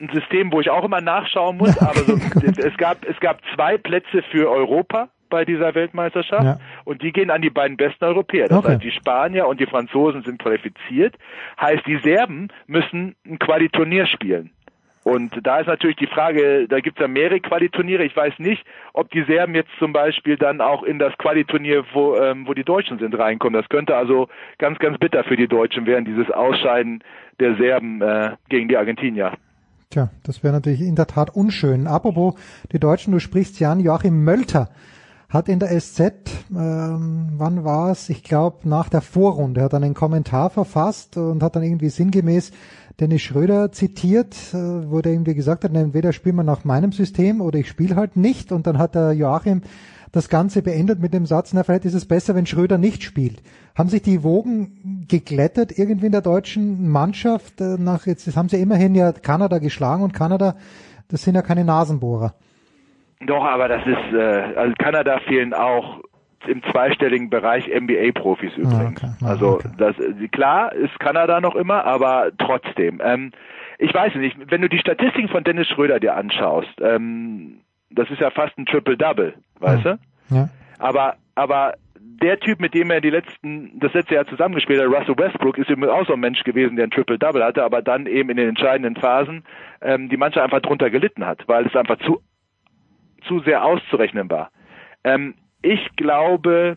[0.00, 2.14] ein System, wo ich auch immer nachschauen muss, aber so,
[2.62, 6.58] es gab es gab zwei Plätze für Europa bei dieser Weltmeisterschaft Ja.
[6.84, 8.48] und die gehen an die beiden besten Europäer.
[8.48, 8.68] Das Okay.
[8.74, 11.16] heißt, die Spanier und die Franzosen sind qualifiziert.
[11.60, 14.50] Heißt, die Serben müssen ein Qualiturnier spielen.
[15.02, 18.04] Und da ist natürlich die Frage, da gibt es ja mehrere Qualiturniere.
[18.04, 18.62] Ich weiß nicht,
[18.92, 22.64] ob die Serben jetzt zum Beispiel dann auch in das Qualiturnier, wo, ähm, wo die
[22.64, 23.58] Deutschen sind, reinkommen.
[23.58, 24.28] Das könnte also
[24.58, 27.02] ganz, ganz bitter für die Deutschen werden, dieses Ausscheiden
[27.38, 29.32] der Serben äh, gegen die Argentinier.
[29.88, 31.86] Tja, das wäre natürlich in der Tat unschön.
[31.86, 32.34] Apropos
[32.70, 34.68] die Deutschen, du sprichst Jan Joachim Mölter
[35.30, 36.00] hat in der SZ,
[36.50, 38.08] ähm, wann war es?
[38.08, 42.50] Ich glaube nach der Vorrunde, hat dann einen Kommentar verfasst und hat dann irgendwie sinngemäß
[43.00, 47.40] Dennis Schröder zitiert, äh, wo der irgendwie gesagt hat, entweder spielen wir nach meinem System
[47.40, 48.52] oder ich spiele halt nicht.
[48.52, 49.62] Und dann hat der Joachim
[50.12, 53.42] das Ganze beendet mit dem Satz, na vielleicht ist es besser, wenn Schröder nicht spielt.
[53.76, 57.60] Haben sich die Wogen geglättet irgendwie in der deutschen Mannschaft?
[57.60, 60.56] Äh, Nach jetzt haben sie immerhin ja Kanada geschlagen und Kanada,
[61.08, 62.34] das sind ja keine Nasenbohrer.
[63.26, 66.00] Doch, aber das ist, äh, also Kanada fehlen auch
[66.46, 69.02] im zweistelligen Bereich NBA-Profis übrigens.
[69.22, 69.96] also das
[70.32, 73.00] klar ist Kanada noch immer, aber trotzdem.
[73.02, 73.32] Ähm,
[73.78, 77.60] ich weiß nicht, wenn du die Statistiken von Dennis Schröder dir anschaust, ähm,
[77.90, 79.98] das ist ja fast ein Triple-Double, weißt du?
[80.30, 80.48] Ja.
[80.78, 85.16] Aber, aber der Typ, mit dem er die letzten, das letzte Jahr zusammengespielt hat, Russell
[85.16, 88.30] Westbrook, ist eben auch so ein Mensch gewesen, der ein Triple-Double hatte, aber dann eben
[88.30, 89.44] in den entscheidenden Phasen
[89.80, 92.20] ähm, die Mannschaft einfach drunter gelitten hat, weil es einfach zu,
[93.26, 94.50] zu sehr auszurechnen war.
[95.04, 96.76] Ähm, ich glaube,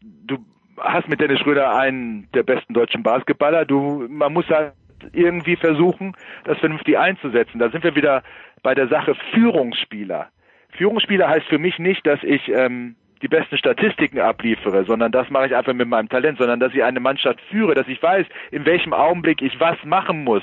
[0.00, 0.38] du
[0.78, 3.64] hast mit Dennis Schröder einen der besten deutschen Basketballer.
[3.64, 4.72] Du, man muss halt
[5.12, 6.14] irgendwie versuchen,
[6.44, 7.58] das vernünftig einzusetzen.
[7.58, 8.22] Da sind wir wieder
[8.62, 10.28] bei der Sache Führungsspieler.
[10.70, 15.46] Führungsspieler heißt für mich nicht, dass ich ähm, die besten Statistiken abliefere, sondern das mache
[15.46, 18.64] ich einfach mit meinem Talent, sondern dass ich eine Mannschaft führe, dass ich weiß, in
[18.64, 20.42] welchem Augenblick ich was machen muss,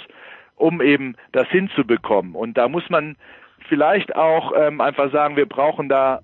[0.56, 2.36] um eben das hinzubekommen.
[2.36, 3.16] Und da muss man
[3.68, 6.22] vielleicht auch ähm, einfach sagen, wir brauchen da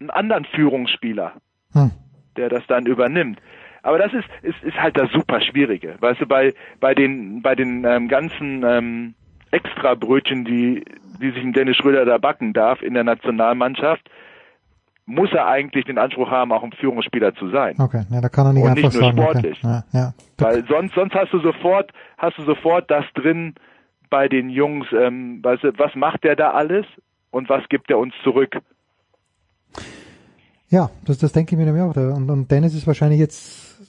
[0.00, 1.32] einen anderen Führungsspieler,
[1.72, 1.90] Hm.
[2.36, 3.40] der das dann übernimmt.
[3.82, 5.94] Aber das ist, ist, ist halt das super Schwierige.
[6.00, 9.14] Weißt du, bei, bei den, bei den ähm, ganzen ähm,
[9.52, 10.84] Extrabrötchen, die,
[11.20, 14.10] die sich ein Dennis Schröder da backen darf in der Nationalmannschaft,
[15.06, 17.76] muss er eigentlich den Anspruch haben, auch ein Führungsspieler zu sein.
[17.78, 19.18] Okay, ja, da kann er nicht Und einfach nicht nur sagen.
[19.20, 19.54] Okay.
[19.54, 19.62] sportlich.
[19.62, 20.14] Ja, ja.
[20.38, 23.54] Weil sonst, sonst hast du sofort, hast du sofort das drin
[24.10, 26.86] bei den Jungs, ähm, weißt du, was macht der da alles
[27.30, 28.58] und was gibt er uns zurück?
[30.76, 31.96] Ja, das, das denke ich mir nämlich auch.
[31.96, 33.80] Und, und Dennis ist wahrscheinlich jetzt,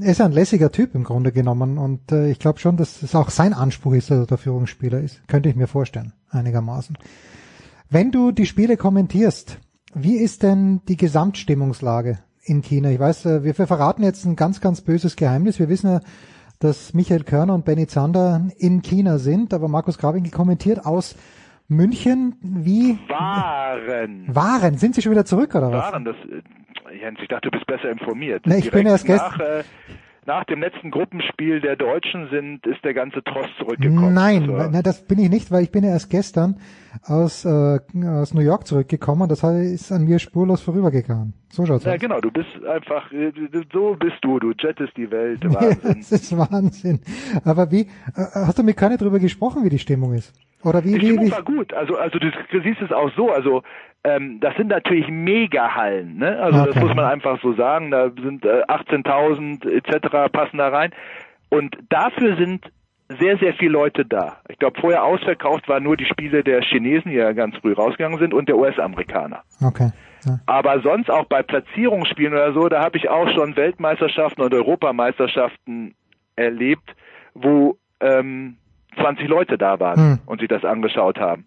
[0.00, 1.76] er ist ein lässiger Typ im Grunde genommen.
[1.76, 4.98] Und äh, ich glaube schon, dass es auch sein Anspruch ist, dass er der Führungsspieler
[4.98, 5.20] ist.
[5.28, 6.96] Könnte ich mir vorstellen, einigermaßen.
[7.90, 9.58] Wenn du die Spiele kommentierst,
[9.92, 12.88] wie ist denn die Gesamtstimmungslage in China?
[12.88, 15.58] Ich weiß, äh, wir, verraten jetzt ein ganz, ganz böses Geheimnis.
[15.58, 16.00] Wir wissen ja,
[16.60, 21.14] dass Michael Körner und Benny Zander in China sind, aber Markus Grabinkel kommentiert aus
[21.74, 22.36] München.
[22.42, 24.24] Wie Waren.
[24.34, 24.76] waren?
[24.78, 25.92] Sind Sie schon wieder zurück oder was?
[25.92, 28.46] Waren das, äh, Jens, ich dachte, du bist besser informiert.
[28.46, 29.62] Nee, ich bin erst nach, äh,
[30.26, 34.14] nach dem letzten Gruppenspiel der Deutschen sind, ist der ganze Tross zurückgekommen.
[34.14, 36.56] Nein, Also, nein, das bin ich nicht, weil ich bin ja erst gestern
[37.04, 41.32] aus, äh, aus New York zurückgekommen und das ist an mir spurlos vorübergegangen.
[41.48, 41.98] So schaut's ja, aus.
[42.00, 43.32] genau, du bist einfach, äh,
[43.72, 45.42] so bist du, du jettest die Welt.
[45.44, 45.96] Ja, Wahnsinn.
[45.98, 47.00] das ist Wahnsinn.
[47.44, 47.86] Aber wie, äh,
[48.34, 50.32] hast du mit keiner drüber gesprochen, wie die Stimmung ist?
[50.64, 51.32] Oder wie, Die Stimmung wie?
[51.32, 51.72] war gut.
[51.74, 53.30] Also, also du, du siehst es auch so.
[53.30, 53.62] Also,
[54.04, 56.18] ähm, das sind natürlich Megahallen.
[56.18, 56.38] Ne?
[56.40, 56.70] Also, Okay.
[56.72, 57.90] das muss man einfach so sagen.
[57.90, 60.32] Da sind äh, 18.000 etc.
[60.32, 60.92] passen da rein.
[61.50, 62.64] Und dafür sind
[63.18, 64.38] sehr, sehr viele Leute da.
[64.48, 68.18] Ich glaube, vorher ausverkauft waren nur die Spiele der Chinesen, die ja ganz früh rausgegangen
[68.18, 69.42] sind, und der US-Amerikaner.
[69.62, 69.90] Okay.
[70.46, 75.94] Aber sonst auch bei Platzierungsspielen oder so, da habe ich auch schon Weltmeisterschaften und Europameisterschaften
[76.36, 76.94] erlebt,
[77.34, 78.56] wo ähm,
[78.96, 80.18] 20 Leute da waren Hm.
[80.26, 81.46] und sich das angeschaut haben.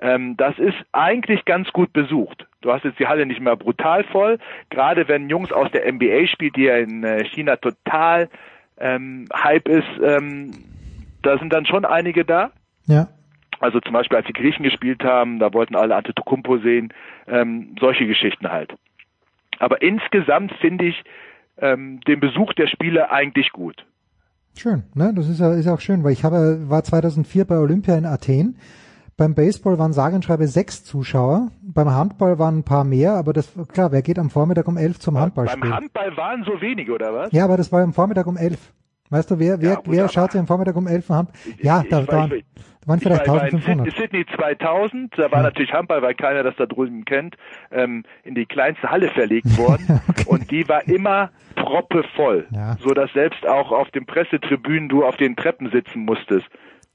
[0.00, 2.46] Ähm, das ist eigentlich ganz gut besucht.
[2.60, 4.38] Du hast jetzt die Halle nicht mehr brutal voll,
[4.70, 8.28] gerade wenn Jungs aus der NBA spielen, die ja in äh, China total
[8.78, 10.50] ähm, Hype ist, ähm,
[11.22, 12.50] da sind dann schon einige da.
[12.86, 13.08] Ja.
[13.60, 16.92] Also zum Beispiel, als die Griechen gespielt haben, da wollten alle Antetokounmpo sehen,
[17.28, 18.74] ähm, solche Geschichten halt.
[19.60, 21.04] Aber insgesamt finde ich
[21.58, 23.86] ähm, den Besuch der Spiele eigentlich gut.
[24.56, 25.12] Schön, ne?
[25.14, 28.56] Das ist ja ist auch schön, weil ich habe war 2004 bei Olympia in Athen.
[29.16, 31.50] Beim Baseball waren sage und schreibe sechs Zuschauer.
[31.62, 34.98] Beim Handball waren ein paar mehr, aber das klar, wer geht am Vormittag um elf
[34.98, 35.60] zum Handballspiel?
[35.60, 37.32] Beim Handball waren so wenige, oder was?
[37.32, 38.72] Ja, aber das war am Vormittag um elf.
[39.10, 41.30] Weißt du, wer, wer, gut, wer schaut sich am Vormittag um elf Hand?
[41.60, 42.44] Ja, da, ich, da, ich,
[42.82, 43.86] da waren vielleicht ich war, ich war 1500.
[43.86, 47.36] in Sydney 2000, da war natürlich Handball, weil keiner das da drüben kennt,
[47.70, 52.76] ähm, in die kleinste Halle verlegt worden und die war immer proppevoll, Ja.
[52.80, 56.46] so dass selbst auch auf den Pressetribünen du auf den Treppen sitzen musstest.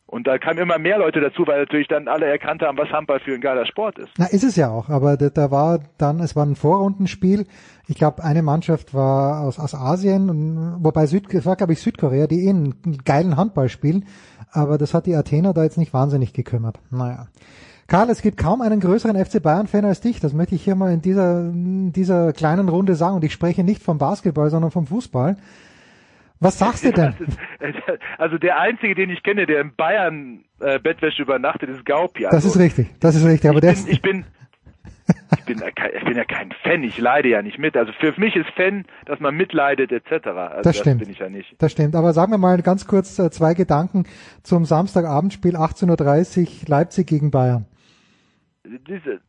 [0.09, 3.19] Und da kamen immer mehr Leute dazu, weil natürlich dann alle erkannt haben, was Handball
[3.19, 4.09] für ein geiler Sport ist.
[4.17, 7.45] Na, ist es ja auch, aber da, da war dann, es war ein Vorrundenspiel.
[7.89, 11.81] Ich glaube, eine Mannschaft war aus, aus Asien, und, wobei Süd, es war glaube ich
[11.81, 14.05] Südkorea, die eh einen geilen Handball spielen,
[14.51, 16.79] aber das hat die Athener da jetzt nicht wahnsinnig gekümmert.
[16.91, 17.27] Naja.
[17.87, 20.19] Karl, es gibt kaum einen größeren FC Bayern-Fan als dich.
[20.19, 23.15] Das möchte ich hier mal in dieser, in dieser kleinen Runde sagen.
[23.15, 25.37] Und ich spreche nicht vom Basketball, sondern vom Fußball.
[26.39, 27.13] Was sagst du denn?
[27.59, 27.77] Ist,
[28.17, 32.25] also der einzige, den ich kenne, der in Bayern äh, Bettwäsche übernachtet, ist Gaupi.
[32.25, 33.49] Also Das ist richtig, das ist richtig.
[33.49, 34.25] Aber der ist, ich bin,
[35.37, 37.75] ich bin, ja kein- ich bin ja kein Fan, ich leide ja nicht mit.
[37.77, 40.27] Also für mich ist Fan, dass man mitleidet etc.
[40.27, 40.99] Also Das stimmt.
[41.01, 41.55] bin ich ja nicht.
[41.59, 41.95] Das stimmt.
[41.95, 44.05] Aber sagen wir mal ganz kurz äh, zwei Gedanken
[44.43, 47.65] zum Samstagabendspiel 18.30 Uhr Leipzig gegen Bayern.
[48.87, 49.21] Diese,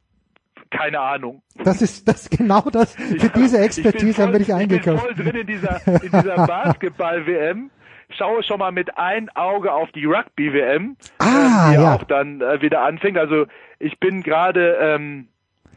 [0.70, 1.42] keine Ahnung.
[1.62, 2.94] Das ist das genau das.
[3.18, 5.00] Für diese Expertise haben wir dich Ich bin eingekauft.
[5.04, 7.70] voll drin in dieser, in dieser Basketball-WM.
[8.10, 11.94] Schaue schon mal mit ein Auge auf die Rugby-WM, Ah, die ja.
[11.94, 13.18] auch dann äh, wieder anfängt.
[13.18, 13.44] Also
[13.78, 15.28] ich bin gerade, ähm,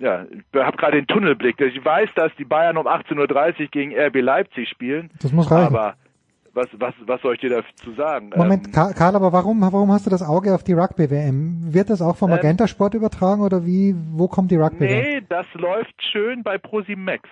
[0.01, 1.59] ja, ich habe gerade den Tunnelblick.
[1.61, 5.09] Ich weiß, dass die Bayern um 18.30 Uhr gegen RB Leipzig spielen.
[5.21, 5.67] Das muss reichen.
[5.75, 5.95] Aber
[6.53, 8.31] was, was, was soll ich dir dazu sagen?
[8.35, 11.73] Moment, Ähm, Ka- Karl, aber warum, warum hast du das Auge auf die Rugby-WM?
[11.73, 15.01] Wird das auch vom Ähm, Magenta Sport übertragen oder wie, wo kommt die Rugby-WM?
[15.01, 17.30] nee, das läuft schön bei ProSieben Max.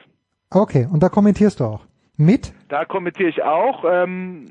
[0.51, 1.81] Okay, und da kommentierst du auch.
[2.15, 2.53] Mit?
[2.69, 4.45] Da kommentiere ich auch ähm,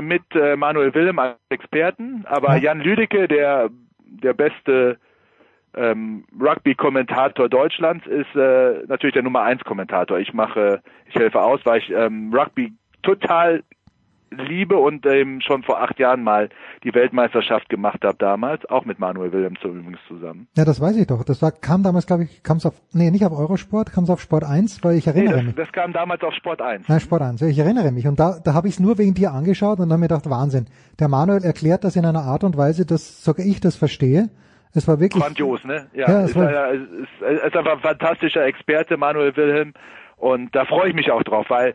[0.00, 3.70] mit äh, Manuel Willem als Experten, aber Jan Lüdecke, der
[4.06, 4.98] der beste
[5.76, 10.18] ähm, Rugby-Kommentator Deutschlands, ist äh, natürlich der Nummer eins Kommentator.
[10.18, 12.72] Ich mache, ich helfe aus, weil ich ähm, Rugby
[13.02, 13.62] total
[14.48, 16.48] liebe und ähm, schon vor acht Jahren mal
[16.82, 20.48] die Weltmeisterschaft gemacht habe damals, auch mit Manuel Wilhelm so übrigens zusammen.
[20.56, 21.22] Ja, das weiß ich doch.
[21.22, 24.10] Das war, kam damals, glaube ich, kam es auf, nee, nicht auf Eurosport, kam es
[24.10, 25.54] auf Sport 1, weil ich Nee, erinnere das, mich.
[25.54, 26.88] das kam damals auf Sport 1.
[26.88, 27.40] Nein, Sport 1.
[27.42, 28.08] Ja, Ich erinnere mich.
[28.08, 30.66] Und da, da habe ich es nur wegen dir angeschaut und dann mir gedacht, Wahnsinn.
[30.98, 34.30] Der Manuel erklärt das in einer Art und Weise, dass sogar ich das verstehe.
[34.74, 35.22] Es war wirklich.
[35.22, 35.86] Grandios, ne?
[35.94, 36.82] Ja, Ja, es ist, war- einer- ist,
[37.20, 39.72] ist, ist einfach ein fantastischer Experte, Manuel Wilhelm.
[40.16, 41.74] Und da freue ich mich auch drauf, weil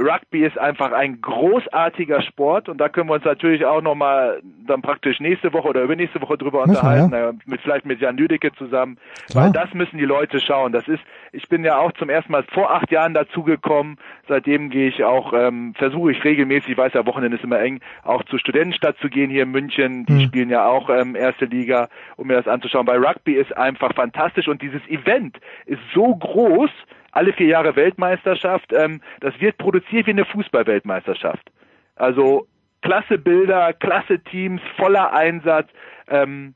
[0.00, 4.82] Rugby ist einfach ein großartiger Sport und da können wir uns natürlich auch nochmal dann
[4.82, 8.16] praktisch nächste Woche oder übernächste Woche drüber Müssen wir, unterhalten, äh, mit, vielleicht mit Jan
[8.16, 8.98] Lüdecke zusammen,
[9.30, 9.44] Klar.
[9.44, 10.72] weil das müssen die Leute schauen.
[10.72, 14.88] Das ist, ich bin ja auch zum ersten Mal vor acht Jahren dazugekommen, seitdem gehe
[14.88, 18.38] ich auch, ähm, versuche ich regelmäßig, ich weiß ja, Wochenende ist immer eng, auch zur
[18.38, 20.20] Studentenstadt zu gehen hier in München, die Hm.
[20.28, 24.48] spielen ja auch ähm, erste Liga, um mir das anzuschauen, weil Rugby ist einfach fantastisch
[24.48, 26.70] und dieses Event ist so groß,
[27.12, 31.50] alle vier Jahre Weltmeisterschaft, ähm, das wird produziert wie eine Fußball-Weltmeisterschaft.
[31.96, 32.46] Also
[32.82, 35.68] klasse Bilder, klasse Teams, voller Einsatz.
[36.08, 36.54] Ähm,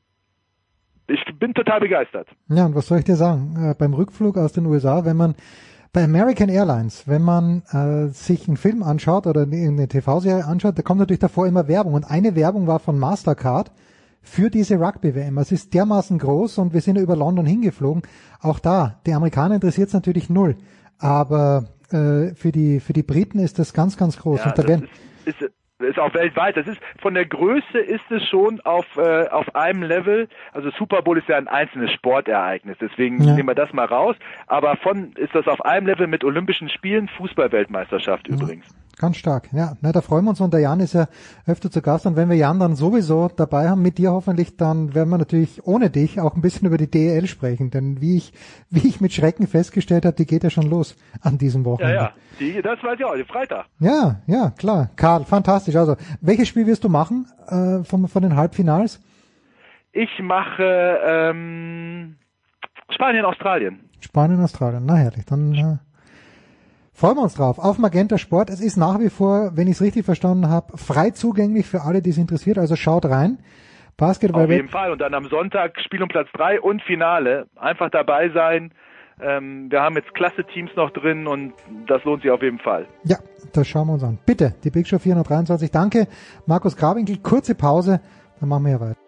[1.07, 2.27] ich bin total begeistert.
[2.49, 3.55] Ja, und was soll ich dir sagen?
[3.57, 5.35] Äh, beim Rückflug aus den USA, wenn man
[5.93, 10.81] bei American Airlines, wenn man äh, sich einen Film anschaut oder eine, TV-Serie anschaut, da
[10.81, 11.93] kommt natürlich davor immer Werbung.
[11.93, 13.71] Und eine Werbung war von Mastercard
[14.25, 15.37] für diese Rugby-WM.
[15.37, 18.01] Es ist dermaßen groß und wir sind ja über London hingeflogen.
[18.41, 20.55] Auch da, die Amerikaner interessiert es natürlich null.
[20.99, 24.39] Aber äh, für die für die Briten ist das ganz, ganz groß.
[24.39, 24.89] Ja, und da das werden,
[25.25, 26.55] ist, ist, ist auch weltweit.
[26.57, 30.27] Das ist von der Größe ist es schon auf äh, auf einem Level.
[30.53, 33.35] Also Super Bowl ist ja ein einzelnes Sportereignis, deswegen Ja.
[33.35, 34.15] nehmen wir das mal raus.
[34.47, 38.65] Aber von ist das auf einem Level mit Olympischen Spielen, Fußball-Weltmeisterschaft übrigens.
[38.97, 39.73] Ganz stark, ja.
[39.81, 41.07] Na, da freuen wir uns und der Jan ist ja
[41.45, 44.95] öfter zu Gast und wenn wir Jan dann sowieso dabei haben, mit dir hoffentlich, dann
[44.95, 48.31] werden wir natürlich ohne dich auch ein bisschen über die DEL sprechen, denn wie ich,
[48.69, 51.95] wie ich mit Schrecken festgestellt habe, die geht ja schon los an diesem Ja, Wochenende.
[51.95, 52.11] ja.
[52.39, 53.15] Die, das weiß ich auch.
[53.15, 53.65] Den Freitag.
[53.79, 54.89] Ja, ja, klar.
[54.95, 55.75] Karl, fantastisch.
[55.75, 59.01] Also, welches Spiel wirst du machen äh, von, von den Halbfinals?
[59.91, 60.63] Ich mache
[61.05, 62.15] ähm,
[62.89, 63.89] Spanien, Australien.
[64.01, 64.83] Spanien, Australien.
[64.85, 65.77] Na herrlich, dann äh,
[66.95, 67.59] freuen wir uns drauf.
[67.59, 68.49] Auf Magenta Sport.
[68.49, 72.01] Es ist nach wie vor, wenn ich es richtig verstanden habe, frei zugänglich für alle,
[72.01, 72.57] die es interessiert.
[72.57, 73.37] Also schaut rein.
[73.97, 74.91] Basketball Auf jeden Fall.
[74.91, 77.47] Und dann am Sonntag Spiel um Platz drei und Finale.
[77.55, 78.71] Einfach dabei sein.
[79.21, 81.53] Ähm, wir haben jetzt klasse Teams noch drin und
[81.87, 82.85] das lohnt sich auf jeden Fall.
[83.03, 83.17] Ja,
[83.53, 84.19] das schauen wir uns an.
[84.25, 85.71] Bitte, die Big Show 423.
[85.71, 86.07] Danke,
[86.45, 87.17] Markus Grabinkel.
[87.19, 88.01] Kurze Pause,
[88.39, 89.04] dann machen wir ja weiter.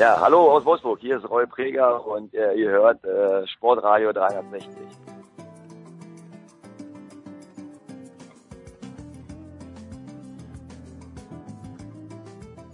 [0.00, 0.98] Ja, hallo aus Wolfsburg.
[0.98, 4.70] Hier ist Roy Preger und äh, ihr hört äh, Sportradio 360.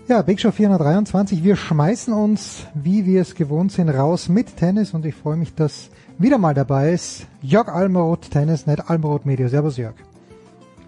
[0.07, 1.43] Ja, Big Show 423.
[1.43, 5.53] Wir schmeißen uns, wie wir es gewohnt sind, raus mit Tennis und ich freue mich,
[5.53, 9.49] dass wieder mal dabei ist Jörg Almeroth, Tennisnet, Almeroth Media.
[9.49, 9.97] Servus Jörg.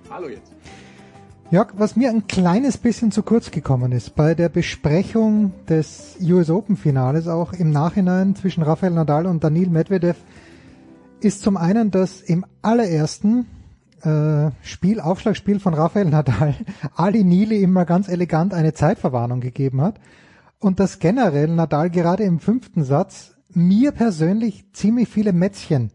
[0.09, 0.48] Hallo jetzt.
[1.51, 6.51] Jörg, was mir ein kleines bisschen zu kurz gekommen ist, bei der Besprechung des US
[6.51, 10.19] Open Finales auch im Nachhinein zwischen Rafael Nadal und Daniil Medvedev,
[11.21, 13.47] ist zum einen, dass im allerersten
[14.03, 16.55] äh, Spiel, Aufschlagspiel von Rafael Nadal
[16.95, 19.99] Ali Nili immer ganz elegant eine Zeitverwarnung gegeben hat
[20.59, 25.93] und dass generell Nadal gerade im fünften Satz mir persönlich ziemlich viele Mätzchen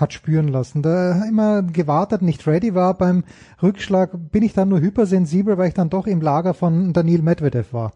[0.00, 0.82] hat spüren lassen.
[0.82, 3.24] Da immer gewartet, nicht ready war beim
[3.62, 7.72] Rückschlag, bin ich dann nur hypersensibel, weil ich dann doch im Lager von Daniel Medvedev
[7.72, 7.92] war.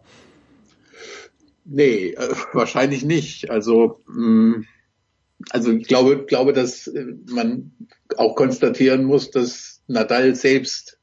[1.65, 3.49] Nee, äh, wahrscheinlich nicht.
[3.49, 4.63] Also mh,
[5.49, 7.71] also ich glaube, glaube, dass äh, man
[8.17, 10.99] auch konstatieren muss, dass Nadal selbst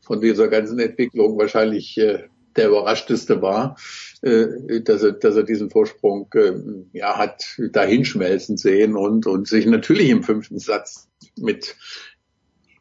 [0.00, 2.24] von dieser ganzen Entwicklung wahrscheinlich äh,
[2.56, 3.76] der überraschteste war,
[4.22, 6.52] dass er, dass er diesen Vorsprung äh,
[6.92, 11.76] ja hat dahinschmelzen sehen und und sich natürlich im fünften Satz mit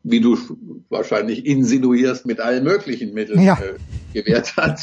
[0.08, 0.38] wie du
[0.90, 3.58] wahrscheinlich insinuierst, mit allen möglichen Mitteln ja.
[3.60, 3.74] äh,
[4.14, 4.80] gewährt hat.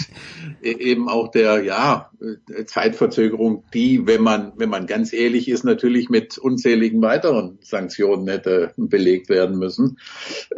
[0.62, 5.64] E eben auch der, ja, äh, Zeitverzögerung, die, wenn man, wenn man ganz ehrlich ist,
[5.64, 9.98] natürlich mit unzähligen weiteren Sanktionen hätte belegt werden müssen.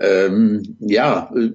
[0.00, 1.50] Ähm, ja, äh,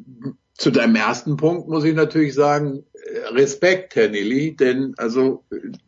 [0.54, 2.84] zu deinem ersten Punkt muss ich natürlich sagen,
[3.32, 5.44] Respekt, Herr Nilly, denn also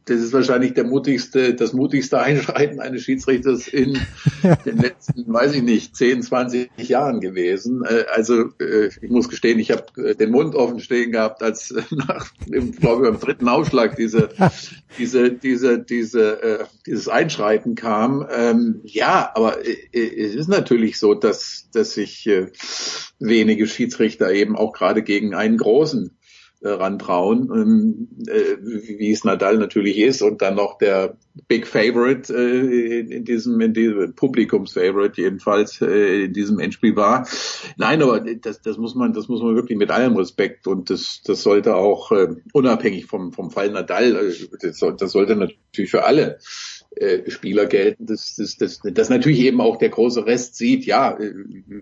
[0.05, 3.99] das ist wahrscheinlich der mutigste, das mutigste Einschreiten eines Schiedsrichters in
[4.65, 7.83] den letzten, weiß ich nicht, 10, 20 Jahren gewesen.
[7.85, 11.73] Äh, also äh, ich muss gestehen, ich habe äh, den Mund offen stehen gehabt, als
[11.91, 14.29] nach, ich glaube, beim dritten Aufschlag diese,
[14.97, 18.27] diese, diese, diese, dieses Einschreiten kam.
[18.31, 22.29] Ähm, ja, aber es ist natürlich so, dass, dass sich
[23.19, 26.11] wenige Schiedsrichter eben auch gerade gegen einen großen
[26.61, 31.17] äh, rantrauen, ähm, äh, wie es Nadal natürlich ist und dann noch der
[31.47, 37.27] Big Favorite äh, in diesem, in diesem Publikumsfavorite jedenfalls äh, in diesem Endspiel war.
[37.77, 41.21] Nein, aber das, das muss man, das muss man wirklich mit allem Respekt und das,
[41.25, 46.03] das sollte auch äh, unabhängig vom vom Fall Nadal, äh, das, das sollte natürlich für
[46.03, 46.37] alle
[47.01, 51.17] äh, Spieler gelten, dass das, das, das natürlich eben auch der große Rest sieht, ja,
[51.17, 51.33] äh,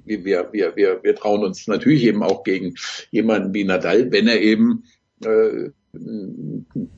[0.05, 2.75] wir, wir, wir, wir trauen uns natürlich eben auch gegen
[3.11, 4.83] jemanden wie Nadal, wenn er eben
[5.23, 5.71] äh,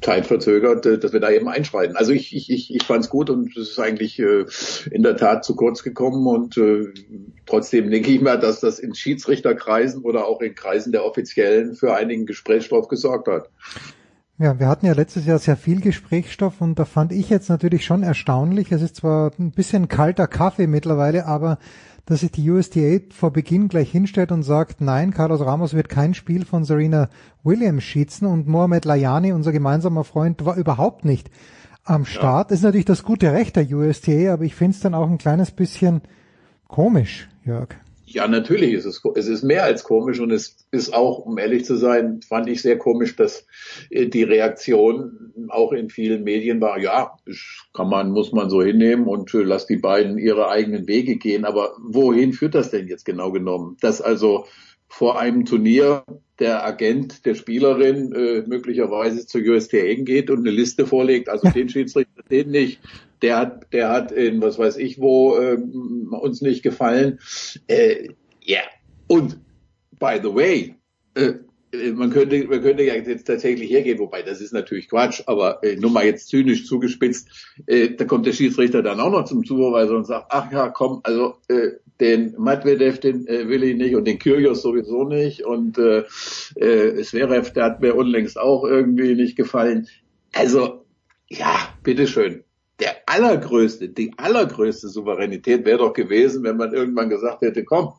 [0.01, 1.95] Zeit verzögert, äh, dass wir da eben einschreiten.
[1.95, 4.45] Also ich, ich, ich, ich fand es gut und es ist eigentlich äh,
[4.91, 6.93] in der Tat zu kurz gekommen und äh,
[7.45, 11.95] trotzdem denke ich mal, dass das in Schiedsrichterkreisen oder auch in Kreisen der Offiziellen für
[11.95, 13.49] einigen Gesprächsstoff gesorgt hat.
[14.41, 17.85] Ja, wir hatten ja letztes Jahr sehr viel Gesprächsstoff und da fand ich jetzt natürlich
[17.85, 18.71] schon erstaunlich.
[18.71, 21.59] Es ist zwar ein bisschen kalter Kaffee mittlerweile, aber
[22.07, 26.15] dass sich die USDA vor Beginn gleich hinstellt und sagt, nein, Carlos Ramos wird kein
[26.15, 27.09] Spiel von Serena
[27.43, 31.29] Williams schießen und Mohamed Layani, unser gemeinsamer Freund, war überhaupt nicht
[31.83, 32.49] am Start.
[32.49, 32.55] Ja.
[32.55, 35.51] Ist natürlich das gute Recht der USDA, aber ich finde es dann auch ein kleines
[35.51, 36.01] bisschen
[36.67, 37.75] komisch, Jörg.
[38.13, 41.63] Ja, natürlich ist es, es ist mehr als komisch und es ist auch, um ehrlich
[41.63, 43.45] zu sein, fand ich sehr komisch, dass
[43.89, 47.17] äh, die Reaktion auch in vielen Medien war, ja,
[47.73, 51.45] kann man, muss man so hinnehmen und äh, lass die beiden ihre eigenen Wege gehen.
[51.45, 53.77] Aber wohin führt das denn jetzt genau genommen?
[53.79, 54.45] Dass also
[54.89, 56.03] vor einem Turnier
[56.39, 61.69] der Agent der Spielerin äh, möglicherweise zur USTA geht und eine Liste vorlegt, also den
[61.69, 62.81] Schiedsrichter, den nicht,
[63.21, 67.19] der hat, der hat in was weiß ich wo äh, uns nicht gefallen.
[67.67, 68.09] Äh,
[68.43, 68.63] ja, yeah.
[69.07, 69.39] und
[69.99, 70.75] by the way,
[71.13, 71.33] äh,
[71.93, 75.75] man könnte, man könnte ja jetzt tatsächlich hergehen, wobei das ist natürlich Quatsch, aber äh,
[75.77, 77.29] nur mal jetzt zynisch zugespitzt,
[77.67, 80.99] äh, da kommt der Schiedsrichter dann auch noch zum Supervisor und sagt, ach ja, komm,
[81.03, 85.77] also äh, den Medvedev, den äh, will ich nicht und den Kyrgios sowieso nicht und
[85.77, 86.03] äh,
[86.55, 89.87] äh, Zverev, der hat mir unlängst auch irgendwie nicht gefallen.
[90.33, 90.85] Also,
[91.29, 92.43] ja, bitteschön.
[92.81, 97.93] Der allergrößte, die allergrößte Souveränität wäre doch gewesen, wenn man irgendwann gesagt hätte, komm,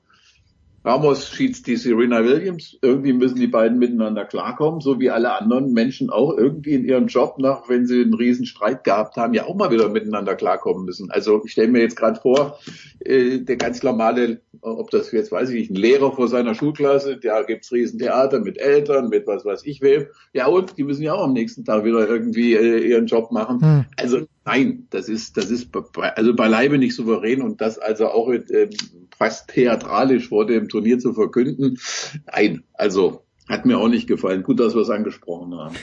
[0.84, 2.76] Ramos schießt die Serena Williams.
[2.82, 7.06] Irgendwie müssen die beiden miteinander klarkommen, so wie alle anderen Menschen auch irgendwie in ihrem
[7.06, 10.84] Job, nach wenn sie einen riesen Streit gehabt haben, ja auch mal wieder miteinander klarkommen
[10.84, 11.12] müssen.
[11.12, 12.58] Also ich stelle mir jetzt gerade vor,
[12.98, 17.18] äh, der ganz normale, ob das jetzt weiß ich nicht, ein Lehrer vor seiner Schulklasse,
[17.18, 20.06] da gibt's Riesentheater mit Eltern, mit was weiß ich wem.
[20.32, 23.60] Ja und die müssen ja auch am nächsten Tag wieder irgendwie äh, ihren Job machen.
[23.60, 23.84] Hm.
[23.96, 25.68] Also Nein, das ist, das ist
[26.16, 28.68] also beileibe nicht souverän und das also auch äh,
[29.16, 31.78] fast theatralisch vor dem Turnier zu verkünden.
[32.26, 34.42] Nein, also hat mir auch nicht gefallen.
[34.42, 35.76] Gut, dass wir es angesprochen haben.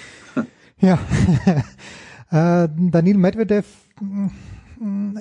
[0.82, 1.00] Ja,
[2.64, 3.66] äh, Daniel Medvedev
[4.02, 4.28] mm,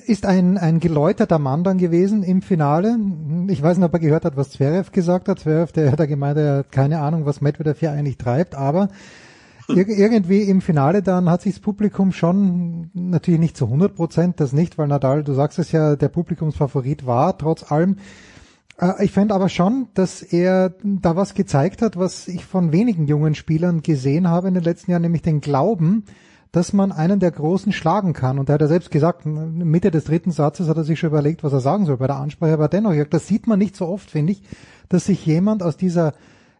[0.06, 2.96] ist ein, ein geläuterter Mann dann gewesen im Finale.
[3.48, 5.40] Ich weiß nicht, ob er gehört hat, was Zverev gesagt hat.
[5.40, 8.88] Zverev, der hat gemeint, er hat keine Ahnung, was Medvedev hier eigentlich treibt, aber
[9.68, 14.40] ir irgendwie im Finale dann hat sich das Publikum schon, natürlich nicht zu 100 Prozent,
[14.40, 17.96] das nicht, weil Nadal, du sagst es ja, der Publikumsfavorit war, trotz allem.
[18.78, 23.06] Äh, Ich fände aber schon, dass er da was gezeigt hat, was ich von wenigen
[23.08, 26.04] jungen Spielern gesehen habe in den letzten Jahren, nämlich den Glauben,
[26.52, 28.39] dass man einen der Großen schlagen kann.
[28.39, 31.44] Und er hat ja selbst gesagt, Mitte des dritten Satzes hat er sich schon überlegt,
[31.44, 34.10] was er sagen soll bei der Ansprache, aber dennoch, das sieht man nicht so oft,
[34.10, 34.43] finde ich,
[34.89, 36.15] dass sich jemand aus dieser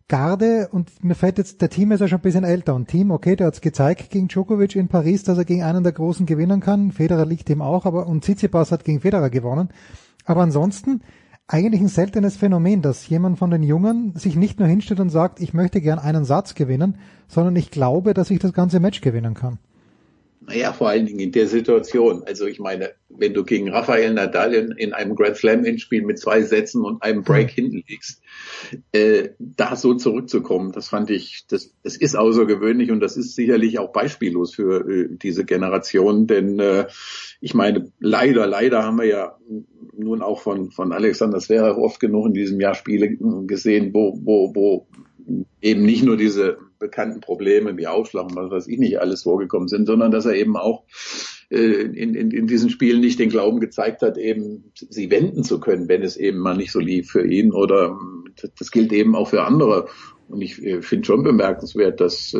[0.09, 3.11] Garde und mir fällt jetzt, der Team ist ja schon ein bisschen älter und Team,
[3.11, 6.61] okay, der hat's gezeigt gegen Djokovic in Paris, dass er gegen einen der Großen gewinnen
[6.61, 6.93] kann.
[6.93, 9.69] Federer liegt ihm auch, aber und Tsitsipas hat gegen Federer gewonnen.
[10.25, 11.03] Aber ansonsten
[11.47, 15.41] eigentlich ein seltenes Phänomen, dass jemand von den Jungen sich nicht nur hinstellt und sagt,
[15.41, 19.35] ich möchte gern einen Satz gewinnen, sondern ich glaube, dass ich das ganze Match gewinnen
[19.35, 19.59] kann.
[20.41, 22.23] Naja, vor allen Dingen in der Situation.
[22.25, 26.19] Also ich meine, wenn du gegen Rafael Nadal in, in einem Grand Slam Endspiel mit
[26.19, 27.63] zwei Sätzen und einem Break mhm.
[27.63, 28.23] hinten liegst,
[28.93, 33.79] äh, da so zurückzukommen, das fand ich, das, das ist außergewöhnlich und das ist sicherlich
[33.79, 36.87] auch beispiellos für äh, diese Generation, denn äh,
[37.41, 39.39] ich meine, leider, leider haben wir ja
[39.97, 44.55] nun auch von, von Alexander Zverev oft genug in diesem Jahr Spiele gesehen, wo, wo,
[44.55, 44.87] wo
[45.61, 49.69] eben nicht nur diese bekannten Probleme wie Ausschlag und was weiß ich nicht alles vorgekommen
[49.69, 50.85] sind, sondern dass er eben auch
[51.51, 55.61] äh, in, in, in diesen Spielen nicht den Glauben gezeigt hat, eben sie wenden zu
[55.61, 57.53] können, wenn es eben mal nicht so lief für ihn.
[57.53, 57.99] Oder
[58.59, 59.89] das gilt eben auch für andere.
[60.29, 62.39] Und ich äh, finde schon bemerkenswert, dass, äh,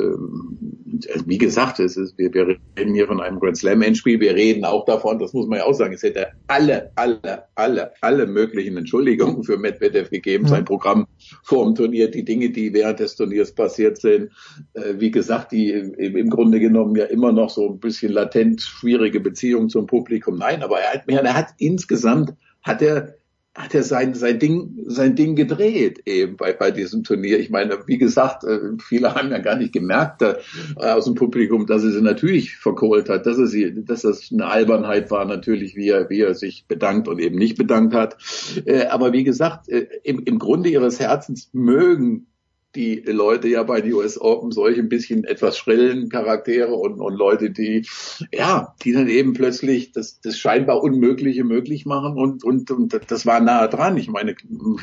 [1.27, 4.21] wie gesagt, es ist, wir, wir reden hier von einem Grand Slam Endspiel.
[4.21, 7.93] Wir reden auch davon, das muss man ja auch sagen, es hätte alle, alle, alle,
[8.03, 10.49] alle möglichen Entschuldigungen für Medvedev gegeben, mhm.
[10.49, 11.07] sein Programm
[11.43, 14.31] vor dem Turnier, die Dinge, die während des Turniers passiert sind.
[14.75, 19.21] Äh, wie gesagt, die im Grunde genommen ja immer noch so ein bisschen latent schwierige
[19.21, 20.37] Beziehung zum Publikum.
[20.37, 23.18] Nein, aber er hat, er hat insgesamt hat er
[23.55, 27.41] hat er sein, sein Ding, sein Ding gedreht eben bei, bei diesem Turnier.
[27.41, 30.37] Ich meine, wie gesagt, äh, viele haben ja gar nicht gemerkt äh,
[30.77, 34.47] aus dem Publikum, dass er sie natürlich verkohlt hat, dass er sie, dass das eine
[34.47, 38.17] Albernheit war natürlich, wie er, wie er sich bedankt und eben nicht bedankt hat.
[38.65, 42.29] Äh, aber wie gesagt, im, im Grunde ihres Herzens mögen
[42.75, 47.15] die Leute ja bei den US Open solche ein bisschen etwas schrillen Charaktere und, und
[47.15, 47.87] Leute, die,
[48.33, 53.25] ja, die dann eben plötzlich das, das scheinbar Unmögliche möglich machen und, und, und das
[53.25, 53.97] war nahe dran.
[53.97, 54.35] Ich meine,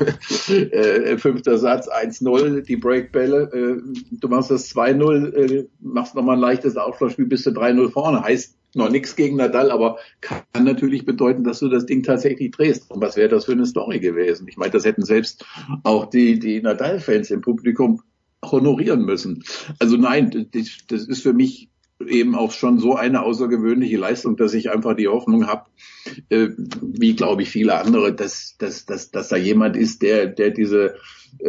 [0.47, 6.41] äh, fünfter Satz, 1-0, die Breakbälle, äh, du machst das 2-0, äh, machst nochmal ein
[6.41, 8.23] leichtes Aufschlagspiel, bist du 3-0 vorne.
[8.23, 12.91] Heißt, noch nichts gegen Nadal, aber kann natürlich bedeuten, dass du das Ding tatsächlich drehst.
[12.91, 14.47] Und was wäre das für eine Story gewesen?
[14.47, 15.45] Ich meine, das hätten selbst
[15.83, 18.01] auch die, die Nadal-Fans im Publikum
[18.43, 19.43] honorieren müssen.
[19.79, 20.49] Also nein,
[20.87, 21.69] das, ist für mich
[22.05, 25.65] eben auch schon so eine außergewöhnliche Leistung, dass ich einfach die Hoffnung habe,
[26.29, 26.49] äh,
[26.81, 30.95] wie glaube ich viele andere, dass, dass, dass, dass da jemand ist, der, der diese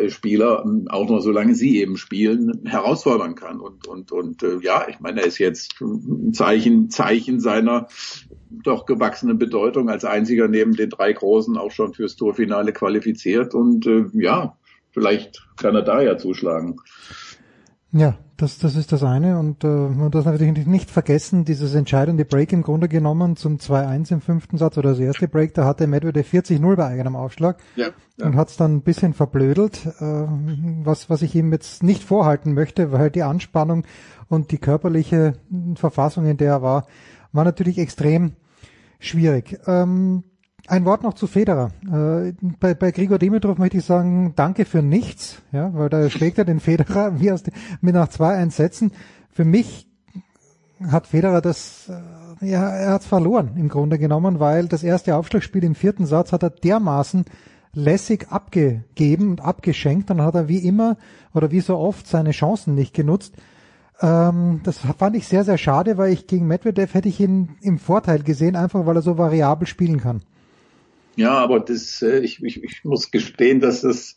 [0.08, 3.60] Spieler, ähm, auch noch solange sie eben spielen, herausfordern kann.
[3.60, 7.88] Und, und, und äh, ja, ich meine, er ist jetzt ein Zeichen, Zeichen seiner
[8.50, 13.54] doch gewachsenen Bedeutung als einziger neben den drei Großen auch schon fürs Torfinale qualifiziert.
[13.54, 14.56] Und äh, ja,
[14.90, 16.80] vielleicht kann er da ja zuschlagen.
[17.96, 22.26] Ja, das, das ist das eine und äh, man darf natürlich nicht vergessen, dieses entscheidende
[22.26, 25.86] Break im Grunde genommen zum 2-1 im fünften Satz oder das erste Break, da hatte
[25.86, 28.26] Medvedev 40-0 bei eigenem Aufschlag ja, ja.
[28.26, 30.26] und hat es dann ein bisschen verblödelt, äh,
[30.84, 33.86] was, was ich ihm jetzt nicht vorhalten möchte, weil die Anspannung
[34.28, 35.32] und die körperliche
[35.76, 36.86] Verfassung, in der er war,
[37.32, 38.32] war natürlich extrem
[38.98, 39.58] schwierig.
[39.66, 40.24] Ähm,
[40.68, 41.70] ein Wort noch zu Federer.
[41.84, 46.38] Äh, bei, bei Grigor Dimitrov möchte ich sagen, danke für nichts, ja, weil da schlägt
[46.38, 48.92] er den Federer wie aus den, mit nach zwei Einsätzen.
[49.30, 49.88] Für mich
[50.90, 51.90] hat Federer das,
[52.40, 56.32] äh, ja, er hat verloren im Grunde genommen, weil das erste Aufschlagspiel im vierten Satz
[56.32, 57.24] hat er dermaßen
[57.72, 60.96] lässig abgegeben und abgeschenkt, dann hat er wie immer
[61.34, 63.34] oder wie so oft seine Chancen nicht genutzt.
[64.00, 67.78] Ähm, das fand ich sehr, sehr schade, weil ich gegen Medvedev hätte ich ihn im
[67.78, 70.22] Vorteil gesehen, einfach weil er so variabel spielen kann.
[71.16, 74.16] Ja, aber das, äh, ich, ich, ich muss gestehen, dass das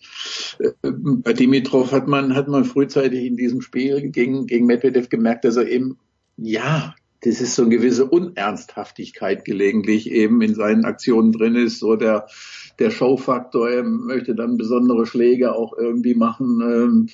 [0.60, 5.46] äh, bei Dimitrov hat man hat man frühzeitig in diesem Spiel gegen gegen Medvedev gemerkt,
[5.46, 5.98] dass er eben
[6.36, 11.96] ja das ist so eine gewisse Unernsthaftigkeit gelegentlich eben in seinen Aktionen drin ist, so
[11.96, 12.28] der
[12.80, 17.10] der Showfaktor, er möchte dann besondere Schläge auch irgendwie machen.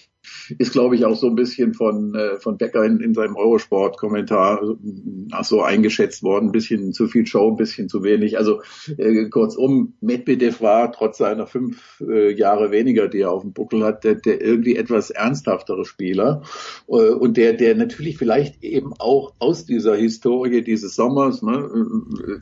[0.57, 4.61] Ist, glaube ich, auch so ein bisschen von, äh, von Becker in, in seinem Eurosport-Kommentar
[4.63, 6.49] äh, so eingeschätzt worden.
[6.49, 8.37] Ein bisschen zu viel Show, ein bisschen zu wenig.
[8.37, 8.61] Also
[8.97, 13.83] äh, kurzum, Medvedev war trotz seiner fünf äh, Jahre weniger, die er auf dem Buckel
[13.83, 16.43] hat, der, der irgendwie etwas ernsthaftere Spieler
[16.87, 21.69] äh, und der, der natürlich vielleicht eben auch aus dieser Historie dieses Sommers, ne,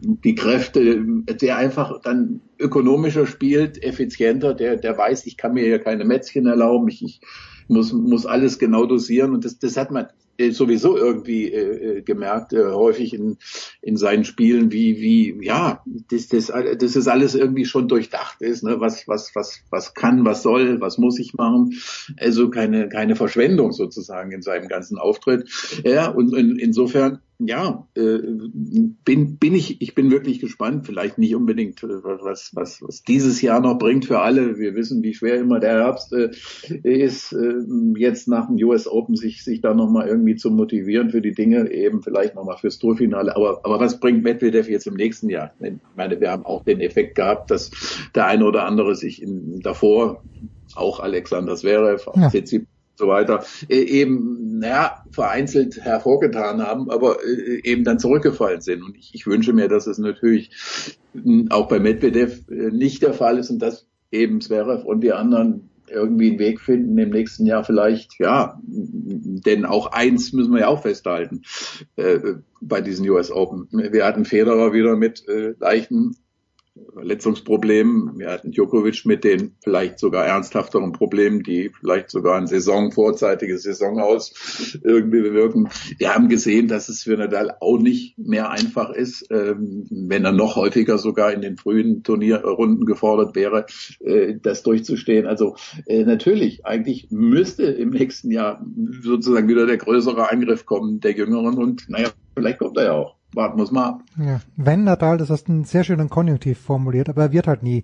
[0.01, 1.05] die Kräfte,
[1.41, 6.45] der einfach dann ökonomischer spielt, effizienter, der, der weiß, ich kann mir ja keine Mätzchen
[6.45, 7.21] erlauben, ich, ich
[7.67, 12.01] muss, muss alles genau dosieren und das, das hat man äh, sowieso irgendwie äh, äh,
[12.01, 13.37] gemerkt, äh, häufig in,
[13.83, 18.63] in seinen Spielen, wie, wie, ja, das, das, das ist alles irgendwie schon durchdacht ist,
[18.63, 18.79] ne?
[18.79, 21.75] was, was, was, was kann, was soll, was muss ich machen.
[22.17, 25.47] Also keine, keine Verschwendung sozusagen in seinem ganzen Auftritt.
[25.83, 28.19] Ja, und in, insofern ja, äh,
[29.03, 30.85] bin, bin ich, ich bin wirklich gespannt.
[30.85, 34.57] Vielleicht nicht unbedingt, äh, was, was, was dieses Jahr noch bringt für alle.
[34.57, 36.29] Wir wissen, wie schwer immer der Herbst äh,
[36.83, 37.55] ist, äh,
[37.97, 41.71] jetzt nach dem US Open sich, sich da nochmal irgendwie zu motivieren für die Dinge,
[41.71, 43.35] eben vielleicht nochmal fürs Tourfinale.
[43.35, 45.53] Aber, aber was bringt Medvedev jetzt im nächsten Jahr?
[45.59, 47.71] Ich meine, wir haben auch den Effekt gehabt, dass
[48.15, 50.23] der eine oder andere sich in, davor
[50.75, 52.29] auch Alexander Zverev, auch ja.
[52.29, 58.83] Tsitsipas so weiter, äh, eben, naja, vereinzelt hervorgetan haben, aber äh, eben dann zurückgefallen sind.
[58.83, 63.13] Und ich, ich wünsche mir, dass es natürlich hm, auch bei Medvedev äh, nicht der
[63.13, 67.45] Fall ist und dass eben Zverev und die anderen irgendwie einen Weg finden, im nächsten
[67.45, 71.41] Jahr vielleicht, ja, denn auch eins müssen wir ja auch festhalten
[71.97, 72.19] äh,
[72.61, 73.67] bei diesen US Open.
[73.71, 76.15] Wir hatten Federer wieder mit äh, leichten
[76.93, 78.17] Verletzungsproblemen.
[78.17, 83.63] Wir hatten Djokovic mit den vielleicht sogar ernsthafteren Problemen, die vielleicht sogar ein Saison, vorzeitiges
[83.63, 85.69] Saison aus irgendwie bewirken.
[85.97, 90.31] Wir haben gesehen, dass es für Nadal auch nicht mehr einfach ist, ähm, wenn er
[90.31, 93.67] noch häufiger sogar in den frühen Turnierrunden gefordert wäre,
[93.99, 95.27] äh, das durchzustehen.
[95.27, 98.65] Also äh, natürlich, eigentlich müsste im nächsten Jahr
[99.01, 103.22] sozusagen wieder der größere Angriff kommen der Jüngeren und naja, vielleicht kommt er ja auch
[103.35, 104.03] warten wir mal ab.
[104.17, 107.63] Ja, wenn Nadal, das hast du einen sehr schönen Konjunktiv formuliert, aber er wird halt
[107.63, 107.83] nie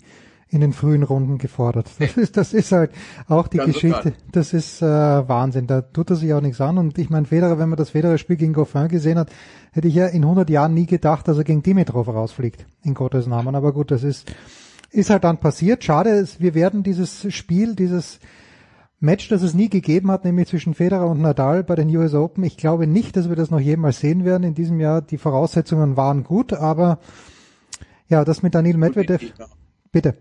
[0.52, 1.90] in den frühen Runden gefordert.
[2.00, 2.92] Das ist, das ist halt
[3.28, 4.12] auch die Ganz Geschichte.
[4.12, 4.18] Total.
[4.32, 5.68] Das ist äh, Wahnsinn.
[5.68, 6.78] Da tut er sich auch nichts an.
[6.78, 9.30] Und ich meine, Federer, wenn man das Federer-Spiel gegen Goffin gesehen hat,
[9.72, 12.66] hätte ich ja in 100 Jahren nie gedacht, dass er gegen Dimitrov rausfliegt.
[12.84, 13.56] In Gottes Namen.
[13.56, 14.34] Aber gut, das ist,
[14.92, 15.84] ist halt dann passiert.
[15.84, 18.20] Schade ist, wir werden dieses Spiel, dieses
[19.02, 22.44] Match, das es nie gegeben hat, nämlich zwischen Federer und Nadal bei den US Open.
[22.44, 25.02] Ich glaube nicht, dass wir das noch jemals sehen werden in diesem Jahr.
[25.02, 27.00] Die Voraussetzungen waren gut, aber
[28.10, 29.24] ja, das mit Daniel Medvedev.
[29.92, 30.16] Bitte.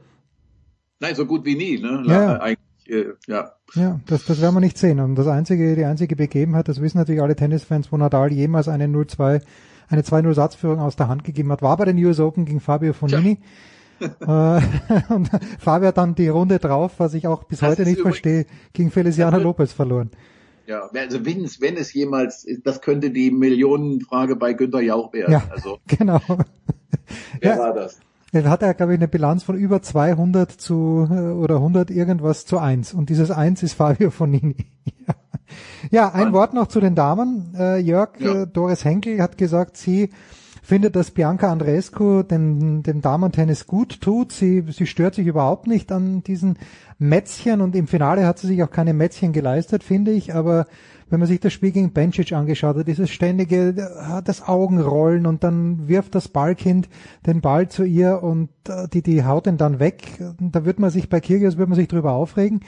[1.00, 2.04] Nein, so gut wie nie, ne?
[2.06, 2.58] Ja, Eigentlich,
[2.88, 3.52] äh, ja.
[3.74, 5.00] ja das, das werden wir nicht sehen.
[5.00, 8.86] Und das einzige, die einzige Begebenheit, das wissen natürlich alle Tennisfans, wo Nadal jemals eine
[8.86, 9.42] 0-2,
[9.88, 12.92] eine 2-0 Satzführung aus der Hand gegeben hat, war bei den US Open gegen Fabio
[12.92, 13.30] Fonini.
[13.30, 13.46] Ja.
[14.00, 14.60] Äh,
[15.08, 18.46] und Fabio hat dann die Runde drauf, was ich auch bis das heute nicht verstehe,
[18.72, 20.10] gegen Feliciano Lopez verloren.
[20.68, 25.32] Ja, also wenn es, wenn es jemals, das könnte die Millionenfrage bei Günter Jauch werden.
[25.32, 26.20] Ja, also, genau.
[27.40, 27.98] Wer ja, war das?
[28.32, 32.44] Er hat ja, glaube ich, eine Bilanz von über 200 zu, äh, oder 100 irgendwas
[32.44, 32.92] zu 1.
[32.92, 34.56] Und dieses 1 ist Fabio Fonini.
[35.06, 35.14] ja.
[35.90, 36.34] ja, ein.
[36.34, 37.54] Wort noch zu den Damen.
[37.58, 38.44] Äh, Jörg, ja.
[38.44, 40.10] Doris Henkel hat gesagt, sie
[40.68, 44.32] findet, dass Bianca Andreescu dem, dem Damen-Tennis gut tut.
[44.32, 46.58] Sie, sie stört sich überhaupt nicht an diesen
[46.98, 50.34] Mätzchen und im Finale hat sie sich auch keine Mätzchen geleistet, finde ich.
[50.34, 50.66] Aber
[51.08, 55.42] wenn man sich das Spiel gegen Bencic angeschaut hat, dieses ständige, äh, das Augenrollen und
[55.42, 56.90] dann wirft das Ballkind
[57.24, 60.22] den Ball zu ihr und äh, die, die haut ihn dann weg.
[60.38, 62.60] Da wird man sich bei Kyrgios wird man sich drüber aufregen.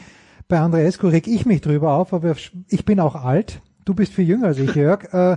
[0.49, 2.35] Bei Andreescu reg ich mich drüber auf, aber
[2.69, 3.61] ich bin auch alt.
[3.85, 5.05] Du bist viel jünger als ich, Jörg.
[5.13, 5.37] Äh,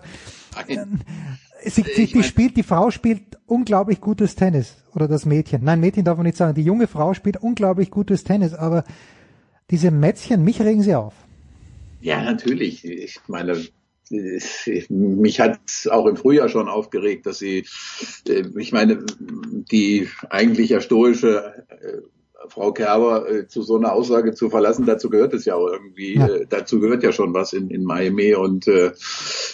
[1.65, 4.77] sie, sie, die spielt, die Frau spielt unglaublich gutes Tennis.
[4.93, 5.63] Oder das Mädchen.
[5.63, 6.55] Nein, Mädchen darf man nicht sagen.
[6.55, 8.83] Die junge Frau spielt unglaublich gutes Tennis, aber
[9.69, 11.13] diese Mätzchen, mich regen sie auf.
[12.01, 12.85] Ja, natürlich.
[12.85, 13.57] Ich meine,
[14.89, 15.59] mich hat
[15.89, 17.65] auch im Frühjahr schon aufgeregt, dass sie,
[18.27, 22.01] äh, ich meine, die eigentlich ja stoische äh,
[22.47, 26.15] Frau Kerber äh, zu so einer Aussage zu verlassen, dazu gehört es ja auch irgendwie,
[26.15, 26.27] ja.
[26.27, 28.91] Äh, dazu gehört ja schon was in, in Miami und äh,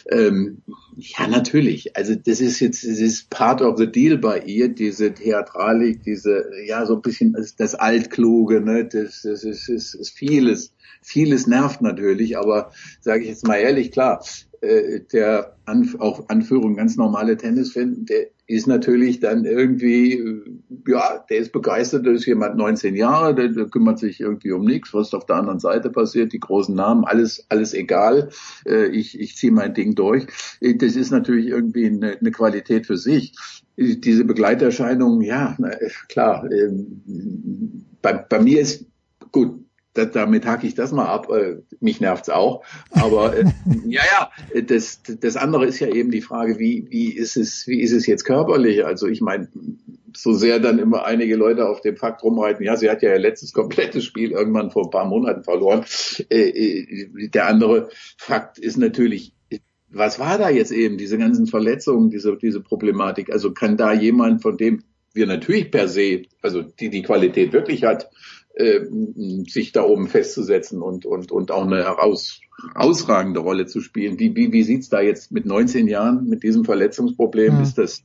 [0.10, 0.62] ähm,
[0.98, 1.96] ja, natürlich.
[1.96, 6.46] Also das ist jetzt, das ist part of the deal bei ihr, diese Theatralik, diese,
[6.66, 11.48] ja, so ein bisschen das, das Altkluge, ne, das, das ist, ist, ist vieles, vieles
[11.48, 14.24] nervt natürlich, aber sage ich jetzt mal ehrlich, klar,
[14.62, 20.44] äh, der Anf auch Anführung ganz normale Tennisfan, der ist natürlich dann irgendwie, äh,
[20.88, 24.66] ja, der ist begeistert, da ist jemand 19 Jahre, der, der kümmert sich irgendwie um
[24.66, 28.30] nichts, was auf der anderen Seite passiert, die großen Namen, alles, alles egal.
[28.66, 30.26] Äh, ich, ich ziehe mein Ding durch.
[30.62, 33.36] Äh, das ist natürlich irgendwie eine, eine Qualität für sich.
[33.78, 35.70] Diese Begleiterscheinungen, ja, na,
[36.10, 36.50] klar.
[36.52, 38.86] Ähm, bei, bei mir ist
[39.32, 41.30] gut, damit hake ich das mal ab.
[41.32, 42.64] Äh, mich nervt's auch.
[42.92, 43.46] Aber äh,
[43.86, 47.82] ja, ja, das, das andere ist ja eben die Frage, wie, wie ist es, wie
[47.82, 48.86] ist es jetzt körperlich?
[48.86, 49.50] Also ich meine,
[50.16, 53.20] so sehr dann immer einige Leute auf dem Fakt rumreiten, ja, sie hat ja ihr
[53.20, 55.86] letztes komplettes Spiel irgendwann vor ein paar Monaten verloren.
[56.30, 59.34] Äh, äh, der andere Fakt ist natürlich,
[59.90, 63.32] was war da jetzt eben, diese ganzen Verletzungen, diese, diese Problematik?
[63.32, 67.84] Also kann da jemand, von dem wir natürlich per se, also die die Qualität wirklich
[67.84, 68.10] hat,
[68.60, 68.86] äh,
[69.48, 72.42] sich da oben festzusetzen und, und, und auch eine heraus,
[72.76, 74.20] ausragende Rolle zu spielen.
[74.20, 77.54] Wie, wie, wie sieht's da jetzt mit 19 Jahren mit diesem Verletzungsproblem?
[77.54, 77.62] Ja.
[77.62, 78.04] Ist das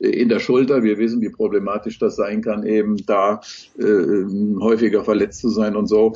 [0.00, 0.82] äh, in der Schulter?
[0.82, 3.42] Wir wissen, wie problematisch das sein kann, eben da
[3.78, 4.24] äh,
[4.60, 6.14] häufiger verletzt zu sein und so.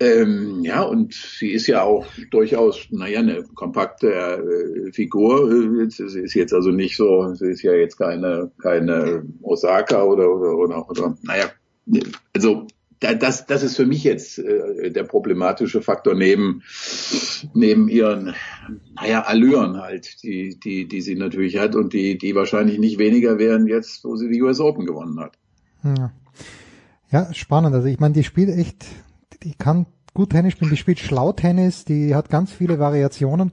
[0.00, 5.90] Ähm, ja, und sie ist ja auch durchaus, naja, eine kompakte äh, Figur.
[5.90, 10.56] Sie ist jetzt also nicht so, sie ist ja jetzt keine, keine Osaka oder, oder,
[10.56, 11.50] oder, oder naja,
[12.34, 12.66] also
[13.02, 16.62] das, das ist für mich jetzt äh, der problematische Faktor neben,
[17.54, 18.34] neben ihren,
[18.94, 23.38] naja, Allüren halt, die, die, die sie natürlich hat und die, die wahrscheinlich nicht weniger
[23.38, 25.38] wären jetzt, wo sie die US Open gewonnen hat.
[25.84, 26.12] Ja,
[27.10, 27.74] ja spannend.
[27.74, 28.86] Also ich meine, die spielt echt,
[29.42, 33.52] die kann gut Tennis spielen, die spielt schlau Tennis, die hat ganz viele Variationen.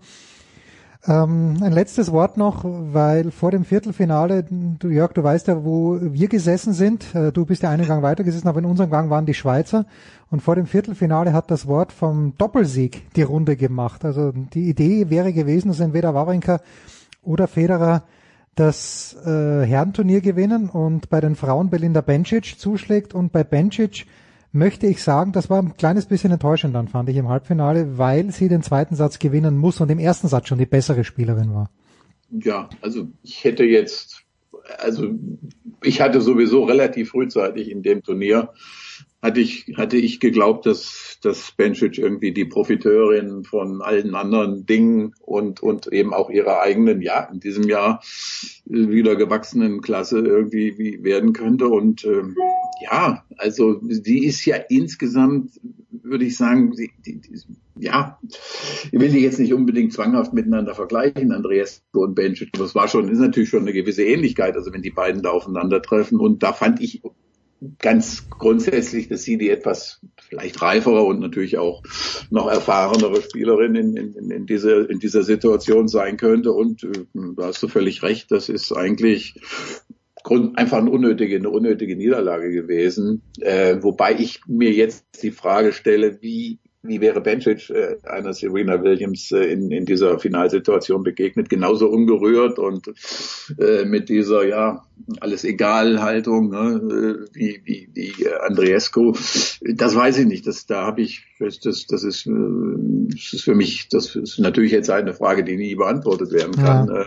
[1.07, 5.97] Ähm, ein letztes Wort noch, weil vor dem Viertelfinale, du Jörg, du weißt ja, wo
[6.01, 7.15] wir gesessen sind.
[7.15, 9.85] Äh, du bist ja einen Gang weiter gesessen, aber in unserem Gang waren die Schweizer.
[10.29, 14.03] Und vor dem Viertelfinale hat das Wort vom Doppelsieg die Runde gemacht.
[14.03, 16.59] Also die Idee wäre gewesen, dass entweder Wawrinka
[17.23, 18.03] oder Federer
[18.55, 24.05] das äh, Herrenturnier gewinnen und bei den Frauen Belinda Bencic zuschlägt und bei Bencic
[24.51, 28.31] möchte ich sagen, das war ein kleines bisschen enttäuschend dann, fand ich im Halbfinale, weil
[28.31, 31.69] sie den zweiten Satz gewinnen muss und im ersten Satz schon die bessere Spielerin war.
[32.31, 34.23] Ja, also ich hätte jetzt,
[34.77, 35.11] also
[35.83, 38.53] ich hatte sowieso relativ frühzeitig in dem Turnier
[39.21, 45.13] hatte ich, hatte ich geglaubt, dass, dass Bencic irgendwie die Profiteurin von allen anderen Dingen
[45.21, 48.01] und, und eben auch ihrer eigenen, ja, in diesem Jahr
[48.65, 51.67] wieder gewachsenen Klasse irgendwie wie werden könnte.
[51.67, 52.35] Und ähm,
[52.81, 55.59] ja, also die ist ja insgesamt,
[55.91, 57.39] würde ich sagen, die, die, die,
[57.79, 58.19] ja,
[58.91, 63.09] ich will die jetzt nicht unbedingt zwanghaft miteinander vergleichen, Andreas und Bencic, es war schon,
[63.09, 66.19] ist natürlich schon eine gewisse Ähnlichkeit, also wenn die beiden da aufeinandertreffen.
[66.19, 67.01] Und da fand ich
[67.79, 71.83] ganz grundsätzlich, dass sie die etwas vielleicht reifere und natürlich auch
[72.29, 76.51] noch erfahrenere Spielerin in, in, in, dieser, in dieser Situation sein könnte.
[76.51, 77.05] Und äh,
[77.35, 79.35] da hast du völlig recht, das ist eigentlich
[80.23, 83.21] Grund, einfach eine unnötige, eine unnötige Niederlage gewesen.
[83.39, 88.81] Äh, wobei ich mir jetzt die Frage stelle, wie wie wäre Bencic äh, einer Serena
[88.81, 92.87] Williams äh, in, in dieser Finalsituation begegnet, genauso ungerührt und
[93.59, 94.85] äh, mit dieser ja
[95.19, 99.13] alles egal Haltung ne, äh, wie, wie, wie Andreescu.
[99.75, 100.47] Das weiß ich nicht.
[100.47, 104.71] Das da habe ich das, das ist äh, das ist für mich das ist natürlich
[104.71, 106.87] jetzt eine Frage, die nie beantwortet werden kann.
[106.87, 107.05] Ja.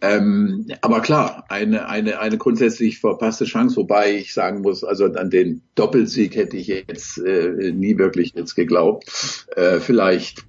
[0.00, 5.06] Äh, ähm, aber klar, eine eine eine grundsätzlich verpasste Chance, wobei ich sagen muss, also
[5.06, 9.46] an den Doppelsieg hätte ich jetzt äh, nie wirklich jetzt geglaubt.
[9.56, 10.44] Äh, vielleicht,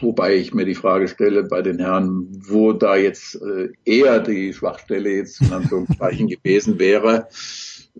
[0.00, 4.52] wobei ich mir die Frage stelle bei den Herren, wo da jetzt äh, eher die
[4.52, 7.28] Schwachstelle jetzt in Anführungszeichen gewesen wäre.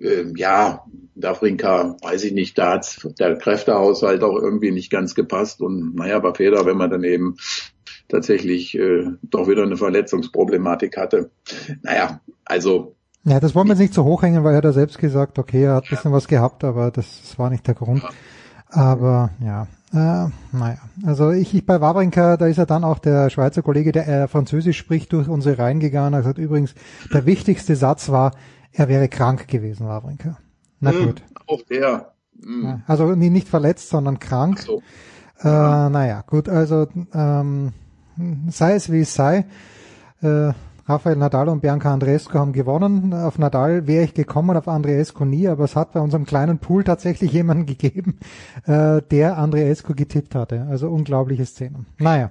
[0.01, 5.63] Äh, ja, Dafrinka, weiß ich nicht, da hat der Kräftehaushalt auch irgendwie nicht ganz gepasst.
[5.63, 7.37] Und naja, bei Feder, wenn man dann eben
[8.09, 11.31] tatsächlich äh, doch wieder eine Verletzungsproblematik hatte.
[11.83, 12.97] Naja, also
[13.29, 15.85] ja, das wollen wir nicht so hochhängen, weil er hat selbst gesagt, okay, er hat
[15.85, 18.05] ein bisschen was gehabt, aber das, das war nicht der Grund.
[18.69, 23.29] Aber ja, äh, naja, also ich, ich bei Wawrinka, da ist ja dann auch der
[23.31, 26.15] Schweizer Kollege, der äh, Französisch spricht, durch unsere Reihen gegangen.
[26.15, 26.77] Er hat übrigens,
[27.13, 28.31] der wichtigste Satz war,
[28.71, 30.39] er wäre krank gewesen, Wawrinka.
[30.79, 31.23] Na hm, gut.
[31.49, 32.13] Auch der.
[32.41, 32.83] Hm.
[32.87, 34.61] Also nicht verletzt, sondern krank.
[34.61, 34.83] So.
[35.41, 37.73] Äh, naja, gut, also ähm,
[38.49, 39.45] sei es wie es sei.
[40.23, 40.53] Äh,
[40.89, 43.13] Rafael Nadal und Bianca Andreescu haben gewonnen.
[43.13, 46.85] Auf Nadal wäre ich gekommen, auf Andreescu nie, aber es hat bei unserem kleinen Pool
[46.85, 48.21] tatsächlich jemanden gegeben,
[48.67, 50.67] äh, der Andreescu getippt hatte.
[50.71, 51.87] Also unglaubliche Szenen.
[51.99, 52.31] Naja.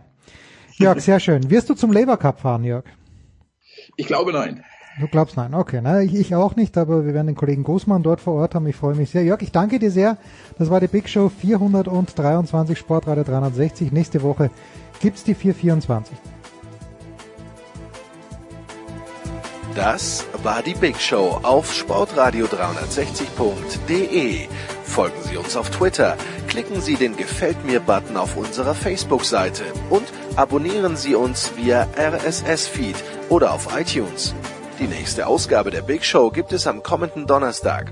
[0.78, 1.50] Jörg, sehr schön.
[1.50, 2.86] Wirst du zum Labour Cup fahren, Jörg?
[3.98, 4.64] Ich glaube nein.
[5.00, 5.82] Du glaubst nein, okay.
[5.84, 8.66] Na, ich, ich auch nicht, aber wir werden den Kollegen Großmann dort vor Ort haben.
[8.68, 9.24] Ich freue mich sehr.
[9.24, 10.18] Jörg, ich danke dir sehr.
[10.58, 13.92] Das war die Big Show 423 Sportradio 360.
[13.92, 14.50] Nächste Woche
[15.00, 16.18] gibt's die 424.
[19.76, 24.48] Das war die Big Show auf sportradio360.de.
[24.86, 26.16] Folgen Sie uns auf Twitter,
[26.48, 30.06] klicken Sie den Gefällt mir-Button auf unserer Facebook-Seite und
[30.38, 32.96] abonnieren Sie uns via RSS-Feed
[33.28, 34.34] oder auf iTunes.
[34.80, 37.92] Die nächste Ausgabe der Big Show gibt es am kommenden Donnerstag.